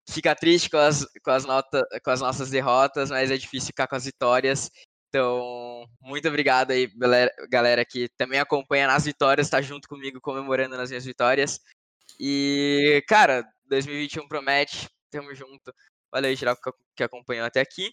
fica 0.08 0.36
triste 0.36 0.70
com 0.70 0.78
as, 0.78 1.06
com, 1.24 1.32
as 1.32 1.46
nota, 1.46 1.86
com 2.04 2.12
as 2.12 2.22
nossas 2.22 2.50
derrotas, 2.50 3.10
mas 3.10 3.32
é 3.32 3.38
difícil 3.38 3.68
ficar 3.68 3.88
com 3.88 3.96
as 3.96 4.06
vitórias. 4.06 4.70
Então, 5.10 5.86
muito 6.02 6.28
obrigado 6.28 6.72
aí, 6.72 6.90
galera, 7.50 7.86
que 7.86 8.10
também 8.18 8.40
acompanha 8.40 8.88
nas 8.88 9.06
vitórias, 9.06 9.50
tá 9.50 9.62
junto 9.62 9.88
comigo 9.88 10.20
comemorando 10.20 10.76
nas 10.76 10.90
minhas 10.90 11.06
vitórias. 11.06 11.60
E, 12.20 13.04
cara, 13.08 13.46
2021 13.66 14.28
promete, 14.28 14.90
tamo 15.10 15.34
junto. 15.34 15.74
Valeu, 16.12 16.36
geral, 16.36 16.58
que 16.96 17.04
acompanhou 17.04 17.46
até 17.46 17.62
aqui. 17.62 17.90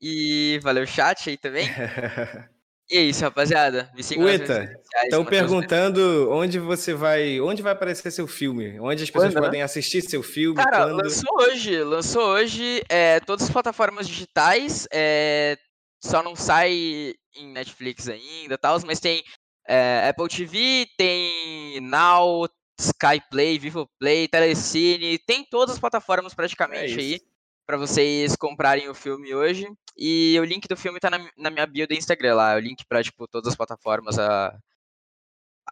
E 0.00 0.60
valeu, 0.62 0.86
chat 0.86 1.28
aí 1.28 1.36
também. 1.36 1.66
E 2.90 2.96
é 2.96 3.02
isso, 3.02 3.22
rapaziada. 3.22 3.88
Me 3.94 4.02
sigam 4.02 4.24
Ueta, 4.24 4.68
estão 5.04 5.24
perguntando 5.24 6.28
onde 6.32 6.58
você 6.58 6.92
vai, 6.92 7.40
onde 7.40 7.62
vai 7.62 7.72
aparecer 7.72 8.10
seu 8.10 8.26
filme, 8.26 8.80
onde 8.80 9.04
as 9.04 9.10
pessoas 9.10 9.32
quando, 9.32 9.44
podem 9.44 9.62
assistir 9.62 10.02
seu 10.02 10.24
filme. 10.24 10.56
Cara, 10.56 10.86
quando... 10.86 11.04
lançou 11.04 11.30
hoje, 11.38 11.82
lançou 11.84 12.22
hoje, 12.24 12.82
é, 12.88 13.20
todas 13.20 13.46
as 13.46 13.50
plataformas 13.52 14.08
digitais, 14.08 14.88
é, 14.92 15.56
só 16.02 16.20
não 16.20 16.34
sai 16.34 17.14
em 17.36 17.52
Netflix 17.52 18.08
ainda, 18.08 18.58
tal, 18.58 18.76
mas 18.84 18.98
tem 18.98 19.22
é, 19.68 20.08
Apple 20.08 20.28
TV, 20.28 20.88
tem 20.98 21.80
Now, 21.80 22.48
Sky 22.76 23.22
Play, 23.30 23.56
Vivo 23.56 23.88
Play, 24.00 24.26
Telecine, 24.26 25.16
tem 25.18 25.44
todas 25.44 25.74
as 25.74 25.80
plataformas 25.80 26.34
praticamente 26.34 26.94
é 26.94 26.98
aí 26.98 27.29
para 27.70 27.78
vocês 27.78 28.34
comprarem 28.34 28.88
o 28.88 28.94
filme 28.94 29.32
hoje. 29.32 29.64
E 29.96 30.36
o 30.40 30.44
link 30.44 30.66
do 30.66 30.76
filme 30.76 30.98
tá 30.98 31.08
na, 31.08 31.30
na 31.36 31.50
minha 31.50 31.64
bio 31.66 31.86
do 31.86 31.94
Instagram 31.94 32.34
lá. 32.34 32.56
O 32.56 32.58
link 32.58 32.84
para 32.84 33.00
tipo, 33.00 33.28
todas 33.28 33.52
as 33.52 33.56
plataformas, 33.56 34.18
a, 34.18 34.58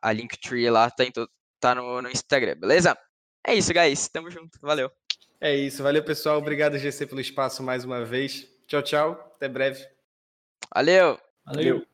a 0.00 0.12
Linktree 0.12 0.70
lá 0.70 0.88
tá, 0.88 1.02
em 1.02 1.10
to, 1.10 1.28
tá 1.58 1.74
no, 1.74 2.00
no 2.00 2.08
Instagram, 2.08 2.54
beleza? 2.54 2.96
É 3.44 3.52
isso, 3.52 3.72
guys. 3.74 4.06
Tamo 4.06 4.30
junto. 4.30 4.60
Valeu. 4.62 4.92
É 5.40 5.56
isso. 5.56 5.82
Valeu, 5.82 6.04
pessoal. 6.04 6.38
Obrigado, 6.38 6.78
GC, 6.78 7.04
pelo 7.04 7.20
espaço 7.20 7.64
mais 7.64 7.84
uma 7.84 8.04
vez. 8.04 8.46
Tchau, 8.68 8.82
tchau. 8.82 9.32
Até 9.34 9.48
breve. 9.48 9.84
Valeu. 10.72 11.18
Valeu. 11.44 11.84